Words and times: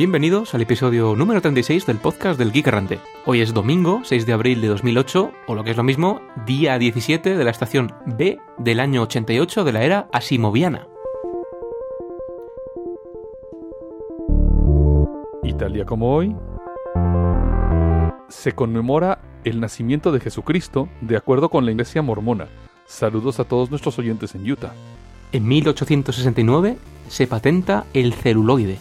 Bienvenidos 0.00 0.54
al 0.54 0.62
episodio 0.62 1.14
número 1.14 1.42
36 1.42 1.84
del 1.84 1.98
podcast 1.98 2.38
del 2.38 2.52
Geek 2.52 2.68
Errante. 2.68 3.00
Hoy 3.26 3.42
es 3.42 3.52
domingo, 3.52 4.00
6 4.02 4.24
de 4.24 4.32
abril 4.32 4.62
de 4.62 4.68
2008, 4.68 5.30
o 5.46 5.54
lo 5.54 5.62
que 5.62 5.72
es 5.72 5.76
lo 5.76 5.82
mismo, 5.82 6.22
día 6.46 6.78
17 6.78 7.36
de 7.36 7.44
la 7.44 7.50
estación 7.50 7.92
B 8.06 8.38
del 8.56 8.80
año 8.80 9.02
88 9.02 9.62
de 9.62 9.72
la 9.72 9.82
era 9.84 10.08
asimoviana. 10.10 10.88
Y 15.42 15.52
tal 15.52 15.74
día 15.74 15.84
como 15.84 16.14
hoy, 16.14 16.34
se 18.30 18.52
conmemora 18.52 19.20
el 19.44 19.60
nacimiento 19.60 20.12
de 20.12 20.20
Jesucristo 20.20 20.88
de 21.02 21.18
acuerdo 21.18 21.50
con 21.50 21.66
la 21.66 21.72
iglesia 21.72 22.00
mormona. 22.00 22.46
Saludos 22.86 23.38
a 23.38 23.44
todos 23.44 23.68
nuestros 23.68 23.98
oyentes 23.98 24.34
en 24.34 24.50
Utah. 24.50 24.72
En 25.32 25.46
1869 25.46 26.78
se 27.06 27.26
patenta 27.26 27.84
el 27.92 28.14
celuloide. 28.14 28.78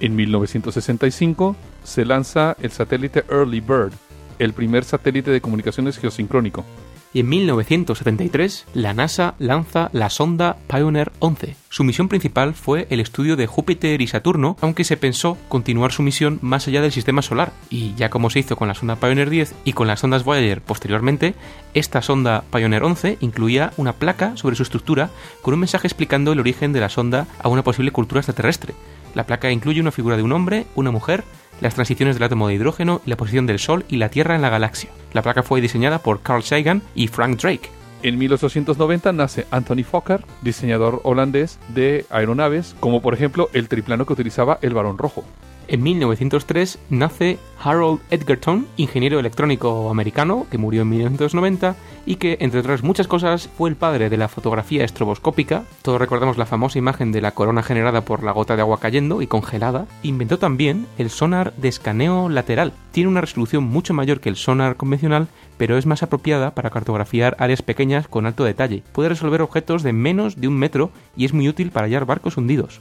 En 0.00 0.14
1965 0.14 1.56
se 1.82 2.04
lanza 2.04 2.56
el 2.60 2.70
satélite 2.70 3.24
Early 3.28 3.60
Bird, 3.60 3.92
el 4.38 4.52
primer 4.52 4.84
satélite 4.84 5.30
de 5.30 5.40
comunicaciones 5.40 5.98
geosincrónico. 5.98 6.64
Y 7.12 7.20
en 7.20 7.28
1973 7.28 8.66
la 8.74 8.92
NASA 8.92 9.34
lanza 9.38 9.88
la 9.92 10.10
sonda 10.10 10.58
Pioneer 10.68 11.10
11. 11.20 11.56
Su 11.70 11.84
misión 11.84 12.08
principal 12.08 12.54
fue 12.54 12.86
el 12.90 13.00
estudio 13.00 13.36
de 13.36 13.46
Júpiter 13.46 14.00
y 14.02 14.06
Saturno, 14.06 14.56
aunque 14.60 14.84
se 14.84 14.96
pensó 14.96 15.38
continuar 15.48 15.92
su 15.92 16.02
misión 16.02 16.38
más 16.42 16.68
allá 16.68 16.82
del 16.82 16.92
sistema 16.92 17.22
solar. 17.22 17.52
Y 17.70 17.94
ya 17.94 18.10
como 18.10 18.28
se 18.28 18.40
hizo 18.40 18.56
con 18.56 18.68
la 18.68 18.74
sonda 18.74 18.96
Pioneer 18.96 19.30
10 19.30 19.54
y 19.64 19.72
con 19.72 19.86
las 19.86 20.00
sondas 20.00 20.24
Voyager 20.24 20.60
posteriormente, 20.60 21.34
esta 21.72 22.02
sonda 22.02 22.44
Pioneer 22.52 22.82
11 22.82 23.18
incluía 23.20 23.72
una 23.78 23.94
placa 23.94 24.36
sobre 24.36 24.56
su 24.56 24.62
estructura 24.62 25.10
con 25.40 25.54
un 25.54 25.60
mensaje 25.60 25.86
explicando 25.86 26.32
el 26.32 26.40
origen 26.40 26.72
de 26.72 26.80
la 26.80 26.88
sonda 26.90 27.26
a 27.42 27.48
una 27.48 27.64
posible 27.64 27.90
cultura 27.90 28.20
extraterrestre. 28.20 28.74
La 29.14 29.24
placa 29.24 29.50
incluye 29.50 29.80
una 29.80 29.92
figura 29.92 30.16
de 30.16 30.22
un 30.22 30.32
hombre, 30.32 30.66
una 30.74 30.90
mujer, 30.90 31.24
las 31.60 31.74
transiciones 31.74 32.16
del 32.16 32.24
átomo 32.24 32.48
de 32.48 32.54
hidrógeno 32.54 33.00
y 33.04 33.10
la 33.10 33.16
posición 33.16 33.46
del 33.46 33.58
Sol 33.58 33.84
y 33.88 33.96
la 33.96 34.08
Tierra 34.08 34.34
en 34.34 34.42
la 34.42 34.50
galaxia. 34.50 34.90
La 35.12 35.22
placa 35.22 35.42
fue 35.42 35.60
diseñada 35.60 35.98
por 35.98 36.22
Carl 36.22 36.42
Sagan 36.42 36.82
y 36.94 37.08
Frank 37.08 37.40
Drake. 37.40 37.70
En 38.02 38.16
1890 38.16 39.12
nace 39.12 39.46
Anthony 39.50 39.82
Fokker, 39.82 40.24
diseñador 40.42 41.00
holandés 41.02 41.58
de 41.74 42.06
aeronaves, 42.10 42.76
como 42.78 43.02
por 43.02 43.14
ejemplo 43.14 43.50
el 43.52 43.68
triplano 43.68 44.06
que 44.06 44.12
utilizaba 44.12 44.58
el 44.62 44.72
Barón 44.72 44.98
Rojo. 44.98 45.24
En 45.70 45.82
1903 45.82 46.78
nace 46.88 47.38
Harold 47.62 48.00
Edgerton, 48.10 48.66
ingeniero 48.78 49.18
electrónico 49.18 49.90
americano 49.90 50.46
que 50.50 50.56
murió 50.56 50.80
en 50.80 50.88
1990 50.88 51.76
y 52.06 52.16
que, 52.16 52.38
entre 52.40 52.60
otras 52.60 52.82
muchas 52.82 53.06
cosas, 53.06 53.50
fue 53.54 53.68
el 53.68 53.76
padre 53.76 54.08
de 54.08 54.16
la 54.16 54.28
fotografía 54.28 54.82
estroboscópica. 54.82 55.64
Todos 55.82 56.00
recordamos 56.00 56.38
la 56.38 56.46
famosa 56.46 56.78
imagen 56.78 57.12
de 57.12 57.20
la 57.20 57.32
corona 57.32 57.62
generada 57.62 58.00
por 58.00 58.22
la 58.22 58.32
gota 58.32 58.56
de 58.56 58.62
agua 58.62 58.80
cayendo 58.80 59.20
y 59.20 59.26
congelada. 59.26 59.86
Inventó 60.02 60.38
también 60.38 60.86
el 60.96 61.10
sonar 61.10 61.52
de 61.58 61.68
escaneo 61.68 62.30
lateral. 62.30 62.72
Tiene 62.90 63.10
una 63.10 63.20
resolución 63.20 63.64
mucho 63.64 63.92
mayor 63.92 64.20
que 64.20 64.30
el 64.30 64.36
sonar 64.36 64.76
convencional, 64.76 65.28
pero 65.58 65.76
es 65.76 65.84
más 65.84 66.02
apropiada 66.02 66.54
para 66.54 66.70
cartografiar 66.70 67.36
áreas 67.38 67.60
pequeñas 67.60 68.08
con 68.08 68.24
alto 68.24 68.44
detalle. 68.44 68.84
Puede 68.92 69.10
resolver 69.10 69.42
objetos 69.42 69.82
de 69.82 69.92
menos 69.92 70.40
de 70.40 70.48
un 70.48 70.56
metro 70.56 70.92
y 71.14 71.26
es 71.26 71.34
muy 71.34 71.46
útil 71.46 71.72
para 71.72 71.88
hallar 71.88 72.06
barcos 72.06 72.38
hundidos. 72.38 72.80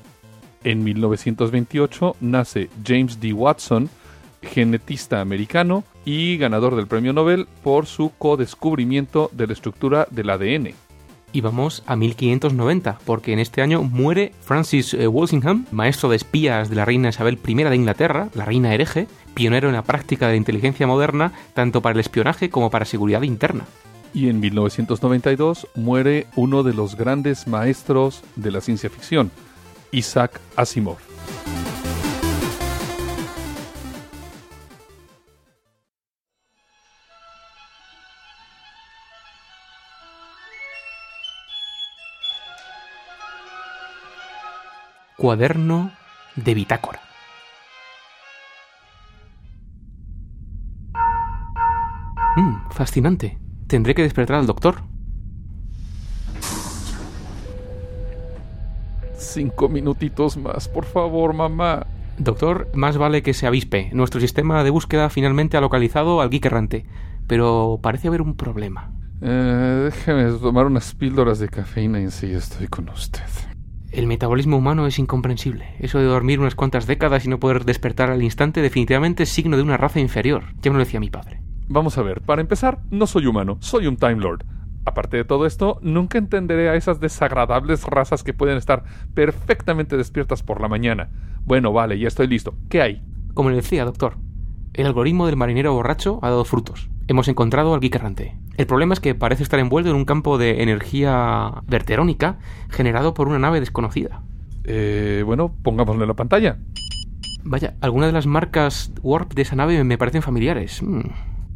En 0.64 0.84
1928 0.84 2.16
nace 2.20 2.70
James 2.86 3.20
D. 3.20 3.34
Watson, 3.34 3.90
genetista 4.42 5.22
americano 5.22 5.84
y 6.06 6.38
ganador 6.38 6.76
del 6.76 6.88
premio 6.88 7.14
Nobel 7.14 7.48
por 7.64 7.86
su 7.86 8.12
codescubrimiento 8.18 9.30
de 9.34 9.48
la 9.48 9.54
estructura 9.54 10.08
del 10.10 10.30
ADN. 10.30 10.74
Y 11.34 11.42
vamos 11.42 11.84
a 11.86 11.96
1590, 11.98 13.00
porque 13.06 13.34
en 13.34 13.40
este 13.40 13.62
año 13.62 13.84
muere 13.84 14.32
Francis 14.40 14.94
eh, 14.94 15.08
Walsingham, 15.08 15.66
maestro 15.72 16.10
de 16.10 16.16
espías 16.16 16.70
de 16.70 16.78
la 16.78 16.86
reina 16.86 17.10
Isabel 17.10 17.38
I 17.46 17.54
de 17.56 17.76
Inglaterra, 17.76 18.30
la 18.34 18.46
reina 18.46 18.74
hereje, 18.74 19.08
pionero 19.34 19.68
en 19.68 19.76
la 19.76 19.84
práctica 19.84 20.28
de 20.28 20.34
la 20.34 20.38
inteligencia 20.38 20.88
moderna, 20.88 21.34
tanto 21.54 21.82
para 21.82 21.94
el 21.94 22.00
espionaje 22.00 22.50
como 22.50 22.70
para 22.70 22.86
seguridad 22.86 23.24
interna. 23.24 23.66
Y 24.14 24.30
en 24.30 24.40
1992 24.40 25.68
muere 25.76 26.28
uno 26.36 26.64
de 26.64 26.74
los 26.74 26.96
grandes 26.96 27.46
maestros 27.46 28.24
de 28.38 28.52
la 28.52 28.62
ciencia 28.62 28.90
ficción, 28.90 29.30
Isaac 29.92 30.40
Asimov. 30.56 30.98
Cuaderno 45.18 45.92
de 46.36 46.54
bitácora. 46.54 47.02
Mm, 52.36 52.70
fascinante. 52.70 53.40
Tendré 53.68 53.96
que 53.96 54.04
despertar 54.04 54.36
al 54.36 54.46
doctor. 54.46 54.97
Cinco 59.18 59.68
minutitos 59.68 60.38
más, 60.38 60.68
por 60.68 60.86
favor, 60.86 61.34
mamá. 61.34 61.88
Doctor, 62.18 62.70
más 62.74 62.98
vale 62.98 63.22
que 63.22 63.34
se 63.34 63.48
avispe. 63.48 63.90
Nuestro 63.94 64.22
sistema 64.22 64.64
de 64.64 64.70
búsqueda 64.70 65.10
finalmente 65.10 65.58
ha 65.58 65.62
localizado 65.62 66.22
al 66.22 66.30
geek 66.30 66.46
errante, 66.46 66.86
pero 67.28 67.80
parece 67.82 68.08
haber 68.08 68.22
un 68.22 68.36
problema. 68.36 68.92
Eh, 69.22 69.82
déjeme 69.86 70.32
tomar 70.40 70.68
unas 70.68 70.94
píldoras 70.94 71.40
de 71.40 71.50
cafeína 71.50 72.00
y 72.00 72.12
sí 72.12 72.32
estoy 72.32 72.68
con 72.68 72.90
usted. 72.90 73.24
El 73.92 74.06
metabolismo 74.06 74.58
humano 74.58 74.86
es 74.86 75.00
incomprensible. 75.00 75.76
Eso 75.80 75.98
de 76.00 76.06
dormir 76.06 76.40
unas 76.40 76.56
cuantas 76.56 76.88
décadas 76.88 77.26
y 77.26 77.30
no 77.30 77.40
poder 77.40 77.66
despertar 77.66 78.12
al 78.12 78.22
instante 78.22 78.62
definitivamente 78.62 79.24
es 79.24 79.30
signo 79.30 79.58
de 79.58 79.64
una 79.64 79.78
raza 79.78 80.00
inferior. 80.00 80.44
Ya 80.62 80.72
me 80.72 80.78
lo 80.78 80.84
decía 80.84 81.00
mi 81.00 81.10
padre. 81.10 81.42
Vamos 81.68 81.98
a 81.98 82.02
ver, 82.02 82.22
para 82.22 82.42
empezar, 82.42 82.80
no 82.92 83.08
soy 83.08 83.26
humano, 83.26 83.58
soy 83.60 83.88
un 83.88 83.98
Time 83.98 84.18
Lord. 84.18 84.46
Aparte 84.88 85.18
de 85.18 85.26
todo 85.26 85.46
esto, 85.46 85.80
nunca 85.82 86.18
entenderé 86.18 86.70
a 86.70 86.76
esas 86.76 87.02
desagradables 87.02 87.84
razas 87.84 88.24
que 88.24 88.34
pueden 88.34 88.56
estar 88.56 88.86
perfectamente 89.14 89.98
despiertas 89.98 90.44
por 90.44 90.62
la 90.62 90.70
mañana. 90.70 91.10
Bueno, 91.44 91.74
vale, 91.74 92.00
ya 92.00 92.08
estoy 92.08 92.28
listo. 92.28 92.56
¿Qué 92.70 92.82
hay? 92.82 93.02
Como 93.34 93.50
le 93.50 93.58
decía, 93.58 93.84
doctor, 93.84 94.16
el 94.74 94.86
algoritmo 94.86 95.26
del 95.26 95.36
marinero 95.36 95.74
borracho 95.74 96.20
ha 96.22 96.30
dado 96.30 96.46
frutos. 96.46 96.90
Hemos 97.10 97.28
encontrado 97.28 97.74
al 97.74 97.82
geek 97.82 97.96
errante. 97.96 98.38
El 98.56 98.66
problema 98.66 98.94
es 98.94 99.02
que 99.02 99.14
parece 99.14 99.44
estar 99.44 99.60
envuelto 99.60 99.90
en 99.90 99.98
un 99.98 100.06
campo 100.06 100.38
de 100.38 100.64
energía 100.64 101.52
verterónica 101.68 102.38
generado 102.70 103.14
por 103.14 103.28
una 103.28 103.40
nave 103.40 103.60
desconocida. 103.60 104.24
Eh, 104.64 105.22
bueno, 105.26 105.54
pongámoslo 105.64 106.06
en 106.06 106.08
la 106.08 106.16
pantalla. 106.16 106.60
Vaya, 107.44 107.76
algunas 107.82 108.08
de 108.08 108.14
las 108.14 108.26
marcas 108.26 108.94
Warp 109.04 109.34
de 109.34 109.42
esa 109.42 109.58
nave 109.58 109.84
me 109.84 109.98
parecen 109.98 110.22
familiares. 110.22 110.82
Mm. 110.82 111.10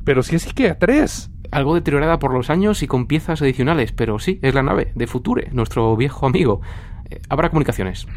Pero 0.04 0.22
si 0.22 0.36
es 0.36 0.46
IKEA 0.48 0.78
3. 0.78 1.31
Algo 1.52 1.76
deteriorada 1.76 2.18
por 2.20 2.34
los 2.34 2.50
años 2.50 2.82
y 2.82 2.88
con 2.88 3.08
piezas 3.08 3.42
adicionales, 3.42 3.92
pero 3.92 4.20
sí, 4.20 4.40
es 4.42 4.54
la 4.54 4.64
nave 4.64 4.92
de 4.96 5.08
Future, 5.08 5.50
nuestro 5.52 5.96
viejo 5.98 6.26
amigo. 6.26 6.62
Eh, 7.10 7.22
habrá 7.30 7.50
comunicaciones. 7.50 8.08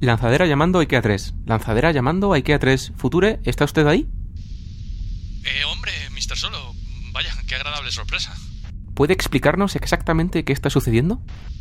Lanzadera 0.00 0.46
llamando 0.46 0.80
IKEA 0.80 1.00
3. 1.00 1.34
Lanzadera 1.46 1.90
llamando 1.90 2.32
a 2.32 2.36
IKEA 2.36 2.58
3. 2.58 2.92
Future, 2.96 3.40
¿está 3.44 3.64
usted 3.64 3.86
ahí? 3.86 4.06
Eh, 5.44 5.64
hombre, 5.64 5.92
Mr. 6.10 6.36
Solo. 6.36 6.74
Vaya, 7.12 7.34
qué 7.46 7.54
agradable 7.54 7.90
sorpresa. 7.90 8.34
¿Puede 8.94 9.12
explicarnos 9.14 9.74
exactamente 9.76 10.44
qué 10.44 10.52
está 10.52 10.70
sucediendo? 10.70 11.20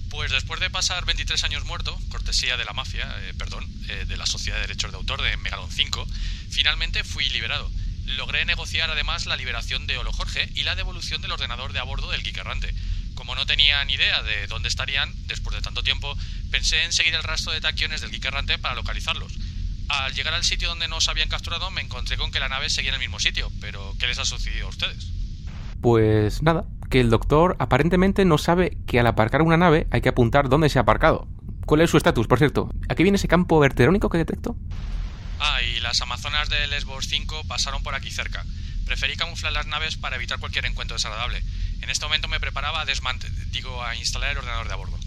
Pues 0.10 0.32
después 0.32 0.60
de 0.60 0.70
pasar 0.70 1.06
23 1.06 1.44
años 1.46 1.66
muerto, 1.66 1.98
cortesía 2.10 2.58
de 2.58 2.66
la 2.66 2.74
mafia, 2.74 3.08
eh, 3.22 3.34
perdón, 3.38 3.66
eh, 3.90 4.06
de 4.08 4.18
la 4.18 4.28
Sociedad 4.28 4.58
de 4.58 4.68
Derechos 4.68 4.92
de 4.92 4.98
Autor 4.98 5.22
de 5.22 5.36
Megalon 5.38 5.72
5, 5.72 6.06
finalmente 6.50 7.04
fui 7.04 7.28
liberado. 7.30 7.72
Logré 8.06 8.46
negociar 8.46 8.90
además 8.90 9.26
la 9.26 9.38
liberación 9.38 9.88
de 9.88 9.98
Olo 9.98 10.12
Jorge 10.12 10.50
y 10.56 10.64
la 10.64 10.76
devolución 10.76 11.22
del 11.22 11.32
ordenador 11.32 11.74
de 11.74 11.80
a 11.80 11.84
bordo 11.84 12.12
del 12.12 12.24
Geek 12.24 12.38
Errante. 12.38 12.74
Como 13.16 13.36
no 13.36 13.46
tenía 13.46 13.84
ni 13.86 13.94
idea 13.94 14.22
de 14.24 14.48
dónde 14.48 14.70
estarían, 14.70 15.14
después 15.28 15.56
de 15.56 15.62
tanto 15.62 15.84
tiempo, 15.84 16.16
pensé 16.52 16.84
en 16.84 16.92
seguir 16.92 17.16
el 17.16 17.24
rastro 17.24 17.52
de 17.54 17.62
taquiones 17.62 18.02
del 18.02 18.12
Geek 18.12 18.26
Errante 18.26 18.58
para 18.58 18.76
localizarlos. 18.76 19.34
Al 19.90 20.14
llegar 20.14 20.34
al 20.34 20.44
sitio 20.44 20.70
donde 20.70 20.88
nos 20.88 21.08
habían 21.10 21.30
capturado, 21.30 21.70
me 21.72 21.82
encontré 21.82 22.18
con 22.18 22.32
que 22.32 22.40
la 22.40 22.50
nave 22.50 22.70
seguía 22.70 22.90
en 22.90 22.96
el 22.96 23.02
mismo 23.02 23.20
sitio. 23.20 23.52
Pero, 23.62 23.96
¿qué 24.00 24.08
les 24.08 24.20
ha 24.20 24.26
sucedido 24.26 24.68
a 24.68 24.70
ustedes? 24.70 25.12
Pues 25.82 26.42
nada, 26.42 26.66
que 26.90 27.02
el 27.02 27.10
doctor 27.10 27.56
aparentemente 27.60 28.26
no 28.26 28.38
sabe 28.38 28.78
que 28.88 29.00
al 29.00 29.08
aparcar 29.08 29.42
una 29.42 29.58
nave 29.58 29.88
hay 29.92 30.02
que 30.02 30.10
apuntar 30.10 30.50
dónde 30.50 30.70
se 30.70 30.80
ha 30.80 30.84
aparcado. 30.84 31.28
¿Cuál 31.66 31.82
es 31.82 31.90
su 31.90 31.98
estatus, 31.98 32.28
por 32.28 32.40
cierto? 32.40 32.70
¿Aquí 32.90 33.04
viene 33.04 33.18
ese 33.18 33.28
campo 33.28 33.60
verterónico 33.60 34.10
que 34.10 34.18
detecto? 34.18 34.56
Ah, 35.46 35.62
y 35.62 35.82
las 35.82 36.02
Amazonas 36.02 36.48
de 36.48 36.68
Lesbos 36.68 37.10
5 37.10 37.44
pasaron 37.50 37.84
por 37.84 37.96
aquí 37.96 38.10
cerca. 38.10 38.46
Preferí 38.86 39.18
camuflar 39.18 39.52
las 39.52 39.68
naves 39.68 39.98
para 39.98 40.16
evitar 40.16 40.40
cualquier 40.40 40.66
encuentro 40.66 40.96
desagradable. 40.96 41.44
En 41.82 41.90
este 41.90 42.06
momento 42.06 42.30
me 42.30 42.40
preparaba 42.40 42.80
a 42.80 42.86
digo, 43.52 43.84
a 43.84 43.94
instalar 43.98 44.32
el 44.32 44.38
ordenador 44.38 44.68
de 44.68 44.74
a 44.74 44.78
bordo. 44.78 44.98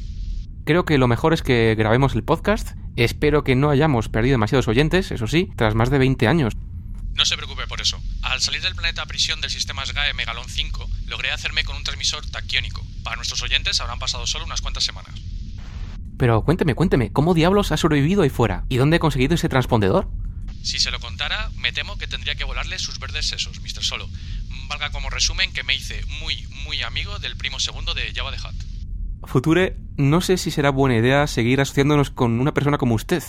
Creo 0.66 0.84
que 0.84 0.98
lo 0.98 1.08
mejor 1.08 1.32
es 1.32 1.40
que 1.40 1.74
grabemos 1.74 2.14
el 2.14 2.22
podcast. 2.22 2.72
Espero 2.96 3.44
que 3.44 3.56
no 3.56 3.70
hayamos 3.70 4.10
perdido 4.10 4.34
demasiados 4.34 4.68
oyentes, 4.68 5.10
eso 5.10 5.26
sí, 5.26 5.48
tras 5.56 5.74
más 5.74 5.88
de 5.88 5.96
20 5.96 6.28
años. 6.28 6.52
No 7.14 7.24
se 7.24 7.38
preocupe 7.38 7.66
por 7.66 7.80
eso. 7.80 7.98
Al 8.20 8.42
salir 8.42 8.60
del 8.60 8.74
planeta 8.74 9.06
prisión 9.06 9.40
del 9.40 9.50
sistema 9.50 9.86
SGAE 9.86 10.12
Megalon 10.12 10.50
5, 10.50 10.86
logré 11.06 11.30
hacerme 11.30 11.64
con 11.64 11.76
un 11.76 11.84
transmisor 11.84 12.26
taquiónico. 12.26 12.84
Para 13.04 13.16
nuestros 13.16 13.40
oyentes 13.40 13.80
habrán 13.80 13.98
pasado 13.98 14.26
solo 14.26 14.44
unas 14.44 14.60
cuantas 14.60 14.84
semanas. 14.84 15.14
Pero 16.18 16.42
cuénteme, 16.42 16.74
cuénteme, 16.74 17.10
¿cómo 17.10 17.32
diablos 17.32 17.72
ha 17.72 17.78
sobrevivido 17.78 18.20
ahí 18.20 18.30
fuera? 18.30 18.64
¿Y 18.68 18.76
dónde 18.76 18.96
ha 18.96 19.00
conseguido 19.00 19.34
ese 19.34 19.48
transpondedor? 19.48 20.10
Si 20.66 20.80
se 20.80 20.90
lo 20.90 20.98
contara, 20.98 21.50
me 21.60 21.72
temo 21.72 21.96
que 21.96 22.08
tendría 22.08 22.34
que 22.34 22.42
volarle 22.42 22.80
sus 22.80 22.98
verdes 22.98 23.28
sesos, 23.28 23.60
Mr. 23.60 23.84
Solo. 23.84 24.08
Valga 24.66 24.90
como 24.90 25.10
resumen 25.10 25.52
que 25.52 25.62
me 25.62 25.76
hice 25.76 26.04
muy, 26.18 26.44
muy 26.64 26.82
amigo 26.82 27.20
del 27.20 27.36
primo 27.36 27.60
segundo 27.60 27.94
de 27.94 28.12
Java 28.12 28.32
the 28.32 28.38
Hutt. 28.38 29.28
Future, 29.28 29.76
no 29.96 30.20
sé 30.20 30.36
si 30.36 30.50
será 30.50 30.70
buena 30.70 30.96
idea 30.96 31.28
seguir 31.28 31.60
asociándonos 31.60 32.10
con 32.10 32.40
una 32.40 32.52
persona 32.52 32.78
como 32.78 32.96
usted, 32.96 33.22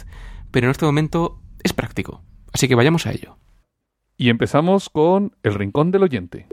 pero 0.52 0.66
en 0.66 0.72
este 0.72 0.86
momento 0.86 1.40
es 1.64 1.74
práctico. 1.74 2.24
Así 2.54 2.68
que 2.68 2.74
vayamos 2.74 3.06
a 3.06 3.12
ello. 3.12 3.38
Y 4.18 4.30
empezamos 4.30 4.90
con 4.90 5.38
el 5.44 5.54
rincón 5.54 5.92
del 5.92 6.02
oyente. 6.02 6.48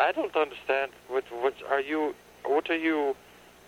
I 0.00 0.10
don't 0.10 0.34
understand. 0.34 0.90
What, 1.08 1.24
what 1.30 1.54
are 1.70 1.80
you? 1.80 2.14
What 2.44 2.64
are 2.70 2.80
you 2.80 3.14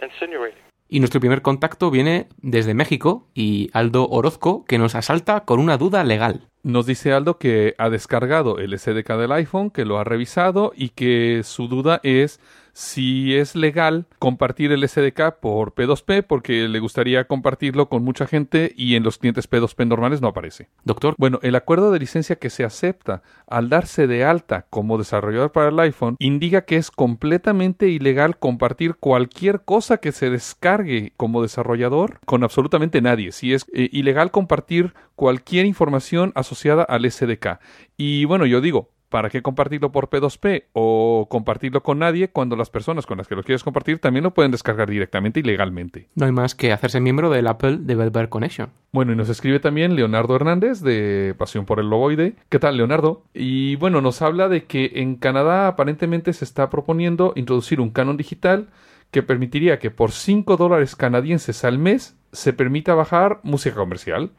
insinuating? 0.02 0.66
Y 0.88 1.00
nuestro 1.00 1.20
primer 1.20 1.42
contacto 1.42 1.90
viene 1.90 2.28
desde 2.38 2.74
México 2.74 3.26
y 3.34 3.70
Aldo 3.72 4.08
Orozco, 4.08 4.64
que 4.64 4.78
nos 4.78 4.94
asalta 4.94 5.40
con 5.40 5.58
una 5.58 5.78
duda 5.78 6.04
legal. 6.04 6.48
Nos 6.62 6.86
dice 6.86 7.12
Aldo 7.12 7.38
que 7.38 7.74
ha 7.78 7.90
descargado 7.90 8.58
el 8.58 8.78
SDK 8.78 9.14
del 9.16 9.32
iPhone, 9.32 9.70
que 9.70 9.84
lo 9.84 9.98
ha 9.98 10.04
revisado 10.04 10.72
y 10.76 10.90
que 10.90 11.42
su 11.42 11.66
duda 11.66 12.00
es 12.04 12.40
si 12.76 13.34
es 13.34 13.56
legal 13.56 14.04
compartir 14.18 14.70
el 14.70 14.86
SDK 14.86 15.40
por 15.40 15.74
P2P 15.74 16.22
porque 16.26 16.68
le 16.68 16.78
gustaría 16.78 17.26
compartirlo 17.26 17.88
con 17.88 18.04
mucha 18.04 18.26
gente 18.26 18.74
y 18.76 18.96
en 18.96 19.02
los 19.02 19.16
clientes 19.16 19.48
P2P 19.48 19.86
normales 19.86 20.20
no 20.20 20.28
aparece. 20.28 20.68
Doctor, 20.84 21.14
Bueno, 21.16 21.38
el 21.40 21.54
acuerdo 21.54 21.90
de 21.90 22.00
licencia 22.00 22.36
que 22.36 22.50
se 22.50 22.64
acepta 22.64 23.22
al 23.46 23.70
darse 23.70 24.06
de 24.06 24.26
alta 24.26 24.66
como 24.68 24.98
desarrollador 24.98 25.52
para 25.52 25.70
el 25.70 25.80
iPhone 25.80 26.16
indica 26.18 26.66
que 26.66 26.76
es 26.76 26.90
completamente 26.90 27.88
ilegal 27.88 28.36
compartir 28.36 28.96
cualquier 28.96 29.62
cosa 29.62 29.96
que 29.96 30.12
se 30.12 30.28
descargue 30.28 31.14
como 31.16 31.40
desarrollador 31.40 32.20
con 32.26 32.44
absolutamente 32.44 33.00
nadie. 33.00 33.32
Si 33.32 33.54
es 33.54 33.64
eh, 33.72 33.88
ilegal 33.90 34.30
compartir 34.30 34.92
cualquier 35.14 35.64
información 35.64 36.30
asociada 36.34 36.82
al 36.82 37.10
SDK. 37.10 37.58
Y 37.96 38.26
bueno, 38.26 38.44
yo 38.44 38.60
digo, 38.60 38.90
¿para 39.16 39.30
qué 39.30 39.40
compartirlo 39.40 39.92
por 39.92 40.10
P2P 40.10 40.64
o 40.74 41.26
compartirlo 41.30 41.82
con 41.82 42.00
nadie 42.00 42.28
cuando 42.28 42.54
las 42.54 42.68
personas 42.68 43.06
con 43.06 43.16
las 43.16 43.26
que 43.26 43.34
lo 43.34 43.42
quieres 43.42 43.64
compartir 43.64 43.98
también 43.98 44.24
lo 44.24 44.34
pueden 44.34 44.50
descargar 44.52 44.90
directamente 44.90 45.40
y 45.40 45.42
legalmente? 45.42 46.10
no 46.16 46.26
hay 46.26 46.32
más 46.32 46.54
que 46.54 46.70
hacerse 46.70 47.00
miembro 47.00 47.30
del 47.30 47.46
Apple 47.46 47.78
Developer 47.80 48.28
Connection. 48.28 48.68
Bueno, 48.92 49.14
y 49.14 49.16
nos 49.16 49.30
escribe 49.30 49.58
también 49.58 49.96
Leonardo 49.96 50.36
Hernández 50.36 50.82
de 50.82 51.34
Pasión 51.38 51.64
por 51.64 51.80
el 51.80 51.88
Loboide. 51.88 52.34
¿Qué 52.50 52.58
tal, 52.58 52.76
Leonardo? 52.76 53.24
Y 53.32 53.76
bueno, 53.76 54.02
nos 54.02 54.20
habla 54.20 54.50
de 54.50 54.64
que 54.64 54.92
en 54.96 55.16
Canadá 55.16 55.66
aparentemente 55.66 56.34
se 56.34 56.44
está 56.44 56.68
proponiendo 56.68 57.32
introducir 57.36 57.80
un 57.80 57.88
canon 57.88 58.18
digital 58.18 58.68
que 59.12 59.22
permitiría 59.22 59.78
que 59.78 59.90
por 59.90 60.12
5 60.12 60.58
dólares 60.58 60.94
canadienses 60.94 61.64
al 61.64 61.78
mes 61.78 62.18
se 62.32 62.52
permita 62.52 62.94
bajar 62.94 63.40
música 63.44 63.76
comercial. 63.76 64.32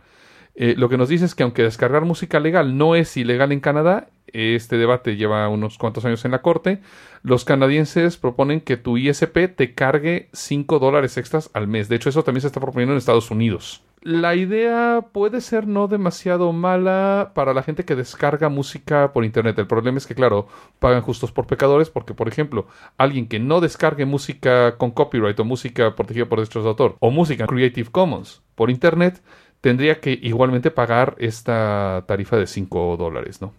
Eh, 0.54 0.76
lo 0.78 0.88
que 0.88 0.98
nos 0.98 1.10
dice 1.10 1.26
es 1.26 1.34
que 1.34 1.42
aunque 1.42 1.64
descargar 1.64 2.06
música 2.06 2.40
legal 2.40 2.78
no 2.78 2.94
es 2.94 3.18
ilegal 3.18 3.52
en 3.52 3.60
Canadá, 3.60 4.10
este 4.34 4.78
debate 4.78 5.16
lleva 5.16 5.48
unos 5.50 5.78
cuantos 5.78 6.06
años 6.06 6.24
en 6.26 6.32
la 6.32 6.42
corte, 6.42 6.82
los 7.24 7.46
canadienses 7.46 8.18
proponen 8.18 8.62
que 8.62 8.78
tu 8.78 8.98
ISP 8.98 9.54
te 9.56 9.74
cargue 9.74 10.30
5 10.34 10.80
dólares 10.80 11.18
extras 11.18 11.50
al 11.54 11.68
mes. 11.68 11.90
De 11.90 11.96
hecho, 11.96 12.10
eso 12.10 12.24
también 12.24 12.42
se 12.42 12.48
está 12.48 12.60
proponiendo 12.60 12.94
en 12.94 12.98
Estados 12.98 13.32
Unidos. 13.32 13.84
La 14.02 14.36
idea 14.36 15.04
puede 15.12 15.42
ser 15.42 15.68
no 15.68 15.88
demasiado 15.88 16.54
mala 16.54 17.32
para 17.34 17.54
la 17.54 17.64
gente 17.64 17.84
que 17.84 17.96
descarga 17.96 18.48
música 18.48 19.12
por 19.12 19.26
internet. 19.26 19.58
El 19.58 19.68
problema 19.68 19.98
es 19.98 20.06
que, 20.06 20.16
claro, 20.16 20.48
pagan 20.80 21.02
justos 21.02 21.32
por 21.32 21.48
pecadores 21.48 21.90
porque, 21.90 22.14
por 22.14 22.28
ejemplo, 22.28 22.68
alguien 22.98 23.28
que 23.28 23.40
no 23.40 23.60
descargue 23.60 24.06
música 24.06 24.78
con 24.78 24.92
copyright 24.92 25.40
o 25.40 25.46
música 25.46 25.96
protegida 25.96 26.26
por 26.26 26.40
derechos 26.40 26.64
de 26.64 26.70
autor 26.70 26.96
o 27.00 27.10
música 27.12 27.48
Creative 27.48 27.90
Commons 27.90 28.44
por 28.56 28.70
internet 28.70 29.22
tendría 29.62 30.00
que 30.00 30.18
igualmente 30.22 30.72
pagar 30.72 31.16
esta 31.18 32.06
tarifa 32.08 32.38
de 32.38 32.48
5 32.48 32.96
dólares, 32.98 33.42
¿no? 33.42 33.54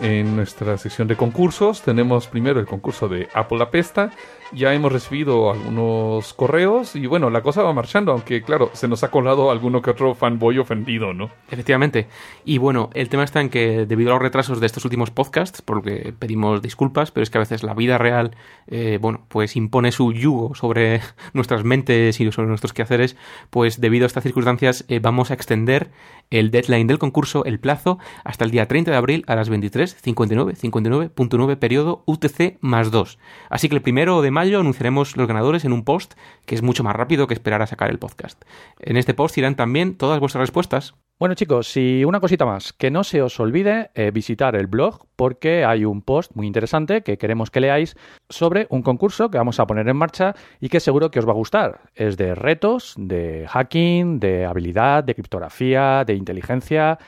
En 0.00 0.36
nuestra 0.36 0.76
sección 0.76 1.08
de 1.08 1.16
concursos 1.16 1.82
tenemos 1.82 2.26
primero 2.26 2.60
el 2.60 2.66
concurso 2.66 3.08
de 3.08 3.28
Apple 3.32 3.62
Apesta. 3.62 4.12
Ya 4.52 4.72
hemos 4.72 4.92
recibido 4.92 5.50
algunos 5.50 6.32
correos 6.34 6.94
y 6.94 7.06
bueno, 7.06 7.30
la 7.30 7.42
cosa 7.42 7.62
va 7.62 7.72
marchando, 7.72 8.12
aunque 8.12 8.42
claro, 8.42 8.70
se 8.74 8.86
nos 8.86 9.02
ha 9.02 9.10
colado 9.10 9.50
alguno 9.50 9.82
que 9.82 9.90
otro 9.90 10.14
fanboy 10.14 10.58
ofendido, 10.58 11.12
¿no? 11.12 11.30
Efectivamente. 11.50 12.06
Y 12.44 12.58
bueno, 12.58 12.90
el 12.94 13.08
tema 13.08 13.24
está 13.24 13.40
en 13.40 13.48
que 13.50 13.86
debido 13.86 14.10
a 14.10 14.14
los 14.14 14.22
retrasos 14.22 14.60
de 14.60 14.66
estos 14.66 14.84
últimos 14.84 15.10
podcasts, 15.10 15.62
por 15.62 15.78
lo 15.78 15.82
que 15.82 16.14
pedimos 16.16 16.62
disculpas, 16.62 17.10
pero 17.10 17.22
es 17.22 17.30
que 17.30 17.38
a 17.38 17.40
veces 17.40 17.64
la 17.64 17.74
vida 17.74 17.98
real, 17.98 18.36
eh, 18.68 18.98
bueno, 19.00 19.26
pues 19.28 19.56
impone 19.56 19.90
su 19.90 20.12
yugo 20.12 20.54
sobre 20.54 21.00
nuestras 21.32 21.64
mentes 21.64 22.20
y 22.20 22.30
sobre 22.30 22.48
nuestros 22.48 22.72
quehaceres, 22.72 23.16
pues 23.50 23.80
debido 23.80 24.04
a 24.04 24.06
estas 24.06 24.22
circunstancias 24.22 24.84
eh, 24.88 25.00
vamos 25.00 25.30
a 25.30 25.34
extender 25.34 25.90
el 26.30 26.50
deadline 26.50 26.86
del 26.86 26.98
concurso, 26.98 27.44
el 27.44 27.60
plazo, 27.60 27.98
hasta 28.24 28.44
el 28.44 28.50
día 28.50 28.66
30 28.66 28.90
de 28.90 28.96
abril 28.96 29.24
a 29.26 29.36
las 29.36 29.50
23.59, 29.50 30.56
59.9 30.56 31.56
periodo 31.56 32.02
UTC 32.06 32.58
más 32.60 32.90
2. 32.90 33.18
Así 33.50 33.68
que 33.68 33.76
el 33.76 33.82
primero 33.82 34.22
de 34.22 34.30
mayo 34.36 34.60
anunciaremos 34.60 35.16
los 35.16 35.26
ganadores 35.26 35.64
en 35.64 35.72
un 35.72 35.82
post 35.82 36.12
que 36.44 36.54
es 36.54 36.62
mucho 36.62 36.84
más 36.84 36.94
rápido 36.94 37.26
que 37.26 37.32
esperar 37.32 37.62
a 37.62 37.66
sacar 37.66 37.88
el 37.88 37.98
podcast. 37.98 38.44
En 38.78 38.98
este 38.98 39.14
post 39.14 39.38
irán 39.38 39.56
también 39.56 39.96
todas 39.96 40.20
vuestras 40.20 40.42
respuestas. 40.42 40.94
Bueno 41.18 41.34
chicos, 41.34 41.74
y 41.78 42.04
una 42.04 42.20
cosita 42.20 42.44
más, 42.44 42.74
que 42.74 42.90
no 42.90 43.02
se 43.02 43.22
os 43.22 43.40
olvide 43.40 43.88
eh, 43.94 44.10
visitar 44.10 44.54
el 44.54 44.66
blog 44.66 45.06
porque 45.16 45.64
hay 45.64 45.86
un 45.86 46.02
post 46.02 46.32
muy 46.34 46.46
interesante 46.46 47.00
que 47.00 47.16
queremos 47.16 47.50
que 47.50 47.60
leáis 47.60 47.96
sobre 48.28 48.66
un 48.68 48.82
concurso 48.82 49.30
que 49.30 49.38
vamos 49.38 49.58
a 49.58 49.66
poner 49.66 49.88
en 49.88 49.96
marcha 49.96 50.34
y 50.60 50.68
que 50.68 50.80
seguro 50.80 51.10
que 51.10 51.18
os 51.18 51.26
va 51.26 51.32
a 51.32 51.36
gustar. 51.36 51.80
Es 51.94 52.18
de 52.18 52.34
retos, 52.34 52.92
de 52.98 53.46
hacking, 53.48 54.20
de 54.20 54.44
habilidad, 54.44 55.02
de 55.02 55.14
criptografía, 55.14 56.04
de 56.04 56.12
inteligencia 56.12 56.98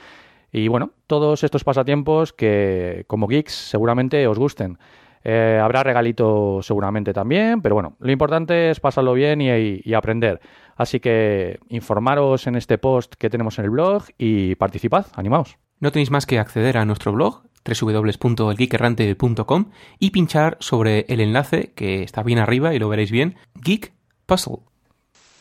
y 0.51 0.69
bueno, 0.69 0.93
todos 1.07 1.45
estos 1.45 1.63
pasatiempos 1.63 2.33
que 2.33 3.05
como 3.07 3.29
geeks 3.29 3.53
seguramente 3.53 4.27
os 4.27 4.39
gusten. 4.39 4.79
Eh, 5.28 5.60
habrá 5.62 5.84
regalito 5.84 6.60
seguramente 6.62 7.14
también, 7.14 7.62
pero 7.62 7.76
bueno, 7.76 7.96
lo 8.00 8.12
importante 8.12 8.70
es 8.70 8.80
pasarlo 8.80 9.14
bien 9.14 9.42
y, 9.42 9.82
y 9.84 9.94
aprender. 9.94 10.42
Así 10.76 11.00
que 11.00 11.60
informaros 11.70 12.48
en 12.48 12.56
este 12.56 12.78
post 12.78 13.16
que 13.16 13.30
tenemos 13.30 13.58
en 13.60 13.66
el 13.66 13.72
blog 13.72 14.04
y 14.18 14.56
participad, 14.56 15.06
animaos. 15.16 15.58
No 15.80 15.92
tenéis 15.92 16.12
más 16.12 16.26
que 16.26 16.40
acceder 16.40 16.78
a 16.78 16.86
nuestro 16.86 17.14
blog 17.14 17.44
www.elgeekerrante.com 17.66 19.72
y 20.00 20.12
pinchar 20.12 20.58
sobre 20.60 21.06
el 21.08 21.22
enlace 21.22 21.72
que 21.76 22.04
está 22.04 22.24
bien 22.24 22.40
arriba 22.40 22.74
y 22.74 22.80
lo 22.80 22.90
veréis 22.90 23.12
bien, 23.12 23.36
Geek 23.56 23.94
Puzzle. 24.26 24.58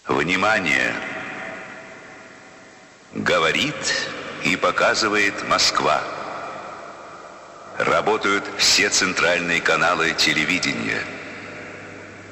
Внимание! 0.09 0.93
Говорит 3.15 3.75
и 4.45 4.57
показывает 4.57 5.35
Москва. 5.49 6.16
Работают 7.79 8.45
все 8.59 8.91
центральные 8.91 9.61
каналы 9.61 10.13
телевидения. 10.13 11.01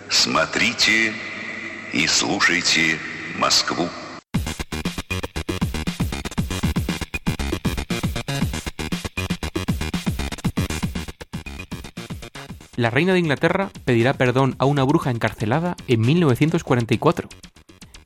Смотрите 0.08 1.12
и 1.92 2.06
слушайте 2.06 2.98
Москву. 3.36 3.88
La 12.76 12.90
reina 12.90 13.12
de 13.14 13.18
Inglaterra 13.18 13.70
pedirá 13.84 14.12
perdón 14.14 14.54
a 14.58 14.66
una 14.66 14.84
bruja 14.84 15.10
encarcelada 15.10 15.76
en 15.88 16.02
1944. 16.02 17.28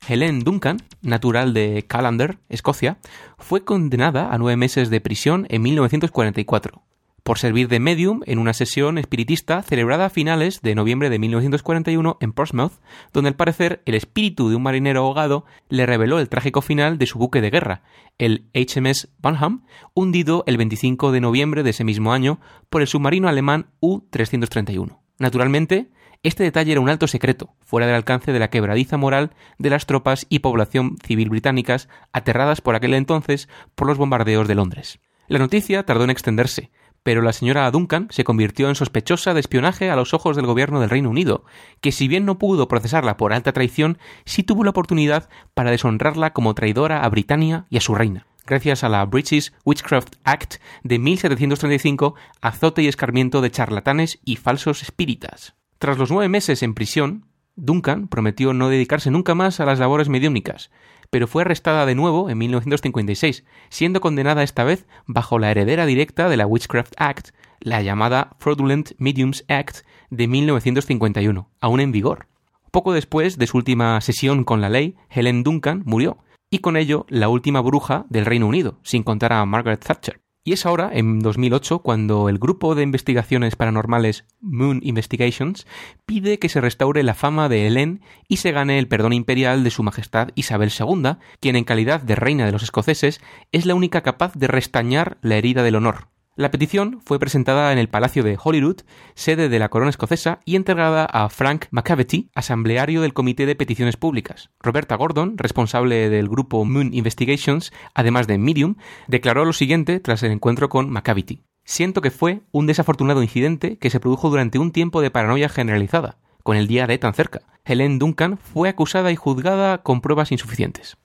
Helen 0.07 0.39
Duncan, 0.39 0.77
natural 1.03 1.53
de 1.53 1.85
Callander, 1.87 2.39
Escocia, 2.49 2.97
fue 3.37 3.63
condenada 3.63 4.33
a 4.33 4.37
nueve 4.39 4.57
meses 4.57 4.89
de 4.89 4.99
prisión 4.99 5.45
en 5.49 5.61
1944 5.61 6.81
por 7.22 7.38
servir 7.38 7.68
de 7.68 7.80
medium 7.80 8.20
en 8.26 8.38
una 8.38 8.52
sesión 8.52 8.98
espiritista 8.98 9.62
celebrada 9.62 10.06
a 10.06 10.10
finales 10.10 10.62
de 10.62 10.74
noviembre 10.74 11.10
de 11.10 11.18
1941 11.18 12.18
en 12.20 12.32
Portsmouth, 12.32 12.80
donde 13.12 13.28
al 13.28 13.36
parecer 13.36 13.82
el 13.86 13.94
espíritu 13.94 14.48
de 14.48 14.56
un 14.56 14.62
marinero 14.62 15.00
ahogado 15.00 15.44
le 15.68 15.86
reveló 15.86 16.18
el 16.18 16.28
trágico 16.28 16.62
final 16.62 16.98
de 16.98 17.06
su 17.06 17.18
buque 17.18 17.40
de 17.40 17.50
guerra, 17.50 17.82
el 18.18 18.46
HMS 18.54 19.08
Bunham, 19.18 19.64
hundido 19.94 20.44
el 20.46 20.56
25 20.56 21.12
de 21.12 21.20
noviembre 21.20 21.62
de 21.62 21.70
ese 21.70 21.84
mismo 21.84 22.12
año 22.12 22.40
por 22.68 22.80
el 22.82 22.88
submarino 22.88 23.28
alemán 23.28 23.66
U-331. 23.80 24.98
Naturalmente, 25.18 25.90
este 26.22 26.44
detalle 26.44 26.72
era 26.72 26.82
un 26.82 26.90
alto 26.90 27.06
secreto, 27.06 27.54
fuera 27.64 27.86
del 27.86 27.96
alcance 27.96 28.32
de 28.32 28.38
la 28.38 28.50
quebradiza 28.50 28.98
moral 28.98 29.30
de 29.58 29.70
las 29.70 29.86
tropas 29.86 30.26
y 30.28 30.40
población 30.40 30.98
civil 31.02 31.30
británicas 31.30 31.88
aterradas 32.12 32.60
por 32.60 32.74
aquel 32.74 32.92
entonces 32.92 33.48
por 33.74 33.86
los 33.86 33.96
bombardeos 33.96 34.46
de 34.46 34.54
Londres. 34.54 35.00
La 35.28 35.38
noticia 35.38 35.84
tardó 35.84 36.04
en 36.04 36.10
extenderse, 36.10 36.70
pero 37.02 37.22
la 37.22 37.32
señora 37.32 37.70
Duncan 37.70 38.08
se 38.10 38.24
convirtió 38.24 38.68
en 38.68 38.74
sospechosa 38.74 39.34
de 39.34 39.40
espionaje 39.40 39.90
a 39.90 39.96
los 39.96 40.14
ojos 40.14 40.36
del 40.36 40.46
gobierno 40.46 40.80
del 40.80 40.90
Reino 40.90 41.10
Unido, 41.10 41.44
que 41.80 41.92
si 41.92 42.08
bien 42.08 42.24
no 42.24 42.38
pudo 42.38 42.68
procesarla 42.68 43.16
por 43.16 43.32
alta 43.32 43.52
traición, 43.52 43.98
sí 44.24 44.42
tuvo 44.42 44.64
la 44.64 44.70
oportunidad 44.70 45.28
para 45.54 45.70
deshonrarla 45.70 46.32
como 46.32 46.54
traidora 46.54 47.02
a 47.02 47.08
Britania 47.08 47.66
y 47.70 47.78
a 47.78 47.80
su 47.80 47.94
reina. 47.94 48.26
gracias 48.46 48.82
a 48.82 48.88
la 48.88 49.04
British 49.04 49.52
Witchcraft 49.64 50.16
Act 50.24 50.56
de 50.82 50.98
1735, 50.98 52.14
azote 52.40 52.82
y 52.82 52.88
escarmiento 52.88 53.40
de 53.40 53.50
charlatanes 53.50 54.18
y 54.24 54.36
falsos 54.36 54.82
espíritas. 54.82 55.54
Tras 55.78 55.98
los 55.98 56.10
nueve 56.10 56.28
meses 56.28 56.62
en 56.62 56.74
prisión, 56.74 57.26
Duncan 57.54 58.08
prometió 58.08 58.52
no 58.52 58.68
dedicarse 58.68 59.10
nunca 59.10 59.34
más 59.34 59.60
a 59.60 59.66
las 59.66 59.78
labores 59.78 60.08
mediúnicas, 60.08 60.70
pero 61.10 61.26
fue 61.26 61.42
arrestada 61.42 61.86
de 61.86 61.94
nuevo 61.94 62.30
en 62.30 62.38
1956, 62.38 63.44
siendo 63.68 64.00
condenada 64.00 64.42
esta 64.42 64.64
vez 64.64 64.86
bajo 65.06 65.38
la 65.38 65.50
heredera 65.50 65.86
directa 65.86 66.28
de 66.28 66.36
la 66.36 66.46
Witchcraft 66.46 66.94
Act, 66.96 67.30
la 67.60 67.82
llamada 67.82 68.36
Fraudulent 68.38 68.92
Mediums 68.98 69.44
Act 69.48 69.84
de 70.10 70.28
1951, 70.28 71.48
aún 71.60 71.80
en 71.80 71.92
vigor. 71.92 72.26
Poco 72.70 72.92
después 72.92 73.36
de 73.36 73.46
su 73.46 73.56
última 73.56 74.00
sesión 74.00 74.44
con 74.44 74.60
la 74.60 74.68
ley, 74.68 74.96
Helen 75.10 75.42
Duncan 75.42 75.82
murió, 75.84 76.18
y 76.50 76.58
con 76.58 76.76
ello 76.76 77.06
la 77.08 77.28
última 77.28 77.60
bruja 77.60 78.06
del 78.08 78.26
Reino 78.26 78.46
Unido, 78.46 78.78
sin 78.82 79.02
contar 79.02 79.32
a 79.32 79.44
Margaret 79.44 79.84
Thatcher. 79.84 80.20
Y 80.42 80.52
es 80.54 80.64
ahora, 80.64 80.90
en 80.92 81.20
2008, 81.20 81.80
cuando 81.80 82.30
el 82.30 82.38
grupo 82.38 82.74
de 82.74 82.82
investigaciones 82.82 83.56
paranormales 83.56 84.24
Moon 84.40 84.80
Investigations 84.82 85.66
pide 86.06 86.38
que 86.38 86.48
se 86.48 86.62
restaure 86.62 87.02
la 87.02 87.12
fama 87.12 87.50
de 87.50 87.66
Helen 87.66 88.00
y 88.26 88.38
se 88.38 88.50
gane 88.50 88.78
el 88.78 88.88
perdón 88.88 89.12
imperial 89.12 89.64
de 89.64 89.70
su 89.70 89.82
Majestad 89.82 90.28
Isabel 90.36 90.72
II, 90.78 91.16
quien 91.40 91.56
en 91.56 91.64
calidad 91.64 92.00
de 92.00 92.14
reina 92.14 92.46
de 92.46 92.52
los 92.52 92.62
escoceses 92.62 93.20
es 93.52 93.66
la 93.66 93.74
única 93.74 94.02
capaz 94.02 94.32
de 94.34 94.46
restañar 94.46 95.18
la 95.20 95.36
herida 95.36 95.62
del 95.62 95.76
honor. 95.76 96.08
La 96.40 96.50
petición 96.50 97.02
fue 97.04 97.18
presentada 97.18 97.70
en 97.70 97.76
el 97.76 97.90
Palacio 97.90 98.22
de 98.22 98.38
Holyrood, 98.42 98.78
sede 99.14 99.50
de 99.50 99.58
la 99.58 99.68
corona 99.68 99.90
escocesa, 99.90 100.40
y 100.46 100.56
entregada 100.56 101.04
a 101.04 101.28
Frank 101.28 101.66
McCavity, 101.70 102.30
asambleario 102.34 103.02
del 103.02 103.12
Comité 103.12 103.44
de 103.44 103.54
Peticiones 103.54 103.98
Públicas. 103.98 104.48
Roberta 104.58 104.96
Gordon, 104.96 105.36
responsable 105.36 106.08
del 106.08 106.30
grupo 106.30 106.64
Moon 106.64 106.94
Investigations, 106.94 107.74
además 107.92 108.26
de 108.26 108.38
Medium, 108.38 108.76
declaró 109.06 109.44
lo 109.44 109.52
siguiente 109.52 110.00
tras 110.00 110.22
el 110.22 110.32
encuentro 110.32 110.70
con 110.70 110.88
McCavity. 110.88 111.44
Siento 111.64 112.00
que 112.00 112.10
fue 112.10 112.40
un 112.52 112.66
desafortunado 112.66 113.22
incidente 113.22 113.76
que 113.76 113.90
se 113.90 114.00
produjo 114.00 114.30
durante 114.30 114.58
un 114.58 114.72
tiempo 114.72 115.02
de 115.02 115.10
paranoia 115.10 115.50
generalizada, 115.50 116.16
con 116.42 116.56
el 116.56 116.68
día 116.68 116.86
de 116.86 116.96
tan 116.96 117.12
cerca. 117.12 117.42
Helen 117.66 117.98
Duncan 117.98 118.38
fue 118.38 118.70
acusada 118.70 119.12
y 119.12 119.16
juzgada 119.16 119.82
con 119.82 120.00
pruebas 120.00 120.32
insuficientes. 120.32 120.96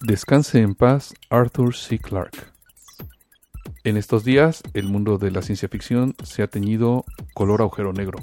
Descanse 0.00 0.60
en 0.60 0.76
paz 0.76 1.12
Arthur 1.28 1.74
C. 1.74 1.98
Clarke. 1.98 2.38
En 3.82 3.96
estos 3.96 4.22
días, 4.22 4.62
el 4.72 4.84
mundo 4.84 5.18
de 5.18 5.32
la 5.32 5.42
ciencia 5.42 5.68
ficción 5.68 6.14
se 6.22 6.44
ha 6.44 6.46
teñido 6.46 7.04
color 7.34 7.62
agujero 7.62 7.92
negro. 7.92 8.20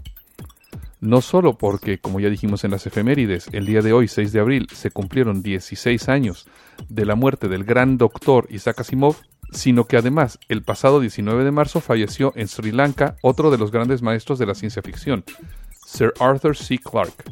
No 1.01 1.19
solo 1.19 1.57
porque, 1.57 1.99
como 1.99 2.21
ya 2.21 2.29
dijimos 2.29 2.63
en 2.63 2.71
las 2.71 2.87
efemérides, 2.87 3.49
el 3.51 3.65
día 3.65 3.81
de 3.81 3.91
hoy, 3.91 4.07
6 4.07 4.31
de 4.31 4.39
abril, 4.39 4.67
se 4.71 4.89
cumplieron 4.89 5.43
16 5.43 6.07
años 6.07 6.47
de 6.87 7.05
la 7.05 7.15
muerte 7.15 7.49
del 7.49 7.65
gran 7.65 7.97
doctor 7.97 8.47
Isaac 8.49 8.79
Asimov, 8.79 9.17
sino 9.51 9.83
que 9.83 9.97
además 9.97 10.39
el 10.47 10.63
pasado 10.63 11.01
19 11.01 11.43
de 11.43 11.51
marzo 11.51 11.81
falleció 11.81 12.31
en 12.37 12.47
Sri 12.47 12.71
Lanka 12.71 13.17
otro 13.21 13.51
de 13.51 13.57
los 13.57 13.71
grandes 13.71 14.01
maestros 14.01 14.39
de 14.39 14.45
la 14.45 14.55
ciencia 14.55 14.81
ficción, 14.81 15.25
Sir 15.85 16.13
Arthur 16.21 16.55
C. 16.55 16.77
Clarke 16.77 17.25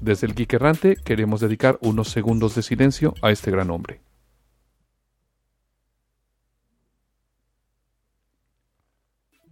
desde 0.00 0.26
el 0.26 0.34
Geek 0.34 0.54
Errante 0.54 0.96
queremos 0.96 1.40
dedicar 1.40 1.78
unos 1.80 2.08
segundos 2.08 2.54
de 2.54 2.62
silencio 2.62 3.14
a 3.22 3.30
este 3.30 3.50
gran 3.50 3.70
hombre. 3.70 4.00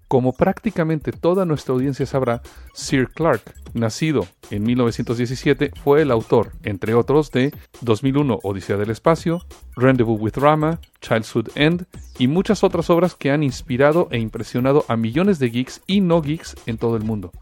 Como 0.08 0.32
prácticamente 0.32 1.10
toda 1.10 1.44
nuestra 1.44 1.74
audiencia 1.74 2.06
sabrá, 2.06 2.40
Sir 2.74 3.08
Clarke, 3.08 3.52
nacido 3.74 4.28
en 4.50 4.62
1917, 4.62 5.72
fue 5.82 6.02
el 6.02 6.12
autor, 6.12 6.52
entre 6.62 6.94
otros, 6.94 7.32
de 7.32 7.52
2001 7.80 8.38
Odisea 8.44 8.76
del 8.76 8.90
Espacio, 8.90 9.44
Rendezvous 9.74 10.20
with 10.20 10.36
Rama, 10.36 10.80
Childhood 11.00 11.48
End 11.56 11.86
y 12.20 12.28
muchas 12.28 12.62
otras 12.62 12.88
obras 12.88 13.16
que 13.16 13.32
han 13.32 13.42
inspirado 13.42 14.06
e 14.12 14.18
impresionado 14.18 14.84
a 14.86 14.96
millones 14.96 15.40
de 15.40 15.50
geeks 15.50 15.82
y 15.88 16.00
no 16.00 16.22
geeks 16.22 16.54
en 16.66 16.78
todo 16.78 16.96
el 16.96 17.02
mundo. 17.02 17.32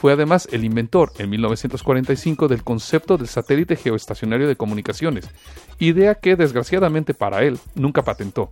Fue 0.00 0.14
además 0.14 0.48
el 0.50 0.64
inventor 0.64 1.12
en 1.18 1.28
1945 1.28 2.48
del 2.48 2.64
concepto 2.64 3.18
del 3.18 3.28
satélite 3.28 3.76
geoestacionario 3.76 4.48
de 4.48 4.56
comunicaciones, 4.56 5.28
idea 5.78 6.14
que 6.14 6.36
desgraciadamente 6.36 7.12
para 7.12 7.42
él 7.42 7.58
nunca 7.74 8.02
patentó. 8.02 8.50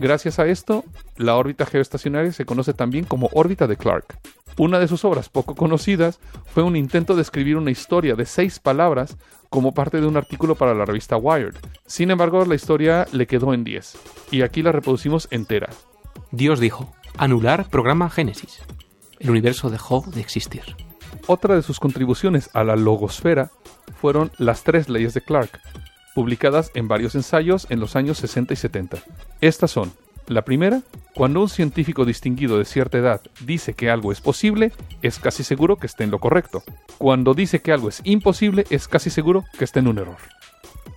Gracias 0.00 0.40
a 0.40 0.46
esto, 0.48 0.84
la 1.16 1.36
órbita 1.36 1.64
geoestacionaria 1.64 2.32
se 2.32 2.44
conoce 2.44 2.74
también 2.74 3.04
como 3.04 3.30
órbita 3.34 3.68
de 3.68 3.76
Clark. 3.76 4.18
Una 4.58 4.80
de 4.80 4.88
sus 4.88 5.04
obras 5.04 5.28
poco 5.28 5.54
conocidas 5.54 6.18
fue 6.46 6.64
un 6.64 6.74
intento 6.74 7.14
de 7.14 7.22
escribir 7.22 7.56
una 7.56 7.70
historia 7.70 8.16
de 8.16 8.26
seis 8.26 8.58
palabras 8.58 9.16
como 9.50 9.74
parte 9.74 10.00
de 10.00 10.08
un 10.08 10.16
artículo 10.16 10.56
para 10.56 10.74
la 10.74 10.84
revista 10.84 11.16
Wired. 11.16 11.54
Sin 11.86 12.10
embargo, 12.10 12.44
la 12.46 12.56
historia 12.56 13.06
le 13.12 13.28
quedó 13.28 13.54
en 13.54 13.62
10, 13.62 13.96
y 14.32 14.42
aquí 14.42 14.60
la 14.60 14.72
reproducimos 14.72 15.28
entera. 15.30 15.68
Dios 16.32 16.58
dijo, 16.58 16.92
anular 17.16 17.68
programa 17.70 18.10
Génesis 18.10 18.60
el 19.24 19.30
universo 19.30 19.70
dejó 19.70 20.04
de 20.14 20.20
existir. 20.20 20.62
Otra 21.26 21.56
de 21.56 21.62
sus 21.62 21.80
contribuciones 21.80 22.50
a 22.52 22.62
la 22.62 22.76
logosfera 22.76 23.50
fueron 24.00 24.30
las 24.36 24.62
tres 24.64 24.90
leyes 24.90 25.14
de 25.14 25.22
Clark, 25.22 25.60
publicadas 26.14 26.70
en 26.74 26.88
varios 26.88 27.14
ensayos 27.14 27.66
en 27.70 27.80
los 27.80 27.96
años 27.96 28.18
60 28.18 28.52
y 28.52 28.56
70. 28.56 28.98
Estas 29.40 29.70
son, 29.70 29.92
la 30.28 30.42
primera, 30.42 30.82
cuando 31.14 31.40
un 31.40 31.48
científico 31.48 32.04
distinguido 32.04 32.58
de 32.58 32.66
cierta 32.66 32.98
edad 32.98 33.22
dice 33.40 33.72
que 33.72 33.88
algo 33.88 34.12
es 34.12 34.20
posible, 34.20 34.72
es 35.00 35.18
casi 35.18 35.42
seguro 35.42 35.76
que 35.76 35.86
esté 35.86 36.04
en 36.04 36.10
lo 36.10 36.18
correcto. 36.18 36.62
Cuando 36.98 37.32
dice 37.32 37.62
que 37.62 37.72
algo 37.72 37.88
es 37.88 38.02
imposible, 38.04 38.66
es 38.68 38.88
casi 38.88 39.08
seguro 39.08 39.44
que 39.58 39.64
esté 39.64 39.80
en 39.80 39.88
un 39.88 39.98
error. 39.98 40.18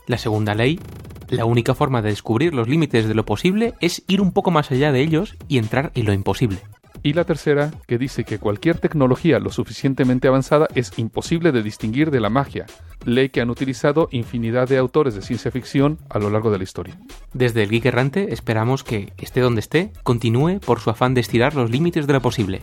La 0.05 0.17
segunda 0.17 0.53
ley, 0.53 0.81
la 1.29 1.45
única 1.45 1.75
forma 1.75 2.01
de 2.01 2.09
descubrir 2.09 2.53
los 2.53 2.67
límites 2.67 3.07
de 3.07 3.13
lo 3.15 3.25
posible 3.25 3.73
es 3.79 4.03
ir 4.07 4.19
un 4.19 4.33
poco 4.33 4.51
más 4.51 4.69
allá 4.71 4.91
de 4.91 4.99
ellos 4.99 5.37
y 5.47 5.57
entrar 5.59 5.91
en 5.95 6.05
lo 6.05 6.13
imposible 6.13 6.59
y 7.03 7.13
la 7.13 7.23
tercera 7.23 7.71
que 7.87 7.97
dice 7.97 8.23
que 8.23 8.39
cualquier 8.39 8.79
tecnología 8.79 9.39
lo 9.39 9.51
suficientemente 9.51 10.27
avanzada 10.27 10.67
es 10.75 10.97
imposible 10.97 11.51
de 11.51 11.63
distinguir 11.63 12.11
de 12.11 12.19
la 12.19 12.29
magia, 12.29 12.65
ley 13.05 13.29
que 13.29 13.41
han 13.41 13.49
utilizado 13.49 14.09
infinidad 14.11 14.67
de 14.67 14.77
autores 14.77 15.15
de 15.15 15.21
ciencia 15.21 15.51
ficción 15.51 15.97
a 16.09 16.19
lo 16.19 16.29
largo 16.29 16.51
de 16.51 16.57
la 16.57 16.63
historia. 16.63 16.99
Desde 17.33 17.63
el 17.63 17.69
Geek 17.69 17.85
Errante 17.85 18.33
esperamos 18.33 18.83
que, 18.83 19.13
esté 19.17 19.41
donde 19.41 19.61
esté, 19.61 19.91
continúe 20.03 20.59
por 20.59 20.79
su 20.79 20.89
afán 20.89 21.13
de 21.13 21.21
estirar 21.21 21.55
los 21.55 21.69
límites 21.69 22.07
de 22.07 22.13
lo 22.13 22.21
posible. 22.21 22.61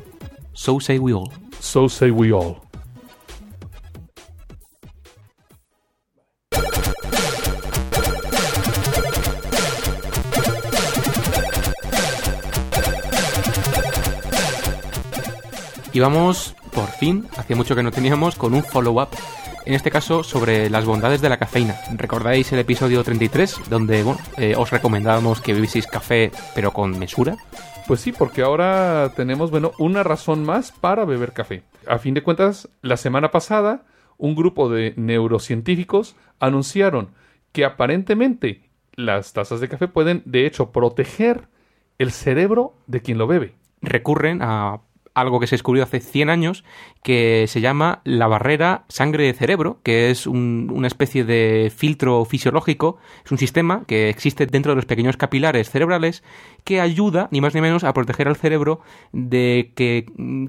So 0.53 0.81
say 0.81 0.99
we 0.99 1.13
all. 1.13 1.31
So 1.61 1.89
say 1.89 2.11
we 2.11 2.33
all. 2.33 2.64
Y 15.95 16.01
vamos, 16.01 16.57
por 16.73 16.89
fin, 16.89 17.29
hacía 17.37 17.55
mucho 17.55 17.77
que 17.77 17.85
no 17.85 17.93
teníamos, 17.93 18.35
con 18.35 18.53
un 18.53 18.65
follow-up. 18.65 19.11
En 19.65 19.75
este 19.75 19.93
caso, 19.93 20.25
sobre 20.25 20.69
las 20.69 20.85
bondades 20.85 21.21
de 21.21 21.29
la 21.29 21.37
cafeína. 21.37 21.77
¿Recordáis 21.95 22.53
el 22.53 22.59
episodio 22.59 23.05
33? 23.05 23.71
Donde 23.71 24.03
bueno, 24.03 24.19
eh, 24.37 24.55
os 24.59 24.73
recomendábamos 24.73 25.41
que 25.41 25.53
bebieseis 25.55 25.87
café, 25.87 26.33
pero 26.53 26.73
con 26.73 26.99
mesura. 26.99 27.37
Pues 27.87 28.01
sí, 28.01 28.11
porque 28.11 28.43
ahora 28.43 29.13
tenemos, 29.15 29.53
bueno, 29.53 29.71
una 29.79 30.03
razón 30.03 30.45
más 30.45 30.73
para 30.73 31.05
beber 31.05 31.33
café. 31.33 31.63
A 31.87 31.99
fin 31.99 32.15
de 32.15 32.25
cuentas, 32.25 32.69
la 32.83 32.97
semana 32.97 33.31
pasada, 33.31 33.85
un 34.19 34.35
grupo 34.35 34.69
de 34.69 34.95
neurocientíficos 34.97 36.17
anunciaron 36.41 37.11
que 37.53 37.65
aparentemente 37.65 38.69
las 38.97 39.33
tazas 39.33 39.61
de 39.61 39.69
café 39.69 39.87
pueden, 39.87 40.23
de 40.25 40.45
hecho, 40.45 40.73
proteger 40.73 41.47
el 41.99 42.11
cerebro 42.11 42.75
de 42.89 43.01
quien 43.01 43.17
lo 43.17 43.29
bebe. 43.29 43.55
Recurren 43.81 44.41
a 44.43 44.81
algo 45.15 45.41
que 45.41 45.47
se 45.47 45.55
descubrió 45.55 45.85
hace 45.85 46.01
100 46.01 46.31
años 46.31 46.65
que 47.03 47.47
se 47.49 47.61
llama 47.61 48.01
la 48.05 48.27
barrera 48.27 48.85
sangre-cerebro, 48.89 49.79
que 49.83 50.11
es 50.11 50.27
una 50.27 50.87
especie 50.87 51.25
de 51.25 51.73
filtro 51.75 52.25
fisiológico, 52.25 52.99
es 53.25 53.31
un 53.31 53.39
sistema 53.39 53.85
que 53.87 54.09
existe 54.09 54.47
dentro 54.47 54.73
de 54.73 54.77
los 54.77 54.87
pequeños 54.87 55.17
capilares 55.17 55.71
cerebrales 55.71 56.23
que 56.65 56.81
ayuda, 56.81 57.29
ni 57.31 57.41
más 57.41 57.55
ni 57.55 57.61
menos, 57.61 57.85
a 57.85 57.93
proteger 57.93 58.27
al 58.27 58.37
cerebro 58.37 58.81
de 59.13 59.73
que 59.77 60.07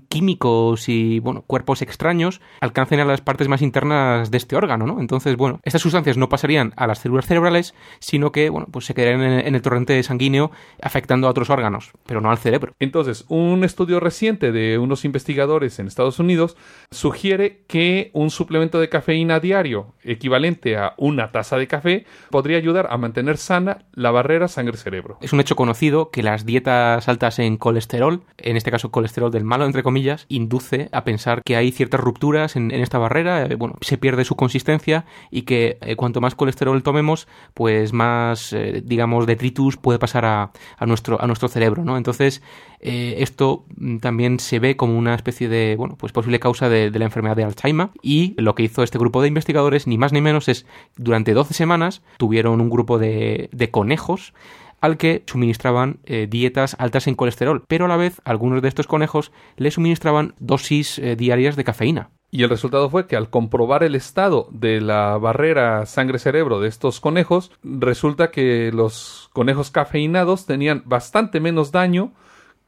químicos 0.08 0.88
y 0.88 1.20
bueno, 1.20 1.42
cuerpos 1.42 1.82
extraños 1.82 2.42
alcancen 2.62 3.02
a 3.02 3.06
las 3.06 3.22
partes 3.22 3.50
más 3.50 3.62
internas 3.62 4.32
de 4.32 4.38
este 4.38 4.56
órgano, 4.56 4.86
¿no? 4.86 5.00
Entonces, 5.00 5.36
bueno, 5.36 5.60
estas 5.64 5.82
sustancias 5.82 6.18
no 6.18 6.30
pasarían 6.30 6.74
a 6.78 6.88
las 6.88 7.00
células 7.00 7.26
cerebrales, 7.26 7.76
sino 8.00 8.32
que, 8.32 8.50
bueno, 8.50 8.68
pues 8.72 8.86
se 8.86 8.94
quedarían 8.94 9.24
en 9.24 9.56
el 9.56 9.62
torrente 9.62 10.02
sanguíneo 10.04 10.52
afectando 10.82 11.28
a 11.28 11.32
otros 11.32 11.50
órganos, 11.50 11.92
pero 12.06 12.22
no 12.22 12.32
al 12.32 12.38
cerebro. 12.38 12.74
Entonces, 12.80 13.26
un 13.28 13.64
estudio 13.64 14.00
reciente 14.00 14.52
de 14.56 14.80
unos 14.80 15.06
investigadores 15.06 15.78
en 15.78 15.86
Estados 15.86 16.18
Unidos 16.18 16.58
sugiere 16.90 17.62
que 17.68 18.10
un 18.14 18.32
suplemento 18.32 18.80
de 18.80 18.90
cafeína 18.90 19.40
diario 19.40 19.94
equivalente 20.04 20.78
a 20.78 20.94
una 20.98 21.32
taza 21.32 21.58
de 21.58 21.68
café 21.68 22.06
podría 22.32 22.58
ayudar 22.58 22.88
a 22.90 22.98
mantener 22.98 23.38
sana 23.38 23.86
la 23.94 24.12
barrera 24.12 24.48
sangre-cerebro. 24.48 25.18
Es 25.22 25.34
un 25.34 25.40
hecho 25.40 25.56
conocido 25.56 26.10
que 26.10 26.24
las 26.24 26.46
dietas 26.46 27.08
altas 27.08 27.40
en 27.40 27.58
colesterol, 27.58 28.24
en 28.38 28.58
este 28.58 28.72
caso 28.72 28.92
colesterol 28.92 29.32
del 29.32 29.44
malo 29.44 29.66
entre 29.66 29.84
comillas, 29.84 30.26
induce 30.30 30.90
a 30.92 31.04
pensar 31.04 31.44
que 31.44 31.56
hay 31.56 31.72
ciertas 31.72 32.00
rupturas 32.00 32.56
en, 32.56 32.72
esta 32.72 32.98
barrera, 32.98 33.46
eh, 33.46 33.56
bueno, 33.56 33.76
se 33.82 33.98
pierde 33.98 34.24
su 34.24 34.36
consistencia 34.36 35.06
y 35.32 35.44
que 35.44 35.78
eh, 35.82 35.96
cuanto 35.96 36.22
más 36.22 36.36
colesterol 36.36 36.82
tomemos, 36.84 37.28
pues 37.54 37.94
más, 37.94 38.54
eh, 38.54 38.82
digamos, 38.84 39.28
detritus 39.28 39.78
puede 39.78 40.00
pasar 40.00 40.26
a, 40.26 40.52
a 40.78 40.86
nuestro, 40.86 41.22
a 41.22 41.28
nuestro 41.28 41.50
cerebro, 41.50 41.84
¿no? 41.84 41.98
Entonces, 41.98 42.42
eh, 42.88 43.24
esto 43.24 43.66
mm, 43.78 43.98
también 43.98 44.40
se 44.40 44.60
ve 44.60 44.78
como 44.78 44.96
una 44.98 45.16
especie 45.16 45.50
de, 45.50 45.76
bueno, 45.76 45.96
pues 45.98 46.14
posible 46.14 46.40
causa 46.40 46.70
de, 46.70 46.92
la 46.92 47.06
enfermedad 47.06 47.36
de 47.36 47.44
Alzheimer 47.44 47.90
y 48.04 48.36
lo 48.38 48.54
que 48.54 48.64
hizo 48.64 48.84
este 48.84 49.00
grupo 49.00 49.22
de 49.24 49.28
investigadores, 49.28 49.88
ni 49.88 49.98
más 49.98 50.14
ni 50.14 50.22
menos, 50.22 50.48
es 50.48 50.68
durante 50.96 51.34
12 51.34 51.56
semanas 51.56 52.04
tuvieron 52.18 52.62
un 52.62 52.70
grupo 52.70 53.00
de, 53.00 53.50
de 53.52 53.72
conejos 53.72 54.34
al 54.82 54.98
que 54.98 55.24
suministraban 55.26 55.98
eh, 56.06 56.28
dietas 56.30 56.76
altas 56.78 57.08
en 57.08 57.16
colesterol, 57.16 57.64
pero 57.68 57.86
a 57.86 57.88
la 57.88 57.98
vez 57.98 58.22
algunos 58.24 58.62
de 58.62 58.68
estos 58.68 58.86
conejos 58.86 59.32
le 59.58 59.72
suministraban 59.72 60.36
dosis 60.40 61.00
eh, 61.00 61.16
diarias 61.16 61.56
de 61.56 61.64
cafeína. 61.64 62.12
Y 62.30 62.44
el 62.44 62.50
resultado 62.50 62.90
fue 62.92 63.08
que 63.08 63.16
al 63.16 63.32
comprobar 63.32 63.82
el 63.82 63.96
estado 63.96 64.48
de 64.52 64.82
la 64.82 65.18
barrera 65.18 65.88
sangre-cerebro 65.88 66.60
de 66.60 66.68
estos 66.68 67.00
conejos, 67.00 67.52
resulta 67.64 68.30
que 68.30 68.72
los 68.72 69.30
conejos 69.34 69.72
cafeinados 69.72 70.46
tenían 70.46 70.84
bastante 70.86 71.40
menos 71.40 71.72
daño 71.72 72.12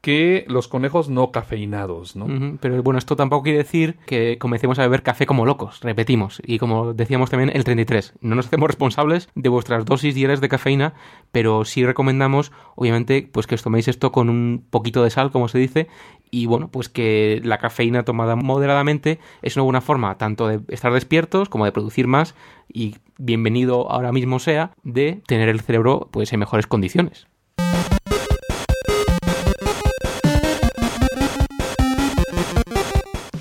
que 0.00 0.44
los 0.48 0.68
conejos 0.68 1.08
no 1.08 1.32
cafeinados, 1.32 2.14
¿no? 2.14 2.58
Pero 2.60 2.82
bueno, 2.82 2.98
esto 2.98 3.16
tampoco 3.16 3.42
quiere 3.42 3.58
decir 3.58 3.96
que 4.06 4.38
comencemos 4.38 4.78
a 4.78 4.82
beber 4.82 5.02
café 5.02 5.26
como 5.26 5.44
locos, 5.44 5.80
repetimos. 5.80 6.40
Y 6.44 6.58
como 6.58 6.94
decíamos 6.94 7.30
también 7.30 7.50
el 7.52 7.64
33, 7.64 8.14
no 8.20 8.36
nos 8.36 8.46
hacemos 8.46 8.68
responsables 8.68 9.28
de 9.34 9.48
vuestras 9.48 9.84
dosis 9.84 10.14
diarias 10.14 10.40
de 10.40 10.48
cafeína, 10.48 10.94
pero 11.32 11.64
sí 11.64 11.84
recomendamos, 11.84 12.52
obviamente, 12.76 13.28
pues 13.30 13.46
que 13.46 13.56
os 13.56 13.62
toméis 13.62 13.88
esto 13.88 14.12
con 14.12 14.30
un 14.30 14.64
poquito 14.70 15.02
de 15.02 15.10
sal, 15.10 15.32
como 15.32 15.48
se 15.48 15.58
dice, 15.58 15.88
y 16.30 16.46
bueno, 16.46 16.68
pues 16.68 16.88
que 16.88 17.40
la 17.42 17.58
cafeína 17.58 18.04
tomada 18.04 18.36
moderadamente 18.36 19.18
es 19.42 19.56
una 19.56 19.64
buena 19.64 19.80
forma 19.80 20.16
tanto 20.18 20.46
de 20.46 20.60
estar 20.68 20.92
despiertos 20.92 21.48
como 21.48 21.64
de 21.64 21.72
producir 21.72 22.06
más 22.06 22.34
y 22.72 22.96
bienvenido 23.18 23.90
ahora 23.90 24.12
mismo 24.12 24.38
sea 24.38 24.72
de 24.82 25.22
tener 25.26 25.48
el 25.48 25.60
cerebro 25.60 26.08
pues 26.10 26.32
en 26.32 26.40
mejores 26.40 26.66
condiciones. 26.66 27.26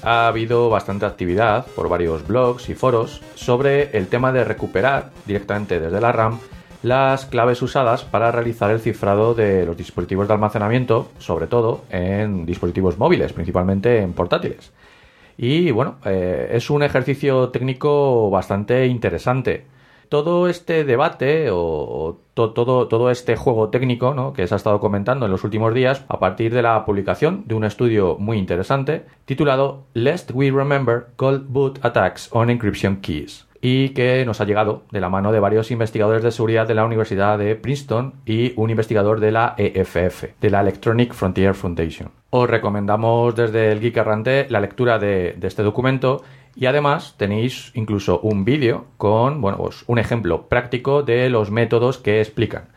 Ha 0.08 0.30
habido 0.30 0.70
bastante 0.70 1.06
actividad 1.06 1.66
por 1.76 1.90
varios 1.90 2.26
blogs 2.26 2.70
y 2.70 2.76
foros 2.76 3.22
sobre 3.36 3.98
el 3.98 4.08
tema 4.08 4.32
de 4.32 4.46
recuperar 4.46 5.10
directamente 5.26 5.82
desde 5.82 6.00
la 6.00 6.14
RAM 6.14 6.40
las 6.82 7.26
claves 7.26 7.62
usadas 7.62 8.06
para 8.06 8.32
realizar 8.32 8.72
el 8.72 8.80
cifrado 8.80 9.34
de 9.34 9.66
los 9.66 9.76
dispositivos 9.76 10.30
de 10.30 10.34
almacenamiento, 10.34 11.10
sobre 11.18 11.48
todo 11.48 11.82
en 11.90 12.46
dispositivos 12.46 12.98
móviles, 12.98 13.34
principalmente 13.34 13.98
en 13.98 14.14
portátiles. 14.14 14.72
Y 15.38 15.72
bueno, 15.72 15.98
eh, 16.06 16.52
es 16.54 16.70
un 16.70 16.84
ejercicio 16.84 17.50
técnico 17.50 18.30
bastante 18.30 18.88
interesante. 18.88 19.66
Todo 20.10 20.48
este 20.48 20.84
debate 20.86 21.50
o, 21.52 21.58
o 21.60 22.20
to- 22.34 22.52
todo, 22.52 22.88
todo 22.88 23.10
este 23.12 23.36
juego 23.36 23.70
técnico 23.70 24.14
¿no? 24.14 24.34
que 24.34 24.48
se 24.48 24.54
ha 24.54 24.58
estado 24.58 24.80
comentando 24.80 25.26
en 25.26 25.32
los 25.32 25.44
últimos 25.44 25.74
días 25.74 26.06
a 26.08 26.20
partir 26.20 26.54
de 26.54 26.62
la 26.62 26.86
publicación 26.86 27.44
de 27.46 27.56
un 27.56 27.64
estudio 27.66 28.16
muy 28.20 28.38
interesante 28.38 29.06
titulado 29.26 29.84
Lest 29.94 30.32
We 30.34 30.52
Remember 30.52 31.08
Cold 31.16 31.46
Boot 31.50 31.80
Attacks 31.84 32.30
on 32.32 32.50
Encryption 32.50 32.98
Keys 32.98 33.46
y 33.60 33.90
que 33.90 34.24
nos 34.24 34.40
ha 34.40 34.46
llegado 34.46 34.84
de 34.92 35.02
la 35.02 35.10
mano 35.10 35.32
de 35.32 35.40
varios 35.40 35.72
investigadores 35.72 36.22
de 36.24 36.32
seguridad 36.32 36.68
de 36.68 36.76
la 36.76 36.86
Universidad 36.86 37.40
de 37.40 37.56
Princeton 37.56 38.14
y 38.24 38.54
un 38.56 38.70
investigador 38.70 39.20
de 39.20 39.32
la 39.32 39.56
EFF, 39.58 40.26
de 40.40 40.50
la 40.52 40.62
Electronic 40.62 41.12
Frontier 41.14 41.56
Foundation. 41.56 42.12
Os 42.30 42.48
recomendamos 42.48 43.36
desde 43.36 43.72
el 43.72 43.80
Geek 43.80 43.98
Errante 43.98 44.46
la 44.50 44.60
lectura 44.62 45.00
de 45.00 45.36
este 45.42 45.64
documento 45.64 46.22
y 46.58 46.66
además 46.66 47.14
tenéis 47.18 47.72
incluso 47.76 48.20
un 48.22 48.44
vídeo 48.44 48.86
con 48.98 49.42
bueno, 49.42 49.60
pues 49.60 49.84
un 49.86 50.00
ejemplo 50.00 50.48
práctico 50.48 51.04
de 51.04 51.30
los 51.30 51.52
métodos 51.52 52.00
que 52.00 52.20
explican. 52.20 52.70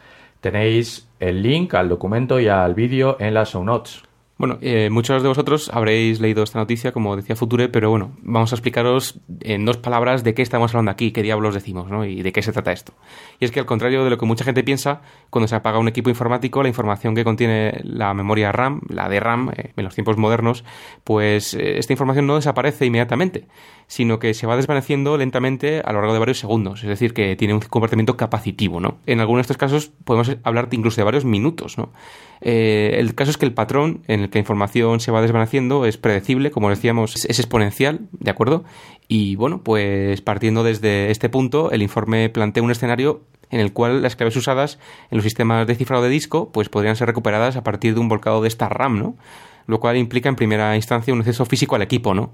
Tenéis 0.42 1.08
el 1.18 1.42
link 1.42 1.74
al 1.74 1.88
documento 1.88 2.40
y 2.40 2.48
al 2.48 2.74
vídeo 2.74 3.16
en 3.20 3.32
las 3.32 3.52
show 3.52 3.64
notes. 3.64 4.02
Bueno, 4.40 4.56
eh, 4.62 4.88
muchos 4.88 5.22
de 5.22 5.28
vosotros 5.28 5.70
habréis 5.70 6.18
leído 6.18 6.42
esta 6.42 6.58
noticia, 6.58 6.92
como 6.92 7.14
decía 7.14 7.36
Future, 7.36 7.68
pero 7.68 7.90
bueno, 7.90 8.12
vamos 8.22 8.50
a 8.50 8.56
explicaros 8.56 9.20
en 9.40 9.66
dos 9.66 9.76
palabras 9.76 10.24
de 10.24 10.32
qué 10.32 10.40
estamos 10.40 10.72
hablando 10.72 10.90
aquí, 10.90 11.12
qué 11.12 11.22
diablos 11.22 11.52
decimos, 11.52 11.90
¿no? 11.90 12.06
Y 12.06 12.22
de 12.22 12.32
qué 12.32 12.40
se 12.40 12.50
trata 12.50 12.72
esto. 12.72 12.94
Y 13.38 13.44
es 13.44 13.50
que 13.50 13.60
al 13.60 13.66
contrario 13.66 14.02
de 14.02 14.08
lo 14.08 14.16
que 14.16 14.24
mucha 14.24 14.42
gente 14.42 14.64
piensa, 14.64 15.02
cuando 15.28 15.46
se 15.46 15.56
apaga 15.56 15.78
un 15.78 15.88
equipo 15.88 16.08
informático, 16.08 16.62
la 16.62 16.70
información 16.70 17.14
que 17.14 17.22
contiene 17.22 17.82
la 17.84 18.14
memoria 18.14 18.50
RAM, 18.50 18.80
la 18.88 19.10
de 19.10 19.20
RAM, 19.20 19.50
eh, 19.54 19.74
en 19.76 19.84
los 19.84 19.94
tiempos 19.94 20.16
modernos, 20.16 20.64
pues 21.04 21.52
eh, 21.52 21.76
esta 21.76 21.92
información 21.92 22.26
no 22.26 22.36
desaparece 22.36 22.86
inmediatamente, 22.86 23.46
sino 23.90 24.20
que 24.20 24.34
se 24.34 24.46
va 24.46 24.54
desvaneciendo 24.54 25.18
lentamente 25.18 25.82
a 25.84 25.92
lo 25.92 25.98
largo 25.98 26.12
de 26.12 26.20
varios 26.20 26.38
segundos, 26.38 26.84
es 26.84 26.88
decir, 26.88 27.12
que 27.12 27.34
tiene 27.34 27.54
un 27.54 27.60
comportamiento 27.60 28.16
capacitivo, 28.16 28.78
¿no? 28.78 28.98
En 29.04 29.18
algunos 29.18 29.40
de 29.40 29.42
estos 29.42 29.56
casos 29.56 29.90
podemos 30.04 30.30
hablar 30.44 30.68
incluso 30.70 31.00
de 31.00 31.04
varios 31.04 31.24
minutos, 31.24 31.76
¿no? 31.76 31.90
Eh, 32.40 32.94
el 32.98 33.16
caso 33.16 33.32
es 33.32 33.36
que 33.36 33.46
el 33.46 33.52
patrón 33.52 34.04
en 34.06 34.20
el 34.20 34.30
que 34.30 34.38
la 34.38 34.42
información 34.42 35.00
se 35.00 35.10
va 35.10 35.20
desvaneciendo 35.20 35.86
es 35.86 35.96
predecible, 35.96 36.52
como 36.52 36.70
decíamos, 36.70 37.16
es, 37.16 37.24
es 37.24 37.40
exponencial, 37.40 38.02
¿de 38.12 38.30
acuerdo? 38.30 38.62
Y 39.08 39.34
bueno, 39.34 39.62
pues 39.64 40.20
partiendo 40.20 40.62
desde 40.62 41.10
este 41.10 41.28
punto, 41.28 41.72
el 41.72 41.82
informe 41.82 42.28
plantea 42.28 42.62
un 42.62 42.70
escenario 42.70 43.22
en 43.50 43.58
el 43.58 43.72
cual 43.72 44.02
las 44.02 44.14
claves 44.14 44.36
usadas 44.36 44.78
en 45.10 45.16
los 45.16 45.24
sistemas 45.24 45.66
de 45.66 45.74
cifrado 45.74 46.04
de 46.04 46.10
disco 46.10 46.52
pues 46.52 46.68
podrían 46.68 46.94
ser 46.94 47.08
recuperadas 47.08 47.56
a 47.56 47.64
partir 47.64 47.94
de 47.94 48.00
un 48.00 48.08
volcado 48.08 48.40
de 48.40 48.46
esta 48.46 48.68
RAM, 48.68 49.00
¿no? 49.00 49.16
Lo 49.70 49.78
cual 49.78 49.96
implica 49.96 50.28
en 50.28 50.34
primera 50.34 50.74
instancia 50.74 51.14
un 51.14 51.20
acceso 51.20 51.44
físico 51.44 51.76
al 51.76 51.82
equipo, 51.82 52.12
¿no? 52.12 52.32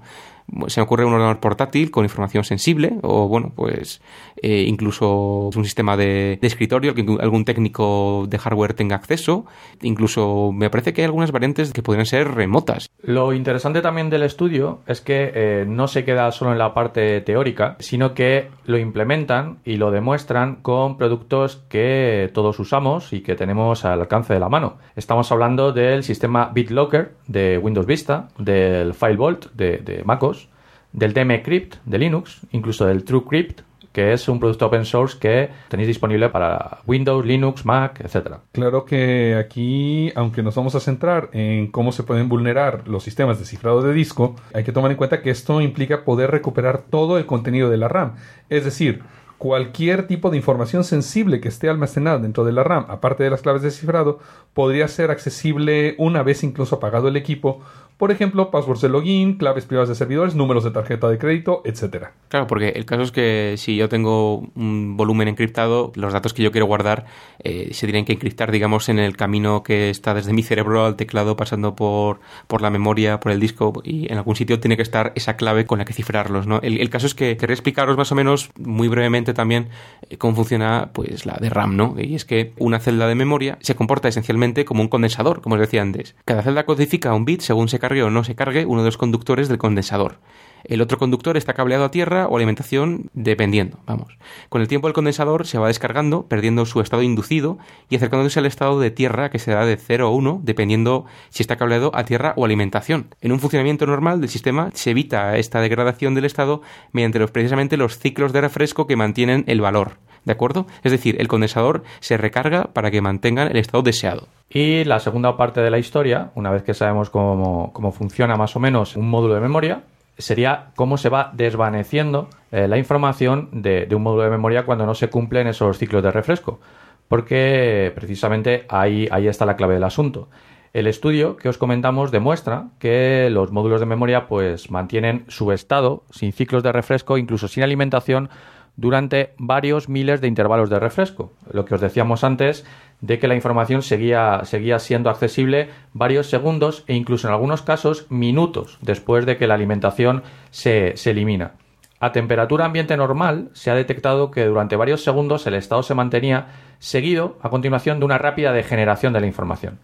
Se 0.67 0.79
me 0.79 0.85
ocurre 0.85 1.05
un 1.05 1.13
ordenador 1.13 1.39
portátil 1.39 1.91
con 1.91 2.05
información 2.05 2.45
sensible 2.45 2.93
o, 3.03 3.27
bueno, 3.27 3.51
pues 3.53 4.01
eh, 4.41 4.63
incluso 4.65 5.49
un 5.53 5.65
sistema 5.65 5.97
de, 5.97 6.39
escritorio 6.41 6.91
al 6.91 6.95
que 6.95 7.05
algún 7.19 7.43
técnico 7.43 8.25
de 8.29 8.37
hardware 8.37 8.73
tenga 8.73 8.95
acceso. 8.95 9.45
Incluso 9.81 10.51
me 10.53 10.69
parece 10.69 10.93
que 10.93 11.01
hay 11.01 11.05
algunas 11.05 11.31
variantes 11.31 11.73
que 11.73 11.83
podrían 11.83 12.05
ser 12.05 12.31
remotas. 12.31 12.89
Lo 13.01 13.33
interesante 13.33 13.81
también 13.81 14.09
del 14.09 14.23
estudio 14.23 14.79
es 14.87 15.01
que 15.01 15.31
eh, 15.35 15.65
no 15.67 15.87
se 15.87 16.05
queda 16.05 16.31
solo 16.31 16.53
en 16.53 16.57
la 16.57 16.73
parte 16.73 17.19
teórica, 17.21 17.75
sino 17.79 18.13
que 18.13 18.49
lo 18.65 18.77
implementan 18.77 19.59
y 19.65 19.75
lo 19.75 19.91
demuestran 19.91 20.55
con 20.61 20.97
productos 20.97 21.57
que 21.67 22.31
todos 22.33 22.57
usamos 22.59 23.11
y 23.11 23.19
que 23.21 23.35
tenemos 23.35 23.83
al 23.83 23.99
alcance 23.99 24.33
de 24.33 24.39
la 24.39 24.47
mano. 24.49 24.77
Estamos 24.95 25.29
hablando 25.31 25.73
del 25.73 26.03
sistema 26.03 26.51
BitLocker 26.53 27.11
de 27.27 27.57
Windows 27.57 27.85
Vista, 27.85 28.29
del 28.37 28.93
FileVault 28.93 29.51
de, 29.53 29.77
de 29.77 30.03
MacOS, 30.03 30.49
del 30.93 31.13
DMCrypt 31.13 31.75
de 31.85 31.97
Linux, 31.97 32.41
incluso 32.51 32.85
del 32.85 33.03
TrueCrypt, 33.03 33.61
que 33.97 34.13
es 34.13 34.29
un 34.29 34.39
producto 34.39 34.67
open 34.67 34.85
source 34.85 35.17
que 35.17 35.49
tenéis 35.69 35.87
disponible 35.87 36.29
para 36.29 36.81
Windows, 36.85 37.25
Linux, 37.25 37.65
Mac, 37.65 37.99
etcétera. 37.99 38.41
Claro 38.51 38.85
que 38.85 39.35
aquí, 39.35 40.11
aunque 40.13 40.43
nos 40.43 40.53
vamos 40.53 40.75
a 40.75 40.79
centrar 40.79 41.31
en 41.33 41.71
cómo 41.71 41.91
se 41.91 42.03
pueden 42.03 42.29
vulnerar 42.29 42.87
los 42.87 43.01
sistemas 43.01 43.39
de 43.39 43.45
cifrado 43.45 43.81
de 43.81 43.93
disco, 43.93 44.35
hay 44.53 44.63
que 44.63 44.71
tomar 44.71 44.91
en 44.91 44.97
cuenta 44.97 45.23
que 45.23 45.31
esto 45.31 45.61
implica 45.61 46.05
poder 46.05 46.29
recuperar 46.29 46.83
todo 46.83 47.17
el 47.17 47.25
contenido 47.25 47.71
de 47.71 47.77
la 47.77 47.87
RAM. 47.87 48.17
Es 48.49 48.65
decir, 48.65 49.01
cualquier 49.37 50.07
tipo 50.07 50.29
de 50.29 50.37
información 50.37 50.83
sensible 50.83 51.39
que 51.39 51.47
esté 51.47 51.69
almacenada 51.69 52.17
dentro 52.19 52.43
de 52.43 52.51
la 52.51 52.63
RAM, 52.63 52.85
aparte 52.89 53.23
de 53.23 53.29
las 53.29 53.41
claves 53.41 53.61
de 53.61 53.71
cifrado, 53.71 54.19
podría 54.53 54.87
ser 54.87 55.11
accesible 55.11 55.95
una 55.97 56.23
vez 56.23 56.43
incluso 56.43 56.75
apagado 56.77 57.07
el 57.07 57.15
equipo. 57.15 57.61
Por 57.97 58.11
ejemplo, 58.11 58.51
passwords 58.51 58.81
de 58.81 58.89
login, 58.89 59.37
claves 59.37 59.65
privadas 59.65 59.89
de 59.89 59.95
servidores, 59.95 60.35
números 60.35 60.63
de 60.63 60.71
tarjeta 60.71 61.09
de 61.09 61.17
crédito, 61.17 61.61
etcétera. 61.65 62.13
Claro, 62.29 62.45
porque 62.45 62.69
el 62.69 62.85
caso 62.85 63.01
es 63.01 63.11
que 63.11 63.55
si 63.57 63.75
yo 63.75 63.89
tengo 63.89 64.47
un 64.55 64.97
volumen 64.97 65.27
encriptado, 65.27 65.91
los 65.95 66.13
datos 66.13 66.33
que 66.33 66.43
yo 66.43 66.51
quiero 66.51 66.67
guardar 66.67 67.05
eh, 67.43 67.69
se 67.73 67.87
tienen 67.87 68.05
que 68.05 68.13
encriptar, 68.13 68.51
digamos, 68.51 68.89
en 68.89 68.99
el 68.99 69.17
camino 69.17 69.63
que 69.63 69.89
está 69.89 70.13
desde 70.13 70.33
mi 70.33 70.43
cerebro 70.43 70.85
al 70.85 70.95
teclado, 70.95 71.35
pasando 71.35 71.75
por, 71.75 72.19
por 72.47 72.61
la 72.61 72.69
memoria, 72.69 73.19
por 73.19 73.31
el 73.31 73.39
disco, 73.39 73.81
y 73.83 74.11
en 74.11 74.17
algún 74.17 74.35
sitio 74.35 74.59
tiene 74.59 74.75
que 74.75 74.83
estar 74.83 75.11
esa 75.15 75.35
clave 75.35 75.65
con 75.65 75.79
la 75.79 75.85
que 75.85 75.93
cifrarlos, 75.93 76.45
¿no? 76.45 76.59
El, 76.61 76.79
el 76.79 76.89
caso 76.89 77.07
es 77.07 77.15
que 77.15 77.35
quería 77.37 77.53
explicaros 77.53 77.97
más 77.97 78.11
o 78.11 78.15
menos, 78.15 78.51
muy 78.59 78.89
brevemente 78.89 79.33
también, 79.33 79.69
eh, 80.09 80.17
cómo 80.17 80.35
funciona 80.35 80.89
pues 80.93 81.25
la 81.25 81.37
de 81.39 81.49
RAM, 81.49 81.75
¿no? 81.75 81.95
Y 81.97 82.15
es 82.15 82.25
que 82.25 82.53
una 82.57 82.79
celda 82.79 83.07
de 83.07 83.15
memoria 83.15 83.57
se 83.61 83.75
comporta 83.75 84.07
esencialmente 84.07 84.65
como 84.65 84.81
un 84.81 84.87
condensador, 84.87 85.41
como 85.41 85.55
os 85.55 85.61
decía 85.61 85.81
antes. 85.81 86.15
Cada 86.25 86.43
celda 86.43 86.65
codifica 86.65 87.13
un 87.13 87.25
bit 87.25 87.41
según 87.41 87.69
se 87.69 87.79
o 87.87 88.09
no 88.09 88.23
se 88.23 88.35
cargue 88.35 88.65
uno 88.65 88.81
de 88.81 88.87
los 88.87 88.97
conductores 88.97 89.47
del 89.47 89.57
condensador. 89.57 90.19
El 90.63 90.81
otro 90.81 90.97
conductor 90.97 91.37
está 91.37 91.53
cableado 91.53 91.85
a 91.85 91.91
tierra 91.91 92.27
o 92.27 92.35
alimentación 92.35 93.09
dependiendo, 93.13 93.79
vamos. 93.85 94.17
Con 94.49 94.61
el 94.61 94.67
tiempo 94.67 94.87
el 94.87 94.93
condensador 94.93 95.47
se 95.47 95.57
va 95.57 95.67
descargando, 95.67 96.27
perdiendo 96.27 96.65
su 96.65 96.81
estado 96.81 97.03
inducido 97.03 97.57
y 97.89 97.95
acercándose 97.95 98.39
al 98.39 98.45
estado 98.45 98.79
de 98.79 98.91
tierra 98.91 99.29
que 99.29 99.39
será 99.39 99.65
de 99.65 99.77
0 99.77 100.09
o 100.09 100.15
1, 100.15 100.41
dependiendo 100.43 101.05
si 101.29 101.41
está 101.41 101.55
cableado 101.55 101.91
a 101.93 102.03
tierra 102.03 102.33
o 102.35 102.43
alimentación. 102.43 103.07
En 103.21 103.31
un 103.31 103.39
funcionamiento 103.39 103.85
normal 103.85 104.19
del 104.19 104.29
sistema 104.29 104.71
se 104.73 104.91
evita 104.91 105.37
esta 105.37 105.61
degradación 105.61 106.15
del 106.15 106.25
estado 106.25 106.61
mediante 106.91 107.19
los, 107.19 107.31
precisamente 107.31 107.77
los 107.77 107.97
ciclos 107.97 108.33
de 108.33 108.41
refresco 108.41 108.87
que 108.87 108.97
mantienen 108.97 109.45
el 109.47 109.61
valor. 109.61 109.97
¿De 110.27 110.33
acuerdo? 110.33 110.67
Es 110.83 110.91
decir, 110.91 111.15
el 111.21 111.29
condensador 111.29 111.83
se 112.01 112.17
recarga 112.17 112.65
para 112.73 112.91
que 112.91 112.99
mantengan 112.99 113.47
el 113.47 113.55
estado 113.55 113.81
deseado. 113.81 114.27
Y 114.49 114.83
la 114.83 114.99
segunda 114.99 115.37
parte 115.37 115.61
de 115.61 115.71
la 115.71 115.79
historia, 115.79 116.31
una 116.35 116.51
vez 116.51 116.63
que 116.63 116.73
sabemos 116.73 117.09
cómo, 117.09 117.71
cómo 117.71 117.93
funciona 117.93 118.35
más 118.35 118.53
o 118.57 118.59
menos 118.59 118.97
un 118.97 119.09
módulo 119.09 119.35
de 119.35 119.39
memoria, 119.39 119.83
sería 120.17 120.71
cómo 120.75 120.97
se 120.97 121.07
va 121.07 121.31
desvaneciendo 121.33 122.27
eh, 122.51 122.67
la 122.67 122.77
información 122.77 123.47
de, 123.53 123.87
un 123.95 124.03
módulo 124.03 124.23
de 124.23 124.29
memoria 124.29 124.65
cuando 124.65 124.85
no 124.85 124.95
se 124.95 125.09
cumplen 125.09 125.47
esos 125.47 125.77
ciclos 125.77 126.03
de 126.03 126.11
refresco. 126.11 126.59
Porque 127.07 127.93
precisamente 127.95 128.65
ahí, 128.67 129.07
ahí 129.09 129.29
está 129.29 129.45
la 129.45 129.55
clave 129.55 129.75
del 129.75 129.85
asunto. 129.85 130.27
El 130.73 130.87
estudio 130.87 131.37
que 131.37 131.47
os 131.47 131.57
comentamos 131.57 132.11
demuestra 132.11 132.67
que 132.79 133.29
los 133.31 133.53
módulos 133.53 133.79
de 133.79 133.85
memoria 133.85 134.27
pues 134.27 134.69
mantienen 134.71 135.23
su 135.29 135.53
estado 135.53 136.03
sin 136.11 136.33
ciclos 136.33 136.63
de 136.63 136.73
refresco, 136.73 137.17
incluso 137.17 137.47
sin 137.47 137.63
alimentación, 137.63 138.29
durante 138.77 139.33
varios 139.37 139.89
miles 139.89 140.21
de 140.21 140.27
intervalos 140.27 140.69
de 140.69 140.79
refresco. 140.79 141.33
Lo 141.51 141.65
que 141.65 141.75
os 141.75 141.81
decíamos 141.81 142.23
antes 142.23 142.65
de 143.01 143.19
que 143.19 143.27
la 143.27 143.35
información 143.35 143.81
seguía, 143.81 144.41
seguía 144.43 144.79
siendo 144.79 145.09
accesible 145.09 145.69
varios 145.93 146.29
segundos 146.29 146.83
e 146.87 146.95
incluso 146.95 147.27
en 147.27 147.33
algunos 147.33 147.63
casos 147.63 148.05
minutos 148.09 148.77
después 148.81 149.25
de 149.25 149.37
que 149.37 149.47
la 149.47 149.55
alimentación 149.55 150.23
se, 150.51 150.95
se 150.95 151.11
elimina. 151.11 151.53
A 151.99 152.11
temperatura 152.11 152.65
ambiente 152.65 152.95
normal 152.95 153.49
se 153.53 153.71
ha 153.71 153.75
detectado 153.75 154.29
que 154.29 154.45
durante 154.45 154.75
varios 154.75 155.03
segundos 155.03 155.47
el 155.47 155.55
estado 155.55 155.81
se 155.81 155.95
mantenía 155.95 156.47
seguido 156.77 157.39
a 157.41 157.49
continuación 157.49 157.99
de 157.99 158.05
una 158.05 158.19
rápida 158.19 158.53
degeneración 158.53 159.13
de 159.13 159.21
la 159.21 159.27
información. 159.27 159.79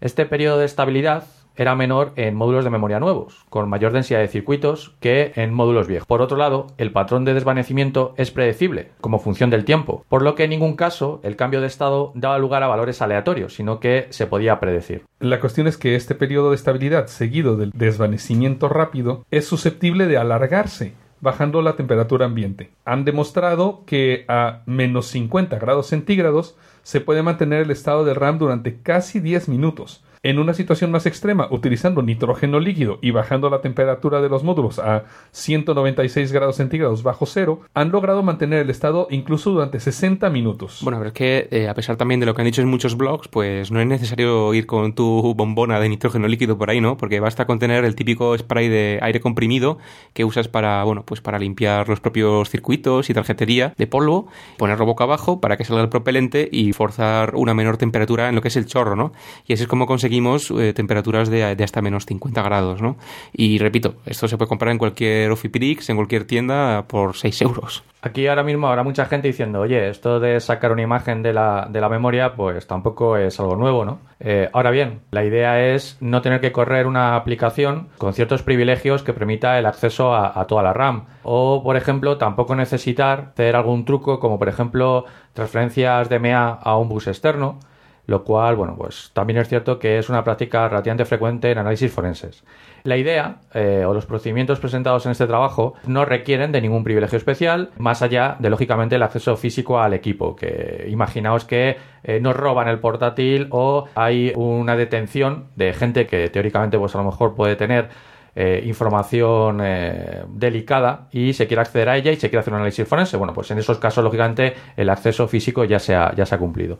Este 0.00 0.26
periodo 0.26 0.58
de 0.58 0.64
estabilidad 0.64 1.24
era 1.56 1.74
menor 1.74 2.12
en 2.16 2.34
módulos 2.34 2.64
de 2.64 2.70
memoria 2.70 3.00
nuevos, 3.00 3.44
con 3.48 3.68
mayor 3.68 3.92
densidad 3.92 4.20
de 4.20 4.28
circuitos 4.28 4.94
que 5.00 5.32
en 5.36 5.52
módulos 5.52 5.86
viejos. 5.86 6.06
Por 6.06 6.22
otro 6.22 6.36
lado, 6.36 6.66
el 6.78 6.92
patrón 6.92 7.24
de 7.24 7.34
desvanecimiento 7.34 8.14
es 8.16 8.30
predecible, 8.30 8.90
como 9.00 9.18
función 9.18 9.50
del 9.50 9.64
tiempo, 9.64 10.04
por 10.08 10.22
lo 10.22 10.34
que 10.34 10.44
en 10.44 10.50
ningún 10.50 10.76
caso 10.76 11.20
el 11.22 11.36
cambio 11.36 11.60
de 11.60 11.66
estado 11.66 12.12
daba 12.14 12.38
lugar 12.38 12.62
a 12.62 12.68
valores 12.68 13.02
aleatorios, 13.02 13.54
sino 13.54 13.80
que 13.80 14.06
se 14.10 14.26
podía 14.26 14.60
predecir. 14.60 15.04
La 15.20 15.40
cuestión 15.40 15.66
es 15.66 15.76
que 15.76 15.94
este 15.94 16.14
periodo 16.14 16.50
de 16.50 16.56
estabilidad 16.56 17.06
seguido 17.06 17.56
del 17.56 17.70
desvanecimiento 17.74 18.68
rápido 18.68 19.24
es 19.30 19.46
susceptible 19.46 20.06
de 20.06 20.16
alargarse 20.16 20.94
bajando 21.22 21.62
la 21.62 21.76
temperatura 21.76 22.26
ambiente. 22.26 22.72
Han 22.84 23.04
demostrado 23.04 23.84
que 23.86 24.24
a 24.28 24.62
menos 24.66 25.06
50 25.06 25.56
grados 25.58 25.86
centígrados 25.86 26.56
se 26.82 27.00
puede 27.00 27.22
mantener 27.22 27.62
el 27.62 27.70
estado 27.70 28.04
de 28.04 28.12
RAM 28.12 28.38
durante 28.38 28.80
casi 28.80 29.20
10 29.20 29.48
minutos, 29.48 30.04
en 30.22 30.38
una 30.38 30.54
situación 30.54 30.90
más 30.90 31.06
extrema, 31.06 31.48
utilizando 31.50 32.02
nitrógeno 32.02 32.60
líquido 32.60 32.98
y 33.02 33.10
bajando 33.10 33.50
la 33.50 33.60
temperatura 33.60 34.20
de 34.20 34.28
los 34.28 34.44
módulos 34.44 34.78
a 34.78 35.04
196 35.32 36.30
grados 36.32 36.56
centígrados 36.56 37.02
bajo 37.02 37.26
cero, 37.26 37.60
han 37.74 37.90
logrado 37.90 38.22
mantener 38.22 38.60
el 38.60 38.70
estado 38.70 39.08
incluso 39.10 39.50
durante 39.50 39.80
60 39.80 40.30
minutos. 40.30 40.80
Bueno, 40.82 40.98
pero 40.98 41.08
es 41.08 41.14
que 41.14 41.48
eh, 41.50 41.68
a 41.68 41.74
pesar 41.74 41.96
también 41.96 42.20
de 42.20 42.26
lo 42.26 42.34
que 42.34 42.42
han 42.42 42.46
dicho 42.46 42.62
en 42.62 42.68
muchos 42.68 42.96
blogs, 42.96 43.28
pues 43.28 43.72
no 43.72 43.80
es 43.80 43.86
necesario 43.86 44.54
ir 44.54 44.66
con 44.66 44.94
tu 44.94 45.34
bombona 45.34 45.80
de 45.80 45.88
nitrógeno 45.88 46.28
líquido 46.28 46.56
por 46.56 46.70
ahí, 46.70 46.80
¿no? 46.80 46.96
Porque 46.96 47.18
basta 47.18 47.46
con 47.46 47.58
tener 47.58 47.84
el 47.84 47.96
típico 47.96 48.36
spray 48.38 48.68
de 48.68 49.00
aire 49.02 49.20
comprimido 49.20 49.78
que 50.12 50.24
usas 50.24 50.46
para, 50.46 50.84
bueno, 50.84 51.04
pues 51.04 51.20
para 51.20 51.38
limpiar 51.38 51.88
los 51.88 52.00
propios 52.00 52.48
circuitos 52.48 53.10
y 53.10 53.14
tarjetería 53.14 53.74
de 53.76 53.86
polvo, 53.88 54.28
ponerlo 54.56 54.86
boca 54.86 55.04
abajo 55.04 55.40
para 55.40 55.56
que 55.56 55.64
salga 55.64 55.82
el 55.82 55.88
propelente 55.88 56.48
y 56.50 56.72
forzar 56.72 57.34
una 57.34 57.54
menor 57.54 57.76
temperatura 57.76 58.28
en 58.28 58.36
lo 58.36 58.42
que 58.42 58.48
es 58.48 58.56
el 58.56 58.66
chorro, 58.66 58.94
¿no? 58.94 59.12
Y 59.46 59.54
así 59.54 59.64
es 59.64 59.68
como 59.68 59.86
eh, 60.12 60.72
temperaturas 60.74 61.30
de, 61.30 61.54
de, 61.54 61.64
hasta 61.64 61.80
menos 61.80 62.06
50 62.06 62.42
grados, 62.42 62.82
¿no? 62.82 62.96
Y 63.32 63.58
repito, 63.58 63.94
esto 64.06 64.28
se 64.28 64.36
puede 64.36 64.48
comprar 64.48 64.72
en 64.72 64.78
cualquier 64.78 65.30
Offiprix, 65.30 65.88
en 65.90 65.96
cualquier 65.96 66.24
tienda 66.24 66.84
por 66.86 67.16
6 67.16 67.42
euros. 67.42 67.82
Aquí 68.04 68.26
ahora 68.26 68.42
mismo 68.42 68.66
habrá 68.66 68.82
mucha 68.82 69.04
gente 69.06 69.28
diciendo, 69.28 69.60
oye, 69.60 69.88
esto 69.88 70.18
de 70.18 70.40
sacar 70.40 70.72
una 70.72 70.82
imagen 70.82 71.22
de 71.22 71.32
la, 71.32 71.68
de 71.70 71.80
la 71.80 71.88
memoria, 71.88 72.34
pues 72.34 72.66
tampoco 72.66 73.16
es 73.16 73.38
algo 73.38 73.54
nuevo, 73.54 73.84
¿no? 73.84 74.00
Eh, 74.18 74.48
ahora 74.52 74.70
bien, 74.70 75.02
la 75.12 75.24
idea 75.24 75.72
es 75.72 75.98
no 76.00 76.20
tener 76.20 76.40
que 76.40 76.50
correr 76.50 76.86
una 76.86 77.14
aplicación 77.14 77.88
con 77.98 78.12
ciertos 78.12 78.42
privilegios 78.42 79.02
que 79.02 79.12
permita 79.12 79.58
el 79.58 79.66
acceso 79.66 80.14
a, 80.14 80.38
a 80.40 80.46
toda 80.46 80.64
la 80.64 80.72
RAM. 80.72 81.04
O, 81.22 81.62
por 81.62 81.76
ejemplo, 81.76 82.18
tampoco 82.18 82.56
necesitar 82.56 83.30
hacer 83.34 83.54
algún 83.54 83.84
truco 83.84 84.18
como, 84.18 84.38
por 84.38 84.48
ejemplo, 84.48 85.04
transferencias 85.32 86.08
de 86.08 86.18
MA 86.18 86.58
a 86.60 86.76
un 86.76 86.88
bus 86.88 87.06
externo 87.06 87.60
lo 88.06 88.24
cual, 88.24 88.56
bueno, 88.56 88.74
pues 88.76 89.10
también 89.12 89.38
es 89.38 89.48
cierto 89.48 89.78
que 89.78 89.98
es 89.98 90.08
una 90.08 90.24
práctica 90.24 90.68
relativamente 90.68 91.04
frecuente 91.04 91.50
en 91.50 91.58
análisis 91.58 91.92
forenses. 91.92 92.44
La 92.82 92.96
idea 92.96 93.36
eh, 93.54 93.84
o 93.86 93.94
los 93.94 94.06
procedimientos 94.06 94.58
presentados 94.58 95.06
en 95.06 95.12
este 95.12 95.26
trabajo 95.26 95.74
no 95.86 96.04
requieren 96.04 96.50
de 96.50 96.60
ningún 96.60 96.82
privilegio 96.82 97.16
especial, 97.16 97.70
más 97.78 98.02
allá 98.02 98.36
de, 98.40 98.50
lógicamente, 98.50 98.96
el 98.96 99.02
acceso 99.04 99.36
físico 99.36 99.78
al 99.78 99.94
equipo, 99.94 100.34
que 100.34 100.86
imaginaos 100.88 101.44
que 101.44 101.76
eh, 102.02 102.18
nos 102.20 102.36
roban 102.36 102.66
el 102.66 102.80
portátil 102.80 103.46
o 103.50 103.86
hay 103.94 104.32
una 104.34 104.74
detención 104.76 105.46
de 105.54 105.72
gente 105.72 106.06
que 106.06 106.28
teóricamente 106.28 106.78
pues 106.78 106.94
a 106.96 106.98
lo 106.98 107.04
mejor 107.04 107.36
puede 107.36 107.54
tener 107.54 107.88
eh, 108.34 108.62
información 108.64 109.60
eh, 109.62 110.24
delicada 110.28 111.08
y 111.12 111.34
se 111.34 111.46
quiere 111.46 111.60
acceder 111.60 111.88
a 111.90 111.96
ella 111.98 112.12
y 112.12 112.16
se 112.16 112.30
quiere 112.30 112.40
hacer 112.40 112.54
un 112.54 112.60
análisis 112.60 112.88
forense. 112.88 113.16
Bueno, 113.18 113.34
pues 113.34 113.50
en 113.50 113.58
esos 113.58 113.78
casos, 113.78 114.02
lógicamente, 114.02 114.54
el 114.76 114.88
acceso 114.88 115.28
físico 115.28 115.64
ya 115.64 115.78
se 115.78 115.94
ha, 115.94 116.14
ya 116.14 116.24
se 116.24 116.34
ha 116.34 116.38
cumplido. 116.38 116.78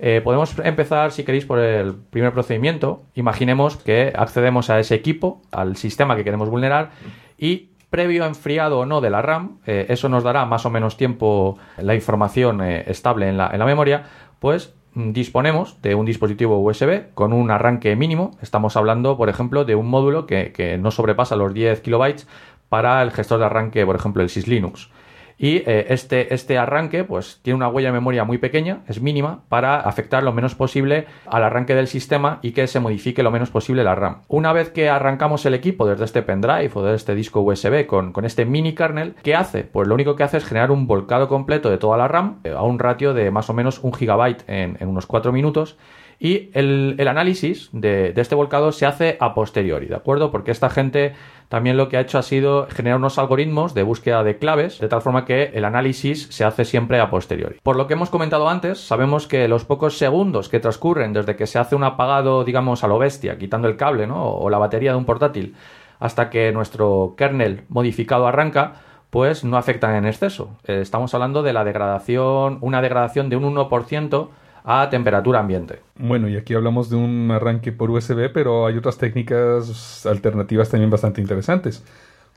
Eh, 0.00 0.20
podemos 0.22 0.58
empezar, 0.58 1.12
si 1.12 1.24
queréis, 1.24 1.44
por 1.44 1.60
el 1.60 1.94
primer 1.94 2.32
procedimiento. 2.32 3.04
Imaginemos 3.14 3.76
que 3.76 4.12
accedemos 4.14 4.70
a 4.70 4.80
ese 4.80 4.96
equipo, 4.96 5.42
al 5.52 5.76
sistema 5.76 6.16
que 6.16 6.24
queremos 6.24 6.50
vulnerar, 6.50 6.90
y 7.36 7.70
previo 7.90 8.26
enfriado 8.26 8.80
o 8.80 8.86
no 8.86 9.00
de 9.00 9.10
la 9.10 9.22
RAM, 9.22 9.60
eso 9.64 10.08
nos 10.10 10.22
dará 10.22 10.44
más 10.44 10.66
o 10.66 10.70
menos 10.70 10.98
tiempo 10.98 11.58
la 11.78 11.94
información 11.94 12.60
estable 12.60 13.28
en 13.28 13.38
la, 13.38 13.48
en 13.50 13.58
la 13.58 13.64
memoria, 13.64 14.02
pues 14.40 14.74
disponemos 14.98 15.80
de 15.80 15.94
un 15.94 16.06
dispositivo 16.06 16.58
USB 16.58 17.12
con 17.14 17.32
un 17.32 17.50
arranque 17.50 17.94
mínimo. 17.94 18.32
Estamos 18.42 18.76
hablando, 18.76 19.16
por 19.16 19.28
ejemplo, 19.28 19.64
de 19.64 19.76
un 19.76 19.88
módulo 19.88 20.26
que, 20.26 20.52
que 20.52 20.76
no 20.76 20.90
sobrepasa 20.90 21.36
los 21.36 21.54
10 21.54 21.80
kilobytes 21.80 22.26
para 22.68 23.00
el 23.02 23.12
gestor 23.12 23.38
de 23.38 23.46
arranque, 23.46 23.86
por 23.86 23.96
ejemplo, 23.96 24.22
el 24.22 24.28
SysLinux. 24.28 24.90
Y 25.38 25.58
eh, 25.58 25.86
este, 25.90 26.34
este 26.34 26.58
arranque 26.58 27.04
pues, 27.04 27.38
tiene 27.42 27.56
una 27.56 27.68
huella 27.68 27.88
de 27.88 27.92
memoria 27.92 28.24
muy 28.24 28.38
pequeña, 28.38 28.80
es 28.88 29.00
mínima, 29.00 29.44
para 29.48 29.80
afectar 29.80 30.24
lo 30.24 30.32
menos 30.32 30.56
posible 30.56 31.06
al 31.26 31.44
arranque 31.44 31.76
del 31.76 31.86
sistema 31.86 32.40
y 32.42 32.50
que 32.50 32.66
se 32.66 32.80
modifique 32.80 33.22
lo 33.22 33.30
menos 33.30 33.50
posible 33.50 33.84
la 33.84 33.94
RAM. 33.94 34.22
Una 34.26 34.52
vez 34.52 34.70
que 34.70 34.88
arrancamos 34.88 35.46
el 35.46 35.54
equipo 35.54 35.86
desde 35.86 36.04
este 36.04 36.22
pendrive 36.22 36.70
o 36.74 36.82
desde 36.82 36.96
este 36.96 37.14
disco 37.14 37.40
USB 37.40 37.86
con, 37.86 38.12
con 38.12 38.24
este 38.24 38.44
mini 38.44 38.74
kernel, 38.74 39.14
¿qué 39.22 39.36
hace? 39.36 39.62
Pues 39.62 39.86
lo 39.86 39.94
único 39.94 40.16
que 40.16 40.24
hace 40.24 40.38
es 40.38 40.44
generar 40.44 40.72
un 40.72 40.88
volcado 40.88 41.28
completo 41.28 41.70
de 41.70 41.78
toda 41.78 41.96
la 41.96 42.08
RAM 42.08 42.40
eh, 42.42 42.50
a 42.50 42.62
un 42.62 42.80
ratio 42.80 43.14
de 43.14 43.30
más 43.30 43.48
o 43.48 43.54
menos 43.54 43.78
un 43.82 43.92
gigabyte 43.92 44.42
en, 44.48 44.76
unos 44.88 45.06
4 45.06 45.32
minutos 45.32 45.76
y 46.18 46.50
el, 46.52 46.96
el 46.98 47.06
análisis 47.06 47.68
de, 47.72 48.12
de, 48.12 48.20
este 48.20 48.34
volcado 48.34 48.72
se 48.72 48.86
hace 48.86 49.16
a 49.20 49.34
posteriori, 49.34 49.86
¿de 49.86 49.94
acuerdo? 49.94 50.32
Porque 50.32 50.50
esta 50.50 50.68
gente 50.68 51.12
también 51.48 51.76
lo 51.76 51.88
que 51.88 51.96
ha 51.96 52.00
hecho 52.00 52.18
ha 52.18 52.22
sido 52.22 52.66
generar 52.68 52.98
unos 52.98 53.18
algoritmos 53.18 53.74
de 53.74 53.82
búsqueda 53.82 54.22
de 54.22 54.38
claves, 54.38 54.78
de 54.78 54.88
tal 54.88 55.02
forma 55.02 55.24
que 55.24 55.44
el 55.54 55.64
análisis 55.64 56.28
se 56.30 56.44
hace 56.44 56.64
siempre 56.64 57.00
a 57.00 57.10
posteriori. 57.10 57.58
Por 57.62 57.76
lo 57.76 57.86
que 57.86 57.94
hemos 57.94 58.10
comentado 58.10 58.48
antes, 58.48 58.78
sabemos 58.78 59.26
que 59.26 59.48
los 59.48 59.64
pocos 59.64 59.96
segundos 59.96 60.48
que 60.48 60.60
transcurren 60.60 61.12
desde 61.12 61.36
que 61.36 61.46
se 61.46 61.58
hace 61.58 61.74
un 61.74 61.84
apagado, 61.84 62.44
digamos, 62.44 62.84
a 62.84 62.88
lo 62.88 62.98
bestia, 62.98 63.38
quitando 63.38 63.68
el 63.68 63.76
cable, 63.76 64.06
¿no? 64.06 64.28
O 64.28 64.50
la 64.50 64.58
batería 64.58 64.92
de 64.92 64.98
un 64.98 65.06
portátil, 65.06 65.54
hasta 65.98 66.30
que 66.30 66.52
nuestro 66.52 67.14
kernel 67.16 67.62
modificado 67.68 68.26
arranca, 68.26 68.74
pues 69.10 69.42
no 69.42 69.56
afectan 69.56 69.94
en 69.94 70.06
exceso. 70.06 70.50
Eh, 70.66 70.80
estamos 70.82 71.14
hablando 71.14 71.42
de 71.42 71.54
la 71.54 71.64
degradación, 71.64 72.58
una 72.60 72.82
degradación 72.82 73.30
de 73.30 73.36
un 73.36 73.54
1% 73.54 74.28
a 74.70 74.90
temperatura 74.90 75.40
ambiente. 75.40 75.80
Bueno, 75.96 76.28
y 76.28 76.36
aquí 76.36 76.52
hablamos 76.52 76.90
de 76.90 76.96
un 76.96 77.30
arranque 77.30 77.72
por 77.72 77.90
USB, 77.90 78.30
pero 78.30 78.66
hay 78.66 78.76
otras 78.76 78.98
técnicas 78.98 80.04
alternativas 80.04 80.68
también 80.68 80.90
bastante 80.90 81.22
interesantes. 81.22 81.82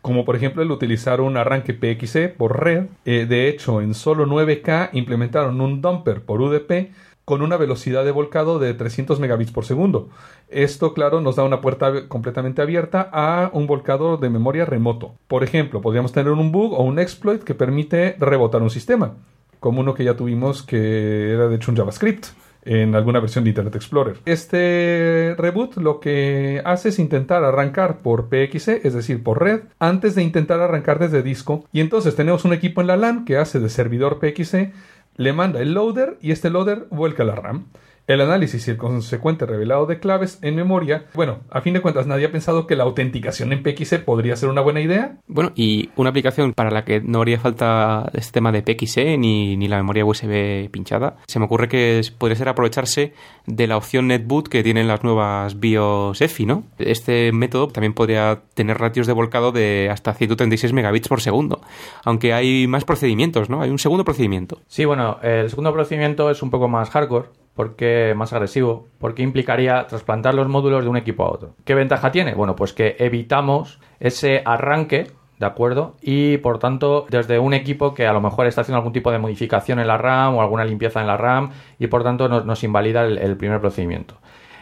Como 0.01 0.23
por 0.23 0.37
ejemplo 0.37 0.63
el 0.63 0.71
utilizar 0.71 1.19
un 1.19 1.35
arranque 1.35 1.73
PXE 1.73 2.29
por 2.29 2.63
red. 2.63 2.85
Eh, 3.03 3.25
de 3.25 3.49
hecho, 3.49 3.81
en 3.81 3.93
solo 3.93 4.25
9K 4.25 4.91
implementaron 4.93 5.59
un 5.59 5.81
dumper 5.81 6.21
por 6.21 6.39
UDP 6.39 6.93
con 7.25 7.41
una 7.41 7.57
velocidad 7.57 8.05
de 8.05 8.11
volcado 8.11 8.59
de 8.59 8.73
300 8.75 9.19
megabits 9.19 9.51
por 9.51 9.65
segundo. 9.65 10.07
Esto, 10.47 10.93
claro, 10.93 11.19
nos 11.19 11.35
da 11.35 11.43
una 11.43 11.59
puerta 11.59 12.07
completamente 12.07 12.61
abierta 12.61 13.09
a 13.11 13.51
un 13.51 13.67
volcado 13.67 14.15
de 14.15 14.29
memoria 14.29 14.63
remoto. 14.63 15.15
Por 15.27 15.43
ejemplo, 15.43 15.81
podríamos 15.81 16.13
tener 16.13 16.31
un 16.31 16.53
bug 16.53 16.71
o 16.75 16.83
un 16.83 16.97
exploit 16.97 17.43
que 17.43 17.55
permite 17.55 18.15
rebotar 18.19 18.61
un 18.61 18.69
sistema 18.69 19.15
como 19.61 19.79
uno 19.79 19.93
que 19.93 20.03
ya 20.03 20.17
tuvimos 20.17 20.63
que 20.63 21.31
era 21.31 21.47
de 21.47 21.55
hecho 21.55 21.71
un 21.71 21.77
JavaScript 21.77 22.25
en 22.63 22.95
alguna 22.95 23.19
versión 23.19 23.43
de 23.43 23.51
Internet 23.51 23.75
Explorer. 23.75 24.17
Este 24.25 25.35
reboot 25.37 25.77
lo 25.77 25.99
que 25.99 26.61
hace 26.65 26.89
es 26.89 26.99
intentar 26.99 27.43
arrancar 27.43 27.99
por 27.99 28.27
PXE, 28.27 28.81
es 28.83 28.93
decir, 28.93 29.23
por 29.23 29.41
red, 29.41 29.61
antes 29.79 30.15
de 30.15 30.23
intentar 30.23 30.59
arrancar 30.59 30.99
desde 30.99 31.23
disco. 31.23 31.63
Y 31.71 31.79
entonces 31.79 32.15
tenemos 32.15 32.43
un 32.43 32.53
equipo 32.53 32.81
en 32.81 32.87
la 32.87 32.97
LAN 32.97 33.23
que 33.23 33.37
hace 33.37 33.59
de 33.59 33.69
servidor 33.69 34.19
PXE, 34.19 34.73
le 35.17 35.33
manda 35.33 35.61
el 35.61 35.73
loader 35.75 36.17
y 36.21 36.31
este 36.31 36.49
loader 36.49 36.87
vuelca 36.89 37.23
la 37.23 37.35
RAM 37.35 37.67
el 38.07 38.21
análisis 38.21 38.67
y 38.67 38.71
el 38.71 38.77
consecuente 38.77 39.45
revelado 39.45 39.85
de 39.85 39.99
claves 39.99 40.39
en 40.41 40.55
memoria, 40.55 41.05
bueno, 41.13 41.39
a 41.49 41.61
fin 41.61 41.73
de 41.73 41.81
cuentas 41.81 42.07
nadie 42.07 42.25
ha 42.25 42.31
pensado 42.31 42.67
que 42.67 42.75
la 42.75 42.83
autenticación 42.83 43.53
en 43.53 43.63
PXE 43.63 43.99
podría 43.99 44.35
ser 44.35 44.49
una 44.49 44.61
buena 44.61 44.81
idea. 44.81 45.17
Bueno, 45.27 45.51
y 45.55 45.89
una 45.95 46.09
aplicación 46.09 46.53
para 46.53 46.71
la 46.71 46.83
que 46.83 47.01
no 47.01 47.21
haría 47.21 47.39
falta 47.39 48.09
este 48.13 48.33
tema 48.33 48.51
de 48.51 48.63
PXE 48.63 49.17
ni, 49.17 49.57
ni 49.57 49.67
la 49.67 49.77
memoria 49.77 50.05
USB 50.05 50.69
pinchada, 50.69 51.17
se 51.27 51.39
me 51.39 51.45
ocurre 51.45 51.67
que 51.67 52.01
podría 52.17 52.35
ser 52.35 52.49
aprovecharse 52.49 53.13
de 53.45 53.67
la 53.67 53.77
opción 53.77 54.07
NetBoot 54.07 54.47
que 54.47 54.63
tienen 54.63 54.87
las 54.87 55.03
nuevas 55.03 55.59
BIOS 55.59 56.21
EFI, 56.21 56.45
¿no? 56.45 56.63
Este 56.77 57.31
método 57.31 57.67
también 57.67 57.93
podría 57.93 58.41
tener 58.53 58.77
ratios 58.77 59.07
de 59.07 59.13
volcado 59.13 59.51
de 59.51 59.89
hasta 59.91 60.13
136 60.13 60.73
megabits 60.73 61.07
por 61.07 61.21
segundo, 61.21 61.61
aunque 62.03 62.33
hay 62.33 62.67
más 62.67 62.85
procedimientos, 62.85 63.49
¿no? 63.49 63.61
Hay 63.61 63.69
un 63.69 63.79
segundo 63.79 64.03
procedimiento. 64.03 64.59
Sí, 64.67 64.85
bueno, 64.85 65.17
el 65.21 65.49
segundo 65.49 65.73
procedimiento 65.73 66.29
es 66.29 66.41
un 66.41 66.49
poco 66.49 66.67
más 66.67 66.89
hardcore, 66.89 67.29
porque 67.55 68.13
más 68.15 68.33
agresivo, 68.33 68.87
porque 68.97 69.23
implicaría 69.23 69.85
trasplantar 69.87 70.33
los 70.33 70.47
módulos 70.47 70.83
de 70.83 70.89
un 70.89 70.97
equipo 70.97 71.23
a 71.23 71.31
otro. 71.31 71.55
¿Qué 71.65 71.75
ventaja 71.75 72.11
tiene? 72.11 72.33
Bueno, 72.33 72.55
pues 72.55 72.73
que 72.73 72.95
evitamos 72.99 73.79
ese 73.99 74.41
arranque, 74.45 75.11
¿de 75.39 75.45
acuerdo? 75.45 75.95
Y 76.01 76.37
por 76.37 76.59
tanto, 76.59 77.05
desde 77.09 77.39
un 77.39 77.53
equipo 77.53 77.93
que 77.93 78.07
a 78.07 78.13
lo 78.13 78.21
mejor 78.21 78.47
está 78.47 78.61
haciendo 78.61 78.77
algún 78.77 78.93
tipo 78.93 79.11
de 79.11 79.19
modificación 79.19 79.79
en 79.79 79.87
la 79.87 79.97
RAM 79.97 80.35
o 80.35 80.41
alguna 80.41 80.63
limpieza 80.63 81.01
en 81.01 81.07
la 81.07 81.17
RAM 81.17 81.51
y 81.77 81.87
por 81.87 82.03
tanto 82.03 82.29
nos, 82.29 82.63
invalida 82.63 83.03
el, 83.03 83.37
primer 83.37 83.59
procedimiento. 83.59 84.15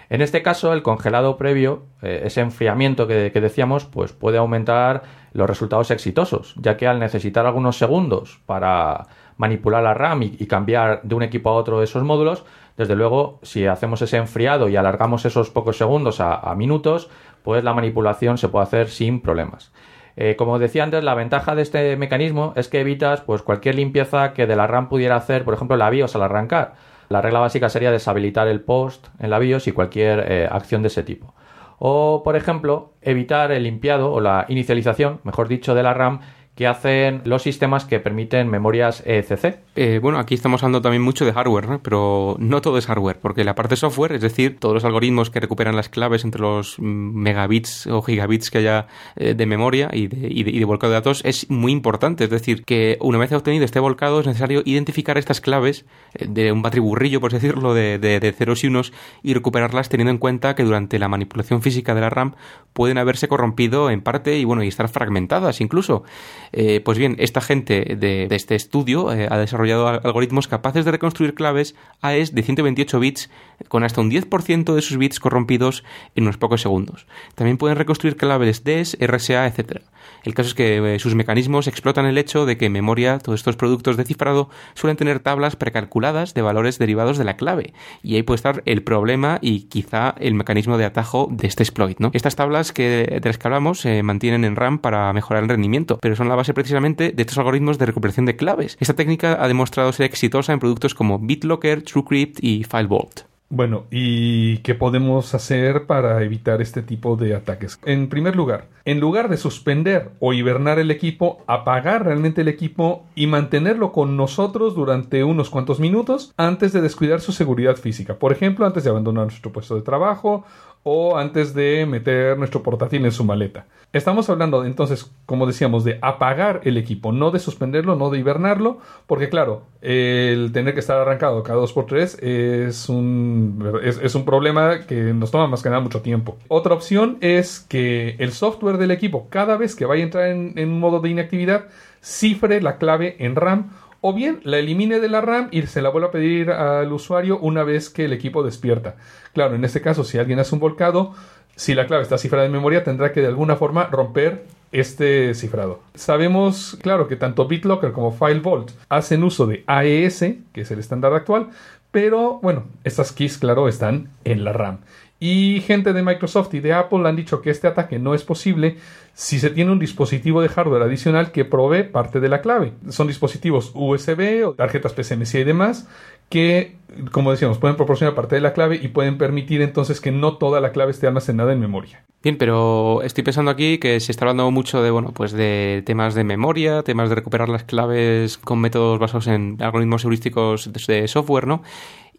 En 0.10 0.22
este 0.22 0.42
caso, 0.42 0.74
el 0.74 0.82
congelado 0.82 1.38
previo, 1.38 1.84
eh, 2.02 2.24
ese 2.26 2.42
enfriamiento 2.42 3.06
que, 3.06 3.30
decíamos, 3.30 3.86
pues 3.86 4.12
puede 4.12 4.40
aumentar 4.40 5.04
los 5.34 5.48
resultados 5.48 5.92
exitosos, 5.92 6.56
ya 6.58 6.76
que 6.78 6.88
al 6.88 6.98
necesitar 7.00 7.46
algunos 7.46 7.78
segundos 7.78 8.42
para 8.48 9.06
manipular 9.38 9.84
la 9.84 9.94
RAM 9.94 10.24
y 10.24 10.48
cambiar 10.48 11.02
de 11.04 11.14
un 11.14 11.22
equipo 11.22 11.52
a 11.52 11.54
otro 11.54 11.84
esos 11.84 12.04
módulos, 12.04 12.44
desde 12.80 12.96
luego, 12.96 13.40
si 13.44 13.66
hacemos 13.66 14.02
ese 14.02 14.16
enfriado 14.16 14.70
y 14.70 14.78
alargamos 14.78 15.26
esos 15.26 15.50
pocos 15.50 15.78
segundos 15.78 16.22
a, 16.22 16.56
minutos, 16.56 17.10
pues 17.44 17.62
la 17.62 17.74
manipulación 17.74 18.38
se 18.38 18.48
puede 18.48 18.64
hacer 18.64 18.88
sin 18.88 19.20
problemas. 19.20 19.74
Eh, 20.16 20.38
como 20.38 20.60
decía 20.60 20.86
antes, 20.86 21.04
la 21.04 21.14
ventaja 21.14 21.56
de 21.56 21.62
este 21.62 21.98
mecanismo 21.98 22.54
es 22.56 22.70
que 22.70 22.80
evitas 22.80 23.20
pues, 23.20 23.42
cualquier 23.42 23.76
limpieza 23.76 24.32
que 24.32 24.48
de 24.48 24.56
la 24.56 24.66
RAM 24.66 24.88
pudiera 24.88 25.18
hacer, 25.18 25.44
por 25.44 25.56
ejemplo, 25.56 25.76
la 25.76 25.90
BIOS 25.90 26.16
al 26.16 26.22
arrancar. 26.22 26.76
La 27.10 27.22
regla 27.22 27.42
básica 27.42 27.68
sería 27.68 27.92
deshabilitar 27.92 28.48
el 28.48 28.62
post 28.62 29.08
en 29.20 29.30
la 29.30 29.40
BIOS 29.40 29.68
y 29.68 29.74
cualquier 29.74 30.32
eh, 30.32 30.48
acción 30.50 30.82
de 30.82 30.88
ese 30.88 31.04
tipo. 31.04 31.36
O, 31.80 32.24
por 32.24 32.38
ejemplo, 32.38 32.94
evitar 33.02 33.52
el 33.52 33.64
limpiado 33.64 34.14
o 34.14 34.22
la 34.22 34.46
inicialización, 34.48 35.20
mejor 35.26 35.50
dicho, 35.50 35.76
de 35.76 35.84
la 35.84 35.94
RAM 35.94 36.22
que 36.60 36.68
hacen 36.68 37.22
los 37.24 37.42
sistemas 37.42 37.86
que 37.86 38.02
permiten 38.02 38.50
memorias 38.50 39.02
ECC. 39.06 39.60
Eh, 39.78 40.00
bueno, 40.02 40.20
aquí 40.20 40.36
estamos 40.36 40.62
hablando 40.62 40.82
también 40.82 41.02
mucho 41.02 41.24
de 41.24 41.32
hardware, 41.32 41.80
pero 41.82 42.36
no 42.38 42.60
todo 42.60 42.78
es 42.78 42.86
hardware, 42.86 43.18
porque 43.18 43.46
la 43.46 43.56
parte 43.56 43.76
de 43.76 43.78
software, 43.78 44.12
es 44.12 44.20
decir, 44.20 44.60
todos 44.60 44.74
los 44.74 44.84
algoritmos 44.84 45.30
que 45.30 45.40
recuperan 45.40 45.78
las 45.78 45.88
claves 45.88 46.26
entre 46.26 46.42
los 46.42 46.78
megabits 46.80 47.88
o 47.88 48.02
gigabits 48.02 48.52
que 48.52 48.58
haya 48.58 48.88
eh, 49.16 49.36
de 49.36 49.46
memoria 49.46 49.90
y 49.94 50.08
de, 50.08 50.28
y, 50.30 50.62
volcado 50.66 50.92
de 50.92 51.00
datos, 51.00 51.22
es 51.24 51.50
muy 51.50 51.72
importante. 51.72 52.26
Es 52.26 52.30
decir, 52.30 52.66
que 52.66 52.98
una 53.00 53.20
vez 53.20 53.32
obtenido 53.32 53.64
este 53.64 53.80
volcado 53.80 54.20
es 54.20 54.28
necesario 54.28 54.62
identificar 54.66 55.18
estas 55.18 55.40
claves 55.40 55.86
eh, 56.14 56.26
de 56.28 56.52
un 56.52 56.62
batriburrillo, 56.62 57.22
por 57.22 57.32
decirlo, 57.32 57.74
de, 57.74 58.00
de 58.00 58.32
ceros 58.34 58.66
y 58.66 58.68
unos 58.68 58.92
y 59.24 59.34
recuperarlas 59.34 59.88
teniendo 59.88 60.12
en 60.12 60.18
cuenta 60.18 60.56
que 60.56 60.66
durante 60.66 61.00
la 61.00 61.08
manipulación 61.08 61.62
física 61.62 61.96
de 61.96 62.02
la 62.02 62.10
RAM 62.10 62.36
pueden 62.74 62.98
haberse 62.98 63.30
corrompido 63.30 63.90
en 63.90 64.02
parte 64.02 64.38
y 64.38 64.44
bueno, 64.44 64.62
y 64.62 64.68
estar 64.68 64.90
fragmentadas 64.90 65.62
incluso. 65.62 66.04
Eh, 66.52 66.82
pues 66.84 66.98
bien, 66.98 67.16
esta 67.20 67.42
gente 67.42 67.96
de, 67.98 68.28
este 68.32 68.56
estudio 68.56 69.12
eh, 69.14 69.28
ha 69.30 69.38
desarrollado 69.38 69.88
algoritmos 69.88 70.48
capaces 70.48 70.86
de 70.86 70.92
reconstruir 70.92 71.34
claves 71.34 71.76
AES 72.02 72.34
de 72.34 72.44
128 72.44 73.00
bits 73.00 73.30
con 73.68 73.84
hasta 73.84 74.02
un 74.02 74.10
10% 74.10 74.74
de 74.74 74.82
sus 74.82 74.98
bits 74.98 75.20
corrompidos 75.20 75.84
en 76.16 76.24
unos 76.24 76.38
pocos 76.38 76.62
segundos. 76.62 77.08
También 77.36 77.58
pueden 77.58 77.78
reconstruir 77.78 78.18
claves 78.18 78.64
DES, 78.64 78.98
RSA, 79.00 79.48
etc. 79.48 79.82
El 80.24 80.34
caso 80.34 80.50
es 80.50 80.56
que 80.56 80.96
eh, 80.96 81.00
sus 81.00 81.16
mecanismos 81.16 81.68
explotan 81.68 82.06
el 82.06 82.18
hecho 82.18 82.46
de 82.46 82.58
que 82.58 82.66
en 82.66 82.74
memoria 82.74 83.20
todos 83.20 83.40
estos 83.40 83.56
productos 83.56 83.98
de 83.98 84.06
cifrado 84.06 84.50
suelen 84.74 84.98
tener 84.98 85.20
tablas 85.20 85.56
precalculadas 85.56 86.34
de 86.34 86.42
valores 86.42 86.80
derivados 86.80 87.18
de 87.18 87.24
la 87.24 87.38
clave, 87.38 87.74
y 88.04 88.16
ahí 88.16 88.24
puede 88.24 88.36
estar 88.36 88.64
el 88.66 88.84
problema 88.84 89.40
y 89.42 89.62
quizá 89.62 90.16
el 90.20 90.34
mecanismo 90.34 90.78
de 90.78 90.86
atajo 90.86 91.28
de 91.32 91.48
este 91.48 91.64
exploit. 91.64 92.00
¿no? 92.00 92.12
Estas 92.14 92.36
tablas 92.36 92.72
que, 92.72 93.20
de 93.22 93.30
las 93.30 93.38
que 93.38 93.48
hablamos 93.48 93.80
se 93.80 94.04
mantienen 94.04 94.46
en 94.46 94.56
RAM 94.56 94.80
para 94.80 95.12
mejorar 95.14 95.44
el 95.44 95.50
rendimiento, 95.50 96.00
pero 96.02 96.16
son 96.16 96.30
la 96.30 96.36
base 96.40 96.54
precisamente 96.54 97.12
de 97.12 97.22
estos 97.22 97.38
algoritmos 97.38 97.78
de 97.78 97.86
recuperación 97.86 98.26
de 98.26 98.36
claves. 98.36 98.78
Esta 98.80 98.96
técnica 98.96 99.38
ha 99.44 99.48
demostrado 99.48 99.92
ser 99.94 100.06
exitosa 100.06 100.54
en 100.54 100.60
productos 100.60 100.96
como 100.96 101.20
BitLocker, 101.20 101.84
TrueCrypt 101.84 102.44
y 102.44 102.64
FileVault. 102.64 103.30
Bueno, 103.52 103.86
¿y 103.90 104.60
qué 104.60 104.76
podemos 104.76 105.34
hacer 105.34 105.88
para 105.88 106.22
evitar 106.22 106.62
este 106.62 106.84
tipo 106.84 107.16
de 107.16 107.34
ataques? 107.34 107.80
En 107.84 108.08
primer 108.08 108.36
lugar, 108.36 108.68
en 108.86 109.00
lugar 109.00 109.28
de 109.28 109.38
suspender 109.38 110.12
o 110.20 110.34
hibernar 110.34 110.78
el 110.78 110.92
equipo, 110.92 111.44
apagar 111.48 112.06
realmente 112.06 112.42
el 112.42 112.48
equipo 112.48 113.08
y 113.16 113.26
mantenerlo 113.26 113.92
con 113.92 114.16
nosotros 114.16 114.76
durante 114.76 115.24
unos 115.24 115.50
cuantos 115.50 115.80
minutos 115.80 116.32
antes 116.38 116.74
de 116.74 116.82
descuidar 116.82 117.22
su 117.22 117.32
seguridad 117.32 117.76
física. 117.76 118.20
Por 118.20 118.32
ejemplo, 118.32 118.68
antes 118.68 118.84
de 118.84 118.92
abandonar 118.92 119.26
nuestro 119.26 119.52
puesto 119.52 119.74
de 119.76 119.82
trabajo 119.82 120.46
o 120.84 121.18
antes 121.18 121.54
de 121.54 121.86
meter 121.86 122.38
nuestro 122.38 122.64
portátil 122.64 123.06
en 123.06 123.12
su 123.12 123.24
maleta. 123.24 123.66
Estamos 123.92 124.30
hablando 124.30 124.66
entonces, 124.66 125.12
como 125.26 125.48
decíamos, 125.48 125.84
de 125.84 125.98
apagar 126.02 126.62
el 126.64 126.78
equipo, 126.78 127.12
no 127.12 127.32
de 127.32 127.40
suspenderlo, 127.40 127.96
no 127.96 128.12
de 128.12 128.20
hibernarlo, 128.20 128.78
porque 129.08 129.30
claro, 129.30 129.64
el 129.82 130.52
tener 130.54 130.76
que 130.76 130.80
estar 130.80 131.00
arrancado 131.00 131.42
cada 131.42 131.60
dos 131.60 131.74
por 131.74 131.88
tres 131.88 132.16
es 132.22 132.88
un, 132.88 133.80
es, 133.84 134.14
un 134.14 134.26
problema 134.26 134.82
que 134.82 135.14
nos 135.14 135.32
toma 135.32 135.48
más 135.48 135.64
que 135.64 135.70
nada 135.70 135.82
mucho 135.82 136.02
tiempo. 136.02 136.38
Otra 136.50 136.76
opción 136.76 137.18
es 137.22 137.62
que 137.62 138.16
el 138.20 138.32
software 138.32 138.78
del 138.78 138.92
equipo, 138.92 139.28
cada 139.30 139.58
vez 139.58 139.76
que 139.76 139.86
vaya 139.86 140.04
a 140.04 140.06
entrar 140.06 140.28
en, 140.28 140.54
en 140.56 140.80
modo 140.80 141.00
de 141.00 141.10
inactividad, 141.10 141.66
cifre 142.02 142.62
la 142.62 142.78
clave 142.78 143.16
en 143.20 143.36
RAM 143.36 143.72
o 144.02 144.14
bien 144.14 144.40
la 144.44 144.58
elimine 144.58 145.00
de 145.00 145.10
la 145.10 145.22
RAM 145.22 145.50
y 145.52 145.62
se 145.64 145.82
la 145.82 145.90
vuelva 145.90 146.10
a 146.10 146.12
pedir 146.12 146.52
al 146.52 146.92
usuario 146.92 147.40
una 147.40 147.64
vez 147.64 147.90
que 147.90 148.06
el 148.06 148.14
equipo 148.14 148.44
despierta. 148.44 148.96
Claro, 149.34 149.56
en 149.56 149.66
este 149.66 149.82
caso, 149.82 150.04
si 150.04 150.18
alguien 150.18 150.40
hace 150.40 150.56
un 150.56 150.62
volcado, 150.62 151.14
si 151.56 151.74
la 151.74 151.88
clave 151.88 152.04
está 152.04 152.18
cifrada 152.18 152.46
en 152.46 152.52
memoria, 152.52 152.84
tendrá 152.84 153.12
que 153.12 153.22
de 153.22 153.28
alguna 153.28 153.56
forma 153.56 153.88
romper 153.88 154.46
este 154.72 155.34
cifrado. 155.34 155.82
Sabemos, 155.96 156.78
claro, 156.82 157.08
que 157.08 157.16
tanto 157.16 157.48
BitLocker 157.48 157.92
como 157.92 158.12
FileVault 158.12 158.72
hacen 158.88 159.24
uso 159.24 159.46
de 159.46 159.64
AES, 159.68 160.20
que 160.54 160.62
es 160.62 160.72
el 160.72 160.80
estándar 160.80 161.14
actual, 161.14 161.50
pero 161.92 162.40
bueno, 162.42 162.66
estas 162.84 163.12
keys, 163.12 163.38
claro, 163.38 163.68
están 163.68 164.10
en 164.24 164.44
la 164.44 164.54
RAM. 164.54 164.80
Y 165.20 165.62
gente 165.66 165.92
de 165.92 166.02
Microsoft 166.02 166.54
y 166.54 166.62
de 166.62 166.72
Apple 166.72 167.08
han 167.08 167.18
dicho 167.18 167.42
que 167.42 167.50
este 167.50 167.68
ataque 167.68 168.00
no 168.00 168.14
es 168.14 168.24
posible 168.24 168.78
si 169.20 169.38
se 169.38 169.50
tiene 169.50 169.74
un 169.74 169.80
dispositivo 169.80 170.42
de 170.42 170.48
hardware 170.48 170.84
adicional 170.84 171.34
que 171.34 171.44
provee 171.44 171.84
parte 171.84 172.22
de 172.22 172.30
la 172.30 172.40
clave. 172.40 172.72
Son 172.88 173.06
dispositivos 173.06 173.74
USB 173.74 174.48
o 174.48 174.54
tarjetas 174.54 174.94
PCMC 174.94 175.36
y 175.36 175.44
demás 175.44 175.90
que, 176.30 176.78
como 177.12 177.32
decíamos, 177.32 177.58
pueden 177.58 177.76
proporcionar 177.76 178.16
parte 178.16 178.36
de 178.36 178.42
la 178.42 178.54
clave 178.54 178.80
y 178.82 178.88
pueden 178.88 179.18
permitir 179.18 179.62
entonces 179.62 180.00
que 180.00 180.14
no 180.14 180.38
toda 180.38 180.62
la 180.62 180.72
clave 180.72 180.92
esté 180.92 181.06
almacenada 181.06 181.52
en 181.52 181.60
memoria. 181.60 182.06
Bien, 182.24 182.38
pero 182.38 183.02
estoy 183.02 183.26
pensando 183.26 183.52
aquí 183.52 183.78
que 183.78 184.00
se 184.00 184.14
está 184.14 184.24
hablando 184.24 184.50
mucho 184.52 184.82
de, 184.82 184.90
bueno, 184.90 185.12
pues 185.14 185.34
de 185.34 185.84
temas 185.86 186.16
de 186.16 186.24
memoria, 186.24 186.84
temas 186.84 187.10
de 187.10 187.16
recuperar 187.16 187.50
las 187.50 187.66
claves 187.66 188.38
con 188.38 188.62
métodos 188.62 189.00
basados 189.00 189.28
en 189.28 189.58
algoritmos 189.60 190.06
heurísticos 190.06 190.72
de 190.72 191.08
software, 191.10 191.46
¿no? 191.46 191.62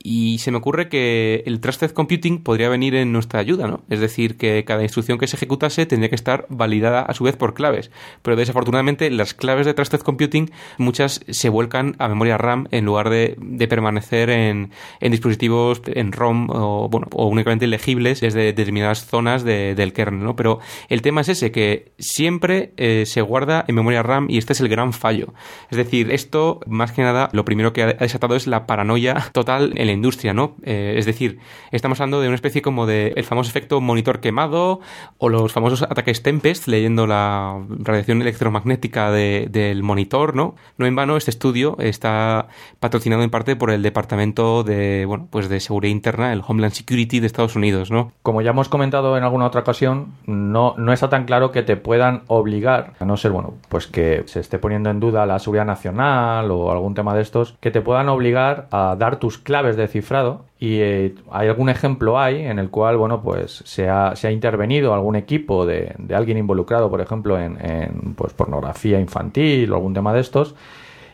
Y 0.02 0.38
se 0.38 0.50
me 0.50 0.56
ocurre 0.56 0.88
que 0.88 1.42
el 1.44 1.60
Trusted 1.60 1.90
Computing 1.90 2.42
podría 2.42 2.70
venir 2.70 2.94
en 2.94 3.12
nuestra 3.12 3.38
ayuda, 3.38 3.68
¿no? 3.68 3.82
Es 3.90 4.00
decir, 4.00 4.38
que 4.38 4.64
cada 4.64 4.82
instrucción 4.82 5.18
que 5.18 5.26
se 5.26 5.36
ejecutase 5.36 5.84
tendría 5.84 6.08
que 6.08 6.14
estar 6.14 6.46
validada 6.48 7.02
a 7.02 7.12
su 7.12 7.24
vez 7.24 7.36
por 7.36 7.52
claves. 7.52 7.90
Pero 8.22 8.34
desafortunadamente 8.34 9.10
las 9.10 9.34
claves 9.34 9.66
de 9.66 9.74
Trusted 9.74 10.00
Computing 10.00 10.50
muchas 10.78 11.20
se 11.28 11.50
vuelcan 11.50 11.96
a 11.98 12.08
memoria 12.08 12.38
RAM 12.38 12.66
en 12.70 12.86
lugar 12.86 13.10
de, 13.10 13.36
permanecer 13.68 14.30
en, 14.30 14.70
dispositivos 15.02 15.82
en 15.86 16.12
ROM 16.12 16.48
o, 16.48 16.88
bueno, 16.88 17.08
o 17.12 17.26
únicamente 17.26 17.66
legibles 17.66 18.22
desde 18.22 18.40
determinadas 18.40 19.04
zonas 19.04 19.44
del 19.44 19.92
kernel, 19.92 20.24
¿no? 20.24 20.34
Pero 20.34 20.60
el 20.88 21.02
tema 21.02 21.20
es 21.20 21.28
ese, 21.28 21.52
que 21.52 21.92
siempre 21.98 22.72
eh, 22.78 23.04
se 23.04 23.20
guarda 23.20 23.66
en 23.68 23.74
memoria 23.74 24.02
RAM 24.02 24.28
y 24.30 24.38
este 24.38 24.54
es 24.54 24.60
el 24.60 24.68
gran 24.68 24.94
fallo. 24.94 25.34
Es 25.70 25.76
decir, 25.76 26.10
esto 26.10 26.60
más 26.66 26.92
que 26.92 27.02
nada 27.02 27.28
lo 27.32 27.44
primero 27.44 27.74
que 27.74 27.82
ha 27.82 27.92
desatado 27.92 28.34
es 28.34 28.46
la 28.46 28.66
paranoia 28.66 29.28
total 29.32 29.74
en 29.76 29.89
industria, 29.92 30.32
¿no? 30.34 30.56
Eh, 30.62 30.94
es 30.98 31.06
decir, 31.06 31.38
estamos 31.70 32.00
hablando 32.00 32.20
de 32.20 32.28
una 32.28 32.34
especie 32.34 32.62
como 32.62 32.86
de 32.86 33.12
el 33.16 33.24
famoso 33.24 33.50
efecto 33.50 33.80
monitor 33.80 34.20
quemado 34.20 34.80
o 35.18 35.28
los 35.28 35.52
famosos 35.52 35.82
ataques 35.82 36.22
Tempest, 36.22 36.66
leyendo 36.68 37.06
la 37.06 37.60
radiación 37.68 38.22
electromagnética 38.22 39.10
de- 39.10 39.48
del 39.50 39.82
monitor, 39.82 40.34
¿no? 40.34 40.54
No 40.78 40.86
en 40.86 40.96
vano, 40.96 41.16
este 41.16 41.30
estudio 41.30 41.76
está 41.78 42.48
patrocinado 42.80 43.22
en 43.22 43.30
parte 43.30 43.56
por 43.56 43.70
el 43.70 43.82
Departamento 43.82 44.62
de, 44.64 45.04
bueno, 45.06 45.28
pues 45.30 45.48
de 45.48 45.60
Seguridad 45.60 45.92
Interna, 45.92 46.32
el 46.32 46.42
Homeland 46.46 46.72
Security 46.74 47.20
de 47.20 47.26
Estados 47.26 47.56
Unidos, 47.56 47.90
¿no? 47.90 48.12
Como 48.22 48.42
ya 48.42 48.50
hemos 48.50 48.68
comentado 48.68 49.16
en 49.16 49.24
alguna 49.24 49.46
otra 49.46 49.60
ocasión, 49.62 50.14
no, 50.26 50.74
no 50.78 50.92
está 50.92 51.08
tan 51.08 51.24
claro 51.24 51.52
que 51.52 51.62
te 51.62 51.76
puedan 51.76 52.22
obligar, 52.26 52.94
a 52.98 53.04
no 53.04 53.16
ser, 53.16 53.30
bueno, 53.32 53.54
pues 53.68 53.86
que 53.86 54.22
se 54.26 54.40
esté 54.40 54.58
poniendo 54.58 54.90
en 54.90 55.00
duda 55.00 55.26
la 55.26 55.38
seguridad 55.38 55.66
nacional 55.66 56.50
o 56.50 56.70
algún 56.70 56.94
tema 56.94 57.14
de 57.14 57.22
estos, 57.22 57.56
que 57.60 57.70
te 57.70 57.80
puedan 57.80 58.08
obligar 58.08 58.68
a 58.70 58.96
dar 58.98 59.18
tus 59.18 59.38
claves 59.38 59.76
de 59.76 59.79
cifrado. 59.88 60.44
Y 60.58 60.80
eh, 60.80 61.14
hay 61.30 61.48
algún 61.48 61.68
ejemplo 61.68 62.18
hay 62.18 62.42
en 62.42 62.58
el 62.58 62.70
cual, 62.70 62.96
bueno, 62.96 63.22
pues 63.22 63.62
se 63.64 63.88
ha, 63.88 64.14
se 64.16 64.28
ha 64.28 64.30
intervenido 64.30 64.92
algún 64.94 65.16
equipo 65.16 65.66
de, 65.66 65.94
de 65.98 66.14
alguien 66.14 66.38
involucrado, 66.38 66.90
por 66.90 67.00
ejemplo, 67.00 67.38
en, 67.38 67.58
en, 67.64 68.14
pues 68.14 68.32
pornografía 68.32 69.00
infantil 69.00 69.72
o 69.72 69.76
algún 69.76 69.94
tema 69.94 70.12
de 70.12 70.20
estos. 70.20 70.54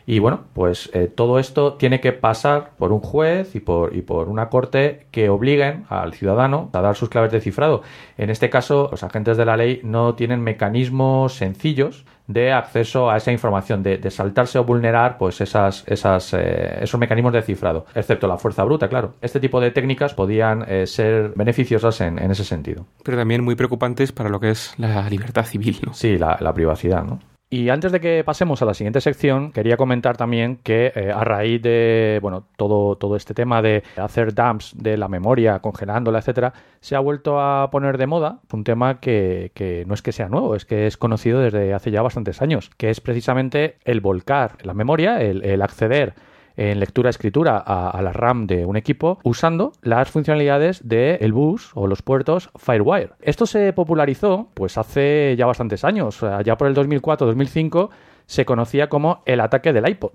Y 0.09 0.19
bueno, 0.19 0.45
pues 0.53 0.89
eh, 0.93 1.11
todo 1.13 1.37
esto 1.37 1.73
tiene 1.73 1.99
que 1.99 2.13
pasar 2.13 2.71
por 2.77 2.93
un 2.93 3.01
juez 3.01 3.55
y 3.55 3.59
por, 3.59 3.93
y 3.93 4.01
por 4.01 4.29
una 4.29 4.47
corte 4.47 5.05
que 5.11 5.27
obliguen 5.27 5.83
al 5.89 6.13
ciudadano 6.13 6.69
a 6.71 6.79
dar 6.79 6.95
sus 6.95 7.09
claves 7.09 7.33
de 7.33 7.41
cifrado. 7.41 7.81
En 8.17 8.29
este 8.29 8.49
caso, 8.49 8.87
los 8.89 9.03
agentes 9.03 9.35
de 9.35 9.43
la 9.43 9.57
ley 9.57 9.81
no 9.83 10.15
tienen 10.15 10.39
mecanismos 10.39 11.33
sencillos 11.33 12.05
de 12.25 12.53
acceso 12.53 13.09
a 13.09 13.17
esa 13.17 13.33
información, 13.33 13.83
de, 13.83 13.97
de 13.97 14.09
saltarse 14.09 14.57
o 14.59 14.63
vulnerar 14.63 15.17
pues 15.17 15.41
esas, 15.41 15.83
esas, 15.87 16.33
eh, 16.33 16.77
esos 16.83 16.97
mecanismos 16.97 17.33
de 17.33 17.41
cifrado, 17.41 17.85
excepto 17.93 18.27
la 18.27 18.37
fuerza 18.37 18.63
bruta, 18.63 18.87
claro. 18.87 19.15
Este 19.19 19.41
tipo 19.41 19.59
de 19.59 19.71
técnicas 19.71 20.13
podían 20.13 20.63
eh, 20.69 20.87
ser 20.87 21.33
beneficiosas 21.35 21.99
en, 21.99 22.17
en 22.17 22.31
ese 22.31 22.45
sentido. 22.45 22.85
Pero 23.03 23.17
también 23.17 23.43
muy 23.43 23.55
preocupantes 23.55 24.13
para 24.13 24.29
lo 24.29 24.39
que 24.39 24.51
es 24.51 24.73
la 24.77 25.09
libertad 25.09 25.43
civil, 25.43 25.79
¿no? 25.85 25.93
Sí, 25.93 26.17
la, 26.17 26.37
la 26.39 26.53
privacidad, 26.53 27.03
¿no? 27.03 27.19
Y 27.49 27.69
antes 27.69 27.93
de 27.93 28.01
que 28.01 28.25
pasemos 28.25 28.61
a 28.61 28.65
la 28.65 28.73
siguiente 28.73 28.99
sección, 28.99 29.53
quería 29.53 29.77
comentar 29.77 30.17
también 30.17 30.57
que 30.57 30.91
eh, 30.93 31.13
a 31.13 31.23
raíz 31.23 31.61
de 31.61 32.19
bueno 32.21 32.45
todo, 32.57 32.97
todo 32.97 33.15
este 33.15 33.33
tema 33.33 33.61
de 33.61 33.83
hacer 33.95 34.33
dumps 34.33 34.73
de 34.75 34.97
la 34.97 35.07
memoria, 35.07 35.59
congelándola, 35.59 36.19
etcétera, 36.19 36.51
se 36.81 36.97
ha 36.97 36.99
vuelto 36.99 37.39
a 37.39 37.71
poner 37.71 37.97
de 37.97 38.05
moda 38.05 38.39
un 38.51 38.65
tema 38.65 38.99
que, 38.99 39.51
que 39.53 39.85
no 39.87 39.93
es 39.93 40.01
que 40.01 40.11
sea 40.11 40.27
nuevo, 40.27 40.55
es 40.55 40.65
que 40.65 40.87
es 40.87 40.97
conocido 40.97 41.39
desde 41.39 41.73
hace 41.73 41.89
ya 41.89 42.01
bastantes 42.01 42.41
años, 42.41 42.69
que 42.75 42.89
es 42.89 42.99
precisamente 42.99 43.77
el 43.85 44.01
volcar 44.01 44.57
la 44.63 44.73
memoria, 44.73 45.21
el, 45.21 45.41
el 45.45 45.61
acceder 45.61 46.15
en 46.57 46.79
lectura-escritura 46.79 47.63
a, 47.65 47.89
a, 47.89 48.01
la 48.01 48.11
RAM 48.11 48.47
de 48.47 48.65
un 48.65 48.75
equipo 48.75 49.19
usando 49.23 49.71
las 49.81 50.09
funcionalidades 50.09 50.87
del 50.87 51.31
bus 51.31 51.71
o 51.75 51.87
los 51.87 52.01
puertos 52.01 52.49
FireWire. 52.57 53.11
Esto 53.21 53.45
se 53.45 53.71
popularizó 53.73 54.49
pues 54.53 54.77
hace 54.77 55.35
ya 55.37 55.45
bastantes 55.45 55.83
años, 55.83 56.19
ya 56.43 56.57
por 56.57 56.67
el 56.67 56.75
2004-2005 56.75 57.89
se 58.27 58.45
conocía 58.45 58.89
como 58.89 59.23
el 59.25 59.39
ataque 59.39 59.73
del 59.73 59.89
iPod. 59.89 60.11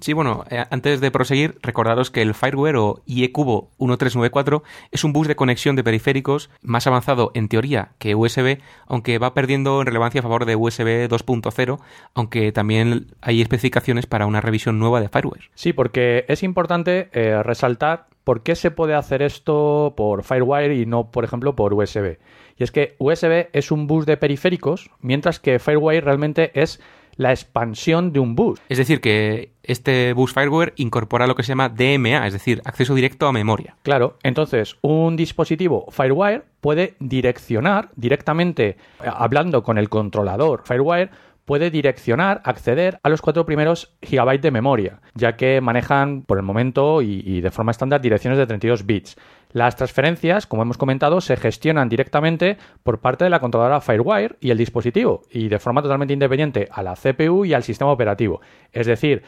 Sí, 0.00 0.12
bueno, 0.12 0.44
eh, 0.50 0.64
antes 0.70 1.00
de 1.00 1.10
proseguir, 1.10 1.58
recordaros 1.62 2.10
que 2.10 2.20
el 2.20 2.34
Fireware 2.34 2.76
o 2.76 3.00
IE-Cubo 3.06 3.70
1394 3.78 4.62
es 4.90 5.02
un 5.02 5.12
bus 5.12 5.28
de 5.28 5.36
conexión 5.36 5.76
de 5.76 5.84
periféricos 5.84 6.50
más 6.60 6.86
avanzado 6.86 7.30
en 7.34 7.48
teoría 7.48 7.92
que 7.98 8.14
USB, 8.14 8.58
aunque 8.86 9.18
va 9.18 9.32
perdiendo 9.32 9.80
en 9.80 9.86
relevancia 9.86 10.20
a 10.20 10.22
favor 10.22 10.44
de 10.44 10.56
USB 10.56 11.08
2.0, 11.08 11.80
aunque 12.14 12.52
también 12.52 13.06
hay 13.22 13.40
especificaciones 13.40 14.06
para 14.06 14.26
una 14.26 14.40
revisión 14.40 14.78
nueva 14.78 15.00
de 15.00 15.08
Fireware. 15.08 15.50
Sí, 15.54 15.72
porque 15.72 16.26
es 16.28 16.42
importante 16.42 17.08
eh, 17.12 17.42
resaltar 17.42 18.08
por 18.24 18.42
qué 18.42 18.56
se 18.56 18.70
puede 18.70 18.94
hacer 18.94 19.22
esto 19.22 19.94
por 19.96 20.22
Firewire 20.24 20.76
y 20.76 20.86
no, 20.86 21.10
por 21.10 21.24
ejemplo, 21.24 21.56
por 21.56 21.74
USB. 21.74 22.18
Y 22.58 22.64
es 22.64 22.70
que 22.70 22.94
USB 22.98 23.48
es 23.52 23.70
un 23.70 23.86
bus 23.86 24.06
de 24.06 24.16
periféricos, 24.16 24.90
mientras 25.00 25.40
que 25.40 25.58
Firewire 25.58 26.02
realmente 26.02 26.52
es 26.60 26.80
la 27.16 27.30
expansión 27.30 28.12
de 28.12 28.20
un 28.20 28.34
bus. 28.34 28.60
Es 28.68 28.78
decir, 28.78 29.00
que 29.00 29.52
este 29.62 30.12
bus 30.12 30.32
Fireware 30.32 30.72
incorpora 30.76 31.26
lo 31.26 31.34
que 31.34 31.42
se 31.42 31.48
llama 31.48 31.68
DMA, 31.68 32.26
es 32.26 32.32
decir, 32.32 32.62
acceso 32.64 32.94
directo 32.94 33.26
a 33.26 33.32
memoria. 33.32 33.76
Claro, 33.82 34.18
entonces 34.22 34.76
un 34.82 35.16
dispositivo 35.16 35.86
Firewire 35.90 36.42
puede 36.60 36.94
direccionar 37.00 37.90
directamente, 37.96 38.76
hablando 38.98 39.62
con 39.62 39.78
el 39.78 39.88
controlador 39.88 40.62
Firewire, 40.64 41.10
puede 41.44 41.70
direccionar, 41.70 42.40
acceder 42.44 42.98
a 43.02 43.08
los 43.08 43.20
cuatro 43.20 43.44
primeros 43.44 43.92
gigabytes 44.00 44.42
de 44.42 44.50
memoria, 44.50 45.00
ya 45.14 45.36
que 45.36 45.60
manejan 45.60 46.22
por 46.22 46.38
el 46.38 46.44
momento 46.44 47.02
y, 47.02 47.22
y, 47.24 47.40
de 47.40 47.50
forma 47.50 47.72
estándar 47.72 48.00
direcciones 48.00 48.38
de 48.38 48.46
32 48.46 48.86
bits. 48.86 49.16
Las 49.52 49.76
transferencias, 49.76 50.46
como 50.46 50.62
hemos 50.62 50.78
comentado, 50.78 51.20
se 51.20 51.36
gestionan 51.36 51.88
directamente 51.88 52.56
por 52.82 53.00
parte 53.00 53.24
de 53.24 53.30
la 53.30 53.40
controladora 53.40 53.82
Firewire 53.82 54.36
y 54.40 54.50
el 54.50 54.58
dispositivo, 54.58 55.22
y 55.30 55.48
de 55.48 55.58
forma 55.58 55.82
totalmente 55.82 56.14
independiente 56.14 56.68
a 56.70 56.82
la 56.82 56.94
CPU 56.94 57.44
y 57.44 57.52
al 57.52 57.62
sistema 57.62 57.92
operativo. 57.92 58.40
Es 58.72 58.86
decir, 58.86 59.22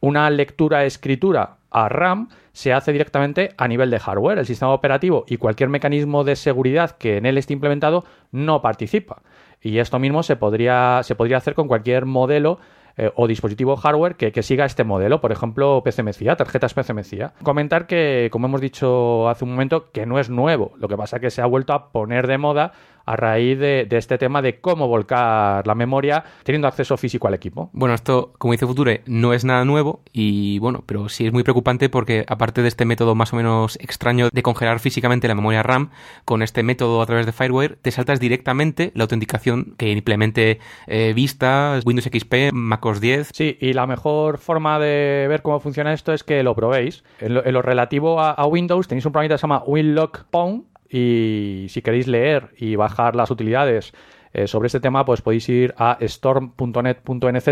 una 0.00 0.28
lectura-escritura 0.28 1.56
a 1.70 1.88
RAM 1.88 2.28
se 2.52 2.72
hace 2.72 2.92
directamente 2.92 3.54
a 3.56 3.68
nivel 3.68 3.90
de 3.90 4.00
hardware. 4.00 4.38
El 4.38 4.46
sistema 4.46 4.72
operativo 4.72 5.24
y 5.26 5.38
cualquier 5.38 5.70
mecanismo 5.70 6.24
de 6.24 6.36
seguridad 6.36 6.90
que 6.98 7.16
en 7.16 7.26
él 7.26 7.38
esté 7.38 7.54
implementado 7.54 8.04
no 8.32 8.60
participa. 8.60 9.22
Y 9.62 9.78
esto 9.78 9.98
mismo 9.98 10.22
se 10.22 10.36
podría, 10.36 11.00
se 11.04 11.14
podría 11.14 11.36
hacer 11.38 11.54
con 11.54 11.68
cualquier 11.68 12.06
modelo 12.06 12.58
eh, 12.96 13.10
o 13.14 13.26
dispositivo 13.26 13.76
hardware 13.76 14.16
que, 14.16 14.32
que, 14.32 14.42
siga 14.42 14.64
este 14.64 14.84
modelo, 14.84 15.20
por 15.20 15.32
ejemplo, 15.32 15.82
PCMCIA, 15.84 16.36
tarjetas 16.36 16.74
PCMCIA. 16.74 17.32
Comentar 17.42 17.86
que, 17.86 18.28
como 18.30 18.46
hemos 18.46 18.60
dicho 18.60 19.28
hace 19.28 19.44
un 19.44 19.52
momento, 19.52 19.90
que 19.92 20.06
no 20.06 20.18
es 20.18 20.30
nuevo, 20.30 20.72
lo 20.76 20.88
que 20.88 20.96
pasa 20.96 21.16
es 21.16 21.22
que 21.22 21.30
se 21.30 21.42
ha 21.42 21.46
vuelto 21.46 21.72
a 21.72 21.90
poner 21.90 22.26
de 22.26 22.38
moda 22.38 22.72
a 23.06 23.16
raíz 23.16 23.58
de, 23.58 23.86
de, 23.88 23.96
este 23.96 24.18
tema 24.18 24.42
de 24.42 24.60
cómo 24.60 24.88
volcar 24.88 25.66
la 25.66 25.74
memoria 25.74 26.24
teniendo 26.44 26.68
acceso 26.68 26.96
físico 26.96 27.28
al 27.28 27.34
equipo. 27.34 27.70
Bueno, 27.72 27.94
esto, 27.94 28.32
como 28.38 28.52
dice 28.52 28.66
Future, 28.66 29.02
no 29.06 29.32
es 29.32 29.44
nada 29.44 29.64
nuevo 29.64 30.02
y 30.12 30.58
bueno, 30.58 30.84
pero 30.86 31.08
sí 31.08 31.26
es 31.26 31.32
muy 31.32 31.42
preocupante 31.42 31.88
porque 31.88 32.24
aparte 32.28 32.62
de 32.62 32.68
este 32.68 32.84
método 32.84 33.14
más 33.14 33.32
o 33.32 33.36
menos 33.36 33.76
extraño 33.80 34.28
de 34.32 34.42
congelar 34.42 34.80
físicamente 34.80 35.28
la 35.28 35.34
memoria 35.34 35.62
RAM, 35.62 35.90
con 36.24 36.42
este 36.42 36.62
método 36.62 37.02
a 37.02 37.06
través 37.06 37.26
de 37.26 37.32
Firewire 37.32 37.76
te 37.76 37.90
saltas 37.90 38.20
directamente 38.20 38.92
la 38.94 39.04
autenticación 39.04 39.74
que 39.76 39.90
implemente 39.90 40.58
eh, 40.86 41.12
Vista, 41.14 41.78
Windows 41.84 42.08
XP, 42.12 42.52
MacOS 42.52 43.00
10. 43.00 43.30
Sí, 43.32 43.56
y 43.60 43.72
la 43.72 43.86
mejor 43.86 44.38
forma 44.38 44.78
de 44.78 45.26
ver 45.28 45.42
cómo 45.42 45.60
funciona 45.60 45.92
esto 45.92 46.12
es 46.12 46.24
que 46.24 46.42
lo 46.42 46.54
probéis. 46.54 47.04
En 47.20 47.34
lo, 47.34 47.44
en 47.44 47.54
lo 47.54 47.62
relativo 47.62 48.20
a, 48.20 48.32
a, 48.32 48.46
Windows 48.46 48.88
tenéis 48.88 49.06
un 49.06 49.12
programa 49.12 49.34
que 49.34 49.38
se 49.38 49.42
llama 49.42 49.62
WinLock 49.66 50.24
Pwn 50.30 50.69
y 50.90 51.66
si 51.68 51.82
queréis 51.82 52.08
leer 52.08 52.50
y 52.56 52.76
bajar 52.76 53.14
las 53.14 53.30
utilidades 53.30 53.92
eh, 54.32 54.46
sobre 54.46 54.66
este 54.66 54.80
tema, 54.80 55.04
pues 55.04 55.22
podéis 55.22 55.48
ir 55.48 55.74
a 55.78 55.96
storm.net.nz. 56.00 57.44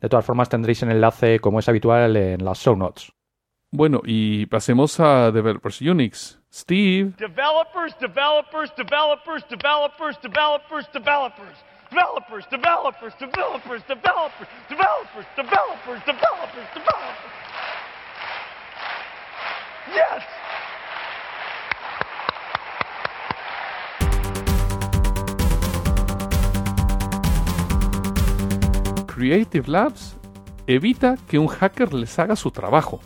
De 0.00 0.08
todas 0.08 0.24
formas, 0.24 0.48
tendréis 0.48 0.82
el 0.82 0.90
enlace, 0.90 1.40
como 1.40 1.58
es 1.58 1.68
habitual, 1.68 2.16
en 2.16 2.44
las 2.44 2.58
show 2.58 2.76
notes. 2.76 3.12
Bueno, 3.70 4.00
y 4.04 4.46
pasemos 4.46 5.00
a 5.00 5.32
Developers 5.32 5.80
Unix. 5.80 6.40
Steve. 6.52 7.12
Developers, 7.18 7.98
developers, 7.98 8.72
developers, 8.76 9.44
developers, 9.50 10.16
developers, 10.22 10.86
developers. 10.92 11.64
Developers, 11.90 12.46
developers, 12.50 13.14
developers, 13.18 13.82
developers, 13.88 14.48
developers, 14.68 15.26
developers, 15.36 16.04
developers, 16.06 16.68
developers. 16.74 17.34
Yes! 19.92 20.22
Creative 29.14 29.68
Labs 29.68 30.16
evita 30.66 31.16
que 31.28 31.38
un 31.38 31.46
hacker 31.46 31.94
les 31.94 32.18
haga 32.18 32.34
su 32.34 32.50
trabajo. 32.50 33.00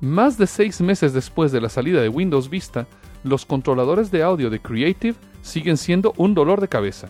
Más 0.00 0.38
de 0.38 0.46
seis 0.46 0.80
meses 0.80 1.12
después 1.12 1.50
de 1.50 1.60
la 1.60 1.68
salida 1.68 2.00
de 2.00 2.08
Windows 2.08 2.48
Vista, 2.48 2.86
los 3.24 3.44
controladores 3.44 4.12
de 4.12 4.22
audio 4.22 4.50
de 4.50 4.60
Creative 4.60 5.16
siguen 5.42 5.78
siendo 5.78 6.14
un 6.16 6.32
dolor 6.32 6.60
de 6.60 6.68
cabeza. 6.68 7.08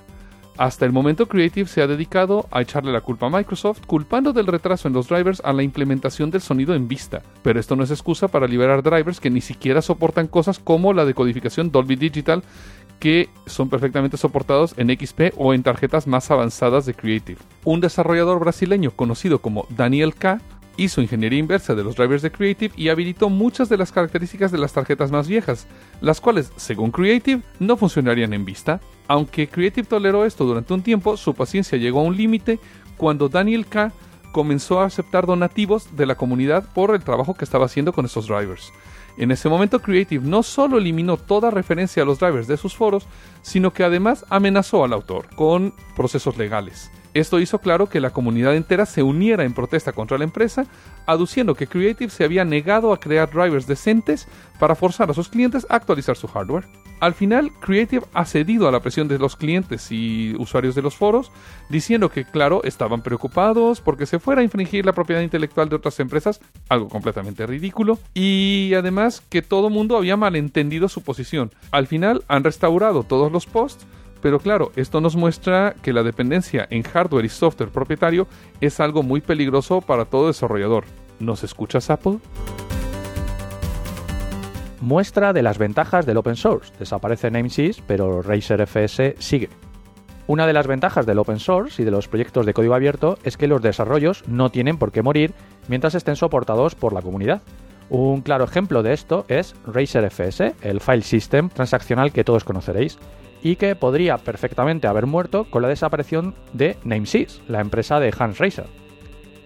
Hasta 0.56 0.86
el 0.86 0.92
momento 0.92 1.28
Creative 1.28 1.68
se 1.68 1.82
ha 1.82 1.86
dedicado 1.86 2.48
a 2.50 2.62
echarle 2.62 2.90
la 2.90 3.02
culpa 3.02 3.26
a 3.26 3.30
Microsoft, 3.30 3.84
culpando 3.86 4.32
del 4.32 4.46
retraso 4.46 4.88
en 4.88 4.94
los 4.94 5.06
drivers 5.06 5.42
a 5.44 5.52
la 5.52 5.62
implementación 5.62 6.30
del 6.30 6.40
sonido 6.40 6.74
en 6.74 6.88
Vista. 6.88 7.22
Pero 7.42 7.60
esto 7.60 7.76
no 7.76 7.84
es 7.84 7.90
excusa 7.90 8.28
para 8.28 8.48
liberar 8.48 8.82
drivers 8.82 9.20
que 9.20 9.30
ni 9.30 9.42
siquiera 9.42 9.82
soportan 9.82 10.26
cosas 10.26 10.58
como 10.58 10.94
la 10.94 11.04
decodificación 11.04 11.70
Dolby 11.70 11.96
Digital, 11.96 12.42
que 12.98 13.28
son 13.46 13.68
perfectamente 13.68 14.16
soportados 14.16 14.74
en 14.76 14.88
XP 14.88 15.32
o 15.36 15.54
en 15.54 15.62
tarjetas 15.62 16.06
más 16.06 16.30
avanzadas 16.30 16.86
de 16.86 16.94
Creative. 16.94 17.38
Un 17.64 17.80
desarrollador 17.80 18.40
brasileño 18.40 18.90
conocido 18.90 19.40
como 19.40 19.66
Daniel 19.70 20.14
K 20.14 20.40
hizo 20.76 21.02
ingeniería 21.02 21.40
inversa 21.40 21.74
de 21.74 21.84
los 21.84 21.96
drivers 21.96 22.22
de 22.22 22.30
Creative 22.30 22.72
y 22.76 22.88
habilitó 22.88 23.28
muchas 23.28 23.68
de 23.68 23.76
las 23.76 23.92
características 23.92 24.52
de 24.52 24.58
las 24.58 24.72
tarjetas 24.72 25.10
más 25.10 25.26
viejas, 25.28 25.66
las 26.00 26.20
cuales, 26.20 26.52
según 26.56 26.92
Creative, 26.92 27.42
no 27.58 27.76
funcionarían 27.76 28.32
en 28.32 28.44
Vista. 28.44 28.80
Aunque 29.08 29.48
Creative 29.48 29.86
toleró 29.86 30.24
esto 30.24 30.44
durante 30.44 30.72
un 30.72 30.82
tiempo, 30.82 31.16
su 31.16 31.34
paciencia 31.34 31.78
llegó 31.78 32.00
a 32.00 32.04
un 32.04 32.16
límite 32.16 32.60
cuando 32.96 33.28
Daniel 33.28 33.66
K 33.66 33.92
comenzó 34.32 34.80
a 34.80 34.84
aceptar 34.84 35.26
donativos 35.26 35.96
de 35.96 36.06
la 36.06 36.14
comunidad 36.14 36.72
por 36.72 36.94
el 36.94 37.02
trabajo 37.02 37.34
que 37.34 37.44
estaba 37.44 37.66
haciendo 37.66 37.92
con 37.92 38.04
esos 38.04 38.28
drivers. 38.28 38.72
En 39.18 39.32
ese 39.32 39.48
momento 39.48 39.80
Creative 39.82 40.24
no 40.24 40.44
solo 40.44 40.78
eliminó 40.78 41.16
toda 41.16 41.50
referencia 41.50 42.04
a 42.04 42.06
los 42.06 42.20
drivers 42.20 42.46
de 42.46 42.56
sus 42.56 42.76
foros, 42.76 43.06
sino 43.42 43.72
que 43.72 43.82
además 43.82 44.24
amenazó 44.30 44.84
al 44.84 44.92
autor 44.92 45.26
con 45.34 45.74
procesos 45.96 46.36
legales. 46.38 46.92
Esto 47.18 47.40
hizo 47.40 47.58
claro 47.58 47.88
que 47.88 48.00
la 48.00 48.10
comunidad 48.10 48.54
entera 48.54 48.86
se 48.86 49.02
uniera 49.02 49.42
en 49.42 49.52
protesta 49.52 49.92
contra 49.92 50.18
la 50.18 50.24
empresa, 50.24 50.66
aduciendo 51.04 51.56
que 51.56 51.66
Creative 51.66 52.10
se 52.10 52.22
había 52.22 52.44
negado 52.44 52.92
a 52.92 53.00
crear 53.00 53.28
drivers 53.28 53.66
decentes 53.66 54.28
para 54.60 54.76
forzar 54.76 55.10
a 55.10 55.14
sus 55.14 55.28
clientes 55.28 55.66
a 55.68 55.74
actualizar 55.74 56.16
su 56.16 56.28
hardware. 56.28 56.66
Al 57.00 57.14
final, 57.14 57.50
Creative 57.60 58.06
ha 58.12 58.24
cedido 58.24 58.68
a 58.68 58.72
la 58.72 58.80
presión 58.80 59.08
de 59.08 59.18
los 59.18 59.34
clientes 59.34 59.90
y 59.90 60.34
usuarios 60.38 60.76
de 60.76 60.82
los 60.82 60.94
foros, 60.94 61.32
diciendo 61.68 62.08
que, 62.08 62.24
claro, 62.24 62.62
estaban 62.62 63.02
preocupados 63.02 63.80
porque 63.80 64.06
se 64.06 64.20
fuera 64.20 64.40
a 64.40 64.44
infringir 64.44 64.86
la 64.86 64.92
propiedad 64.92 65.20
intelectual 65.20 65.68
de 65.68 65.76
otras 65.76 65.98
empresas, 65.98 66.40
algo 66.68 66.88
completamente 66.88 67.46
ridículo, 67.46 67.98
y 68.14 68.74
además 68.74 69.22
que 69.28 69.42
todo 69.42 69.70
mundo 69.70 69.96
había 69.96 70.16
malentendido 70.16 70.88
su 70.88 71.02
posición. 71.02 71.50
Al 71.72 71.88
final, 71.88 72.22
han 72.28 72.44
restaurado 72.44 73.02
todos 73.02 73.32
los 73.32 73.46
posts, 73.46 73.86
pero 74.20 74.40
claro, 74.40 74.72
esto 74.76 75.00
nos 75.00 75.16
muestra 75.16 75.74
que 75.82 75.92
la 75.92 76.02
dependencia 76.02 76.66
en 76.70 76.82
hardware 76.82 77.24
y 77.24 77.28
software 77.28 77.70
propietario 77.70 78.26
es 78.60 78.80
algo 78.80 79.02
muy 79.02 79.20
peligroso 79.20 79.80
para 79.80 80.04
todo 80.04 80.26
desarrollador. 80.26 80.84
¿Nos 81.18 81.44
escuchas 81.44 81.90
Apple? 81.90 82.18
Muestra 84.80 85.32
de 85.32 85.42
las 85.42 85.58
ventajas 85.58 86.06
del 86.06 86.16
open 86.16 86.36
source. 86.36 86.72
Desaparece 86.78 87.30
Namesys, 87.30 87.82
pero 87.86 88.22
Razer 88.22 88.60
FS 88.62 89.16
sigue. 89.18 89.48
Una 90.28 90.46
de 90.46 90.52
las 90.52 90.66
ventajas 90.66 91.06
del 91.06 91.18
open 91.18 91.38
source 91.38 91.80
y 91.80 91.84
de 91.84 91.90
los 91.90 92.06
proyectos 92.06 92.44
de 92.44 92.52
código 92.52 92.74
abierto 92.74 93.18
es 93.24 93.36
que 93.36 93.48
los 93.48 93.62
desarrollos 93.62 94.22
no 94.28 94.50
tienen 94.50 94.76
por 94.76 94.92
qué 94.92 95.02
morir 95.02 95.32
mientras 95.68 95.94
estén 95.94 96.16
soportados 96.16 96.74
por 96.74 96.92
la 96.92 97.02
comunidad. 97.02 97.42
Un 97.90 98.20
claro 98.20 98.44
ejemplo 98.44 98.82
de 98.82 98.92
esto 98.92 99.24
es 99.28 99.54
Razer 99.66 100.04
FS, 100.04 100.54
el 100.60 100.80
file 100.80 101.02
system 101.02 101.48
transaccional 101.48 102.12
que 102.12 102.24
todos 102.24 102.44
conoceréis, 102.44 102.98
y 103.42 103.56
que 103.56 103.76
podría 103.76 104.18
perfectamente 104.18 104.86
haber 104.86 105.06
muerto 105.06 105.44
con 105.44 105.62
la 105.62 105.68
desaparición 105.68 106.34
de 106.52 106.76
Namesys, 106.84 107.40
la 107.48 107.60
empresa 107.60 108.00
de 108.00 108.12
Hans 108.18 108.38
Racer. 108.38 108.66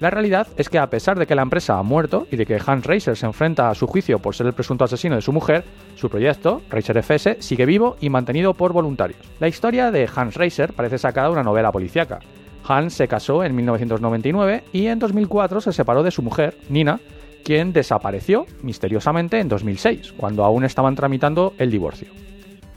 La 0.03 0.11
realidad 0.11 0.49
es 0.57 0.68
que 0.68 0.80
a 0.80 0.90
pesar 0.90 1.16
de 1.16 1.28
que 1.28 1.36
la 1.36 1.43
empresa 1.43 1.78
ha 1.78 1.82
muerto 1.84 2.26
y 2.28 2.34
de 2.34 2.45
que 2.45 2.61
Hans 2.66 2.84
Racer 2.84 3.16
se 3.16 3.24
enfrenta 3.24 3.70
a 3.70 3.74
su 3.76 3.86
juicio 3.86 4.18
por 4.18 4.34
ser 4.34 4.49
el 4.49 4.53
presunto 4.53 4.82
asesino 4.82 5.14
de 5.14 5.22
su 5.22 5.32
mujer, 5.32 5.62
su 5.95 6.11
proyecto, 6.11 6.61
Racer 6.70 6.99
FS, 6.99 7.36
sigue 7.38 7.66
vivo 7.66 7.97
y 8.01 8.11
mantenido 8.11 8.53
por 8.53 8.72
voluntarios. 8.72 9.20
La 9.38 9.47
historia 9.47 9.93
de 9.93 10.09
Hans 10.12 10.34
Racer 10.34 10.72
parece 10.72 10.99
sacada 10.99 11.28
de 11.28 11.34
una 11.34 11.45
novela 11.45 11.70
policíaca. 11.70 12.18
Hans 12.66 12.95
se 12.95 13.07
casó 13.07 13.45
en 13.45 13.55
1999 13.55 14.64
y 14.72 14.86
en 14.86 14.99
2004 14.99 15.61
se 15.61 15.72
separó 15.72 16.03
de 16.03 16.11
su 16.11 16.22
mujer, 16.22 16.57
Nina, 16.68 16.99
quien 17.45 17.72
desapareció 17.72 18.47
misteriosamente 18.62 19.38
en 19.38 19.49
2006, 19.49 20.14
cuando 20.16 20.45
aún 20.45 20.64
estaban 20.64 20.97
tramitando 20.97 21.55
el 21.59 21.70
divorcio. 21.70 22.09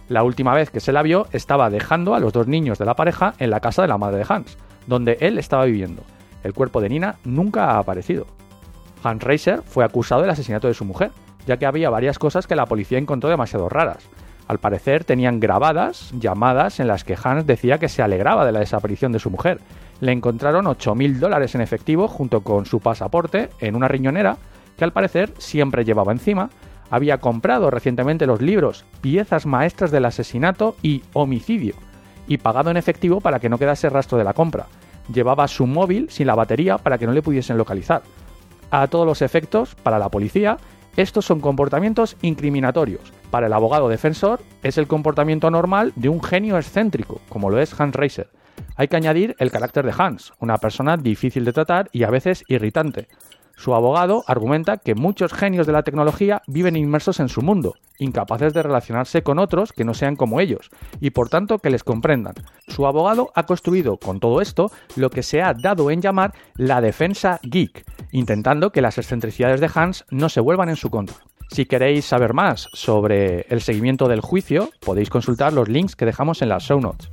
La 0.08 0.24
última 0.24 0.54
vez 0.54 0.70
que 0.70 0.80
se 0.80 0.92
la 0.92 1.02
vio 1.02 1.28
estaba 1.32 1.70
dejando 1.70 2.14
a 2.14 2.20
los 2.20 2.32
dos 2.32 2.48
niños 2.48 2.78
de 2.78 2.86
la 2.86 2.96
pareja 2.96 3.34
en 3.40 3.50
la 3.50 3.60
casa 3.60 3.82
de 3.82 3.88
la 3.88 3.98
madre 3.98 4.18
de 4.18 4.26
Hans, 4.30 4.58
donde 4.86 5.18
él 5.20 5.38
estaba 5.40 5.66
viviendo. 5.66 6.04
El 6.44 6.54
cuerpo 6.54 6.80
de 6.80 6.90
Nina 6.90 7.16
nunca 7.24 7.72
ha 7.72 7.80
aparecido. 7.80 8.28
Hans 9.04 9.24
Reiser 9.24 9.62
fue 9.64 9.84
acusado 9.84 10.22
del 10.22 10.30
asesinato 10.30 10.68
de 10.68 10.74
su 10.76 10.86
mujer, 10.86 11.12
ya 11.48 11.58
que 11.58 11.66
había 11.66 11.90
varias 11.90 12.20
cosas 12.20 12.46
que 12.46 12.56
la 12.56 12.66
policía 12.66 12.98
encontró 12.98 13.30
demasiado 13.30 13.68
raras. 13.68 14.08
Al 14.48 14.60
parecer 14.60 15.04
tenían 15.06 15.40
grabadas 15.40 16.12
llamadas 16.20 16.80
en 16.80 16.88
las 16.88 17.04
que 17.04 17.18
Hans 17.22 17.48
decía 17.48 17.80
que 17.80 17.90
se 17.90 18.04
alegraba 18.04 18.46
de 18.46 18.52
la 18.52 18.60
desaparición 18.60 19.12
de 19.12 19.20
su 19.20 19.32
mujer. 19.32 19.60
Le 20.02 20.12
encontraron 20.12 20.66
8.000 20.66 21.18
dólares 21.18 21.56
en 21.56 21.62
efectivo 21.62 22.08
junto 22.08 22.42
con 22.42 22.66
su 22.66 22.80
pasaporte 22.80 23.50
en 23.60 23.76
una 23.76 23.88
riñonera 23.88 24.38
que 24.78 24.84
al 24.84 24.94
parecer 24.94 25.34
siempre 25.40 25.84
llevaba 25.84 26.12
encima. 26.12 26.50
Había 26.90 27.20
comprado 27.20 27.72
recientemente 27.72 28.28
los 28.28 28.42
libros 28.42 28.86
Piezas 29.02 29.46
Maestras 29.46 29.92
del 29.92 30.06
Asesinato 30.06 30.76
y 30.82 31.04
Homicidio 31.14 31.76
y 32.28 32.38
pagado 32.38 32.72
en 32.72 32.78
efectivo 32.78 33.22
para 33.22 33.40
que 33.40 33.50
no 33.50 33.58
quedase 33.58 33.90
rastro 33.90 34.18
de 34.18 34.24
la 34.24 34.34
compra 34.34 34.68
llevaba 35.12 35.48
su 35.48 35.68
móvil 35.68 36.10
sin 36.10 36.28
la 36.28 36.36
batería 36.36 36.78
para 36.78 36.98
que 36.98 37.06
no 37.06 37.14
le 37.14 37.22
pudiesen 37.22 37.58
localizar. 37.58 38.04
A 38.72 38.88
todos 38.88 39.06
los 39.06 39.22
efectos, 39.22 39.76
para 39.76 40.00
la 40.00 40.10
policía, 40.10 40.58
estos 40.98 41.26
son 41.26 41.40
comportamientos 41.40 42.18
incriminatorios. 42.22 43.14
Para 43.32 43.48
el 43.48 43.54
abogado 43.54 43.90
defensor, 43.90 44.40
es 44.64 44.78
el 44.78 44.88
comportamiento 44.88 45.52
normal 45.52 45.94
de 45.96 46.10
un 46.10 46.24
genio 46.24 46.58
excéntrico, 46.58 47.22
como 47.30 47.50
lo 47.50 47.60
es 47.60 47.80
Hans 47.80 47.96
Reiser. 47.96 48.30
Hay 48.78 48.88
que 48.88 48.96
añadir 48.96 49.36
el 49.40 49.52
carácter 49.52 49.86
de 49.86 49.94
Hans, 49.98 50.34
una 50.40 50.58
persona 50.58 50.98
difícil 50.98 51.46
de 51.46 51.54
tratar 51.54 51.90
y 51.92 52.04
a 52.04 52.10
veces 52.10 52.44
irritante. 52.48 53.08
Su 53.56 53.74
abogado 53.74 54.24
argumenta 54.28 54.78
que 54.78 54.96
muchos 54.96 55.34
genios 55.34 55.66
de 55.66 55.74
la 55.74 55.84
tecnología 55.84 56.42
viven 56.48 56.76
inmersos 56.76 57.20
en 57.20 57.30
su 57.30 57.42
mundo, 57.42 57.76
incapaces 58.00 58.54
de 58.54 58.64
relacionarse 58.64 59.24
con 59.24 59.40
otros 59.40 59.72
que 59.72 59.86
no 59.86 59.94
sean 59.94 60.16
como 60.16 60.40
ellos, 60.40 60.70
y 61.00 61.12
por 61.12 61.30
tanto 61.30 61.60
que 61.60 61.70
les 61.70 61.84
comprendan. 61.84 62.36
Su 62.68 62.86
abogado 62.86 63.32
ha 63.34 63.44
construido 63.44 63.98
con 63.98 64.20
todo 64.20 64.42
esto 64.42 64.72
lo 64.96 65.10
que 65.10 65.24
se 65.24 65.42
ha 65.42 65.54
dado 65.54 65.90
en 65.90 66.02
llamar 66.02 66.34
la 66.56 66.82
defensa 66.82 67.40
geek, 67.44 67.86
intentando 68.12 68.72
que 68.72 68.82
las 68.82 68.98
excentricidades 68.98 69.62
de 69.62 69.70
Hans 69.74 70.06
no 70.10 70.30
se 70.30 70.42
vuelvan 70.42 70.70
en 70.70 70.76
su 70.76 70.90
contra. 70.90 71.16
Si 71.50 71.66
queréis 71.66 72.06
saber 72.06 72.34
más 72.34 72.68
sobre 72.74 73.42
el 73.50 73.62
seguimiento 73.62 74.08
del 74.08 74.22
juicio, 74.22 74.70
podéis 74.84 75.10
consultar 75.10 75.54
los 75.54 75.70
links 75.70 75.96
que 75.96 76.06
dejamos 76.06 76.42
en 76.42 76.50
las 76.50 76.64
show 76.64 76.82
notes. 76.82 77.10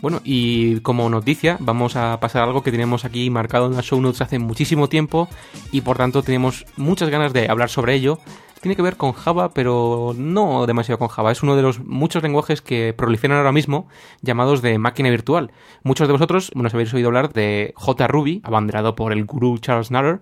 Bueno, 0.00 0.20
y 0.22 0.78
como 0.80 1.10
noticia, 1.10 1.56
vamos 1.58 1.96
a 1.96 2.20
pasar 2.20 2.42
algo 2.42 2.62
que 2.62 2.70
tenemos 2.70 3.04
aquí 3.04 3.30
marcado 3.30 3.66
en 3.66 3.74
las 3.74 3.84
show 3.84 4.00
notes 4.00 4.20
hace 4.20 4.38
muchísimo 4.38 4.88
tiempo 4.88 5.28
y 5.72 5.80
por 5.80 5.96
tanto 5.96 6.22
tenemos 6.22 6.66
muchas 6.76 7.08
ganas 7.08 7.32
de 7.32 7.48
hablar 7.48 7.68
sobre 7.68 7.94
ello. 7.94 8.20
Tiene 8.60 8.76
que 8.76 8.82
ver 8.82 8.96
con 8.96 9.12
Java, 9.12 9.54
pero 9.54 10.14
no 10.16 10.66
demasiado 10.66 10.98
con 10.98 11.08
Java. 11.08 11.32
Es 11.32 11.42
uno 11.42 11.56
de 11.56 11.62
los 11.62 11.80
muchos 11.80 12.22
lenguajes 12.22 12.62
que 12.62 12.92
proliferan 12.92 13.38
ahora 13.38 13.52
mismo, 13.52 13.88
llamados 14.22 14.62
de 14.62 14.78
máquina 14.78 15.10
virtual. 15.10 15.50
Muchos 15.82 16.06
de 16.06 16.12
vosotros, 16.12 16.50
bueno, 16.54 16.70
habéis 16.72 16.94
oído 16.94 17.08
hablar 17.08 17.32
de 17.32 17.74
JRuby, 17.76 18.40
abanderado 18.44 18.94
por 18.94 19.12
el 19.12 19.24
gurú 19.24 19.58
Charles 19.58 19.90
Natter. 19.90 20.20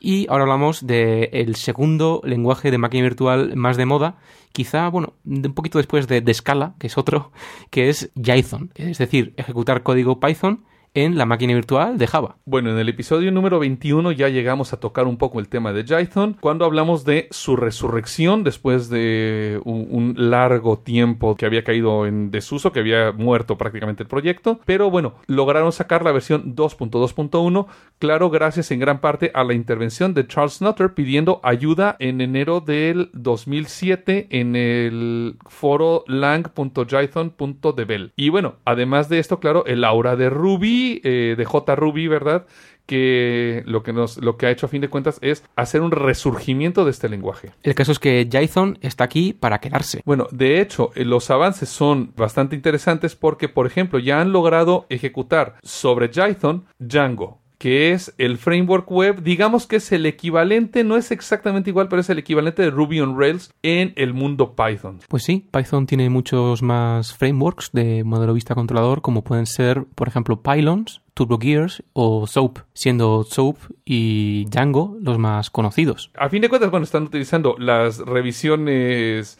Y 0.00 0.26
ahora 0.28 0.44
hablamos 0.44 0.86
del 0.86 1.28
el 1.32 1.56
segundo 1.56 2.20
lenguaje 2.24 2.70
de 2.70 2.78
máquina 2.78 3.02
virtual 3.02 3.56
más 3.56 3.76
de 3.76 3.86
moda, 3.86 4.16
quizá, 4.52 4.88
bueno, 4.88 5.14
un 5.24 5.54
poquito 5.54 5.78
después 5.78 6.06
de, 6.06 6.20
de 6.20 6.34
Scala, 6.34 6.74
que 6.78 6.86
es 6.86 6.96
otro, 6.96 7.32
que 7.70 7.88
es 7.88 8.10
Jython, 8.14 8.70
es 8.74 8.98
decir, 8.98 9.34
ejecutar 9.36 9.82
código 9.82 10.20
Python 10.20 10.64
en 10.94 11.18
la 11.18 11.26
máquina 11.26 11.54
virtual 11.54 11.98
de 11.98 12.06
Java. 12.06 12.36
Bueno, 12.44 12.70
en 12.70 12.78
el 12.78 12.88
episodio 12.88 13.30
número 13.30 13.58
21 13.58 14.12
ya 14.12 14.28
llegamos 14.28 14.72
a 14.72 14.80
tocar 14.80 15.06
un 15.06 15.16
poco 15.16 15.40
el 15.40 15.48
tema 15.48 15.72
de 15.72 15.84
Jython 15.84 16.36
cuando 16.40 16.64
hablamos 16.64 17.04
de 17.04 17.28
su 17.30 17.56
resurrección 17.56 18.44
después 18.44 18.88
de 18.88 19.60
un, 19.64 20.14
largo 20.16 20.78
tiempo 20.78 21.36
que 21.36 21.46
había 21.46 21.64
caído 21.64 22.06
en 22.06 22.30
desuso, 22.30 22.72
que 22.72 22.80
había 22.80 23.12
muerto 23.12 23.58
prácticamente 23.58 24.02
el 24.02 24.08
proyecto, 24.08 24.60
pero 24.64 24.90
bueno, 24.90 25.14
lograron 25.26 25.72
sacar 25.72 26.02
la 26.02 26.12
versión 26.12 26.56
2.2.1, 26.56 27.66
claro, 27.98 28.30
gracias 28.30 28.70
en 28.70 28.80
gran 28.80 29.00
parte 29.00 29.30
a 29.34 29.44
la 29.44 29.54
intervención 29.54 30.14
de 30.14 30.26
Charles 30.26 30.62
Nutter 30.62 30.94
pidiendo 30.94 31.40
ayuda 31.42 31.96
en 31.98 32.20
enero 32.20 32.60
del 32.60 33.10
2007 33.12 34.28
en 34.30 34.56
el 34.56 35.36
foro 35.46 36.04
lang.jython.devel. 36.06 38.12
Y 38.16 38.28
bueno, 38.30 38.56
además 38.64 39.08
de 39.08 39.18
esto, 39.18 39.40
claro, 39.40 39.64
el 39.66 39.84
aura 39.84 40.16
de 40.16 40.30
Ruby, 40.30 40.77
eh, 41.04 41.34
de 41.36 41.44
JRuby, 41.44 42.08
¿verdad? 42.08 42.46
que 42.88 43.62
lo 43.66 43.82
que 43.82 43.92
nos 43.92 44.16
lo 44.16 44.38
que 44.38 44.46
ha 44.46 44.50
hecho 44.50 44.64
a 44.64 44.68
fin 44.70 44.80
de 44.80 44.88
cuentas 44.88 45.18
es 45.20 45.44
hacer 45.56 45.82
un 45.82 45.90
resurgimiento 45.90 46.86
de 46.86 46.90
este 46.90 47.10
lenguaje. 47.10 47.50
El 47.62 47.74
caso 47.74 47.92
es 47.92 47.98
que 47.98 48.26
Jython 48.32 48.78
está 48.80 49.04
aquí 49.04 49.34
para 49.34 49.60
quedarse. 49.60 50.00
Bueno, 50.06 50.26
de 50.30 50.62
hecho, 50.62 50.90
eh, 50.94 51.04
los 51.04 51.30
avances 51.30 51.68
son 51.68 52.14
bastante 52.16 52.56
interesantes 52.56 53.14
porque, 53.14 53.50
por 53.50 53.66
ejemplo, 53.66 53.98
ya 53.98 54.22
han 54.22 54.32
logrado 54.32 54.86
ejecutar 54.88 55.56
sobre 55.62 56.08
Jython 56.08 56.64
Django, 56.78 57.42
que 57.58 57.92
es 57.92 58.14
el 58.18 58.38
framework 58.38 58.90
web, 58.90 59.22
digamos 59.22 59.66
que 59.66 59.76
es 59.76 59.92
el 59.92 60.06
equivalente, 60.06 60.84
no 60.84 60.96
es 60.96 61.10
exactamente 61.10 61.70
igual, 61.70 61.88
pero 61.88 62.00
es 62.00 62.08
el 62.08 62.18
equivalente 62.18 62.62
de 62.62 62.70
Ruby 62.70 63.00
on 63.00 63.18
Rails 63.18 63.52
en 63.62 63.92
el 63.96 64.14
mundo 64.14 64.54
Python. 64.54 65.00
Pues 65.08 65.24
sí, 65.24 65.46
Python 65.50 65.86
tiene 65.86 66.08
muchos 66.08 66.62
más 66.62 67.14
frameworks 67.14 67.70
de 67.72 68.04
modelo 68.04 68.32
vista 68.32 68.54
controlador, 68.54 69.02
como 69.02 69.24
pueden 69.24 69.46
ser, 69.46 69.84
por 69.94 70.08
ejemplo, 70.08 70.40
Pylons, 70.40 71.02
TurboGears 71.14 71.82
o 71.94 72.28
Soap, 72.28 72.60
siendo 72.74 73.24
Soap 73.24 73.56
y 73.84 74.44
Django 74.50 74.96
los 75.00 75.18
más 75.18 75.50
conocidos. 75.50 76.12
A 76.16 76.28
fin 76.28 76.42
de 76.42 76.48
cuentas, 76.48 76.70
bueno, 76.70 76.84
están 76.84 77.02
utilizando 77.02 77.56
las 77.58 77.98
revisiones 77.98 79.38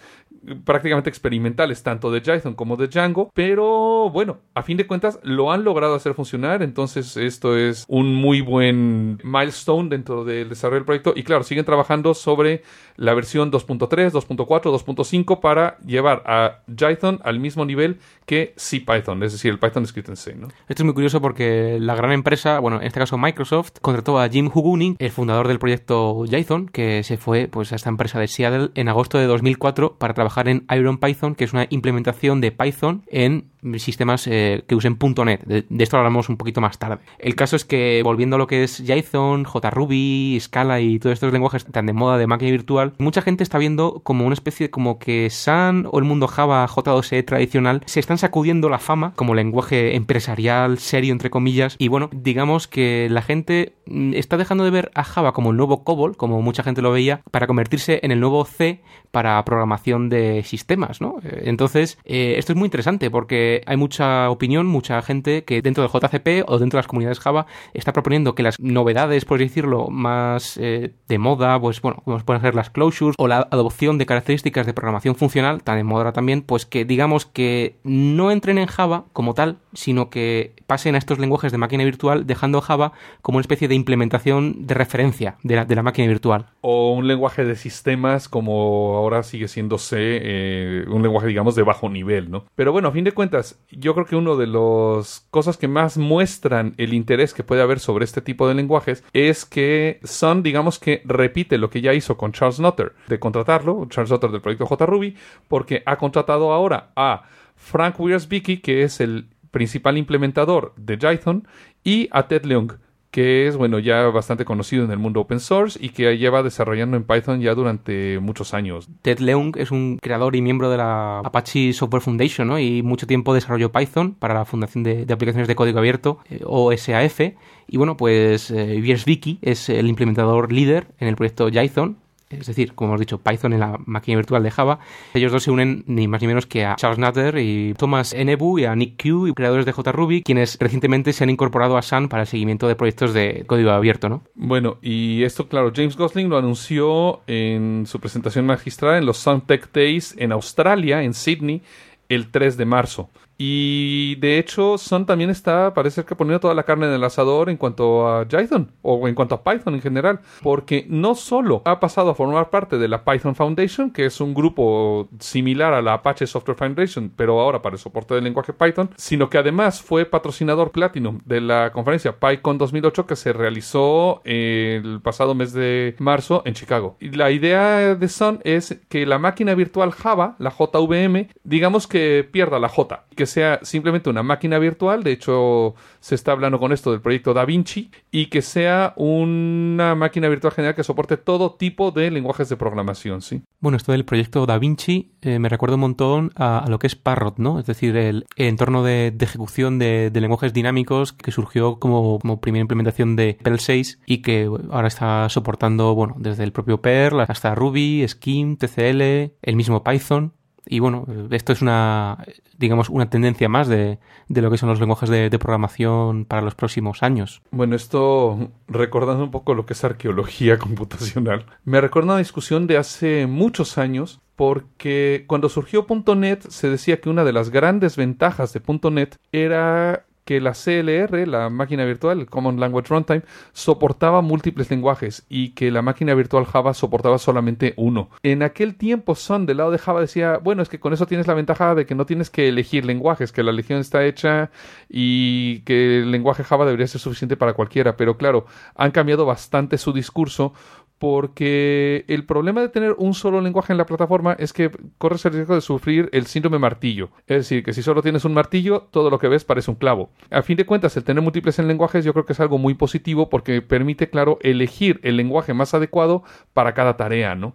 prácticamente 0.65 1.11
experimentales, 1.11 1.83
tanto 1.83 2.11
de 2.11 2.21
Jython 2.21 2.55
como 2.55 2.77
de 2.77 2.89
Django, 2.89 3.31
pero 3.35 4.11
bueno, 4.11 4.39
a 4.55 4.63
fin 4.63 4.77
de 4.77 4.87
cuentas 4.87 5.19
lo 5.23 5.53
han 5.53 5.65
logrado 5.65 5.95
hacer 5.95 6.15
funcionar, 6.15 6.63
entonces 6.63 7.17
esto 7.17 7.57
es 7.57 7.85
un 7.89 8.15
muy 8.15 8.41
buen 8.41 9.19
milestone 9.23 9.89
dentro 9.89 10.25
del 10.25 10.49
desarrollo 10.49 10.81
del 10.81 10.87
proyecto 10.87 11.13
y 11.17 11.23
claro, 11.23 11.43
siguen 11.43 11.65
trabajando 11.65 12.15
sobre 12.15 12.63
la 12.99 13.15
versión 13.15 13.51
2.3, 13.51 14.11
2.4, 14.11 14.47
2.5 14.47 15.41
para 15.41 15.79
llevar 15.79 16.23
a 16.27 16.59
Jython 16.67 17.21
al 17.23 17.39
mismo 17.39 17.65
nivel 17.65 17.99
que 18.27 18.55
CPython, 18.57 19.23
es 19.23 19.33
decir, 19.33 19.53
el 19.53 19.59
Python 19.59 19.85
escrito 19.85 20.11
en 20.11 20.17
C. 20.17 20.35
¿no? 20.35 20.49
Esto 20.69 20.83
es 20.83 20.85
muy 20.85 20.95
curioso 20.95 21.21
porque 21.21 21.79
la 21.81 21.95
gran 21.95 22.11
empresa, 22.13 22.59
bueno, 22.59 22.81
en 22.81 22.87
este 22.89 22.99
caso 22.99 23.17
Microsoft, 23.17 23.79
contrató 23.81 24.19
a 24.19 24.29
Jim 24.29 24.51
Hugunin, 24.53 24.97
el 24.99 25.11
fundador 25.11 25.47
del 25.47 25.61
proyecto 25.61 26.25
Jython, 26.29 26.69
que 26.69 27.05
se 27.05 27.17
fue 27.17 27.47
pues, 27.47 27.73
a 27.73 27.77
esta 27.77 27.89
empresa 27.89 28.19
de 28.19 28.27
Seattle 28.27 28.71
en 28.75 28.89
agosto 28.89 29.17
de 29.17 29.27
2004 29.27 29.97
para 29.97 30.13
trabajar 30.13 30.49
en 30.49 30.67
IronPython, 30.69 31.37
que 31.37 31.45
es 31.45 31.53
una 31.53 31.69
implementación 31.71 32.41
de 32.41 32.51
Python 32.51 33.05
en 33.07 33.49
sistemas 33.79 34.27
eh, 34.27 34.65
que 34.67 34.75
usen 34.75 34.99
.NET. 35.25 35.45
De, 35.45 35.65
de, 35.69 35.85
esto 35.85 35.97
hablamos 35.97 36.29
un 36.29 36.37
poquito 36.37 36.61
más 36.61 36.79
tarde. 36.79 36.99
El 37.19 37.35
caso 37.35 37.57
es 37.57 37.65
que, 37.65 38.03
volviendo 38.03 38.37
a 38.37 38.39
lo 38.39 38.47
que 38.47 38.65
es 38.65 38.83
Jython, 38.85 39.45
JRuby, 39.45 40.39
Scala 40.41 40.81
y 40.81 40.99
todos 40.99 41.15
estos 41.15 41.33
lenguajes 41.33 41.65
tan 41.65 41.87
de 41.87 41.93
moda 41.93 42.19
de 42.19 42.27
máquina 42.27 42.51
virtual, 42.51 42.88
mucha 42.99 43.23
gente 43.23 43.43
está 43.43 43.59
viendo 43.59 44.01
como 44.03 44.25
una 44.25 44.35
especie 44.35 44.67
de 44.67 44.71
como 44.71 44.99
que 44.99 45.31
Sun 45.31 45.89
o 45.91 45.99
el 45.99 46.05
mundo 46.05 46.29
Java 46.29 46.67
J2E 46.67 47.25
tradicional 47.25 47.83
se 47.87 48.01
están 48.01 48.19
sacudiendo 48.19 48.69
la 48.69 48.79
fama 48.79 49.13
como 49.17 49.35
lenguaje 49.35 49.97
empresarial, 49.97 50.79
serio, 50.79 51.13
entre 51.13 51.31
comillas. 51.31 51.77
Y 51.79 51.89
bueno, 51.89 52.09
digamos 52.13 52.69
que 52.69 53.09
la 53.11 53.23
gente 53.23 53.75
mm, 53.87 54.15
está 54.15 54.37
dejando 54.37 54.65
de 54.65 54.71
ver 54.71 54.91
a 54.95 55.05
Java 55.05 55.33
como 55.33 55.51
el 55.51 55.57
nuevo 55.57 55.85
COBOL, 55.85 56.17
como 56.17 56.43
mucha 56.43 56.63
gente 56.63 56.83
lo 56.83 56.93
veía, 56.93 57.23
para 57.31 57.47
convertirse 57.47 58.01
en 58.03 58.13
el 58.13 58.21
nuevo 58.21 58.45
C 58.45 58.81
para 59.11 59.43
programación 59.45 60.09
de 60.09 60.43
sistemas, 60.45 61.01
¿no? 61.01 61.17
Entonces, 61.23 61.99
eh, 62.05 62.35
esto 62.37 62.53
es 62.53 62.59
muy 62.59 62.67
interesante 62.67 63.11
porque 63.11 63.63
hay 63.67 63.77
mucha 63.77 64.31
opinión, 64.31 64.67
mucha 64.67 65.01
gente 65.03 65.45
que 65.45 65.63
dentro 65.63 65.83
del 65.83 65.91
JCP 65.91 66.45
o 66.47 66.59
dentro 66.59 66.77
de 66.77 66.81
las 66.81 66.87
comunidades 66.87 67.21
Java 67.21 67.47
está 67.73 67.93
proponiendo 67.93 68.35
que 68.35 68.43
las 68.43 68.61
novedades, 68.61 69.25
por 69.25 69.39
decirlo, 69.39 69.89
más 69.89 70.59
eh, 70.61 70.93
de 71.09 71.19
moda, 71.19 71.59
pues 71.61 71.81
bueno, 71.81 72.03
como 72.05 72.19
pueden 72.19 72.43
ser 72.43 72.55
las 72.55 72.71
closures 72.79 73.17
o 73.19 73.27
la 73.27 73.49
adopción 73.51 73.99
de 73.99 74.07
características 74.07 74.67
de 74.67 74.73
programación 74.73 75.17
funcional, 75.17 75.63
tan 75.63 75.77
de 75.77 75.85
moda 75.85 76.13
también, 76.13 76.43
pues 76.43 76.65
que 76.65 76.85
digamos 76.85 77.27
que 77.27 77.77
no 77.83 78.31
entren 78.31 78.59
en 78.59 78.67
Java 78.67 79.05
como 79.13 79.35
tal, 79.35 79.59
sino 79.73 80.11
que 80.11 80.55
pasen 80.67 80.95
a 80.95 80.99
estos 80.99 81.19
lenguajes 81.19 81.51
de 81.51 81.59
máquina 81.59 81.85
virtual, 81.85 82.27
dejando 82.27 82.61
Java 82.61 82.93
como 83.23 83.39
una 83.39 83.43
especie 83.43 83.69
de 83.69 83.75
implementación 83.75 84.67
de 84.67 84.75
referencia 84.75 85.37
de 85.43 85.57
la, 85.57 85.83
máquina 85.83 86.09
virtual. 86.09 86.47
O 86.61 86.93
un 86.93 87.09
lenguaje 87.09 87.45
de 87.45 87.57
sistemas 87.57 88.29
como 88.29 88.97
ahora 88.97 89.23
sigue 89.23 89.49
siendo 89.49 89.79
C, 89.79 89.97
eh, 89.99 90.85
un 90.89 91.03
lenguaje 91.03 91.27
digamos 91.27 91.55
de 91.55 91.63
bajo 91.63 91.89
nivel, 91.89 92.31
¿no? 92.31 92.45
Pero 92.55 92.73
bueno, 92.73 92.89
a 92.89 92.93
fin 92.93 93.05
de 93.05 93.13
cuentas, 93.13 93.59
yo 93.71 93.95
creo 93.95 94.07
que 94.07 94.17
una 94.17 94.35
de 94.35 94.47
las 94.47 95.27
cosas 95.31 95.57
que 95.57 95.69
más 95.69 95.97
muestran 95.99 96.75
el 96.77 96.93
interés 96.95 97.35
que 97.35 97.45
puede 97.45 97.63
haber 97.63 97.81
sobre 97.81 98.05
este 98.05 98.21
tipo 98.21 98.47
de 98.47 98.55
lenguajes 98.55 99.03
es 99.13 99.45
que 99.45 100.01
Sun, 100.05 100.43
digamos 100.43 100.79
que 100.79 101.03
repite 101.05 101.59
lo 101.59 101.71
que 101.71 101.81
ya 101.81 101.95
hizo 101.95 102.17
con 102.17 102.33
Charles 102.33 102.61
De 103.07 103.19
contratarlo, 103.19 103.87
Charles 103.89 104.11
Nutter 104.11 104.31
del 104.31 104.41
proyecto 104.41 104.67
JRuby, 104.67 105.17
porque 105.49 105.83
ha 105.87 105.97
contratado 105.97 106.53
ahora 106.53 106.91
a 106.97 107.25
Frank 107.57 107.99
Wiersbicki, 107.99 108.59
que 108.59 108.83
es 108.83 109.01
el 109.01 109.29
principal 109.51 109.99
implementador 109.99 110.73
de 110.77 110.97
Jython, 110.97 111.49
y 111.85 112.09
a 112.13 112.29
Ted 112.29 112.45
Leung, 112.45 112.73
que 113.11 113.49
es, 113.49 113.57
bueno, 113.57 113.79
ya 113.79 114.03
bastante 114.09 114.45
conocido 114.45 114.85
en 114.85 114.91
el 114.91 114.99
mundo 114.99 115.21
open 115.21 115.41
source 115.41 115.79
y 115.83 115.91
que 115.91 116.19
lleva 116.19 116.43
desarrollando 116.43 116.97
en 116.97 117.05
Python 117.05 117.41
ya 117.41 117.55
durante 117.55 118.19
muchos 118.21 118.53
años. 118.53 118.89
Ted 119.03 119.21
Leung 119.21 119.57
es 119.57 119.71
un 119.71 119.99
creador 120.01 120.37
y 120.37 120.43
miembro 120.43 120.71
de 120.71 120.77
la 120.77 121.21
Apache 121.21 121.73
Software 121.73 122.03
Foundation, 122.03 122.49
¿no? 122.49 122.59
Y 122.59 122.83
mucho 122.83 123.07
tiempo 123.07 123.35
desarrolló 123.35 123.73
Python 123.73 124.15
para 124.15 124.35
la 124.35 124.45
Fundación 124.45 124.85
de, 124.85 125.07
Aplicaciones 125.11 125.49
de 125.49 125.55
Código 125.55 125.79
Abierto, 125.79 126.19
eh, 126.29 126.41
OSAF. 126.45 127.21
Y 127.67 127.77
bueno, 127.77 127.97
pues 127.97 128.51
eh, 128.51 129.39
es 129.43 129.69
el 129.69 129.87
implementador 129.89 130.53
líder 130.53 130.89
en 130.99 131.09
el 131.09 131.17
proyecto 131.17 131.49
Jython, 131.51 131.97
es 132.31 132.47
decir, 132.47 132.75
como 132.75 132.91
hemos 132.91 133.01
dicho, 133.01 133.19
Python 133.19 133.53
en 133.53 133.61
la 133.61 133.79
máquina 133.87 134.17
virtual 134.17 134.43
de 134.43 134.51
Java. 134.51 134.79
Ellos 135.15 135.33
dos 135.33 135.43
se 135.43 135.51
unen 135.51 135.85
ni 135.87 136.09
más 136.09 136.21
ni 136.21 136.29
menos 136.29 136.47
que 136.47 136.65
a 136.65 136.77
Charles 136.77 136.99
Nutter 136.99 137.39
y 137.39 137.75
Thomas 137.75 138.13
Enebu 138.13 138.59
y 138.59 138.65
a 138.65 138.75
Nick 138.75 139.03
Q, 139.03 139.33
creadores 139.35 139.67
de 139.67 139.73
JRuby, 139.73 140.23
quienes 140.23 140.59
recientemente 140.59 141.13
se 141.13 141.25
han 141.25 141.31
incorporado 141.31 141.77
a 141.77 141.83
Sun 141.83 142.09
para 142.09 142.23
el 142.23 142.29
seguimiento 142.29 142.69
de 142.69 142.77
proyectos 142.77 143.15
de 143.15 143.45
código 143.47 143.71
abierto, 143.71 144.09
¿no? 144.09 144.23
Bueno, 144.35 144.79
y 144.83 145.23
esto, 145.23 145.49
claro, 145.49 145.73
James 145.75 145.97
Gosling 145.97 146.29
lo 146.29 146.39
anunció 146.39 147.21
en 147.27 147.85
su 147.87 148.01
presentación 148.01 148.47
magistral 148.47 148.99
en 148.99 149.07
los 149.07 149.19
Sun 149.19 149.43
Tech 149.43 149.71
Days 149.73 150.15
en 150.19 150.33
Australia, 150.33 151.03
en 151.03 151.15
Sydney, 151.15 151.63
el 152.09 152.31
3 152.31 152.57
de 152.57 152.65
marzo. 152.65 153.11
Y 153.41 154.17
de 154.17 154.39
hecho, 154.39 154.77
Sun 154.79 155.07
también 155.07 155.31
está, 155.31 155.73
parece 155.73 156.05
que 156.05 156.17
poniendo 156.17 156.41
toda 156.41 156.55
la 156.55 156.65
carne 156.65 156.87
en 156.87 156.93
el 156.93 157.05
asador 157.05 157.49
en 157.49 157.57
cuanto 157.57 158.09
a 158.09 158.27
Jython 158.29 158.73
o 158.83 159.07
en 159.07 159.15
cuanto 159.15 159.37
a 159.37 159.45
Python 159.45 159.75
en 159.75 159.81
general, 159.81 160.21
porque 160.43 160.87
no 160.89 161.15
solo 161.15 161.63
ha 161.65 161.79
pasado 161.79 162.11
a 162.11 162.15
formar 162.17 162.51
parte 162.51 162.79
de 162.79 162.89
la 162.89 163.05
Python 163.05 163.37
Foundation, 163.37 163.93
que 163.93 164.07
es 164.07 164.21
un 164.21 164.35
grupo 164.35 165.09
similar 165.21 165.73
a 165.73 165.83
la 165.83 165.95
Apache 165.95 166.27
Software 166.27 166.57
Foundation, 166.57 167.13
pero 167.15 167.41
ahora 167.41 167.63
para 167.63 167.75
el 167.75 167.81
soporte 167.81 168.15
del 168.15 168.25
lenguaje 168.25 168.53
Python, 168.53 168.91
sino 168.97 169.31
que 169.31 169.39
además 169.39 169.83
fue 169.83 170.05
patrocinador 170.05 170.73
Platinum 170.73 171.21
de 171.25 171.41
la 171.41 171.71
conferencia 171.71 172.19
PyCon 172.19 172.59
2008 172.59 173.07
que 173.07 173.15
se 173.15 173.33
realizó 173.33 174.21
el 174.25 175.01
pasado 175.01 175.37
mes 175.37 175.53
de 175.53 175.95
marzo 176.01 176.43
en 176.45 176.55
Chicago. 176.55 176.97
Y 176.99 177.11
la 177.11 177.31
idea 177.31 177.95
de 177.95 178.09
Sun 178.09 178.41
es 178.43 178.81
que 178.89 179.07
la 179.07 179.21
máquina 179.21 179.55
virtual 179.55 179.93
Java, 179.93 180.35
la 180.41 180.51
JVM, 180.51 181.29
digamos 181.45 181.87
que 181.87 182.29
pierda 182.29 182.59
la 182.59 182.69
J, 182.69 183.05
que 183.15 183.28
sea 183.29 183.61
simplemente 183.63 184.11
una 184.11 184.25
máquina 184.25 184.59
virtual, 184.59 185.05
de 185.05 185.13
hecho 185.13 185.77
se 186.01 186.17
está 186.17 186.33
hablando 186.33 186.59
con 186.59 186.73
esto 186.73 186.91
del 186.91 187.01
proyecto 187.01 187.35
Da 187.35 187.45
Vinci, 187.45 187.91
y 188.11 188.27
que 188.27 188.43
sea 188.43 188.95
una 188.97 189.95
máquina 189.95 190.29
virtual 190.29 190.53
general 190.53 190.75
que 190.75 190.83
soporte 190.83 191.17
todo 191.17 191.55
tipo 191.55 191.93
de 191.93 192.11
lenguajes 192.11 192.49
de 192.49 192.57
programación, 192.57 193.23
¿sí? 193.23 193.43
Bueno, 193.61 193.77
esto 193.77 193.93
del 193.93 194.05
proyecto 194.05 194.47
Da 194.47 194.59
Vinci 194.59 195.13
eh, 195.23 195.39
me 195.39 195.49
recuerda 195.49 195.77
un 195.77 195.83
montón 195.83 196.33
a, 196.37 196.65
lo 196.69 196.79
que 196.79 196.87
es 196.87 196.97
Parrot, 196.97 197.39
¿no? 197.39 197.59
Es 197.59 197.67
decir, 197.67 197.97
el, 197.97 198.27
entorno 198.37 198.83
de, 198.83 199.15
ejecución 199.21 199.79
de, 199.79 200.11
de, 200.11 200.21
lenguajes 200.21 200.53
dinámicos 200.53 201.13
que 201.13 201.31
surgió 201.31 201.79
como, 201.79 202.19
como 202.19 202.41
primera 202.41 202.63
implementación 202.63 203.17
de 203.17 203.39
Perl 203.43 203.61
6 203.61 204.01
y 204.07 204.23
que 204.23 204.51
ahora 204.71 204.89
está 204.89 205.29
soportando, 205.29 205.95
bueno, 205.95 206.17
desde 206.19 206.45
el 206.45 206.53
propio 206.53 206.81
Perl 206.81 207.21
hasta 207.21 207.55
Ruby, 207.55 208.05
Scheme, 208.07 208.57
TCL, 208.57 209.35
el 209.43 209.57
mismo 209.57 209.83
Python. 209.83 210.33
Y 210.69 210.81
bueno, 210.81 211.07
esto 211.31 211.53
es 211.53 211.63
una, 211.63 212.25
digamos, 212.57 212.89
una 212.89 213.09
tendencia 213.09 213.49
más 213.49 213.69
de, 213.69 213.99
de 214.29 214.43
lo 214.43 214.51
que 214.51 214.59
son 214.59 214.69
los 214.69 214.81
lenguajes 214.81 215.09
de, 215.09 215.31
de, 215.31 215.39
programación 215.39 216.25
para 216.25 216.43
los 216.43 216.55
próximos 216.55 217.03
años. 217.03 217.43
Bueno, 217.51 217.75
esto, 217.75 218.51
recordando 218.69 219.25
un 219.25 219.31
poco 219.31 219.55
lo 219.55 219.67
que 219.67 219.73
es 219.73 219.85
arqueología 219.85 220.59
computacional, 220.59 221.47
me 221.65 221.81
recuerda 221.81 222.13
una 222.13 222.19
discusión 222.19 222.67
de 222.67 222.77
hace 222.77 223.27
muchos 223.27 223.79
años 223.79 224.21
porque 224.39 225.25
cuando 225.27 225.49
surgió 225.49 225.85
.NET 226.15 226.49
se 226.49 226.71
decía 226.71 227.01
que 227.01 227.09
una 227.09 227.25
de 227.25 227.33
las 227.33 227.51
grandes 227.51 227.97
ventajas 227.97 228.53
de 228.53 228.63
.NET 228.91 229.17
era 229.33 230.05
que 230.29 230.43
la 230.43 230.53
CLR, 230.53 231.27
la 231.27 231.49
máquina 231.49 231.87
virtual, 231.87 232.27
Common 232.27 232.61
Language 232.61 232.89
Runtime, 232.91 233.23
soportaba 233.55 234.21
múltiples 234.21 234.69
lenguajes 234.69 235.25
y 235.31 235.53
que 235.53 235.71
la 235.71 235.81
máquina 235.81 236.13
virtual 236.13 236.45
Java 236.45 236.75
soportaba 236.75 237.17
solamente 237.17 237.73
uno. 237.79 238.11
En 238.23 238.43
aquel 238.43 238.75
tiempo 238.75 239.15
Sun 239.15 239.47
del 239.47 239.57
lado 239.57 239.71
de 239.71 239.79
Java 239.79 240.03
decía, 240.03 240.37
bueno, 240.37 240.61
es 240.61 240.69
que 240.69 240.81
con 240.81 240.93
eso 240.93 241.07
tienes 241.07 241.27
la 241.27 241.33
ventaja 241.33 241.75
de 241.75 241.87
que 241.87 241.95
no 241.95 242.05
tienes 242.05 242.29
que 242.29 242.47
elegir 242.47 242.85
lenguajes, 242.85 243.33
que 243.33 243.43
la 243.43 243.53
elección 243.53 243.81
está 243.81 244.05
hecha 244.05 244.51
y 244.87 245.61
que 245.61 246.01
el 246.01 246.11
lenguaje 246.11 246.45
Java 246.45 246.67
debería 246.67 246.89
ser 246.89 247.01
suficiente 247.01 247.39
para 247.39 247.55
cualquiera, 247.55 247.97
pero 247.97 248.19
claro, 248.19 248.45
han 248.75 248.91
cambiado 248.91 249.25
bastante 249.25 249.79
su 249.79 249.95
discurso 249.95 250.53
porque 250.99 252.05
el 252.09 252.25
problema 252.25 252.61
de 252.61 252.69
tener 252.69 252.95
un 252.99 253.15
solo 253.15 253.41
lenguaje 253.41 253.73
en 253.73 253.79
la 253.79 253.87
plataforma 253.87 254.35
es 254.39 254.53
que 254.53 254.71
corres 254.99 255.25
el 255.25 255.33
riesgo 255.33 255.55
de 255.55 255.61
sufrir 255.61 256.09
el 256.13 256.27
síndrome 256.27 256.59
martillo. 256.59 257.11
Es 257.27 257.39
decir, 257.39 257.63
que 257.63 257.73
si 257.73 257.83
solo 257.83 258.03
tienes 258.03 258.25
un 258.25 258.35
martillo, 258.35 258.89
todo 258.91 259.11
lo 259.11 259.19
que 259.19 259.29
ves 259.29 259.45
parece 259.45 259.71
un 259.71 259.77
clavo. 259.77 260.11
A 260.31 260.43
fin 260.43 260.57
de 260.57 260.67
cuentas, 260.67 260.97
el 260.97 261.05
tener 261.05 261.23
múltiples 261.23 261.59
en 261.59 261.69
lenguajes 261.69 262.05
yo 262.05 262.13
creo 262.13 262.27
que 262.27 262.33
es 262.33 262.41
algo 262.41 262.59
muy 262.59 262.75
positivo 262.75 263.29
porque 263.31 263.63
permite, 263.63 264.11
claro, 264.11 264.39
elegir 264.43 265.01
el 265.03 265.17
lenguaje 265.17 265.55
más 265.55 265.73
adecuado 265.75 266.25
para 266.53 266.75
cada 266.75 266.97
tarea, 266.97 267.35
¿no? 267.35 267.55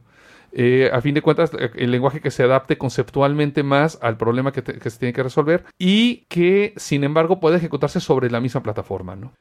Eh, 0.56 0.92
a 0.94 1.02
fin 1.02 1.16
de 1.16 1.24
cuentas, 1.24 1.52
el 1.76 1.92
lenguaje 1.92 2.22
que 2.22 2.30
se 2.30 2.44
adapte 2.44 2.78
conceptualmente 2.78 3.64
más 3.64 3.98
al 4.02 4.18
problema 4.18 4.52
que, 4.52 4.62
te, 4.62 4.78
que 4.78 4.90
se 4.90 5.00
tiene 5.00 5.14
que 5.14 5.24
resolver 5.24 5.66
y 5.80 6.26
que, 6.30 6.74
sin 6.78 7.04
embargo, 7.04 7.40
puede 7.40 7.58
ejecutarse 7.58 8.00
sobre 8.00 8.30
la 8.30 8.40
misma 8.40 8.62
plataforma, 8.62 9.16
¿no? 9.16 9.34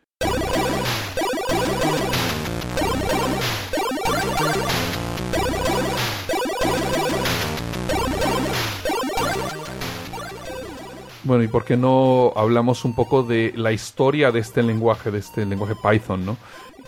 Bueno, 11.25 11.45
¿y 11.45 11.49
por 11.49 11.65
qué 11.65 11.77
no 11.77 12.33
hablamos 12.35 12.85
un 12.85 12.95
poco 12.95 13.23
de 13.23 13.53
la 13.57 13.73
historia 13.73 14.33
de 14.33 14.41
este 14.41 14.63
lenguaje, 14.63 15.11
de 15.11 15.19
este 15.19 15.47
lenguaje 15.47 15.75
Python, 15.81 16.27
¿no? 16.27 16.37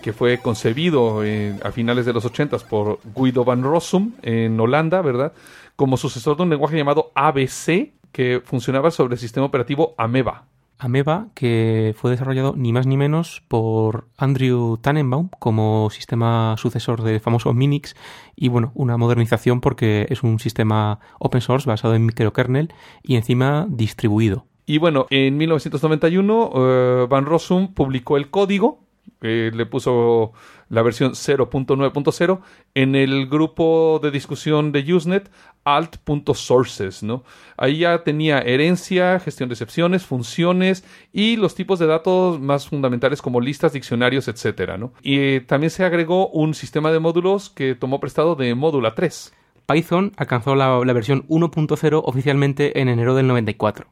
que 0.04 0.12
fue 0.12 0.36
concebido 0.38 1.24
eh, 1.24 1.58
a 1.62 1.72
finales 1.72 2.04
de 2.04 2.12
los 2.12 2.26
80 2.26 2.58
por 2.68 2.98
Guido 3.16 3.42
van 3.42 3.62
Rossum 3.62 4.12
en 4.20 4.60
Holanda, 4.60 5.00
¿verdad? 5.00 5.32
Como 5.76 5.96
sucesor 5.96 6.36
de 6.36 6.42
un 6.42 6.50
lenguaje 6.50 6.76
llamado 6.76 7.10
ABC, 7.14 7.92
que 8.12 8.42
funcionaba 8.44 8.90
sobre 8.90 9.14
el 9.14 9.18
sistema 9.18 9.46
operativo 9.46 9.94
Ameba. 9.96 10.44
Ameba, 10.84 11.28
que 11.34 11.94
fue 11.96 12.10
desarrollado 12.10 12.52
ni 12.56 12.74
más 12.74 12.86
ni 12.86 12.98
menos 12.98 13.42
por 13.48 14.06
Andrew 14.18 14.76
Tannenbaum 14.76 15.30
como 15.38 15.88
sistema 15.88 16.56
sucesor 16.58 17.02
del 17.02 17.20
famoso 17.20 17.54
Minix 17.54 17.96
y 18.36 18.48
bueno, 18.48 18.70
una 18.74 18.98
modernización 18.98 19.62
porque 19.62 20.06
es 20.10 20.22
un 20.22 20.38
sistema 20.38 21.00
open 21.18 21.40
source 21.40 21.66
basado 21.66 21.94
en 21.94 22.04
microkernel 22.04 22.74
y 23.02 23.16
encima 23.16 23.66
distribuido. 23.70 24.44
Y 24.66 24.76
bueno, 24.76 25.06
en 25.08 25.38
1991 25.38 26.52
eh, 26.54 27.06
Van 27.08 27.24
Rossum 27.24 27.72
publicó 27.72 28.18
el 28.18 28.28
código, 28.28 28.83
eh, 29.24 29.50
le 29.54 29.64
puso 29.64 30.32
la 30.68 30.82
versión 30.82 31.12
0.9.0 31.12 32.40
en 32.74 32.94
el 32.94 33.26
grupo 33.26 33.98
de 34.02 34.10
discusión 34.10 34.70
de 34.70 34.92
Usenet 34.92 35.30
alt.sources, 35.64 37.02
¿no? 37.02 37.24
Ahí 37.56 37.78
ya 37.78 38.04
tenía 38.04 38.40
herencia, 38.40 39.18
gestión 39.18 39.48
de 39.48 39.54
excepciones, 39.54 40.04
funciones 40.04 40.84
y 41.10 41.36
los 41.36 41.54
tipos 41.54 41.78
de 41.78 41.86
datos 41.86 42.38
más 42.38 42.68
fundamentales 42.68 43.22
como 43.22 43.40
listas, 43.40 43.72
diccionarios, 43.72 44.28
etcétera, 44.28 44.76
¿no? 44.76 44.92
Y 45.02 45.40
también 45.40 45.70
se 45.70 45.84
agregó 45.84 46.28
un 46.28 46.52
sistema 46.52 46.92
de 46.92 46.98
módulos 46.98 47.48
que 47.48 47.74
tomó 47.74 47.98
prestado 47.98 48.34
de 48.34 48.54
Módula 48.54 48.94
3. 48.94 49.32
Python 49.66 50.12
alcanzó 50.16 50.54
la, 50.54 50.78
versión 50.92 51.26
1.0 51.28 52.02
oficialmente 52.04 52.80
en 52.80 52.88
enero 52.88 53.14
del 53.14 53.26
94. 53.26 53.86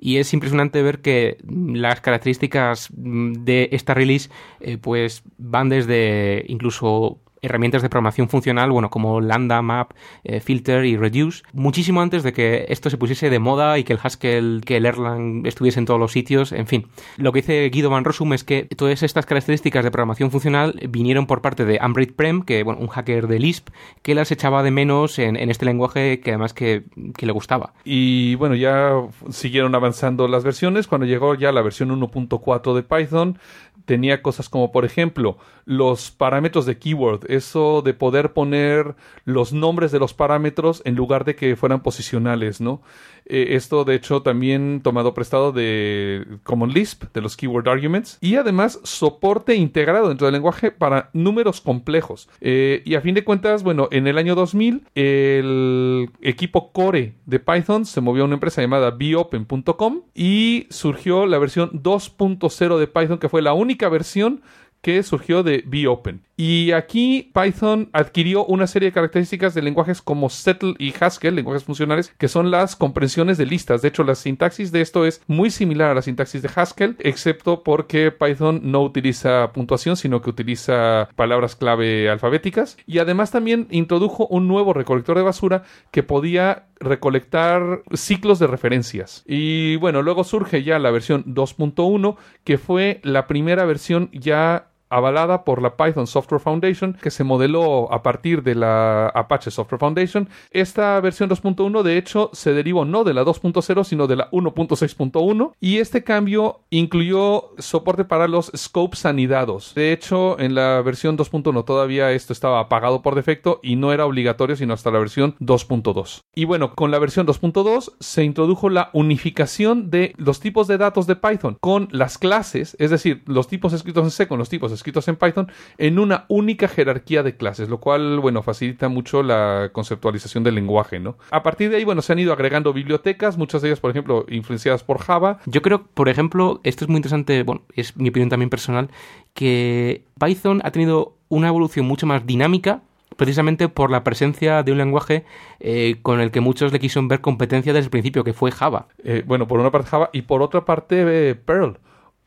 Y 0.00 0.18
es 0.18 0.32
impresionante 0.32 0.82
ver 0.82 1.00
que 1.00 1.38
las 1.44 2.00
características 2.00 2.88
de 2.92 3.68
esta 3.72 3.94
release 3.94 4.30
eh, 4.60 4.78
pues 4.78 5.22
van 5.38 5.68
desde 5.68 6.44
incluso 6.48 7.18
herramientas 7.42 7.82
de 7.82 7.88
programación 7.88 8.28
funcional, 8.28 8.70
bueno, 8.70 8.90
como 8.90 9.20
Lambda, 9.20 9.62
Map, 9.62 9.92
eh, 10.24 10.40
Filter 10.40 10.84
y 10.84 10.96
Reduce, 10.96 11.42
muchísimo 11.52 12.00
antes 12.00 12.22
de 12.22 12.32
que 12.32 12.66
esto 12.68 12.90
se 12.90 12.98
pusiese 12.98 13.30
de 13.30 13.38
moda 13.38 13.78
y 13.78 13.84
que 13.84 13.92
el 13.92 14.00
Haskell, 14.02 14.62
que 14.64 14.76
el 14.76 14.86
Erlang 14.86 15.46
estuviese 15.46 15.78
en 15.78 15.86
todos 15.86 16.00
los 16.00 16.12
sitios, 16.12 16.52
en 16.52 16.66
fin. 16.66 16.86
Lo 17.16 17.32
que 17.32 17.40
dice 17.40 17.68
Guido 17.70 17.90
Van 17.90 18.04
Rossum 18.04 18.32
es 18.32 18.44
que 18.44 18.64
todas 18.64 19.02
estas 19.02 19.26
características 19.26 19.84
de 19.84 19.90
programación 19.90 20.30
funcional 20.30 20.80
vinieron 20.88 21.26
por 21.26 21.42
parte 21.42 21.64
de 21.64 21.78
Ambrit 21.80 22.14
Prem, 22.14 22.42
que, 22.42 22.62
bueno, 22.62 22.80
un 22.80 22.88
hacker 22.88 23.28
de 23.28 23.38
Lisp, 23.38 23.68
que 24.02 24.14
las 24.14 24.30
echaba 24.30 24.62
de 24.62 24.70
menos 24.70 25.18
en, 25.18 25.36
este 25.48 25.64
lenguaje 25.64 26.20
que 26.20 26.30
además 26.30 26.52
que 26.52 26.84
le 27.20 27.32
gustaba. 27.32 27.72
Y 27.84 28.34
bueno, 28.34 28.54
ya 28.54 28.92
siguieron 29.30 29.74
avanzando 29.74 30.28
las 30.28 30.44
versiones. 30.44 30.86
Cuando 30.86 31.06
llegó 31.06 31.34
ya 31.34 31.52
la 31.52 31.62
versión 31.62 31.90
1.4 31.90 32.74
de 32.74 32.82
Python, 32.82 33.38
tenía 33.84 34.22
cosas 34.22 34.48
como, 34.48 34.70
por 34.70 34.84
ejemplo, 34.84 35.38
los 35.64 36.10
parámetros 36.10 36.66
de 36.66 36.78
keyword, 36.78 37.27
eso 37.28 37.82
de 37.82 37.94
poder 37.94 38.32
poner 38.32 38.96
los 39.24 39.52
nombres 39.52 39.92
de 39.92 39.98
los 39.98 40.14
parámetros 40.14 40.82
en 40.84 40.94
lugar 40.96 41.24
de 41.24 41.36
que 41.36 41.56
fueran 41.56 41.82
posicionales, 41.82 42.60
¿no? 42.60 42.82
Eh, 43.26 43.56
esto, 43.56 43.84
de 43.84 43.94
hecho, 43.94 44.22
también 44.22 44.80
tomado 44.82 45.14
prestado 45.14 45.52
de 45.52 46.26
Common 46.44 46.70
Lisp, 46.70 47.04
de 47.12 47.20
los 47.20 47.36
keyword 47.36 47.68
arguments, 47.68 48.18
y 48.20 48.36
además 48.36 48.80
soporte 48.84 49.54
integrado 49.54 50.08
dentro 50.08 50.26
del 50.26 50.32
lenguaje 50.32 50.70
para 50.70 51.10
números 51.12 51.60
complejos. 51.60 52.28
Eh, 52.40 52.82
y 52.84 52.94
a 52.94 53.00
fin 53.02 53.14
de 53.14 53.24
cuentas, 53.24 53.62
bueno, 53.62 53.88
en 53.90 54.06
el 54.06 54.16
año 54.18 54.34
2000, 54.34 54.86
el 54.94 56.10
equipo 56.22 56.72
core 56.72 57.14
de 57.26 57.38
Python 57.38 57.84
se 57.84 58.00
movió 58.00 58.22
a 58.22 58.26
una 58.26 58.34
empresa 58.34 58.62
llamada 58.62 58.90
beopen.com 58.90 60.02
y 60.14 60.66
surgió 60.70 61.26
la 61.26 61.38
versión 61.38 61.70
2.0 61.72 62.78
de 62.78 62.86
Python, 62.86 63.18
que 63.18 63.28
fue 63.28 63.42
la 63.42 63.52
única 63.52 63.88
versión 63.88 64.42
que 64.80 65.02
surgió 65.02 65.42
de 65.42 65.64
BeOpen. 65.66 66.22
Y 66.36 66.70
aquí 66.70 67.32
Python 67.34 67.90
adquirió 67.92 68.44
una 68.44 68.68
serie 68.68 68.90
de 68.90 68.92
características 68.92 69.54
de 69.54 69.62
lenguajes 69.62 70.00
como 70.00 70.30
Settle 70.30 70.74
y 70.78 70.94
Haskell, 70.98 71.34
lenguajes 71.34 71.64
funcionales, 71.64 72.14
que 72.16 72.28
son 72.28 72.52
las 72.52 72.76
comprensiones 72.76 73.38
de 73.38 73.46
listas. 73.46 73.82
De 73.82 73.88
hecho, 73.88 74.04
la 74.04 74.14
sintaxis 74.14 74.70
de 74.70 74.80
esto 74.80 75.04
es 75.04 75.20
muy 75.26 75.50
similar 75.50 75.90
a 75.90 75.94
la 75.94 76.02
sintaxis 76.02 76.42
de 76.42 76.50
Haskell, 76.54 76.96
excepto 77.00 77.64
porque 77.64 78.12
Python 78.12 78.60
no 78.62 78.82
utiliza 78.82 79.52
puntuación, 79.52 79.96
sino 79.96 80.22
que 80.22 80.30
utiliza 80.30 81.08
palabras 81.16 81.56
clave 81.56 82.08
alfabéticas. 82.08 82.76
Y 82.86 83.00
además 83.00 83.32
también 83.32 83.66
introdujo 83.70 84.28
un 84.28 84.46
nuevo 84.46 84.72
recolector 84.72 85.16
de 85.16 85.24
basura 85.24 85.64
que 85.90 86.04
podía 86.04 86.68
recolectar 86.78 87.82
ciclos 87.94 88.38
de 88.38 88.46
referencias. 88.46 89.24
Y 89.26 89.74
bueno, 89.76 90.02
luego 90.02 90.22
surge 90.22 90.62
ya 90.62 90.78
la 90.78 90.92
versión 90.92 91.24
2.1, 91.24 92.16
que 92.44 92.58
fue 92.58 93.00
la 93.02 93.26
primera 93.26 93.64
versión 93.64 94.08
ya 94.12 94.68
avalada 94.90 95.44
por 95.44 95.62
la 95.62 95.76
Python 95.76 96.06
Software 96.06 96.40
Foundation, 96.40 96.94
que 96.94 97.10
se 97.10 97.24
modeló 97.24 97.92
a 97.92 98.02
partir 98.02 98.42
de 98.42 98.54
la 98.54 99.08
Apache 99.08 99.50
Software 99.50 99.80
Foundation. 99.80 100.28
Esta 100.50 101.00
versión 101.00 101.30
2.1, 101.30 101.82
de 101.82 101.98
hecho, 101.98 102.30
se 102.32 102.52
derivó 102.52 102.84
no 102.84 103.04
de 103.04 103.14
la 103.14 103.24
2.0, 103.24 103.84
sino 103.84 104.06
de 104.06 104.16
la 104.16 104.30
1.6.1, 104.30 105.52
y 105.60 105.78
este 105.78 106.04
cambio 106.04 106.60
incluyó 106.70 107.50
soporte 107.58 108.04
para 108.04 108.28
los 108.28 108.50
scopes 108.56 109.06
anidados. 109.06 109.74
De 109.74 109.92
hecho, 109.92 110.38
en 110.38 110.54
la 110.54 110.80
versión 110.82 111.16
2.1 111.16 111.64
todavía 111.64 112.12
esto 112.12 112.32
estaba 112.32 112.60
apagado 112.60 113.02
por 113.02 113.14
defecto 113.14 113.60
y 113.62 113.76
no 113.76 113.92
era 113.92 114.06
obligatorio 114.06 114.56
sino 114.56 114.74
hasta 114.74 114.90
la 114.90 114.98
versión 114.98 115.36
2.2. 115.40 116.20
Y 116.34 116.44
bueno, 116.44 116.74
con 116.74 116.90
la 116.90 116.98
versión 116.98 117.26
2.2 117.26 117.92
se 118.00 118.24
introdujo 118.24 118.68
la 118.68 118.90
unificación 118.92 119.90
de 119.90 120.14
los 120.16 120.40
tipos 120.40 120.68
de 120.68 120.78
datos 120.78 121.06
de 121.06 121.16
Python 121.16 121.56
con 121.60 121.88
las 121.90 122.18
clases, 122.18 122.76
es 122.78 122.90
decir, 122.90 123.22
los 123.26 123.48
tipos 123.48 123.72
escritos 123.72 124.04
en 124.04 124.10
C 124.10 124.28
con 124.28 124.38
los 124.38 124.48
tipos 124.48 124.70
escritos 124.78 125.08
en 125.08 125.16
Python 125.16 125.50
en 125.76 125.98
una 125.98 126.24
única 126.28 126.68
jerarquía 126.68 127.22
de 127.22 127.36
clases, 127.36 127.68
lo 127.68 127.78
cual, 127.78 128.20
bueno, 128.20 128.42
facilita 128.42 128.88
mucho 128.88 129.22
la 129.22 129.70
conceptualización 129.72 130.44
del 130.44 130.54
lenguaje, 130.54 130.98
¿no? 131.00 131.16
A 131.30 131.42
partir 131.42 131.70
de 131.70 131.76
ahí, 131.76 131.84
bueno, 131.84 132.02
se 132.02 132.12
han 132.12 132.18
ido 132.18 132.32
agregando 132.32 132.72
bibliotecas, 132.72 133.36
muchas 133.36 133.62
de 133.62 133.68
ellas, 133.68 133.80
por 133.80 133.90
ejemplo, 133.90 134.24
influenciadas 134.28 134.82
por 134.84 134.98
Java. 134.98 135.38
Yo 135.46 135.62
creo, 135.62 135.84
por 135.84 136.08
ejemplo, 136.08 136.60
esto 136.64 136.84
es 136.84 136.88
muy 136.88 136.96
interesante, 136.96 137.42
bueno, 137.42 137.62
es 137.74 137.96
mi 137.96 138.08
opinión 138.08 138.28
también 138.28 138.50
personal, 138.50 138.88
que 139.34 140.04
Python 140.18 140.60
ha 140.64 140.70
tenido 140.70 141.14
una 141.28 141.48
evolución 141.48 141.86
mucho 141.86 142.06
más 142.06 142.26
dinámica 142.26 142.82
precisamente 143.16 143.68
por 143.68 143.90
la 143.90 144.04
presencia 144.04 144.62
de 144.62 144.70
un 144.70 144.78
lenguaje 144.78 145.24
eh, 145.58 145.96
con 146.02 146.20
el 146.20 146.30
que 146.30 146.40
muchos 146.40 146.72
le 146.72 146.78
quisieron 146.78 147.08
ver 147.08 147.20
competencia 147.20 147.72
desde 147.72 147.86
el 147.86 147.90
principio, 147.90 148.22
que 148.22 148.32
fue 148.32 148.52
Java. 148.52 148.86
Eh, 149.02 149.24
bueno, 149.26 149.48
por 149.48 149.58
una 149.58 149.72
parte 149.72 149.88
Java 149.88 150.08
y 150.12 150.22
por 150.22 150.40
otra 150.40 150.64
parte 150.64 151.30
eh, 151.30 151.34
Perl 151.34 151.78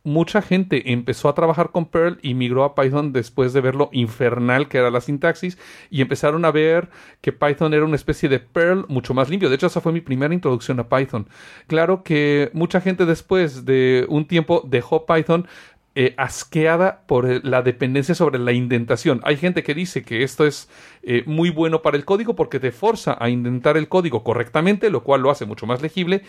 mucha 0.03 0.41
gente 0.41 0.91
empezó 0.91 1.29
a 1.29 1.35
trabajar 1.35 1.71
con 1.71 1.85
Perl 1.85 2.17
y 2.21 2.33
migró 2.33 2.63
a 2.63 2.75
Python 2.75 3.13
después 3.13 3.53
de 3.53 3.61
ver 3.61 3.75
lo 3.75 3.89
infernal 3.91 4.67
que 4.67 4.79
era 4.79 4.89
la 4.89 5.01
sintaxis 5.01 5.57
y 5.89 6.01
empezaron 6.01 6.45
a 6.45 6.51
ver 6.51 6.89
que 7.21 7.31
Python 7.31 7.73
era 7.73 7.85
una 7.85 7.95
especie 7.95 8.29
de 8.29 8.39
Perl 8.39 8.85
mucho 8.87 9.13
más 9.13 9.29
limpio. 9.29 9.49
De 9.49 9.55
hecho, 9.55 9.67
esa 9.67 9.81
fue 9.81 9.93
mi 9.93 10.01
primera 10.01 10.33
introducción 10.33 10.79
a 10.79 10.89
Python. 10.89 11.27
Claro 11.67 12.03
que 12.03 12.49
mucha 12.53 12.81
gente 12.81 13.05
después 13.05 13.65
de 13.65 14.05
un 14.09 14.25
tiempo 14.25 14.63
dejó 14.67 15.05
Python 15.05 15.47
eh, 15.93 16.13
asqueada 16.15 17.03
por 17.05 17.45
la 17.45 17.61
dependencia 17.61 18.15
sobre 18.15 18.39
la 18.39 18.53
indentación. 18.53 19.19
Hay 19.25 19.35
gente 19.35 19.61
que 19.61 19.73
dice 19.73 20.03
que 20.03 20.23
esto 20.23 20.47
es 20.47 20.69
eh, 21.03 21.23
muy 21.25 21.49
bueno 21.49 21.81
para 21.81 21.97
el 21.97 22.05
código 22.05 22.33
porque 22.33 22.61
te 22.61 22.71
forza 22.71 23.17
a 23.19 23.27
indentar 23.27 23.75
el 23.75 23.89
código 23.89 24.23
correctamente, 24.23 24.89
lo 24.89 25.03
cual 25.03 25.19
lo 25.19 25.31
hace 25.31 25.45
mucho 25.45 25.65
más 25.65 25.81
legible, 25.81 26.23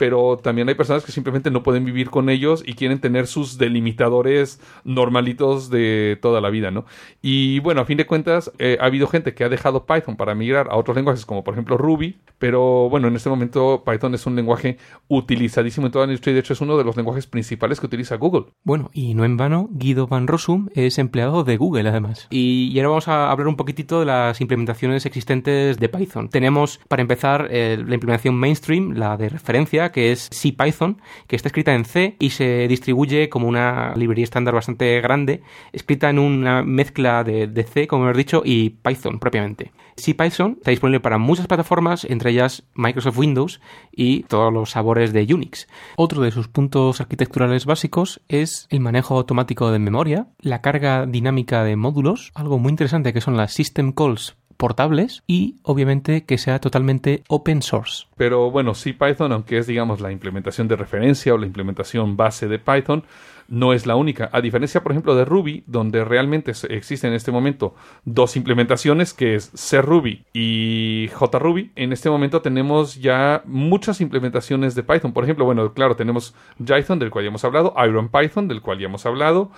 pero 0.00 0.38
también 0.42 0.66
hay 0.66 0.74
personas 0.74 1.04
que 1.04 1.12
simplemente 1.12 1.50
no 1.50 1.62
pueden 1.62 1.84
vivir 1.84 2.08
con 2.08 2.30
ellos 2.30 2.62
y 2.64 2.72
quieren 2.72 3.00
tener 3.00 3.26
sus 3.26 3.58
delimitadores 3.58 4.58
normalitos 4.82 5.68
de 5.68 6.18
toda 6.22 6.40
la 6.40 6.48
vida, 6.48 6.70
¿no? 6.70 6.86
Y 7.20 7.58
bueno, 7.58 7.82
a 7.82 7.84
fin 7.84 7.98
de 7.98 8.06
cuentas, 8.06 8.50
eh, 8.58 8.78
ha 8.80 8.86
habido 8.86 9.08
gente 9.08 9.34
que 9.34 9.44
ha 9.44 9.50
dejado 9.50 9.84
Python 9.84 10.16
para 10.16 10.34
migrar 10.34 10.68
a 10.70 10.76
otros 10.76 10.96
lenguajes 10.96 11.26
como 11.26 11.44
por 11.44 11.52
ejemplo 11.52 11.76
Ruby, 11.76 12.16
pero 12.38 12.88
bueno, 12.88 13.08
en 13.08 13.16
este 13.16 13.28
momento 13.28 13.82
Python 13.84 14.14
es 14.14 14.24
un 14.24 14.36
lenguaje 14.36 14.78
utilizadísimo 15.08 15.88
en 15.88 15.92
toda 15.92 16.06
la 16.06 16.12
industria 16.12 16.30
y 16.30 16.34
de 16.34 16.40
hecho 16.40 16.54
es 16.54 16.62
uno 16.62 16.78
de 16.78 16.84
los 16.84 16.96
lenguajes 16.96 17.26
principales 17.26 17.78
que 17.78 17.84
utiliza 17.84 18.16
Google. 18.16 18.46
Bueno, 18.64 18.88
y 18.94 19.12
no 19.12 19.26
en 19.26 19.36
vano, 19.36 19.68
Guido 19.70 20.06
Van 20.06 20.28
Rossum 20.28 20.70
es 20.74 20.98
empleado 20.98 21.44
de 21.44 21.58
Google 21.58 21.90
además. 21.90 22.26
Y, 22.30 22.74
ahora 22.78 22.88
vamos 22.88 23.08
a 23.08 23.30
hablar 23.30 23.48
un 23.48 23.56
poquitito 23.56 24.00
de 24.00 24.06
las 24.06 24.40
implementaciones 24.40 25.04
existentes 25.04 25.76
de 25.78 25.88
Python. 25.90 26.30
Tenemos, 26.30 26.80
para 26.88 27.02
empezar, 27.02 27.50
la 27.50 27.94
implementación 27.94 28.36
mainstream, 28.36 28.94
la 28.94 29.18
de 29.18 29.28
referencia, 29.28 29.89
que 29.90 30.12
es 30.12 30.28
CPython, 30.30 31.00
que 31.26 31.36
está 31.36 31.48
escrita 31.48 31.74
en 31.74 31.84
C 31.84 32.16
y 32.18 32.30
se 32.30 32.66
distribuye 32.68 33.28
como 33.28 33.48
una 33.48 33.94
librería 33.96 34.24
estándar 34.24 34.54
bastante 34.54 35.00
grande, 35.00 35.42
escrita 35.72 36.10
en 36.10 36.18
una 36.18 36.62
mezcla 36.62 37.24
de, 37.24 37.46
de 37.46 37.64
C, 37.64 37.86
como 37.86 38.04
hemos 38.04 38.16
dicho, 38.16 38.42
y 38.44 38.70
Python 38.70 39.18
propiamente. 39.18 39.72
CPython 40.00 40.56
está 40.58 40.70
disponible 40.70 41.00
para 41.00 41.18
muchas 41.18 41.46
plataformas, 41.46 42.04
entre 42.04 42.30
ellas 42.30 42.64
Microsoft 42.74 43.18
Windows 43.18 43.60
y 43.92 44.22
todos 44.24 44.52
los 44.52 44.70
sabores 44.70 45.12
de 45.12 45.22
Unix. 45.32 45.68
Otro 45.96 46.22
de 46.22 46.30
sus 46.30 46.48
puntos 46.48 47.00
arquitecturales 47.00 47.66
básicos 47.66 48.20
es 48.28 48.66
el 48.70 48.80
manejo 48.80 49.16
automático 49.16 49.70
de 49.70 49.78
memoria, 49.78 50.28
la 50.38 50.60
carga 50.62 51.06
dinámica 51.06 51.64
de 51.64 51.76
módulos, 51.76 52.32
algo 52.34 52.58
muy 52.58 52.70
interesante 52.70 53.12
que 53.12 53.20
son 53.20 53.36
las 53.36 53.52
system 53.52 53.92
calls 53.92 54.36
portables 54.60 55.24
y 55.26 55.56
obviamente 55.62 56.24
que 56.24 56.36
sea 56.36 56.60
totalmente 56.60 57.24
open 57.28 57.62
source. 57.62 58.04
Pero 58.16 58.50
bueno, 58.50 58.74
sí 58.74 58.92
Python, 58.92 59.32
aunque 59.32 59.56
es 59.56 59.66
digamos 59.66 60.00
la 60.02 60.12
implementación 60.12 60.68
de 60.68 60.76
referencia 60.76 61.32
o 61.32 61.38
la 61.38 61.46
implementación 61.46 62.18
base 62.18 62.46
de 62.46 62.58
Python, 62.58 63.04
no 63.50 63.72
es 63.72 63.84
la 63.84 63.96
única. 63.96 64.30
A 64.32 64.40
diferencia, 64.40 64.82
por 64.82 64.92
ejemplo, 64.92 65.16
de 65.16 65.24
Ruby, 65.24 65.64
donde 65.66 66.04
realmente 66.04 66.52
existen 66.68 67.10
en 67.10 67.16
este 67.16 67.32
momento 67.32 67.74
dos 68.04 68.36
implementaciones, 68.36 69.12
que 69.12 69.34
es 69.34 69.50
CRuby 69.70 70.24
y 70.32 71.08
JRuby, 71.08 71.72
en 71.74 71.92
este 71.92 72.10
momento 72.10 72.42
tenemos 72.42 72.94
ya 72.96 73.42
muchas 73.46 74.00
implementaciones 74.00 74.74
de 74.74 74.84
Python. 74.84 75.12
Por 75.12 75.24
ejemplo, 75.24 75.44
bueno, 75.46 75.72
claro, 75.74 75.96
tenemos 75.96 76.34
Jython, 76.64 76.98
del 76.98 77.10
cual 77.10 77.24
ya 77.24 77.28
hemos 77.28 77.44
hablado, 77.44 77.74
IronPython, 77.76 78.46
del 78.46 78.62
cual 78.62 78.78
ya 78.78 78.86
hemos 78.86 79.04
hablado. 79.04 79.50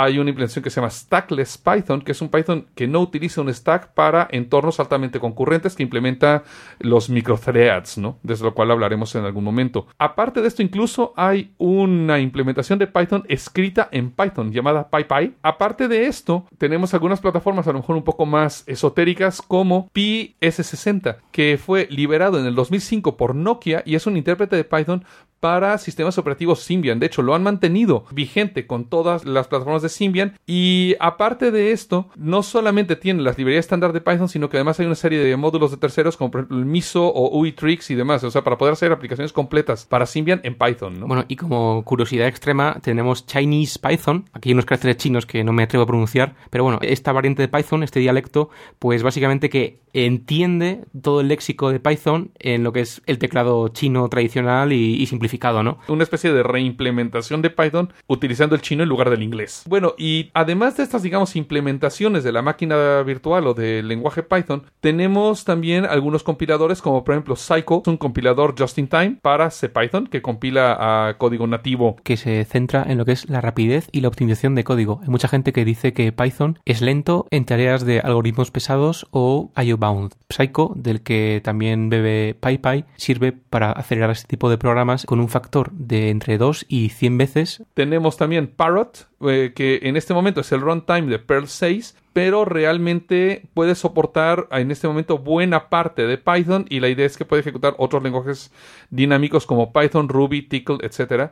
Hay 0.00 0.20
una 0.20 0.30
implementación 0.30 0.62
que 0.62 0.70
se 0.70 0.76
llama 0.76 0.90
Stackless 0.90 1.58
Python, 1.58 2.02
que 2.02 2.12
es 2.12 2.22
un 2.22 2.28
Python 2.28 2.68
que 2.76 2.86
no 2.86 3.00
utiliza 3.00 3.40
un 3.40 3.52
stack 3.52 3.94
para 3.94 4.28
entornos 4.30 4.78
altamente 4.78 5.18
concurrentes, 5.18 5.74
que 5.74 5.82
implementa 5.82 6.44
los 6.78 7.10
microthreads, 7.10 7.98
¿no? 7.98 8.16
Desde 8.22 8.44
lo 8.44 8.54
cual 8.54 8.70
hablaremos 8.70 9.12
en 9.16 9.24
algún 9.24 9.42
momento. 9.42 9.88
Aparte 9.98 10.40
de 10.40 10.46
esto, 10.46 10.62
incluso 10.62 11.14
hay 11.16 11.52
una 11.58 12.20
implementación 12.20 12.78
de 12.78 12.86
Python 12.86 13.24
escrita 13.28 13.88
en 13.90 14.12
Python 14.12 14.52
llamada 14.52 14.88
PyPy. 14.88 15.34
Aparte 15.42 15.88
de 15.88 16.06
esto, 16.06 16.46
tenemos 16.58 16.94
algunas 16.94 17.20
plataformas 17.20 17.66
a 17.66 17.72
lo 17.72 17.80
mejor 17.80 17.96
un 17.96 18.04
poco 18.04 18.24
más 18.24 18.62
esotéricas 18.68 19.42
como 19.42 19.90
PS60, 19.94 21.16
que 21.32 21.58
fue 21.58 21.88
liberado 21.90 22.38
en 22.38 22.46
el 22.46 22.54
2005 22.54 23.16
por 23.16 23.34
Nokia 23.34 23.82
y 23.84 23.96
es 23.96 24.06
un 24.06 24.16
intérprete 24.16 24.54
de 24.54 24.62
Python 24.62 25.04
para 25.40 25.78
sistemas 25.78 26.18
operativos 26.18 26.60
Symbian. 26.60 26.98
De 26.98 27.06
hecho, 27.06 27.22
lo 27.22 27.34
han 27.34 27.42
mantenido 27.42 28.04
vigente 28.10 28.66
con 28.66 28.84
todas 28.86 29.24
las 29.24 29.48
plataformas 29.48 29.82
de 29.82 29.88
Symbian. 29.88 30.38
Y 30.46 30.96
aparte 31.00 31.50
de 31.50 31.72
esto, 31.72 32.08
no 32.16 32.42
solamente 32.42 32.96
tiene 32.96 33.22
las 33.22 33.38
librerías 33.38 33.64
estándar 33.64 33.92
de 33.92 34.00
Python, 34.00 34.28
sino 34.28 34.48
que 34.48 34.56
además 34.56 34.80
hay 34.80 34.86
una 34.86 34.94
serie 34.94 35.18
de 35.18 35.36
módulos 35.36 35.70
de 35.70 35.76
terceros, 35.76 36.16
como 36.16 36.30
por 36.30 36.40
ejemplo 36.40 36.58
el 36.58 36.64
Miso 36.64 37.06
o 37.06 37.38
UITrix 37.38 37.90
y 37.90 37.94
demás. 37.94 38.24
O 38.24 38.30
sea, 38.30 38.42
para 38.42 38.58
poder 38.58 38.72
hacer 38.72 38.92
aplicaciones 38.92 39.32
completas 39.32 39.86
para 39.86 40.06
Symbian 40.06 40.40
en 40.42 40.56
Python, 40.56 41.00
¿no? 41.00 41.06
Bueno, 41.06 41.24
y 41.28 41.36
como 41.36 41.84
curiosidad 41.84 42.26
extrema, 42.26 42.78
tenemos 42.82 43.26
Chinese 43.26 43.78
Python. 43.78 44.24
Aquí 44.32 44.50
hay 44.50 44.54
unos 44.54 44.64
caracteres 44.64 44.96
chinos 44.96 45.26
que 45.26 45.44
no 45.44 45.52
me 45.52 45.62
atrevo 45.62 45.84
a 45.84 45.86
pronunciar, 45.86 46.34
pero 46.50 46.64
bueno, 46.64 46.78
esta 46.82 47.12
variante 47.12 47.42
de 47.42 47.48
Python, 47.48 47.82
este 47.82 48.00
dialecto, 48.00 48.50
pues 48.78 49.02
básicamente 49.02 49.50
que 49.50 49.80
entiende 49.92 50.84
todo 51.02 51.20
el 51.20 51.28
léxico 51.28 51.70
de 51.70 51.80
Python 51.80 52.30
en 52.38 52.62
lo 52.62 52.72
que 52.72 52.80
es 52.80 53.02
el 53.06 53.18
teclado 53.18 53.68
chino 53.68 54.08
tradicional 54.08 54.72
y, 54.72 54.94
y 54.94 55.06
simplificado, 55.06 55.27
¿no? 55.62 55.78
una 55.88 56.02
especie 56.02 56.32
de 56.32 56.42
reimplementación 56.42 57.42
de 57.42 57.50
Python 57.50 57.92
utilizando 58.06 58.54
el 58.54 58.62
chino 58.62 58.82
en 58.82 58.88
lugar 58.88 59.10
del 59.10 59.22
inglés. 59.22 59.64
Bueno, 59.66 59.94
y 59.98 60.30
además 60.34 60.76
de 60.76 60.82
estas, 60.82 61.02
digamos, 61.02 61.36
implementaciones 61.36 62.24
de 62.24 62.32
la 62.32 62.42
máquina 62.42 63.02
virtual 63.02 63.46
o 63.46 63.54
del 63.54 63.88
lenguaje 63.88 64.22
Python, 64.22 64.64
tenemos 64.80 65.44
también 65.44 65.84
algunos 65.84 66.22
compiladores 66.22 66.82
como 66.82 67.04
por 67.04 67.14
ejemplo 67.14 67.36
Psycho, 67.36 67.82
un 67.86 67.96
compilador 67.96 68.54
just 68.58 68.78
in 68.78 68.88
time 68.88 69.18
para 69.20 69.50
CPython 69.50 70.06
que 70.06 70.22
compila 70.22 71.08
a 71.08 71.18
código 71.18 71.46
nativo. 71.46 71.96
que 72.02 72.16
se 72.16 72.44
centra 72.44 72.84
en 72.86 72.98
lo 72.98 73.04
que 73.04 73.12
es 73.12 73.28
la 73.28 73.40
rapidez 73.40 73.88
y 73.92 74.00
la 74.00 74.08
optimización 74.08 74.54
de 74.54 74.64
código. 74.64 75.00
Hay 75.02 75.08
mucha 75.08 75.28
gente 75.28 75.52
que 75.52 75.64
dice 75.64 75.92
que 75.92 76.12
Python 76.12 76.58
es 76.64 76.80
lento 76.80 77.26
en 77.30 77.44
tareas 77.44 77.84
de 77.84 78.00
algoritmos 78.00 78.50
pesados 78.50 79.06
o 79.10 79.50
IO-bound. 79.56 80.12
Psycho, 80.30 80.72
del 80.76 81.02
que 81.02 81.40
también 81.42 81.88
bebe 81.88 82.36
PyPy, 82.40 82.84
sirve 82.96 83.32
para 83.32 83.72
acelerar 83.72 84.10
este 84.10 84.28
tipo 84.28 84.50
de 84.50 84.58
programas 84.58 85.04
con 85.06 85.17
un 85.20 85.28
factor 85.28 85.70
de 85.72 86.10
entre 86.10 86.38
2 86.38 86.66
y 86.68 86.90
100 86.90 87.18
veces. 87.18 87.62
Tenemos 87.74 88.16
también 88.16 88.48
Parrot, 88.48 89.08
eh, 89.22 89.52
que 89.54 89.80
en 89.82 89.96
este 89.96 90.14
momento 90.14 90.40
es 90.40 90.52
el 90.52 90.60
runtime 90.60 91.06
de 91.06 91.18
Perl 91.18 91.46
6, 91.46 91.96
pero 92.12 92.44
realmente 92.44 93.42
puede 93.54 93.74
soportar 93.74 94.48
en 94.50 94.70
este 94.70 94.88
momento 94.88 95.18
buena 95.18 95.68
parte 95.68 96.06
de 96.06 96.18
Python 96.18 96.66
y 96.68 96.80
la 96.80 96.88
idea 96.88 97.06
es 97.06 97.16
que 97.16 97.24
puede 97.24 97.40
ejecutar 97.40 97.74
otros 97.78 98.02
lenguajes 98.02 98.52
dinámicos 98.90 99.46
como 99.46 99.72
Python, 99.72 100.08
Ruby, 100.08 100.42
Tickle, 100.42 100.78
etc. 100.82 101.30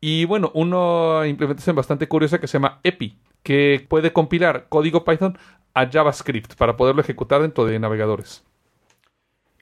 Y 0.00 0.24
bueno, 0.24 0.50
una 0.54 1.26
implementación 1.26 1.74
bastante 1.74 2.08
curiosa 2.08 2.38
que 2.38 2.46
se 2.46 2.54
llama 2.54 2.80
EPI, 2.84 3.16
que 3.42 3.84
puede 3.88 4.12
compilar 4.12 4.66
código 4.68 5.04
Python 5.04 5.38
a 5.74 5.90
JavaScript 5.90 6.54
para 6.54 6.76
poderlo 6.76 7.02
ejecutar 7.02 7.42
dentro 7.42 7.64
de 7.64 7.78
navegadores. 7.78 8.44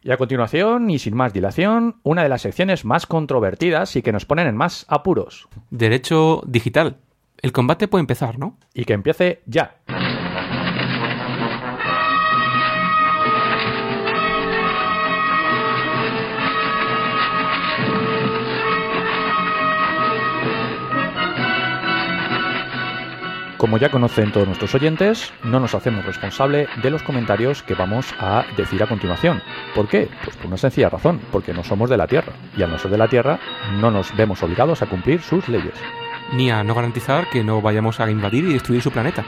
Y 0.06 0.12
a 0.12 0.16
continuación, 0.18 0.88
y 0.88 1.00
sin 1.00 1.16
más 1.16 1.32
dilación, 1.32 1.96
una 2.04 2.22
de 2.22 2.28
las 2.28 2.42
secciones 2.42 2.84
más 2.84 3.06
controvertidas 3.06 3.96
y 3.96 4.02
que 4.02 4.12
nos 4.12 4.24
ponen 4.24 4.46
en 4.46 4.56
más 4.56 4.86
apuros. 4.88 5.48
Derecho 5.70 6.44
digital. 6.46 6.98
El 7.42 7.50
combate 7.50 7.88
puede 7.88 8.02
empezar, 8.02 8.38
¿no? 8.38 8.56
Y 8.72 8.84
que 8.84 8.92
empiece 8.92 9.42
ya. 9.46 9.78
Como 23.66 23.78
ya 23.78 23.90
conocen 23.90 24.30
todos 24.30 24.46
nuestros 24.46 24.76
oyentes, 24.76 25.32
no 25.42 25.58
nos 25.58 25.74
hacemos 25.74 26.06
responsable 26.06 26.68
de 26.84 26.88
los 26.88 27.02
comentarios 27.02 27.64
que 27.64 27.74
vamos 27.74 28.14
a 28.20 28.44
decir 28.56 28.80
a 28.80 28.86
continuación. 28.86 29.42
¿Por 29.74 29.88
qué? 29.88 30.08
Pues 30.22 30.36
por 30.36 30.46
una 30.46 30.56
sencilla 30.56 30.88
razón, 30.88 31.20
porque 31.32 31.52
no 31.52 31.64
somos 31.64 31.90
de 31.90 31.96
la 31.96 32.06
Tierra. 32.06 32.32
Y 32.56 32.62
al 32.62 32.70
no 32.70 32.78
ser 32.78 32.92
de 32.92 32.98
la 32.98 33.08
Tierra, 33.08 33.40
no 33.80 33.90
nos 33.90 34.14
vemos 34.16 34.40
obligados 34.44 34.82
a 34.82 34.86
cumplir 34.86 35.20
sus 35.20 35.48
leyes. 35.48 35.74
Ni 36.32 36.48
a 36.48 36.62
no 36.62 36.76
garantizar 36.76 37.28
que 37.28 37.42
no 37.42 37.60
vayamos 37.60 37.98
a 37.98 38.08
invadir 38.08 38.44
y 38.44 38.52
destruir 38.52 38.82
su 38.82 38.92
planeta. 38.92 39.24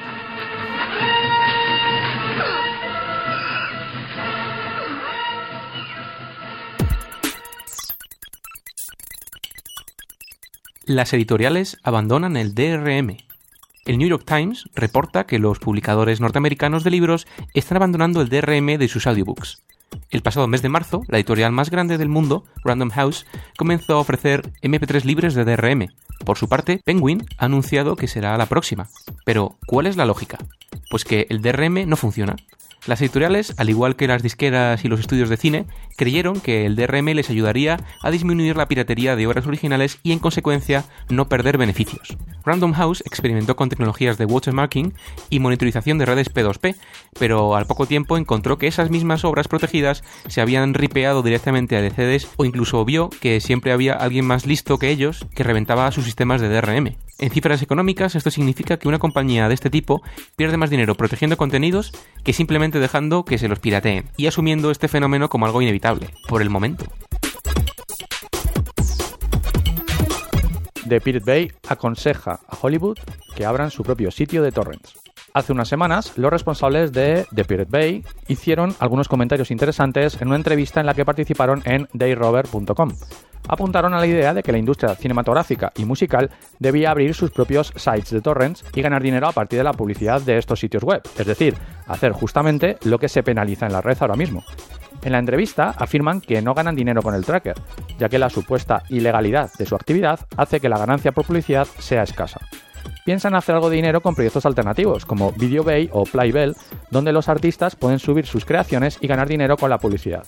Las 10.86 11.12
editoriales 11.12 11.76
abandonan 11.82 12.36
el 12.36 12.55
DRM. 12.55 13.27
El 13.89 13.97
New 13.97 14.07
York 14.07 14.24
Times 14.26 14.68
reporta 14.74 15.24
que 15.24 15.39
los 15.39 15.61
publicadores 15.61 16.20
norteamericanos 16.20 16.84
de 16.84 16.91
libros 16.91 17.26
están 17.55 17.76
abandonando 17.76 18.20
el 18.20 18.28
DRM 18.28 18.76
de 18.76 18.86
sus 18.86 19.07
audiobooks. 19.07 19.62
El 20.11 20.20
pasado 20.20 20.47
mes 20.47 20.61
de 20.61 20.68
marzo, 20.68 21.05
la 21.09 21.16
editorial 21.16 21.53
más 21.53 21.70
grande 21.70 21.97
del 21.97 22.11
mundo, 22.11 22.45
Random 22.64 22.91
House, 22.91 23.24
comenzó 23.57 23.95
a 23.95 24.01
ofrecer 24.01 24.43
MP3 24.61 25.05
libres 25.05 25.32
de 25.32 25.47
DRM. 25.47 25.89
Por 26.22 26.36
su 26.36 26.51
parte, 26.51 26.82
Penguin 26.84 27.24
ha 27.39 27.47
anunciado 27.47 27.97
que 27.97 28.09
será 28.09 28.36
la 28.36 28.45
próxima. 28.45 28.89
Pero, 29.24 29.57
¿cuál 29.66 29.86
es 29.86 29.97
la 29.97 30.05
lógica? 30.05 30.36
Pues 30.91 31.05
que 31.05 31.26
el 31.30 31.41
DRM 31.41 31.89
no 31.89 31.97
funciona. 31.97 32.36
Las 32.86 33.02
editoriales, 33.02 33.54
al 33.58 33.68
igual 33.68 33.96
que 33.96 34.06
las 34.06 34.22
disqueras 34.22 34.84
y 34.84 34.88
los 34.88 35.00
estudios 35.00 35.28
de 35.28 35.36
cine, 35.36 35.66
creyeron 35.96 36.40
que 36.40 36.64
el 36.64 36.76
DRM 36.76 37.06
les 37.08 37.28
ayudaría 37.28 37.78
a 38.02 38.10
disminuir 38.10 38.56
la 38.56 38.68
piratería 38.68 39.16
de 39.16 39.26
obras 39.26 39.46
originales 39.46 39.98
y 40.02 40.12
en 40.12 40.20
consecuencia 40.20 40.84
no 41.10 41.28
perder 41.28 41.58
beneficios. 41.58 42.16
Random 42.44 42.72
House 42.72 43.02
experimentó 43.04 43.56
con 43.56 43.68
tecnologías 43.68 44.16
de 44.16 44.24
watermarking 44.24 44.94
y 45.28 45.40
monitorización 45.40 45.98
de 45.98 46.06
redes 46.06 46.32
P2P, 46.32 46.76
pero 47.18 47.56
al 47.56 47.66
poco 47.66 47.86
tiempo 47.86 48.16
encontró 48.16 48.58
que 48.58 48.68
esas 48.68 48.90
mismas 48.90 49.24
obras 49.24 49.48
protegidas 49.48 50.02
se 50.28 50.40
habían 50.40 50.72
ripeado 50.72 51.22
directamente 51.22 51.76
a 51.76 51.82
DCDs 51.82 52.28
o 52.36 52.44
incluso 52.44 52.84
vio 52.84 53.10
que 53.20 53.40
siempre 53.40 53.72
había 53.72 53.94
alguien 53.94 54.24
más 54.24 54.46
listo 54.46 54.78
que 54.78 54.90
ellos 54.90 55.26
que 55.34 55.42
reventaba 55.42 55.90
sus 55.92 56.04
sistemas 56.04 56.40
de 56.40 56.48
DRM. 56.48 56.96
En 57.20 57.30
cifras 57.30 57.62
económicas, 57.62 58.14
esto 58.14 58.30
significa 58.30 58.76
que 58.76 58.86
una 58.86 59.00
compañía 59.00 59.48
de 59.48 59.54
este 59.54 59.70
tipo 59.70 60.02
pierde 60.36 60.56
más 60.56 60.70
dinero 60.70 60.94
protegiendo 60.94 61.36
contenidos 61.36 61.92
que 62.22 62.32
simplemente 62.32 62.67
dejando 62.76 63.24
que 63.24 63.38
se 63.38 63.48
los 63.48 63.58
pirateen 63.58 64.04
y 64.16 64.26
asumiendo 64.26 64.70
este 64.70 64.88
fenómeno 64.88 65.30
como 65.30 65.46
algo 65.46 65.62
inevitable, 65.62 66.10
por 66.28 66.42
el 66.42 66.50
momento. 66.50 66.84
The 70.86 71.00
Pirate 71.00 71.24
Bay 71.24 71.52
aconseja 71.68 72.40
a 72.46 72.56
Hollywood 72.60 72.98
que 73.34 73.46
abran 73.46 73.70
su 73.70 73.82
propio 73.82 74.10
sitio 74.10 74.42
de 74.42 74.52
torrents. 74.52 74.94
Hace 75.34 75.52
unas 75.52 75.68
semanas, 75.68 76.12
los 76.16 76.30
responsables 76.30 76.92
de 76.92 77.26
The 77.34 77.44
Pirate 77.44 77.70
Bay 77.70 78.04
hicieron 78.26 78.74
algunos 78.80 79.08
comentarios 79.08 79.50
interesantes 79.50 80.20
en 80.20 80.28
una 80.28 80.36
entrevista 80.36 80.80
en 80.80 80.86
la 80.86 80.94
que 80.94 81.04
participaron 81.04 81.62
en 81.64 81.88
dayrover.com. 81.92 82.90
Apuntaron 83.47 83.95
a 83.95 83.99
la 83.99 84.07
idea 84.07 84.34
de 84.34 84.43
que 84.43 84.53
la 84.53 84.59
industria 84.59 84.95
cinematográfica 84.95 85.72
y 85.76 85.84
musical 85.84 86.30
debía 86.59 86.91
abrir 86.91 87.14
sus 87.14 87.30
propios 87.30 87.72
sites 87.76 88.11
de 88.11 88.20
torrents 88.20 88.64
y 88.74 88.82
ganar 88.82 89.03
dinero 89.03 89.28
a 89.28 89.32
partir 89.32 89.59
de 89.59 89.64
la 89.64 89.72
publicidad 89.72 90.20
de 90.20 90.39
estos 90.39 90.61
sitios 90.61 90.82
web, 90.82 91.03
es 91.18 91.26
decir, 91.26 91.55
hacer 91.86 92.12
justamente 92.12 92.76
lo 92.84 92.99
que 92.99 93.09
se 93.09 93.22
penaliza 93.22 93.66
en 93.66 93.72
la 93.72 93.80
red 93.80 93.97
ahora 94.01 94.16
mismo. 94.16 94.45
En 95.03 95.12
la 95.12 95.18
entrevista 95.18 95.74
afirman 95.78 96.20
que 96.20 96.43
no 96.43 96.55
ganan 96.55 96.74
dinero 96.74 97.03
con 97.03 97.14
el 97.14 97.24
tracker, 97.24 97.55
ya 97.99 98.09
que 98.09 98.18
la 98.18 98.30
supuesta 98.30 98.82
ilegalidad 98.89 99.51
de 99.57 99.66
su 99.66 99.74
actividad 99.74 100.20
hace 100.36 100.61
que 100.61 100.68
la 100.68 100.78
ganancia 100.78 101.12
por 101.12 101.24
publicidad 101.24 101.66
sea 101.78 102.03
escasa. 102.03 102.41
Piensan 103.05 103.34
hacer 103.34 103.55
algo 103.55 103.70
de 103.70 103.76
dinero 103.76 104.01
con 104.01 104.14
proyectos 104.14 104.45
alternativos, 104.45 105.07
como 105.07 105.32
VideoBay 105.32 105.91
o 105.93 106.05
Playbell, 106.05 106.55
donde 106.91 107.12
los 107.12 107.28
artistas 107.28 107.76
pueden 107.76 107.99
subir 107.99 108.26
sus 108.26 108.45
creaciones 108.45 108.99
y 109.01 109.07
ganar 109.07 109.28
dinero 109.28 109.57
con 109.57 109.70
la 109.70 109.78
publicidad. 109.78 110.24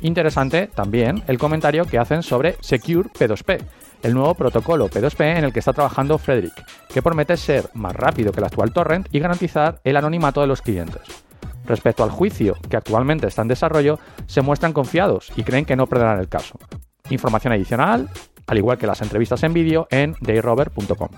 Interesante 0.00 0.66
también 0.66 1.22
el 1.26 1.38
comentario 1.38 1.84
que 1.84 1.98
hacen 1.98 2.22
sobre 2.22 2.56
Secure 2.60 3.08
P2P, 3.10 3.62
el 4.02 4.14
nuevo 4.14 4.34
protocolo 4.34 4.88
P2P 4.88 5.38
en 5.38 5.44
el 5.44 5.52
que 5.52 5.60
está 5.60 5.72
trabajando 5.72 6.18
Frederick, 6.18 6.64
que 6.88 7.02
promete 7.02 7.36
ser 7.36 7.70
más 7.74 7.94
rápido 7.94 8.32
que 8.32 8.40
el 8.40 8.46
actual 8.46 8.72
torrent 8.72 9.08
y 9.12 9.18
garantizar 9.18 9.80
el 9.84 9.96
anonimato 9.96 10.40
de 10.40 10.46
los 10.46 10.62
clientes. 10.62 11.02
Respecto 11.64 12.04
al 12.04 12.10
juicio, 12.10 12.56
que 12.68 12.76
actualmente 12.76 13.26
está 13.26 13.42
en 13.42 13.48
desarrollo, 13.48 13.98
se 14.26 14.42
muestran 14.42 14.74
confiados 14.74 15.32
y 15.36 15.42
creen 15.42 15.64
que 15.64 15.76
no 15.76 15.86
perderán 15.86 16.20
el 16.20 16.28
caso. 16.28 16.58
Información 17.08 17.54
adicional, 17.54 18.10
al 18.46 18.58
igual 18.58 18.78
que 18.78 18.86
las 18.86 19.00
entrevistas 19.00 19.42
en 19.42 19.54
vídeo, 19.54 19.86
en 19.90 20.14
dayrover.com. 20.20 21.08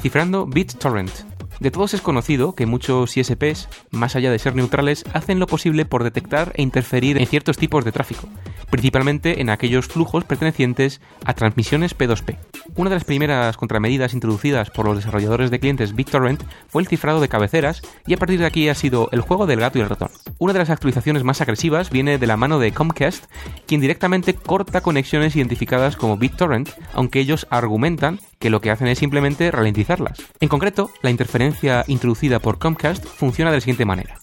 Cifrando 0.00 0.46
BitTorrent, 0.46 1.31
de 1.62 1.70
todos 1.70 1.94
es 1.94 2.00
conocido 2.00 2.56
que 2.56 2.66
muchos 2.66 3.16
ISPs, 3.16 3.68
más 3.92 4.16
allá 4.16 4.32
de 4.32 4.40
ser 4.40 4.56
neutrales, 4.56 5.04
hacen 5.12 5.38
lo 5.38 5.46
posible 5.46 5.84
por 5.84 6.02
detectar 6.02 6.50
e 6.56 6.62
interferir 6.62 7.18
en 7.18 7.26
ciertos 7.28 7.56
tipos 7.56 7.84
de 7.84 7.92
tráfico, 7.92 8.28
principalmente 8.68 9.40
en 9.40 9.48
aquellos 9.48 9.86
flujos 9.86 10.24
pertenecientes 10.24 11.00
a 11.24 11.34
transmisiones 11.34 11.96
P2P. 11.96 12.36
Una 12.74 12.90
de 12.90 12.96
las 12.96 13.04
primeras 13.04 13.56
contramedidas 13.56 14.12
introducidas 14.12 14.70
por 14.70 14.86
los 14.86 14.96
desarrolladores 14.96 15.52
de 15.52 15.60
clientes 15.60 15.94
BitTorrent 15.94 16.42
fue 16.66 16.82
el 16.82 16.88
cifrado 16.88 17.20
de 17.20 17.28
cabeceras 17.28 17.80
y 18.08 18.14
a 18.14 18.16
partir 18.16 18.40
de 18.40 18.46
aquí 18.46 18.68
ha 18.68 18.74
sido 18.74 19.08
el 19.12 19.20
juego 19.20 19.46
del 19.46 19.60
gato 19.60 19.78
y 19.78 19.82
el 19.82 19.88
ratón. 19.88 20.10
Una 20.40 20.54
de 20.54 20.58
las 20.58 20.70
actualizaciones 20.70 21.22
más 21.22 21.42
agresivas 21.42 21.90
viene 21.90 22.18
de 22.18 22.26
la 22.26 22.36
mano 22.36 22.58
de 22.58 22.72
Comcast, 22.72 23.26
quien 23.68 23.80
directamente 23.80 24.34
corta 24.34 24.80
conexiones 24.80 25.36
identificadas 25.36 25.94
como 25.94 26.16
BitTorrent, 26.16 26.70
aunque 26.92 27.20
ellos 27.20 27.46
argumentan 27.50 28.18
que 28.42 28.50
lo 28.50 28.60
que 28.60 28.72
hacen 28.72 28.88
es 28.88 28.98
simplemente 28.98 29.52
ralentizarlas. 29.52 30.18
En 30.40 30.48
concreto, 30.48 30.90
la 31.00 31.10
interferencia 31.10 31.84
introducida 31.86 32.40
por 32.40 32.58
Comcast 32.58 33.06
funciona 33.06 33.52
de 33.52 33.58
la 33.58 33.60
siguiente 33.60 33.84
manera. 33.84 34.18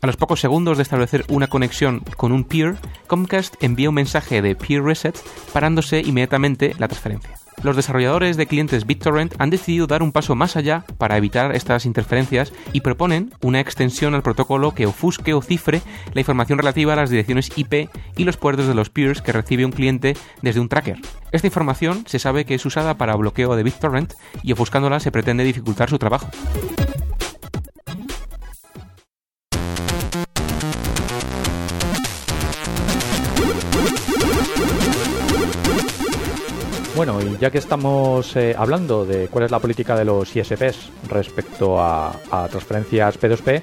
A 0.00 0.06
los 0.06 0.16
pocos 0.16 0.40
segundos 0.40 0.78
de 0.78 0.84
establecer 0.84 1.26
una 1.28 1.48
conexión 1.48 2.00
con 2.16 2.32
un 2.32 2.44
peer, 2.44 2.76
Comcast 3.06 3.62
envía 3.62 3.90
un 3.90 3.96
mensaje 3.96 4.40
de 4.40 4.56
peer 4.56 4.82
reset 4.82 5.18
parándose 5.52 6.00
inmediatamente 6.00 6.74
la 6.78 6.88
transferencia. 6.88 7.38
Los 7.62 7.74
desarrolladores 7.74 8.36
de 8.36 8.46
clientes 8.46 8.86
BitTorrent 8.86 9.34
han 9.38 9.50
decidido 9.50 9.86
dar 9.86 10.02
un 10.02 10.12
paso 10.12 10.34
más 10.34 10.56
allá 10.56 10.84
para 10.96 11.16
evitar 11.16 11.54
estas 11.54 11.86
interferencias 11.86 12.52
y 12.72 12.82
proponen 12.82 13.32
una 13.42 13.60
extensión 13.60 14.14
al 14.14 14.22
protocolo 14.22 14.74
que 14.74 14.86
ofusque 14.86 15.34
o 15.34 15.42
cifre 15.42 15.82
la 16.14 16.20
información 16.20 16.58
relativa 16.58 16.92
a 16.92 16.96
las 16.96 17.10
direcciones 17.10 17.50
IP 17.56 17.90
y 18.16 18.24
los 18.24 18.36
puertos 18.36 18.68
de 18.68 18.74
los 18.74 18.90
peers 18.90 19.22
que 19.22 19.32
recibe 19.32 19.64
un 19.64 19.72
cliente 19.72 20.16
desde 20.40 20.60
un 20.60 20.68
tracker. 20.68 20.98
Esta 21.32 21.48
información 21.48 22.04
se 22.06 22.18
sabe 22.18 22.44
que 22.44 22.54
es 22.54 22.64
usada 22.64 22.96
para 22.96 23.16
bloqueo 23.16 23.56
de 23.56 23.64
BitTorrent 23.64 24.14
y 24.42 24.52
ofuscándola 24.52 25.00
se 25.00 25.10
pretende 25.10 25.44
dificultar 25.44 25.90
su 25.90 25.98
trabajo. 25.98 26.28
Bueno, 36.98 37.20
y 37.22 37.38
ya 37.38 37.52
que 37.52 37.58
estamos 37.58 38.34
eh, 38.34 38.56
hablando 38.58 39.06
de 39.06 39.28
cuál 39.28 39.44
es 39.44 39.52
la 39.52 39.60
política 39.60 39.94
de 39.94 40.04
los 40.04 40.34
ISPs 40.34 40.90
respecto 41.08 41.80
a, 41.80 42.10
transferencias 42.50 43.20
P2P, 43.20 43.62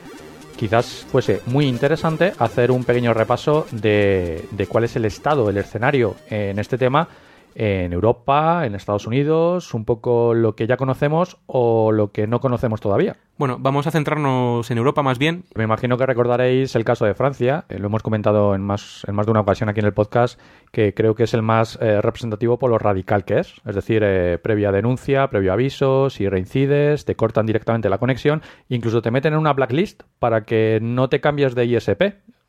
quizás 0.56 1.06
fuese 1.12 1.42
muy 1.48 1.66
interesante 1.66 2.32
hacer 2.40 2.72
un 2.72 2.86
pequeño 2.86 3.14
repaso 3.14 3.68
de 3.74 4.68
cuál 4.70 4.86
es 4.86 4.96
el 4.96 5.04
estado, 5.04 5.50
el 5.50 5.58
escenario 5.58 6.16
en 6.30 6.60
este 6.60 6.78
tema 6.78 7.10
en 7.56 7.94
Europa, 7.94 8.66
en 8.66 8.76
Estados 8.76 9.08
Unidos, 9.08 9.74
un 9.74 9.86
poco 9.86 10.34
lo 10.34 10.56
que 10.56 10.68
ya 10.68 10.78
conocemos 10.78 11.38
o 11.48 11.92
lo 11.92 12.12
que 12.12 12.28
no 12.28 12.42
conocemos 12.42 12.82
todavía. 12.82 13.16
Bueno, 13.38 13.58
vamos 13.60 13.88
a 13.88 13.92
centrarnos 13.92 14.70
en 14.72 14.78
Europa 14.78 15.04
más 15.04 15.18
bien. 15.18 15.44
Me 15.56 15.64
imagino 15.64 15.98
que 15.98 16.06
recordaréis 16.06 16.76
el 16.76 16.86
caso 16.86 17.06
de 17.06 17.16
Francia, 17.16 17.66
eh, 17.70 17.80
lo 17.80 17.88
hemos 17.88 18.04
comentado 18.04 18.56
en 18.56 18.62
más, 18.62 19.04
en 19.08 19.16
más 19.16 19.26
de 19.26 19.32
una 19.32 19.42
ocasión 19.42 19.70
aquí 19.70 19.80
en 19.80 19.86
el 19.86 19.94
podcast, 19.94 20.40
que 20.72 20.94
creo 20.94 21.16
que 21.16 21.24
es 21.24 21.34
el 21.34 21.42
más 21.42 21.78
eh, 21.82 22.02
representativo 22.02 22.60
por 22.60 22.70
lo 22.70 22.78
radical 22.78 23.26
que 23.26 23.40
es. 23.40 23.56
Es 23.66 23.76
decir, 23.76 24.04
eh, 24.06 24.38
previa 24.38 24.72
denuncia, 24.72 25.30
previo 25.30 25.54
aviso, 25.54 26.10
si 26.10 26.28
reincides, 26.28 27.06
te 27.06 27.16
cortan 27.16 27.46
directamente 27.46 27.90
la 27.90 27.98
conexión, 27.98 28.42
incluso 28.70 29.02
te 29.02 29.12
meten 29.12 29.34
en 29.34 29.40
una 29.40 29.54
blacklist 29.54 30.04
para 30.20 30.46
que 30.46 30.80
no 30.82 31.10
te 31.10 31.22
cambies 31.22 31.56
de 31.56 31.66
ISP. 31.66 32.04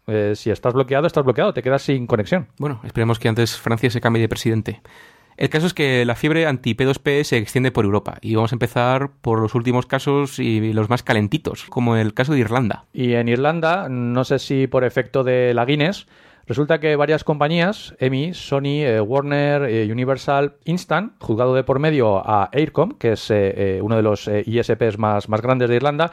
Eh, 0.06 0.32
si 0.36 0.50
estás 0.50 0.72
bloqueado, 0.72 1.06
estás 1.06 1.24
bloqueado, 1.24 1.52
te 1.52 1.62
quedas 1.62 1.82
sin 1.82 2.06
conexión. 2.06 2.48
Bueno, 2.58 2.80
esperemos 2.84 3.18
que 3.18 3.28
antes 3.28 3.56
Francia 3.56 3.90
se 3.90 4.00
cambie 4.00 4.22
de 4.22 4.28
presidente. 4.28 4.80
El 5.36 5.50
caso 5.50 5.66
es 5.66 5.74
que 5.74 6.04
la 6.06 6.14
fiebre 6.14 6.46
anti-P2P 6.46 7.24
se 7.24 7.36
extiende 7.36 7.70
por 7.70 7.84
Europa 7.84 8.16
y 8.22 8.34
vamos 8.34 8.52
a 8.52 8.54
empezar 8.54 9.10
por 9.20 9.40
los 9.40 9.54
últimos 9.54 9.84
casos 9.84 10.38
y 10.38 10.72
los 10.72 10.88
más 10.88 11.02
calentitos, 11.02 11.66
como 11.68 11.96
el 11.96 12.14
caso 12.14 12.32
de 12.32 12.38
Irlanda. 12.38 12.86
Y 12.94 13.12
en 13.12 13.28
Irlanda, 13.28 13.88
no 13.90 14.24
sé 14.24 14.38
si 14.38 14.66
por 14.66 14.84
efecto 14.84 15.24
de 15.24 15.52
la 15.52 15.66
Guinness, 15.66 16.06
Resulta 16.46 16.78
que 16.78 16.94
varias 16.94 17.24
compañías, 17.24 17.96
EMI, 17.98 18.32
Sony, 18.32 18.84
eh, 18.84 19.00
Warner, 19.00 19.62
eh, 19.62 19.90
Universal, 19.90 20.54
instan, 20.64 21.16
juzgado 21.18 21.56
de 21.56 21.64
por 21.64 21.80
medio 21.80 22.18
a 22.18 22.48
Aircom, 22.52 22.92
que 22.92 23.12
es 23.12 23.26
eh, 23.32 23.80
uno 23.82 23.96
de 23.96 24.02
los 24.02 24.28
ISPs 24.28 24.96
más, 24.96 25.28
más 25.28 25.42
grandes 25.42 25.68
de 25.68 25.74
Irlanda, 25.74 26.12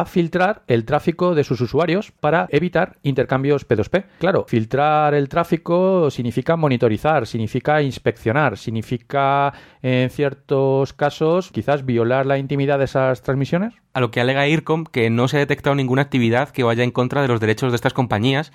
a 0.00 0.04
filtrar 0.06 0.62
el 0.66 0.84
tráfico 0.84 1.36
de 1.36 1.44
sus 1.44 1.60
usuarios 1.60 2.10
para 2.10 2.48
evitar 2.50 2.96
intercambios 3.04 3.68
P2P. 3.68 4.04
Claro, 4.18 4.44
filtrar 4.48 5.14
el 5.14 5.28
tráfico 5.28 6.10
significa 6.10 6.56
monitorizar, 6.56 7.28
significa 7.28 7.80
inspeccionar, 7.80 8.58
significa 8.58 9.52
en 9.82 10.10
ciertos 10.10 10.92
casos 10.94 11.52
quizás 11.52 11.86
violar 11.86 12.26
la 12.26 12.38
intimidad 12.38 12.78
de 12.78 12.86
esas 12.86 13.22
transmisiones. 13.22 13.74
A 13.92 14.00
lo 14.00 14.10
que 14.10 14.20
alega 14.20 14.48
IRCOM 14.48 14.84
que 14.84 15.10
no 15.10 15.28
se 15.28 15.36
ha 15.36 15.40
detectado 15.40 15.76
ninguna 15.76 16.02
actividad 16.02 16.48
que 16.48 16.64
vaya 16.64 16.82
en 16.82 16.90
contra 16.90 17.22
de 17.22 17.28
los 17.28 17.38
derechos 17.38 17.70
de 17.70 17.76
estas 17.76 17.92
compañías 17.92 18.52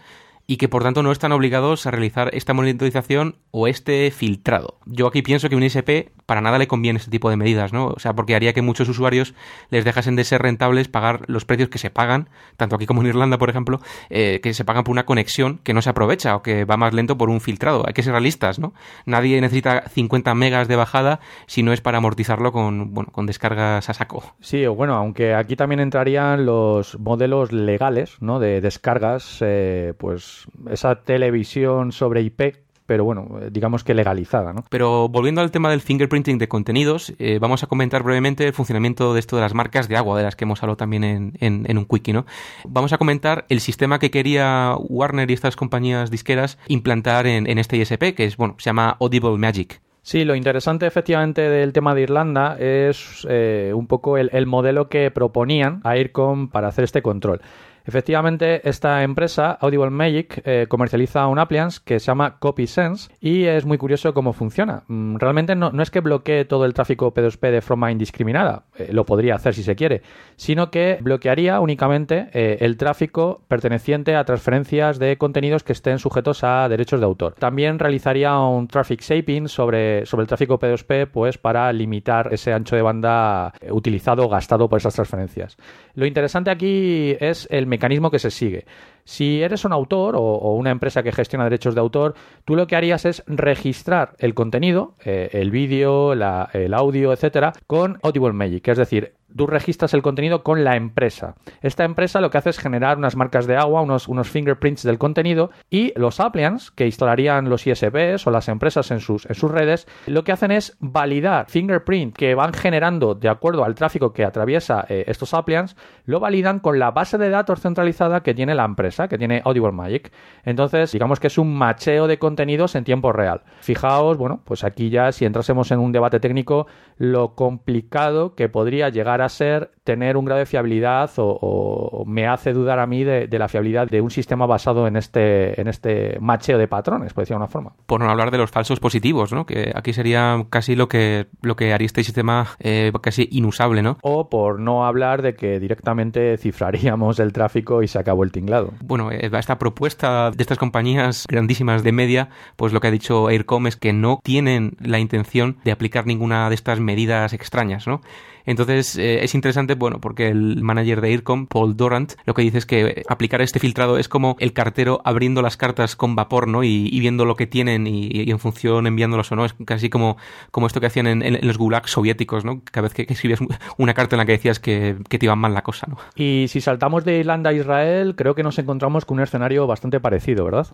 y 0.49 0.57
que 0.57 0.67
por 0.67 0.81
tanto 0.81 1.03
no 1.03 1.11
están 1.11 1.31
obligados 1.31 1.85
a 1.85 1.91
realizar 1.91 2.31
esta 2.33 2.55
monitorización 2.55 3.35
o 3.51 3.67
este 3.67 4.09
filtrado. 4.09 4.79
Yo 4.87 5.05
aquí 5.05 5.21
pienso 5.21 5.47
que 5.47 5.55
un 5.55 5.61
ISP 5.61 6.09
para 6.25 6.41
nada 6.41 6.57
le 6.57 6.67
conviene 6.67 6.97
este 6.97 7.11
tipo 7.11 7.29
de 7.29 7.37
medidas, 7.37 7.71
¿no? 7.71 7.89
O 7.89 7.99
sea, 7.99 8.13
porque 8.13 8.33
haría 8.33 8.51
que 8.51 8.63
muchos 8.63 8.89
usuarios 8.89 9.35
les 9.69 9.85
dejasen 9.85 10.15
de 10.15 10.23
ser 10.23 10.41
rentables 10.41 10.87
pagar 10.87 11.21
los 11.27 11.45
precios 11.45 11.69
que 11.69 11.77
se 11.77 11.91
pagan, 11.91 12.29
tanto 12.57 12.75
aquí 12.75 12.87
como 12.87 13.01
en 13.01 13.07
Irlanda, 13.09 13.37
por 13.37 13.51
ejemplo, 13.51 13.79
eh, 14.09 14.39
que 14.41 14.55
se 14.55 14.65
pagan 14.65 14.83
por 14.83 14.91
una 14.91 15.05
conexión 15.05 15.59
que 15.63 15.75
no 15.75 15.83
se 15.83 15.91
aprovecha 15.91 16.35
o 16.35 16.41
que 16.41 16.65
va 16.65 16.77
más 16.77 16.95
lento 16.95 17.15
por 17.15 17.29
un 17.29 17.41
filtrado. 17.41 17.83
Hay 17.85 17.93
que 17.93 18.01
ser 18.01 18.13
realistas, 18.13 18.57
¿no? 18.57 18.73
Nadie 19.05 19.39
necesita 19.41 19.83
50 19.87 20.33
megas 20.33 20.67
de 20.67 20.75
bajada 20.75 21.19
si 21.45 21.61
no 21.61 21.73
es 21.73 21.81
para 21.81 21.99
amortizarlo 21.99 22.51
con, 22.51 22.95
bueno, 22.95 23.11
con 23.11 23.27
descargas 23.27 23.87
a 23.87 23.93
saco. 23.93 24.23
Sí, 24.39 24.65
o 24.65 24.73
bueno, 24.73 24.95
aunque 24.95 25.35
aquí 25.35 25.55
también 25.55 25.79
entrarían 25.79 26.47
los 26.47 26.97
modelos 26.99 27.51
legales, 27.51 28.17
¿no? 28.19 28.39
De 28.39 28.61
descargas, 28.61 29.37
eh, 29.41 29.93
pues 29.95 30.38
esa 30.69 31.03
televisión 31.03 31.91
sobre 31.91 32.21
IP 32.21 32.55
pero 32.89 33.03
bueno, 33.03 33.39
digamos 33.51 33.83
que 33.83 33.93
legalizada, 33.93 34.51
¿no? 34.51 34.63
Pero 34.67 35.09
volviendo 35.09 35.41
al 35.41 35.51
tema 35.51 35.69
del 35.69 35.79
fingerprinting 35.79 36.39
de 36.39 36.47
contenidos, 36.47 37.13
eh, 37.19 37.37
vamos 37.39 37.61
a 37.61 37.67
comentar 37.67 38.01
brevemente 38.01 38.47
el 38.47 38.53
funcionamiento 38.53 39.13
de 39.13 39.19
esto 39.19 39.35
de 39.35 39.43
las 39.43 39.53
marcas 39.53 39.87
de 39.87 39.95
agua, 39.95 40.17
de 40.17 40.23
las 40.23 40.35
que 40.35 40.45
hemos 40.45 40.63
hablado 40.63 40.77
también 40.77 41.03
en, 41.03 41.33
en, 41.39 41.77
un 41.77 41.85
quickie, 41.85 42.13
¿no? 42.13 42.25
Vamos 42.67 42.91
a 42.91 42.97
comentar 42.97 43.45
el 43.49 43.59
sistema 43.59 43.99
que 43.99 44.09
quería 44.09 44.73
Warner 44.79 45.29
y 45.29 45.35
estas 45.35 45.55
compañías 45.55 46.09
disqueras 46.09 46.57
implantar 46.67 47.27
en, 47.27 47.45
en 47.45 47.59
este 47.59 47.77
ISP, 47.77 48.15
que 48.15 48.25
es, 48.25 48.37
bueno, 48.37 48.55
se 48.57 48.71
llama 48.71 48.97
Audible 48.99 49.37
Magic. 49.37 49.81
Sí, 50.01 50.25
lo 50.25 50.33
interesante 50.33 50.87
efectivamente 50.87 51.47
del 51.47 51.73
tema 51.73 51.93
de 51.93 52.01
Irlanda 52.01 52.57
es 52.57 53.27
eh, 53.29 53.71
un 53.75 53.85
poco 53.85 54.17
el, 54.17 54.31
el, 54.33 54.47
modelo 54.47 54.89
que 54.89 55.11
proponían 55.11 55.81
a 55.83 55.95
IRCOM 55.97 56.49
para 56.49 56.69
hacer 56.69 56.85
este 56.85 57.03
control. 57.03 57.41
Efectivamente, 57.89 58.69
esta 58.69 59.01
empresa, 59.01 59.57
Audible 59.59 59.89
Magic, 59.89 60.43
eh, 60.45 60.67
comercializa 60.69 61.25
un 61.25 61.39
appliance 61.39 61.79
que 61.83 61.99
se 61.99 62.05
llama 62.05 62.37
CopySense 62.37 63.11
y 63.19 63.45
es 63.45 63.65
muy 63.65 63.79
curioso 63.79 64.13
cómo 64.13 64.31
funciona. 64.31 64.83
Mm, 64.87 65.15
realmente 65.15 65.55
no, 65.55 65.71
es 65.81 65.89
que 65.89 65.99
bloquee 65.99 66.45
todo 66.45 66.65
el 66.65 66.75
tráfico 66.75 67.11
P2P 67.11 67.49
de 67.49 67.61
forma 67.61 67.91
indiscriminada, 67.91 68.65
eh, 68.77 68.89
lo 68.91 69.07
podría 69.07 69.33
hacer 69.33 69.55
si 69.55 69.63
se 69.63 69.75
quiere, 69.75 70.03
sino 70.35 70.69
que 70.69 70.99
bloquearía 71.01 71.59
únicamente 71.59 72.29
eh, 72.31 72.57
el 72.61 72.77
tráfico 72.77 73.41
perteneciente 73.47 74.15
a 74.15 74.23
transferencias 74.23 74.99
de 74.99 75.17
contenidos 75.17 75.63
que 75.63 75.73
estén 75.73 75.97
sujetos 75.97 76.43
a 76.43 76.69
derechos 76.69 76.99
de 76.99 77.07
autor. 77.07 77.33
También 77.39 77.79
realizaría 77.79 78.37
un 78.37 78.67
traffic 78.67 79.01
shaping 79.01 79.47
sobre, 79.47 80.05
sobre 80.05 80.21
el 80.21 80.27
tráfico 80.27 80.59
P2P 80.59 81.07
pues, 81.07 81.39
para 81.39 81.73
limitar 81.73 82.31
ese 82.31 82.53
ancho 82.53 82.75
de 82.75 82.83
banda 82.83 83.51
utilizado 83.71 84.25
o 84.25 84.29
gastado 84.29 84.69
por 84.69 84.77
esas 84.77 84.93
transferencias. 84.93 85.57
Lo 85.99 86.05
interesante 86.05 86.49
aquí 86.49 87.17
es 87.19 87.45
el 87.51 87.67
mecanismo 87.67 88.09
que 88.09 88.19
se 88.19 88.31
sigue. 88.31 88.63
Si 89.09 89.41
eres 89.41 89.65
un 89.65 89.73
autor 89.73 90.15
o, 90.15 90.53
una 90.53 90.69
empresa 90.69 91.01
que 91.01 91.11
gestiona 91.11 91.45
derechos 91.45 91.73
de 91.73 91.81
autor, 91.81 92.13
tú 92.45 92.55
lo 92.55 92.67
que 92.67 92.75
harías 92.75 93.05
es 93.05 93.23
registrar 93.25 94.13
el 94.19 94.35
contenido, 94.35 94.93
eh, 95.03 95.29
el 95.33 95.49
vídeo, 95.49 96.13
el 96.13 96.73
audio, 96.75 97.11
etcétera, 97.11 97.53
con 97.65 97.97
Audible 98.03 98.33
Magic. 98.33 98.67
Es 98.67 98.77
decir, 98.77 99.15
tú 99.35 99.47
registras 99.47 99.93
el 99.93 100.01
contenido 100.01 100.43
con 100.43 100.63
la 100.63 100.75
empresa. 100.75 101.35
Esta 101.61 101.83
empresa 101.83 102.21
lo 102.21 102.29
que 102.29 102.37
hace 102.37 102.49
es 102.49 102.59
generar 102.59 102.97
unas 102.97 103.15
marcas 103.15 103.47
de 103.47 103.55
agua, 103.55 103.81
unos, 103.81 104.29
fingerprints 104.29 104.83
del 104.83 104.97
contenido 104.97 105.51
y 105.69 105.93
los 105.97 106.19
appliances 106.19 106.71
que 106.71 106.85
instalarían 106.85 107.49
los 107.49 107.65
ISPs 107.65 108.27
o 108.27 108.31
las 108.31 108.47
empresas 108.47 108.91
en 108.91 108.99
sus, 108.99 109.25
en 109.25 109.35
sus 109.35 109.51
redes, 109.51 109.87
lo 110.07 110.23
que 110.23 110.31
hacen 110.31 110.51
es 110.51 110.77
validar 110.79 111.49
fingerprint 111.49 112.15
que 112.15 112.35
van 112.35 112.53
generando 112.53 113.15
de 113.15 113.29
acuerdo 113.29 113.63
al 113.63 113.75
tráfico 113.75 114.13
que 114.13 114.25
atraviesa 114.25 114.85
eh, 114.89 115.05
estos 115.07 115.33
appliances, 115.33 115.77
lo 116.05 116.19
validan 116.19 116.59
con 116.59 116.79
la 116.79 116.91
base 116.91 117.17
de 117.17 117.29
datos 117.29 117.61
centralizada 117.61 118.21
que 118.21 118.33
tiene 118.33 118.55
la 118.55 118.65
empresa, 118.65 118.98
que 119.07 119.17
tiene 119.17 119.41
Audible 119.45 119.71
Magic. 119.71 120.11
Entonces, 120.43 120.91
digamos 120.91 121.19
que 121.19 121.27
es 121.27 121.37
un 121.37 121.55
macheo 121.55 122.07
de 122.07 122.19
contenidos 122.19 122.75
en 122.75 122.83
tiempo 122.83 123.11
real. 123.11 123.41
Fijaos, 123.61 124.17
bueno, 124.17 124.41
pues 124.45 124.63
aquí 124.63 124.89
ya 124.89 125.11
si 125.11 125.25
entrásemos 125.25 125.71
en 125.71 125.79
un 125.79 125.91
debate 125.91 126.19
técnico, 126.19 126.67
lo 126.97 127.35
complicado 127.35 128.35
que 128.35 128.49
podría 128.49 128.89
llegar 128.89 129.21
a 129.21 129.29
ser 129.29 129.71
tener 129.89 130.17
un 130.17 130.25
grado 130.25 130.37
de 130.37 130.45
fiabilidad 130.45 131.09
o, 131.17 131.25
o 131.41 132.05
me 132.05 132.27
hace 132.27 132.53
dudar 132.53 132.77
a 132.77 132.85
mí 132.85 133.03
de, 133.03 133.25
de, 133.25 133.39
la 133.39 133.47
fiabilidad 133.47 133.87
de 133.87 134.01
un 134.01 134.11
sistema 134.11 134.45
basado 134.45 134.85
en 134.85 134.97
este, 134.97 135.59
en 135.59 135.67
este 135.67 136.19
macheo 136.21 136.59
de 136.59 136.67
patrones, 136.67 137.11
por 137.11 137.23
decirlo 137.23 137.39
de 137.39 137.45
una 137.45 137.51
forma. 137.51 137.73
Por 137.87 137.99
no 137.99 138.07
hablar 138.07 138.29
de 138.29 138.37
los 138.37 138.51
falsos 138.51 138.79
positivos, 138.79 139.33
¿no? 139.33 139.47
Que 139.47 139.71
aquí 139.73 139.91
sería 139.93 140.45
casi 140.51 140.75
lo 140.75 140.87
que, 140.87 141.25
lo 141.41 141.55
que 141.55 141.73
haría 141.73 141.87
este 141.87 142.03
sistema 142.03 142.49
eh, 142.59 142.91
casi 143.01 143.29
inusable, 143.31 143.81
¿no? 143.81 143.97
O 144.03 144.29
por 144.29 144.59
no 144.59 144.85
hablar 144.85 145.23
de 145.23 145.33
que 145.33 145.59
directamente 145.59 146.37
cifraríamos 146.37 147.19
el 147.19 147.33
tráfico 147.33 147.81
y 147.81 147.87
se 147.87 147.97
acabó 147.97 148.23
el 148.23 148.31
tinglado. 148.31 148.73
Bueno, 148.83 149.11
eh, 149.11 149.31
esta 149.39 149.57
propuesta 149.57 150.29
de 150.29 150.43
estas 150.43 150.59
compañías 150.59 151.25
grandísimas 151.27 151.83
de 151.83 151.93
media, 151.93 152.29
pues 152.57 152.73
lo 152.73 152.79
que 152.79 152.89
ha 152.89 152.91
dicho 152.91 153.27
Aircom 153.29 153.65
es 153.65 153.75
que 153.75 153.91
no 153.91 154.19
tienen 154.23 154.77
la 154.79 154.99
intención 154.99 155.57
de 155.63 155.71
aplicar 155.71 156.05
ninguna 156.05 156.47
de 156.49 156.53
estas 156.53 156.79
medidas 156.79 157.33
extrañas, 157.33 157.87
¿no? 157.87 158.01
Entonces 158.49 158.97
eh, 158.97 159.23
es 159.23 159.35
interesante, 159.35 159.75
bueno, 159.75 160.01
porque 160.01 160.27
el 160.27 160.63
manager 160.63 161.01
de 161.01 161.11
IRCOM, 161.11 161.45
Paul 161.45 161.77
Dorant, 161.77 162.13
lo 162.25 162.33
que 162.33 162.41
dice 162.41 162.57
es 162.57 162.65
que 162.65 163.03
aplicar 163.07 163.43
este 163.43 163.59
filtrado 163.59 163.99
es 163.99 164.09
como 164.09 164.37
el 164.39 164.53
cartero 164.53 165.01
abriendo 165.05 165.43
las 165.43 165.55
cartas 165.55 165.95
con 165.95 166.15
vapor, 166.15 166.47
¿no? 166.47 166.63
Y, 166.63 166.89
y 166.91 166.99
viendo 166.99 167.25
lo 167.25 167.35
que 167.35 167.45
tienen 167.45 167.85
y, 167.85 168.31
en 168.31 168.39
función 168.39 168.87
enviándolos 168.87 169.31
o 169.31 169.35
no. 169.35 169.45
Es 169.45 169.53
casi 169.65 169.91
como, 169.91 170.17
como 170.49 170.65
esto 170.65 170.79
que 170.79 170.87
hacían 170.87 171.05
en, 171.05 171.21
en, 171.21 171.45
los 171.45 171.59
gulags 171.59 171.91
soviéticos, 171.91 172.43
¿no? 172.43 172.63
Cada 172.71 172.87
vez 172.87 172.95
que, 172.95 173.05
escribías 173.07 173.39
una 173.77 173.93
carta 173.93 174.15
en 174.15 174.17
la 174.17 174.25
que 174.25 174.31
decías 174.31 174.59
que, 174.59 174.95
que 175.07 175.19
te 175.19 175.27
iban 175.27 175.37
mal 175.37 175.53
la 175.53 175.61
cosa, 175.61 175.85
¿no? 175.87 175.99
Y 176.15 176.47
si 176.47 176.59
saltamos 176.59 177.05
de 177.05 177.19
Irlanda 177.19 177.51
a 177.51 177.53
Israel, 177.53 178.15
creo 178.15 178.33
que 178.33 178.41
nos 178.41 178.57
encontramos 178.57 179.05
con 179.05 179.19
un 179.19 179.25
escenario 179.25 179.67
bastante 179.67 179.99
parecido, 179.99 180.45
¿verdad? 180.45 180.65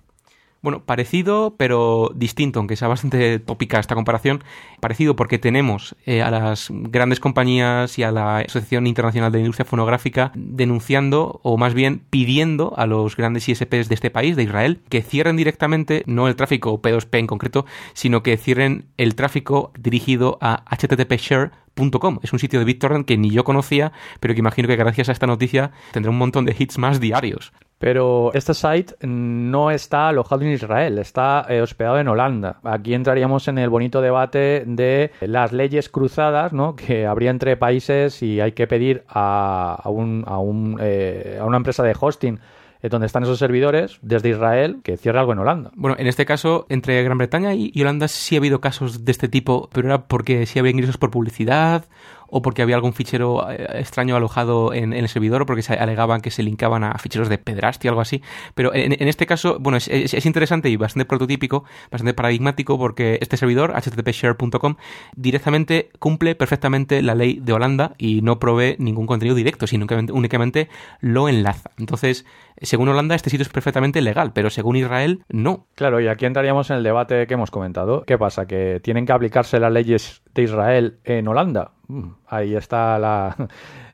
Bueno, 0.65 0.83
parecido, 0.83 1.53
pero 1.59 2.09
distinto, 2.15 2.57
aunque 2.57 2.75
sea 2.75 2.87
bastante 2.87 3.37
tópica 3.37 3.79
esta 3.79 3.93
comparación. 3.93 4.43
Parecido 4.79 5.15
porque 5.15 5.37
tenemos 5.37 5.95
eh, 6.07 6.23
a 6.23 6.31
las 6.31 6.69
grandes 6.71 7.19
compañías 7.19 7.99
y 7.99 8.01
a 8.01 8.11
la 8.11 8.39
Asociación 8.39 8.87
Internacional 8.87 9.31
de 9.31 9.37
la 9.37 9.41
Industria 9.43 9.65
Fonográfica 9.65 10.31
denunciando, 10.33 11.39
o 11.43 11.57
más 11.57 11.75
bien 11.75 12.01
pidiendo 12.09 12.73
a 12.77 12.87
los 12.87 13.15
grandes 13.15 13.47
ISPs 13.47 13.89
de 13.89 13.93
este 13.93 14.09
país, 14.09 14.35
de 14.35 14.41
Israel, 14.41 14.81
que 14.89 15.03
cierren 15.03 15.37
directamente, 15.37 16.01
no 16.07 16.27
el 16.27 16.35
tráfico 16.35 16.81
P2P 16.81 17.19
en 17.19 17.27
concreto, 17.27 17.67
sino 17.93 18.23
que 18.23 18.35
cierren 18.35 18.85
el 18.97 19.13
tráfico 19.13 19.71
dirigido 19.77 20.39
a 20.41 20.63
HTTP. 20.75 21.11
Es 22.23 22.33
un 22.33 22.39
sitio 22.39 22.57
de 22.57 22.65
BitTorrent 22.65 23.05
que 23.05 23.17
ni 23.17 23.29
yo 23.29 23.43
conocía, 23.43 23.91
pero 24.19 24.33
que 24.33 24.39
imagino 24.39 24.67
que 24.67 24.77
gracias 24.77 25.09
a 25.09 25.11
esta 25.11 25.27
noticia 25.27 25.73
tendrá 25.91 26.09
un 26.09 26.17
montón 26.17 26.45
de 26.45 26.55
hits 26.57 26.79
más 26.79 26.99
diarios. 26.99 27.53
Pero 27.77 28.31
este 28.33 28.53
site 28.53 28.95
no 29.05 29.69
está 29.69 30.09
alojado 30.09 30.41
en 30.43 30.51
Israel, 30.51 30.97
está 30.97 31.45
eh, 31.49 31.61
hospedado 31.61 31.99
en 31.99 32.07
Holanda. 32.07 32.59
Aquí 32.63 32.93
entraríamos 32.93 33.47
en 33.47 33.57
el 33.57 33.69
bonito 33.69 34.01
debate 34.01 34.63
de 34.65 35.11
las 35.21 35.51
leyes 35.51 35.89
cruzadas 35.89 36.53
¿no? 36.53 36.75
que 36.75 37.05
habría 37.05 37.31
entre 37.31 37.57
países 37.57 38.23
y 38.23 38.39
hay 38.39 38.53
que 38.53 38.67
pedir 38.67 39.03
a, 39.09 39.81
un, 39.85 40.77
eh, 40.79 41.37
a 41.39 41.45
una 41.45 41.57
empresa 41.57 41.83
de 41.83 41.95
hosting 41.99 42.39
donde 42.89 43.07
están 43.07 43.23
esos 43.23 43.39
servidores 43.39 43.97
desde 44.01 44.29
Israel 44.29 44.79
que 44.83 44.97
cierre 44.97 45.19
algo 45.19 45.33
en 45.33 45.39
Holanda. 45.39 45.71
Bueno, 45.75 45.95
en 45.99 46.07
este 46.07 46.25
caso, 46.25 46.65
entre 46.69 47.01
Gran 47.03 47.17
Bretaña 47.17 47.53
y 47.53 47.73
Holanda 47.81 48.07
sí 48.07 48.35
ha 48.35 48.39
habido 48.39 48.61
casos 48.61 49.05
de 49.05 49.11
este 49.11 49.27
tipo, 49.27 49.69
pero 49.73 49.87
era 49.87 50.07
porque 50.07 50.45
sí 50.45 50.59
había 50.59 50.71
ingresos 50.71 50.97
por 50.97 51.11
publicidad 51.11 51.85
o 52.27 52.41
porque 52.41 52.61
había 52.61 52.75
algún 52.75 52.93
fichero 52.93 53.49
extraño 53.49 54.15
alojado 54.15 54.73
en, 54.73 54.93
el 54.93 55.07
servidor 55.09 55.43
o 55.43 55.45
porque 55.45 55.61
se 55.61 55.73
alegaban 55.73 56.21
que 56.21 56.31
se 56.31 56.43
linkaban 56.43 56.83
a 56.83 56.97
ficheros 56.97 57.29
de 57.29 57.37
pedrastia 57.37 57.91
o 57.91 57.93
algo 57.93 58.01
así. 58.01 58.21
Pero 58.53 58.73
en, 58.73 58.93
en 58.93 59.07
este 59.07 59.25
caso, 59.25 59.57
bueno, 59.59 59.77
es, 59.77 59.87
es, 59.87 60.13
es, 60.13 60.25
interesante 60.25 60.69
y 60.69 60.75
bastante 60.75 61.05
prototípico, 61.05 61.65
bastante 61.91 62.13
paradigmático 62.13 62.77
porque 62.77 63.19
este 63.21 63.37
servidor, 63.37 63.73
httpshare.com, 63.73 64.75
directamente 65.15 65.89
cumple 65.99 66.35
perfectamente 66.35 67.01
la 67.01 67.15
ley 67.15 67.39
de 67.41 67.53
Holanda 67.53 67.93
y 67.97 68.21
no 68.21 68.39
provee 68.39 68.75
ningún 68.79 69.07
contenido 69.07 69.35
directo, 69.35 69.67
sino 69.67 69.83
únicamente, 69.83 70.13
únicamente 70.13 70.69
lo 71.01 71.29
enlaza. 71.29 71.71
Entonces, 71.77 72.25
según 72.61 72.89
Holanda, 72.89 73.15
este 73.15 73.29
sitio 73.29 73.43
es 73.43 73.49
perfectamente 73.49 74.01
legal, 74.01 74.31
pero 74.33 74.49
según 74.49 74.75
Israel, 74.75 75.23
no. 75.29 75.67
Claro, 75.75 75.99
y 75.99 76.07
aquí 76.07 76.25
entraríamos 76.25 76.69
en 76.69 76.77
el 76.77 76.83
debate 76.83 77.27
que 77.27 77.33
hemos 77.33 77.51
comentado. 77.51 78.03
¿Qué 78.05 78.17
pasa? 78.17 78.45
¿Que 78.45 78.79
tienen 78.81 79.05
que 79.05 79.13
aplicarse 79.13 79.59
las 79.59 79.71
leyes 79.71 80.21
de 80.33 80.43
Israel 80.43 80.99
en 81.03 81.27
Holanda? 81.27 81.71
Ahí 82.27 82.55
está 82.55 82.97
la, 82.99 83.35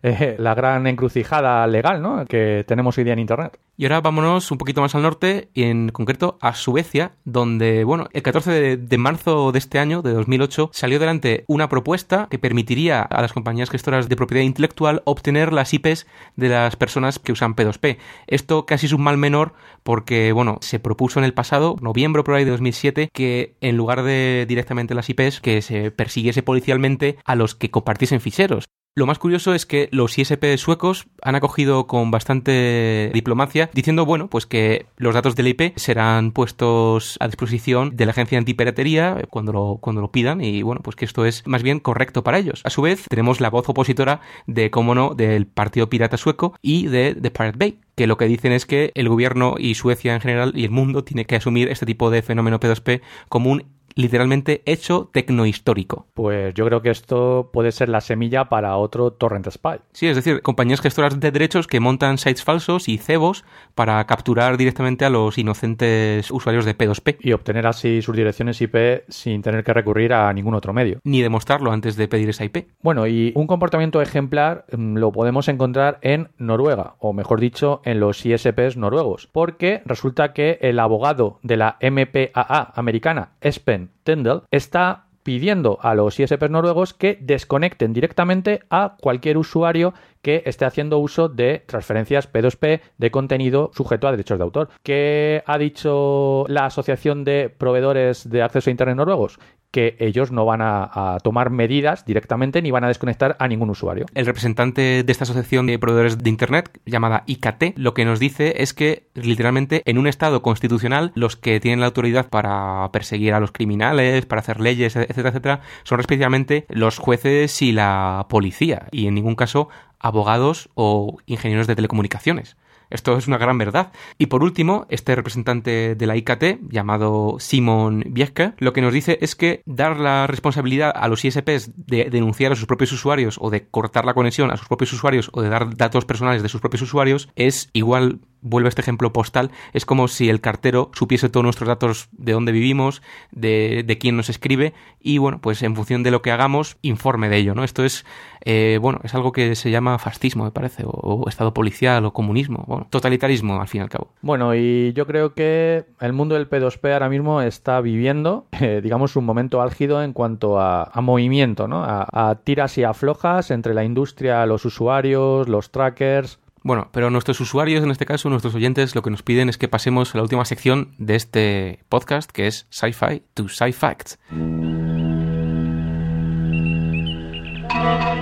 eh, 0.04 0.36
la 0.40 0.56
gran 0.56 0.88
encrucijada 0.88 1.66
legal 1.68 2.02
¿no? 2.02 2.26
que 2.26 2.64
tenemos 2.68 2.98
hoy 2.98 3.04
día 3.04 3.14
en 3.14 3.20
Internet. 3.20 3.60
Y 3.78 3.86
ahora 3.86 4.02
vámonos 4.02 4.52
un 4.52 4.60
poquito 4.60 4.82
más 4.82 4.94
al 4.94 5.02
norte, 5.02 5.50
y 5.56 5.64
en 5.64 5.90
concreto 5.90 6.38
a 6.40 6.54
Suecia, 6.54 7.14
donde, 7.24 7.84
bueno, 7.84 8.10
el 8.14 8.22
14 8.22 8.78
de, 8.78 8.98
marzo 9.00 9.52
de 9.52 9.58
este 9.58 9.80
año, 9.80 10.04
de 10.04 10.14
2008, 10.14 10.70
salió 10.72 11.00
delante 11.00 11.46
una 11.48 11.68
propuesta 11.68 12.28
que 12.30 12.38
permitiría 12.38 13.02
a 13.02 13.22
las 13.22 13.34
compañías 13.34 13.72
gestoras 13.72 14.08
de 14.08 14.16
propiedad 14.16 14.44
intelectual 14.44 15.02
obtener 15.06 15.52
las 15.52 15.74
IPs 15.74 16.06
de 16.36 16.50
las 16.50 16.76
personas 16.76 17.18
que 17.18 17.32
usan 17.32 17.56
P2P. 17.56 17.98
Esto 18.28 18.68
casi 18.68 18.86
es 18.86 18.94
un 18.94 19.02
mal 19.02 19.18
menor 19.18 19.54
porque, 19.82 20.32
bueno, 20.32 20.60
se 20.62 20.80
propuso 20.80 21.20
en 21.20 21.26
el 21.26 21.34
pasado, 21.34 21.76
noviembre 21.82 22.24
por 22.24 22.36
ahí 22.36 22.46
de 22.46 22.52
2007, 22.52 23.10
que 23.12 23.56
en 23.62 23.78
lugar 23.78 24.04
de 24.04 24.46
directamente 24.48 24.94
las 24.94 25.10
IPs, 25.10 25.42
que 25.42 25.64
se 25.64 25.90
persiguiese 25.90 26.44
policialmente 26.44 27.18
a 27.26 27.34
los 27.34 27.56
que 27.56 27.72
compartiesen 27.72 28.22
ficheros. 28.22 28.66
Lo 28.94 29.06
más 29.06 29.20
curioso 29.20 29.54
es 29.54 29.66
que 29.66 29.88
los 29.94 30.18
ISP 30.18 30.58
suecos 30.58 31.08
han 31.22 31.36
acogido 31.36 31.88
con 31.88 32.12
bastante 32.12 33.10
diplomacia 33.14 33.70
diciendo, 33.74 34.06
bueno, 34.06 34.30
pues 34.30 34.46
que 34.46 34.86
los 34.98 35.14
datos 35.14 35.38
del 35.38 35.48
IP 35.48 35.78
serán 35.78 36.34
puestos 36.34 37.16
a 37.22 37.28
disposición 37.28 37.96
de 37.96 38.06
la 38.06 38.12
agencia 38.12 38.38
antipiratería 38.38 39.22
cuando 39.30 39.54
lo, 39.54 39.78
cuando 39.80 40.02
lo 40.02 40.12
pidan 40.12 40.42
y 40.42 40.62
bueno, 40.62 40.82
pues 40.84 40.98
que 40.98 41.06
esto 41.06 41.26
es 41.26 41.48
más 41.48 41.64
bien 41.64 41.80
correcto 41.80 42.22
para 42.26 42.38
ellos. 42.38 42.60
A 42.66 42.70
su 42.70 42.82
vez, 42.82 43.06
tenemos 43.08 43.40
la 43.40 43.50
voz 43.50 43.70
opositora 43.70 44.20
de, 44.46 44.72
cómo 44.72 44.94
no, 44.94 45.16
del 45.16 45.48
Partido 45.48 45.90
Pirata 45.90 46.18
Sueco 46.18 46.54
y 46.62 46.88
de 46.88 47.16
The 47.16 47.32
Pirate 47.32 47.58
Bay, 47.58 47.80
que 47.96 48.08
lo 48.08 48.18
que 48.18 48.26
dicen 48.26 48.52
es 48.52 48.66
que 48.66 48.92
el 48.96 49.08
gobierno 49.08 49.56
y 49.58 49.76
Suecia 49.76 50.14
en 50.14 50.20
general 50.20 50.52
y 50.54 50.66
el 50.66 50.72
mundo 50.72 51.06
tiene 51.06 51.24
que 51.24 51.38
asumir 51.38 51.70
este 51.70 51.86
tipo 51.86 52.10
de 52.10 52.24
fenómeno 52.24 52.60
P2P 52.60 53.00
como 53.30 53.52
un 53.52 53.64
literalmente 53.96 54.62
hecho 54.66 55.10
tecnohistórico. 55.12 56.08
Pues 56.14 56.54
yo 56.54 56.66
creo 56.66 56.82
que 56.82 56.90
esto 56.90 57.50
puede 57.54 57.72
ser 57.72 57.90
la 57.90 58.02
semilla 58.02 58.46
para 58.46 58.78
otro 58.78 59.12
Torrent 59.12 59.50
Spy. 59.50 59.80
Sí, 59.94 60.08
es 60.08 60.16
decir, 60.16 60.42
compañías 60.42 60.82
gestoras 60.82 61.20
de 61.20 61.32
derechos 61.32 61.68
que 61.68 61.80
montan 61.80 62.18
sites 62.18 62.44
falsos 62.44 62.88
y 62.88 62.98
cebos 62.98 63.44
para 63.76 64.04
capturar 64.06 64.58
directamente 64.58 65.06
a 65.06 65.10
los 65.10 65.38
inocentes 65.38 66.32
usuarios 66.32 66.66
de 66.66 66.78
P2P. 66.78 67.18
Y 67.20 67.34
obtener 67.34 67.68
así 67.68 68.02
sus 68.02 68.16
direcciones 68.16 68.62
IP 68.62 69.04
sin 69.10 69.42
tener 69.42 69.64
que 69.64 69.74
recurrir 69.74 70.14
a 70.14 70.32
ningún 70.34 70.56
otro 70.56 70.74
medio. 70.74 71.00
Ni 71.04 71.22
demostrarlo 71.22 71.72
antes 71.72 71.96
de 71.96 72.08
pedir 72.08 72.30
esa 72.30 72.46
IP. 72.46 72.68
Bueno, 72.82 73.08
y 73.08 73.32
un 73.36 73.48
comportamiento 73.48 74.02
ejemplar 74.02 74.66
lo 74.72 75.12
podemos 75.12 75.48
encontrar 75.48 76.00
en 76.02 76.30
Noruega, 76.38 76.96
o 77.00 77.14
mejor 77.14 77.40
dicho, 77.40 77.82
en 77.86 78.00
los 78.00 78.26
ISPs 78.26 78.78
noruegos, 78.78 79.28
porque 79.32 79.82
resulta 79.86 80.34
que 80.34 80.58
el 80.62 80.80
abogado 80.80 81.40
de 81.44 81.58
la 81.58 81.78
MPAA 81.82 82.74
americana, 82.76 83.32
Espen 83.42 83.81
Tendel, 84.04 84.42
está 84.52 85.06
pidiendo 85.24 85.78
a 85.82 85.94
los 85.96 86.20
ISPs 86.20 86.50
noruegos 86.50 86.94
que 86.94 87.18
desconecten 87.22 87.94
directamente 87.94 88.62
a 88.70 88.98
cualquier 89.00 89.38
usuario 89.38 89.94
que 90.22 90.44
esté 90.46 90.66
haciendo 90.66 91.00
uso 91.00 91.30
de 91.30 91.64
transferencias 91.66 92.32
P2P 92.32 92.82
de 92.98 93.12
contenido 93.12 93.72
sujeto 93.74 94.08
a 94.08 94.12
derechos 94.12 94.38
de 94.38 94.44
autor. 94.44 94.70
¿Qué 94.84 95.44
ha 95.46 95.58
dicho 95.58 96.46
la 96.48 96.66
Asociación 96.66 97.24
de 97.24 97.50
Proveedores 97.50 98.30
de 98.30 98.42
Acceso 98.42 98.70
a 98.70 98.72
Internet 98.72 98.98
noruegos? 98.98 99.40
que 99.72 99.96
ellos 100.00 100.32
no 100.32 100.46
van 100.46 100.62
a, 100.62 101.18
tomar 101.24 101.50
medidas 101.50 102.06
directamente 102.06 102.62
ni 102.62 102.72
van 102.72 102.84
a 102.84 102.90
desconectar 102.90 103.38
a 103.40 103.48
ningún 103.48 103.70
usuario. 103.70 104.06
El 104.14 104.26
representante 104.26 105.04
de 105.04 105.12
esta 105.12 105.24
asociación 105.24 105.66
de 105.66 105.80
proveedores 105.80 106.18
de 106.18 106.30
Internet, 106.30 106.80
llamada 106.86 107.24
IKT, 107.26 107.78
lo 107.78 107.94
que 107.94 108.06
nos 108.06 108.20
dice 108.20 108.62
es 108.62 108.74
que 108.74 109.08
literalmente 109.14 109.82
en 109.86 109.98
un 109.98 110.08
Estado 110.08 110.42
constitucional 110.42 111.12
los 111.16 111.38
que 111.38 111.60
tienen 111.60 111.80
la 111.80 111.86
autoridad 111.86 112.30
para 112.30 112.90
perseguir 112.92 113.34
a 113.34 113.40
los 113.40 113.52
criminales, 113.52 114.26
para 114.26 114.42
hacer 114.42 114.60
leyes, 114.60 114.96
etcétera, 114.96 115.30
etcétera, 115.30 115.62
son 115.84 115.98
respectivamente 115.98 116.66
los 116.70 116.98
jueces 116.98 117.62
y 117.62 117.72
la 117.72 118.28
policía, 118.30 118.88
y 118.92 119.08
en 119.08 119.16
ningún 119.16 119.36
caso 119.36 119.70
abogados 120.02 120.70
o 120.76 121.18
ingenieros 121.26 121.68
de 121.68 121.76
telecomunicaciones. 121.76 122.58
Esto 122.92 123.18
es 123.18 123.28
una 123.28 123.38
gran 123.38 123.58
verdad. 123.58 123.92
Y 124.18 124.28
por 124.28 124.44
último, 124.44 124.86
este 124.90 125.16
representante 125.16 125.96
de 125.96 126.08
la 126.08 126.18
IKT, 126.18 126.70
llamado 126.70 127.38
Simon 127.40 128.04
Bieske, 128.08 128.54
lo 128.60 128.74
que 128.74 128.82
nos 128.82 128.94
dice 128.94 129.18
es 129.22 129.36
que 129.36 129.64
dar 129.66 129.98
la 129.98 130.28
responsabilidad 130.28 130.92
a 130.94 131.08
los 131.08 131.24
ISPs 131.24 131.72
de 131.78 132.10
denunciar 132.12 132.52
a 132.52 132.56
sus 132.56 132.66
propios 132.66 132.92
usuarios 132.92 133.38
o 133.40 133.50
de 133.50 133.66
cortar 133.66 134.06
la 134.06 134.14
conexión 134.14 134.52
a 134.52 134.58
sus 134.58 134.68
propios 134.68 134.92
usuarios 134.92 135.30
o 135.32 135.42
de 135.42 135.50
dar 135.50 135.76
datos 135.76 136.04
personales 136.06 136.44
de 136.44 136.50
sus 136.50 136.60
propios 136.60 136.82
usuarios 136.82 137.30
es 137.36 137.70
igual 137.72 138.20
vuelve 138.42 138.70
este 138.70 138.82
ejemplo 138.82 139.14
postal, 139.14 139.52
es 139.72 139.86
como 139.86 140.08
si 140.08 140.30
el 140.30 140.42
cartero 140.42 140.90
supiese 140.94 141.30
todos 141.30 141.44
nuestros 141.44 141.68
datos 141.68 142.10
de 142.12 142.34
dónde 142.34 142.52
vivimos, 142.52 143.02
de, 143.32 143.84
de 143.86 143.98
quién 143.98 144.18
nos 144.18 144.30
escribe 144.30 144.74
y 145.00 145.20
bueno, 145.20 145.40
pues 145.40 145.62
en 145.64 145.76
función 145.76 146.04
de 146.04 146.12
lo 146.12 146.22
que 146.22 146.32
hagamos, 146.32 146.78
informe 146.82 147.30
de 147.30 147.38
ello, 147.38 147.54
¿no? 147.54 147.64
Esto 147.64 147.86
es, 147.86 148.06
eh, 148.46 148.80
bueno, 148.82 149.00
es 149.04 149.14
algo 149.16 149.32
que 149.32 149.56
se 149.56 149.72
llama 149.72 149.98
fascismo, 150.00 150.44
me 150.44 150.52
parece, 150.52 150.84
o, 150.86 150.90
o 150.90 151.30
estado 151.30 151.54
policial 151.54 152.06
o 152.06 152.14
comunismo, 152.14 152.64
bueno, 152.68 152.88
totalitarismo 152.90 153.62
al 153.62 153.68
fin 153.68 153.80
y 153.80 153.84
al 153.84 153.90
cabo. 153.90 154.14
Bueno, 154.22 154.56
y 154.56 154.94
yo 154.94 155.06
creo 155.08 155.34
que 155.34 155.86
el 156.00 156.14
mundo 156.14 156.36
del 156.36 156.50
P2P 156.50 156.94
ahora 156.94 157.10
mismo 157.10 157.42
está 157.42 157.82
viviendo, 157.82 158.48
eh, 158.60 158.82
digamos, 158.84 159.16
un 159.16 159.26
momento 159.26 159.62
álgido 159.62 160.02
en 160.04 160.14
cuanto 160.14 160.60
a, 160.60 160.84
a 160.84 161.02
movimiento, 161.02 161.68
¿no? 161.68 161.84
A, 161.84 162.08
a 162.12 162.36
tiras 162.36 162.78
y 162.78 162.84
aflojas 162.84 163.52
entre 163.52 163.74
la 163.74 163.84
industria, 163.84 164.46
los 164.46 164.66
usuarios, 164.66 165.48
los 165.48 165.72
trackers, 165.72 166.40
Bueno, 166.64 166.90
pero 166.92 167.10
nuestros 167.10 167.40
usuarios, 167.42 167.84
en 167.84 167.90
este 167.90 168.06
caso, 168.06 168.30
nuestros 168.30 168.54
oyentes, 168.54 168.94
lo 168.96 169.02
que 169.02 169.10
nos 169.10 169.24
piden 169.24 169.50
es 169.50 169.58
que 169.58 169.68
pasemos 169.68 170.14
a 170.14 170.18
la 170.18 170.24
última 170.24 170.46
sección 170.46 170.94
de 171.00 171.16
este 171.16 171.80
podcast, 171.90 172.30
que 172.32 172.46
es 172.46 172.68
Sci-Fi 172.70 173.24
to 173.34 173.48
Sci-Fact. 173.50 174.18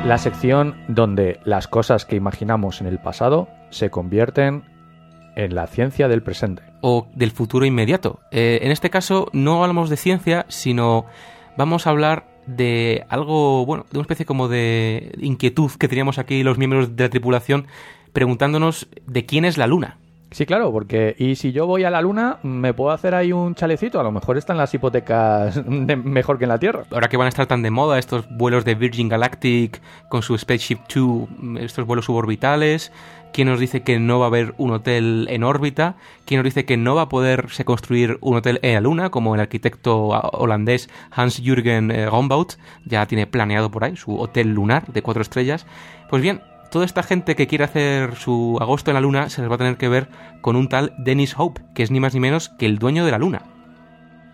La 0.05 0.17
sección 0.17 0.75
donde 0.87 1.39
las 1.43 1.67
cosas 1.67 2.05
que 2.05 2.15
imaginamos 2.15 2.81
en 2.81 2.87
el 2.87 2.99
pasado 2.99 3.47
se 3.69 3.89
convierten 3.91 4.63
en 5.35 5.53
la 5.53 5.67
ciencia 5.67 6.07
del 6.07 6.23
presente. 6.23 6.63
o 6.81 7.07
del 7.13 7.31
futuro 7.31 7.65
inmediato. 7.65 8.19
Eh, 8.31 8.59
en 8.63 8.71
este 8.71 8.89
caso 8.89 9.27
no 9.33 9.61
hablamos 9.61 9.89
de 9.89 9.97
ciencia, 9.97 10.45
sino 10.47 11.05
vamos 11.57 11.85
a 11.85 11.89
hablar 11.89 12.25
de 12.47 13.05
algo, 13.09 13.65
bueno, 13.65 13.85
de 13.91 13.97
una 13.97 14.03
especie 14.03 14.25
como 14.25 14.47
de 14.47 15.13
inquietud 15.19 15.71
que 15.77 15.87
teníamos 15.87 16.17
aquí 16.17 16.41
los 16.41 16.57
miembros 16.57 16.95
de 16.95 17.03
la 17.03 17.09
tripulación 17.09 17.67
preguntándonos 18.13 18.87
de 19.05 19.25
quién 19.25 19.45
es 19.45 19.57
la 19.57 19.67
luna. 19.67 19.97
Sí, 20.31 20.45
claro, 20.45 20.71
porque 20.71 21.15
y 21.17 21.35
si 21.35 21.51
yo 21.51 21.65
voy 21.65 21.85
a 21.85 21.89
la 21.89 22.01
luna, 22.01 22.37
me 22.43 22.73
puedo 22.75 22.91
hacer 22.91 23.15
ahí 23.15 23.31
un 23.31 23.55
chalecito. 23.55 23.99
A 23.99 24.03
lo 24.03 24.11
mejor 24.11 24.37
están 24.37 24.57
las 24.57 24.71
hipotecas 24.73 25.55
de- 25.65 25.95
mejor 25.95 26.37
que 26.37 26.43
en 26.45 26.49
la 26.49 26.59
Tierra. 26.59 26.83
Ahora 26.91 27.09
que 27.09 27.17
van 27.17 27.25
a 27.25 27.29
estar 27.29 27.47
tan 27.47 27.63
de 27.63 27.71
moda 27.71 27.97
estos 27.97 28.29
vuelos 28.29 28.63
de 28.63 28.75
Virgin 28.75 29.09
Galactic 29.09 29.81
con 30.07 30.21
su 30.21 30.37
Spaceship 30.37 30.79
2, 30.93 31.29
estos 31.61 31.85
vuelos 31.87 32.05
suborbitales, 32.05 32.91
¿quién 33.33 33.47
nos 33.47 33.59
dice 33.59 33.81
que 33.81 33.99
no 33.99 34.19
va 34.19 34.25
a 34.25 34.27
haber 34.27 34.53
un 34.59 34.69
hotel 34.71 35.25
en 35.31 35.43
órbita? 35.43 35.95
¿Quién 36.25 36.37
nos 36.39 36.45
dice 36.45 36.63
que 36.63 36.77
no 36.77 36.93
va 36.93 37.03
a 37.03 37.09
poderse 37.09 37.65
construir 37.65 38.19
un 38.21 38.37
hotel 38.37 38.59
en 38.61 38.75
la 38.75 38.81
Luna, 38.81 39.09
como 39.09 39.33
el 39.33 39.41
arquitecto 39.41 40.13
ah, 40.13 40.29
holandés 40.33 40.89
Hans-Jürgen 41.09 41.89
eh, 41.89 42.07
Rombaut 42.07 42.53
ya 42.85 43.05
tiene 43.07 43.25
planeado 43.25 43.71
por 43.71 43.83
ahí, 43.83 43.95
su 43.95 44.15
hotel 44.19 44.49
lunar 44.53 44.85
de 44.93 45.01
cuatro 45.01 45.23
estrellas? 45.23 45.65
Pues 46.07 46.21
bien, 46.21 46.41
toda 46.69 46.85
esta 46.85 47.03
gente 47.03 47.35
que 47.35 47.47
quiere 47.47 47.63
hacer 47.63 48.15
su 48.15 48.57
agosto 48.61 48.91
en 48.91 48.95
la 48.95 49.01
Luna 49.01 49.29
se 49.29 49.41
les 49.41 49.49
va 49.49 49.55
a 49.55 49.59
tener 49.59 49.77
que 49.77 49.89
ver 49.89 50.09
con 50.41 50.55
un 50.55 50.69
tal 50.69 50.93
Dennis 50.97 51.35
Hope, 51.37 51.61
que 51.73 51.83
es 51.83 51.91
ni 51.91 51.99
más 51.99 52.13
ni 52.13 52.19
menos 52.19 52.49
que 52.49 52.65
el 52.65 52.79
dueño 52.79 53.05
de 53.05 53.11
la 53.11 53.17
Luna. 53.17 53.43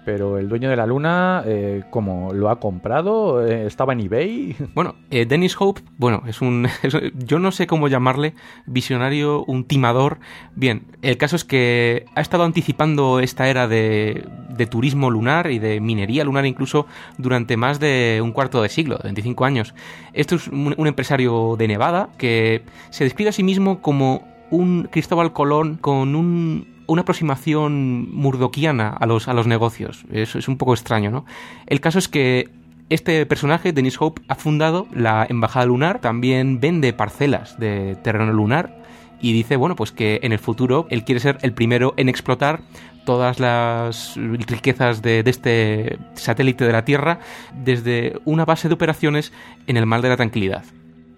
Pero 0.06 0.38
el 0.38 0.47
dueño 0.47 0.70
de 0.70 0.76
la 0.76 0.86
luna, 0.86 1.43
eh, 1.45 1.84
¿cómo 1.89 2.32
lo 2.32 2.51
ha 2.51 2.60
comprado? 2.60 3.45
Eh, 3.45 3.66
¿Estaba 3.66 3.93
en 3.93 4.01
eBay? 4.01 4.56
Bueno, 4.76 4.95
eh, 5.10 5.26
Dennis 5.26 5.56
Hope, 5.60 5.82
bueno, 5.97 6.22
es 6.28 6.41
un, 6.41 6.68
yo 7.16 7.39
no 7.39 7.51
sé 7.51 7.66
cómo 7.66 7.88
llamarle, 7.88 8.36
visionario, 8.68 9.43
un 9.45 9.64
timador. 9.64 10.20
Bien, 10.56 10.84
el 11.01 11.18
caso 11.18 11.36
es 11.36 11.43
que 11.43 12.06
ha 12.14 12.22
estado 12.22 12.43
anticipando 12.43 13.20
esta 13.20 13.49
era 13.49 13.68
de, 13.68 14.28
de 14.49 14.66
turismo 14.68 15.10
lunar 15.10 15.49
y 15.49 15.60
de 15.60 15.80
minería 15.80 16.24
lunar 16.24 16.45
incluso 16.45 16.86
durante 17.18 17.58
más 17.58 17.80
de 17.80 18.20
un 18.24 18.32
cuarto 18.32 18.62
de 18.62 18.70
siglo, 18.70 18.99
25 19.03 19.45
años. 19.45 19.74
Esto 20.14 20.36
es 20.36 20.47
un 20.49 20.88
empresario 20.88 21.56
de 21.58 21.68
Nevada 21.68 22.10
que 22.18 22.64
se 22.91 23.03
describe 23.06 23.30
a 23.30 23.34
sí 23.34 23.43
mismo 23.43 23.82
como 23.82 24.24
un 24.51 24.88
Cristóbal 24.91 25.34
Colón 25.34 25.78
con 25.78 26.16
un 26.16 26.75
una 26.88 27.02
aproximación 27.02 28.14
murdoquiana 28.14 28.90
a 28.90 29.06
los, 29.06 29.28
a 29.28 29.34
los 29.34 29.48
negocios. 29.48 30.06
Eso 30.12 30.40
es 30.40 30.48
un 30.48 30.58
poco 30.58 30.74
extraño, 30.74 31.12
¿no? 31.12 31.26
El 31.66 31.82
caso 31.82 32.00
es 32.00 32.08
que 32.08 32.50
este 32.90 33.26
personaje, 33.26 33.74
Dennis 33.74 34.00
Hope, 34.00 34.22
ha 34.28 34.36
fundado 34.36 34.88
la 34.94 35.26
Embajada 35.28 35.66
Lunar, 35.66 36.00
también 36.00 36.60
vende 36.60 36.94
parcelas 36.94 37.60
de 37.60 37.98
terreno 38.04 38.32
lunar 38.32 38.84
y 39.20 39.34
dice, 39.34 39.56
bueno, 39.56 39.76
pues 39.76 39.92
que 39.92 40.20
en 40.22 40.34
el 40.34 40.40
futuro 40.40 40.86
él 40.92 41.04
quiere 41.04 41.20
ser 41.20 41.40
el 41.42 41.54
primero 41.54 41.94
en 41.98 42.10
explotar 42.10 42.62
todas 43.06 43.40
las 43.40 44.16
riquezas 44.18 45.02
de, 45.02 45.24
de 45.24 45.32
este 45.32 45.98
satélite 46.14 46.66
de 46.66 46.72
la 46.72 46.86
Tierra 46.86 47.20
desde 47.56 48.20
una 48.26 48.46
base 48.46 48.68
de 48.68 48.74
operaciones 48.74 49.32
en 49.66 49.78
el 49.78 49.86
Mar 49.86 50.02
de 50.02 50.10
la 50.10 50.18
Tranquilidad. 50.18 50.64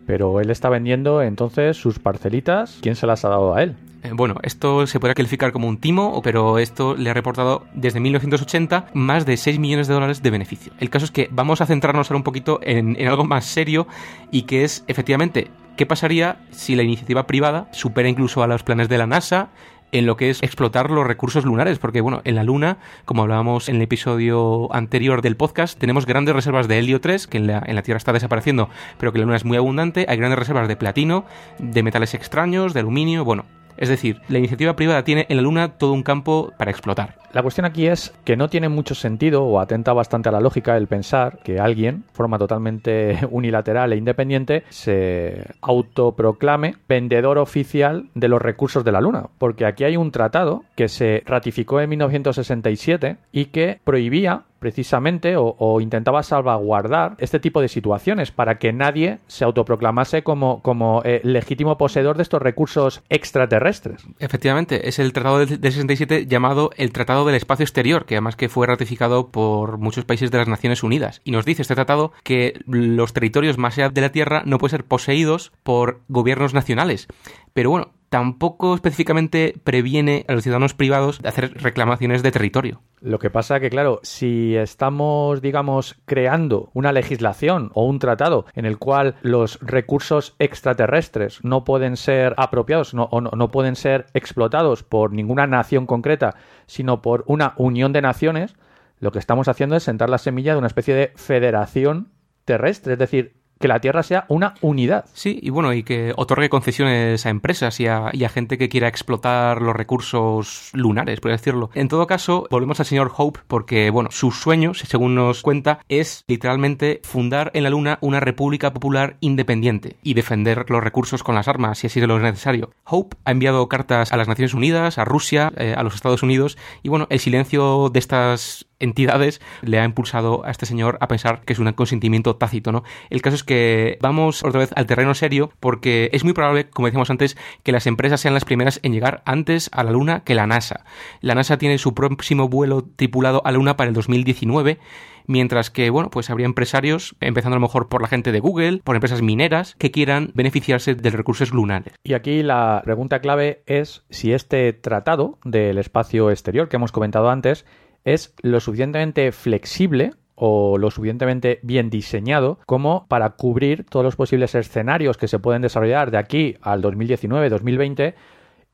Pero 0.07 0.39
él 0.39 0.49
está 0.49 0.69
vendiendo 0.69 1.21
entonces 1.21 1.77
sus 1.77 1.99
parcelitas. 1.99 2.79
¿Quién 2.81 2.95
se 2.95 3.05
las 3.05 3.23
ha 3.25 3.29
dado 3.29 3.53
a 3.53 3.61
él? 3.61 3.75
Eh, 4.03 4.11
Bueno, 4.13 4.35
esto 4.41 4.87
se 4.87 4.99
podría 4.99 5.13
calificar 5.15 5.51
como 5.51 5.67
un 5.67 5.77
timo, 5.77 6.21
pero 6.23 6.57
esto 6.59 6.95
le 6.95 7.09
ha 7.09 7.13
reportado 7.13 7.65
desde 7.73 7.99
1980 7.99 8.87
más 8.93 9.25
de 9.25 9.37
6 9.37 9.59
millones 9.59 9.87
de 9.87 9.93
dólares 9.93 10.23
de 10.23 10.29
beneficio. 10.29 10.73
El 10.79 10.89
caso 10.89 11.05
es 11.05 11.11
que 11.11 11.27
vamos 11.31 11.61
a 11.61 11.65
centrarnos 11.65 12.09
ahora 12.09 12.17
un 12.17 12.23
poquito 12.23 12.59
en, 12.63 12.99
en 12.99 13.07
algo 13.07 13.25
más 13.25 13.45
serio 13.45 13.87
y 14.31 14.43
que 14.43 14.63
es, 14.63 14.83
efectivamente, 14.87 15.51
¿qué 15.75 15.85
pasaría 15.85 16.39
si 16.51 16.75
la 16.75 16.83
iniciativa 16.83 17.27
privada 17.27 17.67
supera 17.71 18.09
incluso 18.09 18.41
a 18.41 18.47
los 18.47 18.63
planes 18.63 18.89
de 18.89 18.97
la 18.97 19.07
NASA? 19.07 19.49
En 19.91 20.05
lo 20.05 20.17
que 20.17 20.29
es 20.29 20.43
explotar 20.43 20.91
los 20.91 21.07
recursos 21.07 21.45
lunares, 21.45 21.79
porque 21.79 22.01
bueno, 22.01 22.21
en 22.23 22.35
la 22.35 22.43
Luna, 22.43 22.77
como 23.05 23.21
hablábamos 23.21 23.69
en 23.69 23.77
el 23.77 23.81
episodio 23.83 24.73
anterior 24.73 25.21
del 25.21 25.37
podcast, 25.37 25.79
tenemos 25.79 26.05
grandes 26.05 26.35
reservas 26.35 26.67
de 26.67 26.79
helio 26.79 27.01
3, 27.01 27.27
que 27.27 27.37
en 27.37 27.47
la, 27.47 27.63
en 27.65 27.75
la 27.75 27.83
Tierra 27.83 27.97
está 27.97 28.13
desapareciendo, 28.13 28.69
pero 28.99 29.11
que 29.11 29.19
la 29.19 29.25
Luna 29.25 29.37
es 29.37 29.45
muy 29.45 29.57
abundante, 29.57 30.05
hay 30.09 30.17
grandes 30.17 30.39
reservas 30.39 30.67
de 30.67 30.75
platino, 30.75 31.25
de 31.59 31.83
metales 31.83 32.13
extraños, 32.13 32.73
de 32.73 32.81
aluminio, 32.81 33.23
bueno, 33.23 33.45
es 33.77 33.89
decir, 33.89 34.21
la 34.27 34.39
iniciativa 34.39 34.75
privada 34.75 35.03
tiene 35.03 35.25
en 35.29 35.37
la 35.37 35.43
Luna 35.43 35.77
todo 35.77 35.93
un 35.93 36.03
campo 36.03 36.51
para 36.57 36.71
explotar. 36.71 37.15
La 37.33 37.43
cuestión 37.43 37.65
aquí 37.65 37.87
es 37.87 38.13
que 38.23 38.37
no 38.37 38.49
tiene 38.49 38.69
mucho 38.69 38.95
sentido 38.95 39.43
o 39.43 39.59
atenta 39.59 39.93
bastante 39.93 40.29
a 40.29 40.31
la 40.31 40.39
lógica 40.39 40.77
el 40.77 40.87
pensar 40.87 41.39
que 41.43 41.59
alguien, 41.59 42.03
forma 42.13 42.39
totalmente 42.39 43.19
unilateral 43.31 43.93
e 43.93 43.97
independiente, 43.97 44.63
se 44.69 45.45
autoproclame 45.61 46.75
vendedor 46.87 47.37
oficial 47.37 48.09
de 48.15 48.27
los 48.27 48.41
recursos 48.41 48.83
de 48.83 48.91
la 48.91 49.01
Luna. 49.01 49.27
Porque 49.37 49.65
aquí 49.65 49.83
hay 49.83 49.97
un 49.97 50.11
tratado 50.11 50.63
que 50.75 50.87
se 50.87 51.21
ratificó 51.25 51.81
en 51.81 51.89
1967 51.89 53.17
y 53.31 53.45
que 53.45 53.79
prohibía 53.83 54.43
precisamente 54.59 55.35
o, 55.37 55.81
intentaba 55.81 56.23
salvaguardar 56.23 57.15
este 57.19 57.39
tipo 57.39 57.61
de 57.61 57.67
situaciones 57.67 58.31
para 58.31 58.57
que 58.57 58.73
nadie 58.73 59.19
se 59.27 59.45
autoproclamase 59.45 60.23
como, 60.23 60.61
como 60.61 61.01
eh, 61.03 61.21
legítimo 61.23 61.77
poseedor 61.77 62.17
de 62.17 62.23
estos 62.23 62.41
recursos 62.41 63.03
extraterrestres. 63.09 64.05
Efectivamente, 64.19 64.87
es 64.87 64.99
el 64.99 65.13
tratado 65.13 65.39
del, 65.39 65.61
del 65.61 65.71
67 65.71 66.25
llamado 66.25 66.71
el 66.77 66.91
Tratado 66.91 67.25
del 67.25 67.35
Espacio 67.35 67.63
Exterior, 67.63 68.05
que 68.05 68.15
además 68.15 68.35
que 68.35 68.49
fue 68.49 68.67
ratificado 68.67 69.29
por 69.29 69.77
muchos 69.77 70.05
países 70.05 70.31
de 70.31 70.37
las 70.37 70.47
Naciones 70.47 70.83
Unidas. 70.83 71.21
Y 71.23 71.31
nos 71.31 71.45
dice 71.45 71.61
este 71.61 71.75
tratado 71.75 72.11
que 72.23 72.59
los 72.65 73.13
territorios 73.13 73.57
más 73.57 73.77
allá 73.77 73.89
de 73.89 74.01
la 74.01 74.11
Tierra 74.11 74.43
no 74.45 74.57
pueden 74.57 74.71
ser 74.71 74.85
poseídos 74.85 75.51
por 75.63 76.01
gobiernos 76.07 76.53
nacionales. 76.53 77.07
Pero 77.53 77.69
bueno, 77.69 77.91
tampoco 78.09 78.73
específicamente 78.75 79.55
previene 79.63 80.25
a 80.27 80.33
los 80.33 80.43
ciudadanos 80.43 80.73
privados 80.73 81.21
de 81.21 81.29
hacer 81.29 81.61
reclamaciones 81.61 82.23
de 82.23 82.31
territorio. 82.31 82.81
Lo 83.01 83.19
que 83.19 83.29
pasa 83.29 83.59
que, 83.59 83.69
claro, 83.69 83.99
si 84.03 84.55
estamos, 84.55 85.41
digamos, 85.41 85.95
creando 86.05 86.69
una 86.73 86.91
legislación 86.91 87.71
o 87.73 87.85
un 87.85 87.99
tratado 87.99 88.45
en 88.55 88.65
el 88.65 88.77
cual 88.77 89.15
los 89.21 89.59
recursos 89.61 90.35
extraterrestres 90.39 91.43
no 91.43 91.63
pueden 91.63 91.97
ser 91.97 92.33
apropiados 92.37 92.93
no, 92.93 93.03
o 93.11 93.21
no, 93.21 93.31
no 93.31 93.51
pueden 93.51 93.75
ser 93.75 94.07
explotados 94.13 94.83
por 94.83 95.11
ninguna 95.11 95.45
nación 95.45 95.85
concreta, 95.85 96.35
sino 96.65 97.01
por 97.01 97.23
una 97.27 97.53
unión 97.57 97.93
de 97.93 98.01
naciones, 98.01 98.55
lo 98.99 99.11
que 99.11 99.19
estamos 99.19 99.47
haciendo 99.47 99.75
es 99.75 99.83
sentar 99.83 100.09
la 100.09 100.17
semilla 100.17 100.53
de 100.53 100.59
una 100.59 100.67
especie 100.67 100.95
de 100.95 101.11
federación 101.15 102.09
terrestre, 102.45 102.93
es 102.93 102.99
decir, 102.99 103.36
que 103.59 103.67
la 103.67 103.79
Tierra 103.79 104.03
sea 104.03 104.25
una 104.27 104.53
unidad. 104.61 105.05
Sí, 105.13 105.39
y 105.41 105.49
bueno, 105.49 105.73
y 105.73 105.83
que 105.83 106.13
otorgue 106.15 106.49
concesiones 106.49 107.25
a 107.25 107.29
empresas 107.29 107.79
y 107.79 107.87
a, 107.87 108.11
gente 108.27 108.57
que 108.57 108.67
quiera 108.67 108.89
explotar 108.89 109.61
los 109.61 109.75
recursos 109.75 110.69
lunares, 110.73 111.21
por 111.21 111.31
decirlo. 111.31 111.69
En 111.73 111.87
todo 111.87 112.07
caso, 112.07 112.45
volvemos 112.51 112.79
al 112.79 112.85
señor 112.85 113.11
Hope 113.15 113.39
porque, 113.47 113.89
bueno, 113.89 114.11
su 114.11 114.31
sueño, 114.31 114.73
según 114.73 115.15
nos 115.15 115.41
cuenta, 115.41 115.79
es 115.87 116.23
literalmente 116.27 116.99
fundar 117.03 117.51
en 117.53 117.63
la 117.63 117.69
Luna 117.69 117.97
una 118.01 118.19
república 118.19 118.73
popular 118.73 119.15
independiente 119.21 119.95
y 120.03 120.13
defender 120.13 120.65
los 120.69 120.83
recursos 120.83 121.23
con 121.23 121.35
las 121.35 121.47
armas, 121.47 121.79
si 121.79 121.87
así 121.87 122.01
lo 122.01 122.17
es 122.17 122.23
necesario. 122.23 122.71
Hope 122.83 123.17
ha 123.23 123.31
enviado 123.31 123.67
cartas 123.69 124.11
a 124.11 124.17
las 124.17 124.27
Naciones 124.27 124.53
Unidas, 124.53 124.97
a 124.97 125.05
Rusia, 125.05 125.51
eh, 125.57 125.73
a 125.75 125.83
los 125.83 125.95
Estados 125.95 126.23
Unidos, 126.23 126.57
y 126.83 126.89
bueno, 126.89 127.07
el 127.09 127.19
silencio 127.19 127.89
de 127.89 127.99
estas 127.99 128.67
entidades 128.79 129.41
le 129.61 129.79
ha 129.79 129.85
impulsado 129.85 130.45
a 130.45 130.51
este 130.51 130.65
señor 130.65 130.97
a 131.01 131.07
pensar 131.07 131.41
que 131.41 131.53
es 131.53 131.59
un 131.59 131.71
consentimiento 131.73 132.35
tácito, 132.35 132.71
¿no? 132.71 132.83
El 133.09 133.21
caso 133.21 133.35
es 133.35 133.43
que 133.43 133.97
vamos 134.01 134.43
otra 134.43 134.59
vez 134.59 134.71
al 134.75 134.85
terreno 134.85 135.13
serio 135.13 135.51
porque 135.59 136.09
es 136.13 136.23
muy 136.23 136.33
probable, 136.33 136.69
como 136.69 136.87
decíamos 136.87 137.09
antes, 137.09 137.37
que 137.63 137.71
las 137.71 137.87
empresas 137.87 138.21
sean 138.21 138.33
las 138.33 138.45
primeras 138.45 138.79
en 138.83 138.93
llegar 138.93 139.21
antes 139.25 139.69
a 139.73 139.83
la 139.83 139.91
Luna 139.91 140.23
que 140.23 140.35
la 140.35 140.47
NASA. 140.47 140.85
La 141.21 141.35
NASA 141.35 141.57
tiene 141.57 141.77
su 141.77 141.93
próximo 141.93 142.49
vuelo 142.49 142.83
tripulado 142.95 143.41
a 143.45 143.51
la 143.51 143.57
Luna 143.57 143.77
para 143.77 143.89
el 143.89 143.93
2019 143.93 144.79
mientras 145.27 145.69
que, 145.69 145.89
bueno, 145.89 146.09
pues 146.09 146.29
habría 146.29 146.45
empresarios, 146.45 147.15
empezando 147.19 147.55
a 147.55 147.59
lo 147.59 147.65
mejor 147.67 147.89
por 147.89 148.01
la 148.01 148.07
gente 148.07 148.31
de 148.31 148.39
Google, 148.39 148.81
por 148.83 148.95
empresas 148.95 149.21
mineras, 149.21 149.75
que 149.77 149.91
quieran 149.91 150.31
beneficiarse 150.33 150.95
de 150.95 151.09
recursos 151.09 151.51
lunares. 151.51 151.93
Y 152.03 152.13
aquí 152.13 152.41
la 152.41 152.81
pregunta 152.83 153.19
clave 153.19 153.61
es 153.65 154.03
si 154.09 154.33
este 154.33 154.73
tratado 154.73 155.37
del 155.43 155.77
espacio 155.77 156.31
exterior 156.31 156.69
que 156.69 156.77
hemos 156.77 156.91
comentado 156.91 157.29
antes 157.29 157.65
es 158.07 158.33
lo 158.41 158.59
suficientemente 158.61 159.31
flexible 159.33 160.13
o 160.35 160.77
lo 160.77 160.91
suficientemente 160.91 161.59
bien 161.61 161.89
diseñado 161.89 162.59
como 162.65 163.05
para 163.07 163.31
cubrir 163.31 163.83
todos 163.83 164.03
los 164.03 164.15
posibles 164.15 164.55
escenarios 164.55 165.17
que 165.17 165.27
se 165.27 165.39
pueden 165.39 165.61
desarrollar 165.61 166.09
de 166.09 166.17
aquí 166.17 166.55
al 166.61 166.81
2019-2020 166.83 168.13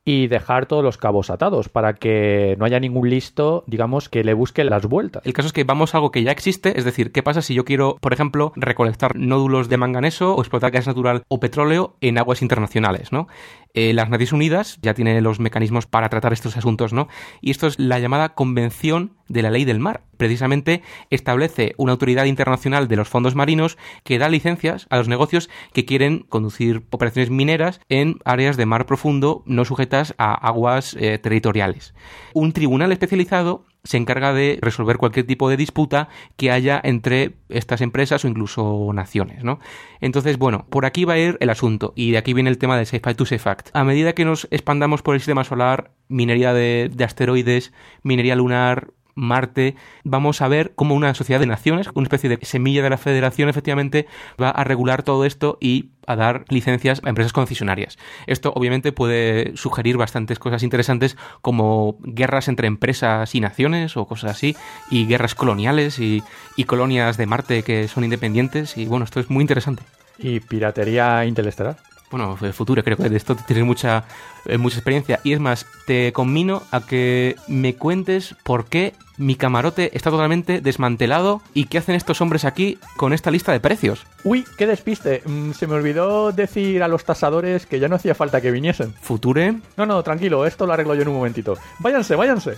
y 0.05 0.27
dejar 0.27 0.65
todos 0.65 0.83
los 0.83 0.97
cabos 0.97 1.29
atados 1.29 1.69
para 1.69 1.93
que 1.93 2.55
no 2.59 2.65
haya 2.65 2.79
ningún 2.79 3.09
listo, 3.09 3.63
digamos, 3.67 4.09
que 4.09 4.23
le 4.23 4.33
busque 4.33 4.63
las 4.63 4.85
vueltas. 4.85 5.25
El 5.25 5.33
caso 5.33 5.47
es 5.47 5.53
que 5.53 5.63
vamos 5.63 5.93
a 5.93 5.97
algo 5.97 6.11
que 6.11 6.23
ya 6.23 6.31
existe, 6.31 6.77
es 6.77 6.83
decir, 6.83 7.11
¿qué 7.11 7.23
pasa 7.23 7.41
si 7.41 7.53
yo 7.53 7.63
quiero, 7.63 7.97
por 8.01 8.13
ejemplo, 8.13 8.51
recolectar 8.55 9.15
nódulos 9.15 9.69
de 9.69 9.77
manganeso 9.77 10.35
o 10.35 10.41
explotar 10.41 10.71
gas 10.71 10.87
natural 10.87 11.23
o 11.29 11.39
petróleo 11.39 11.95
en 12.01 12.17
aguas 12.17 12.41
internacionales, 12.41 13.13
¿no? 13.13 13.27
Eh, 13.75 13.93
las 13.93 14.09
Naciones 14.09 14.33
Unidas 14.33 14.79
ya 14.81 14.93
tienen 14.93 15.23
los 15.23 15.39
mecanismos 15.39 15.87
para 15.87 16.09
tratar 16.09 16.31
estos 16.31 16.57
asuntos, 16.57 16.93
¿no? 16.93 17.07
Y 17.41 17.49
esto 17.49 17.65
es 17.65 17.79
la 17.79 17.97
llamada 17.97 18.35
Convención 18.35 19.13
de 19.27 19.41
la 19.41 19.49
Ley 19.49 19.65
del 19.65 19.79
Mar. 19.79 20.03
Precisamente 20.17 20.83
establece 21.09 21.73
una 21.77 21.93
autoridad 21.93 22.25
internacional 22.25 22.87
de 22.87 22.95
los 22.95 23.09
fondos 23.09 23.33
marinos 23.33 23.77
que 24.03 24.19
da 24.19 24.29
licencias 24.29 24.85
a 24.91 24.97
los 24.97 25.07
negocios 25.07 25.49
que 25.73 25.85
quieren 25.85 26.19
conducir 26.19 26.85
operaciones 26.91 27.31
mineras 27.31 27.81
en 27.89 28.19
áreas 28.25 28.57
de 28.57 28.67
mar 28.67 28.85
profundo 28.85 29.43
no 29.47 29.65
sujetas 29.65 30.13
a 30.19 30.33
aguas 30.33 30.95
eh, 30.99 31.17
territoriales. 31.17 31.95
Un 32.33 32.53
tribunal 32.53 32.91
especializado 32.91 33.65
se 33.83 33.97
encarga 33.97 34.33
de 34.33 34.59
resolver 34.61 34.97
cualquier 34.97 35.27
tipo 35.27 35.49
de 35.49 35.57
disputa 35.57 36.07
que 36.37 36.51
haya 36.51 36.79
entre 36.83 37.33
estas 37.49 37.81
empresas 37.81 38.23
o 38.23 38.27
incluso 38.27 38.91
naciones, 38.93 39.43
¿no? 39.43 39.59
Entonces, 39.99 40.37
bueno, 40.37 40.65
por 40.69 40.85
aquí 40.85 41.03
va 41.05 41.13
a 41.13 41.19
ir 41.19 41.37
el 41.41 41.49
asunto 41.49 41.93
y 41.95 42.11
de 42.11 42.17
aquí 42.17 42.33
viene 42.33 42.49
el 42.49 42.57
tema 42.57 42.77
de 42.77 42.85
Safe 42.85 43.13
to 43.15 43.25
Safe 43.25 43.49
Act. 43.49 43.69
A 43.73 43.83
medida 43.83 44.13
que 44.13 44.25
nos 44.25 44.47
expandamos 44.51 45.01
por 45.01 45.15
el 45.15 45.21
sistema 45.21 45.43
solar, 45.43 45.91
minería 46.07 46.53
de 46.53 46.91
asteroides, 47.03 47.73
minería 48.03 48.35
lunar, 48.35 48.93
Marte, 49.15 49.75
vamos 50.03 50.41
a 50.41 50.47
ver 50.47 50.73
cómo 50.75 50.95
una 50.95 51.13
sociedad 51.13 51.39
de 51.39 51.45
naciones, 51.45 51.89
una 51.93 52.03
especie 52.03 52.29
de 52.29 52.39
semilla 52.43 52.81
de 52.83 52.89
la 52.89 52.97
federación, 52.97 53.49
efectivamente, 53.49 54.07
va 54.41 54.49
a 54.49 54.63
regular 54.63 55.03
todo 55.03 55.25
esto 55.25 55.57
y 55.61 55.89
a 56.07 56.15
dar 56.15 56.45
licencias 56.49 57.01
a 57.03 57.09
empresas 57.09 57.33
concesionarias. 57.33 57.97
Esto 58.27 58.51
obviamente 58.55 58.91
puede 58.91 59.55
sugerir 59.55 59.97
bastantes 59.97 60.39
cosas 60.39 60.63
interesantes 60.63 61.17
como 61.41 61.97
guerras 62.01 62.47
entre 62.47 62.67
empresas 62.67 63.35
y 63.35 63.39
naciones 63.39 63.95
o 63.97 64.05
cosas 64.05 64.31
así, 64.31 64.55
y 64.89 65.05
guerras 65.05 65.35
coloniales 65.35 65.99
y, 65.99 66.23
colonias 66.65 67.17
de 67.17 67.25
Marte 67.25 67.63
que 67.63 67.87
son 67.87 68.03
independientes, 68.03 68.77
y 68.77 68.85
bueno, 68.85 69.05
esto 69.05 69.19
es 69.19 69.29
muy 69.29 69.41
interesante. 69.41 69.83
¿Y 70.17 70.39
piratería 70.39 71.25
interestelar? 71.25 71.77
Bueno, 72.13 72.37
futuro, 72.53 72.83
creo 72.83 72.95
que 72.95 73.09
de 73.09 73.17
esto 73.17 73.35
tienes 73.35 73.65
mucha, 73.65 74.03
eh, 74.45 74.59
mucha 74.59 74.77
experiencia. 74.77 75.19
Y 75.23 75.33
es 75.33 75.39
más, 75.39 75.65
te 75.87 76.13
conmino 76.13 76.61
a 76.69 76.81
que 76.81 77.35
me 77.47 77.73
cuentes 77.73 78.35
por 78.43 78.65
qué 78.65 78.93
mi 79.17 79.35
camarote 79.35 79.89
está 79.97 80.11
totalmente 80.11 80.61
desmantelado 80.61 81.41
y 81.55 81.65
qué 81.65 81.79
hacen 81.79 81.95
estos 81.95 82.21
hombres 82.21 82.45
aquí 82.45 82.77
con 82.97 83.13
esta 83.13 83.31
lista 83.31 83.51
de 83.51 83.59
precios. 83.59 84.05
Uy, 84.23 84.45
qué 84.59 84.67
despiste. 84.67 85.23
Mm, 85.25 85.53
se 85.53 85.65
me 85.65 85.73
olvidó 85.73 86.31
decir 86.31 86.83
a 86.83 86.87
los 86.87 87.03
tasadores 87.03 87.65
que 87.65 87.79
ya 87.79 87.87
no 87.87 87.95
hacía 87.95 88.13
falta 88.13 88.41
que 88.41 88.51
viniesen. 88.51 88.93
¿Future? 89.01 89.55
No, 89.75 89.87
no, 89.87 90.03
tranquilo, 90.03 90.45
esto 90.45 90.67
lo 90.67 90.73
arreglo 90.73 90.93
yo 90.93 91.01
en 91.01 91.07
un 91.07 91.15
momentito. 91.15 91.57
Váyanse, 91.79 92.15
váyanse. 92.15 92.57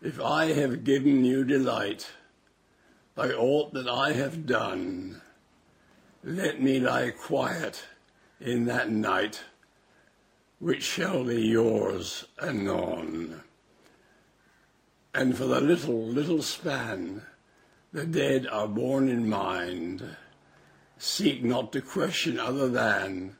If 0.00 0.20
I 0.20 0.52
have 0.52 0.84
given 0.84 1.24
you 1.24 1.42
delight 1.42 2.06
by 3.16 3.32
aught 3.32 3.74
that 3.74 3.88
I 3.88 4.12
have 4.12 4.46
done, 4.46 5.20
let 6.22 6.62
me 6.62 6.78
lie 6.78 7.10
quiet 7.10 7.82
in 8.40 8.66
that 8.66 8.90
night 8.90 9.42
which 10.60 10.84
shall 10.84 11.24
be 11.24 11.42
yours 11.42 12.26
anon. 12.40 13.42
And 15.12 15.36
for 15.36 15.46
the 15.46 15.60
little, 15.60 16.06
little 16.06 16.42
span 16.42 17.22
the 17.92 18.04
dead 18.04 18.46
are 18.46 18.68
born 18.68 19.08
in 19.08 19.28
mind, 19.28 20.16
seek 20.96 21.42
not 21.42 21.72
to 21.72 21.80
question 21.80 22.38
other 22.38 22.68
than 22.68 23.36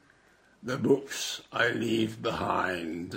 the 0.61 0.77
books 0.77 1.41
I 1.53 1.69
leave 1.69 2.21
behind. 2.21 3.15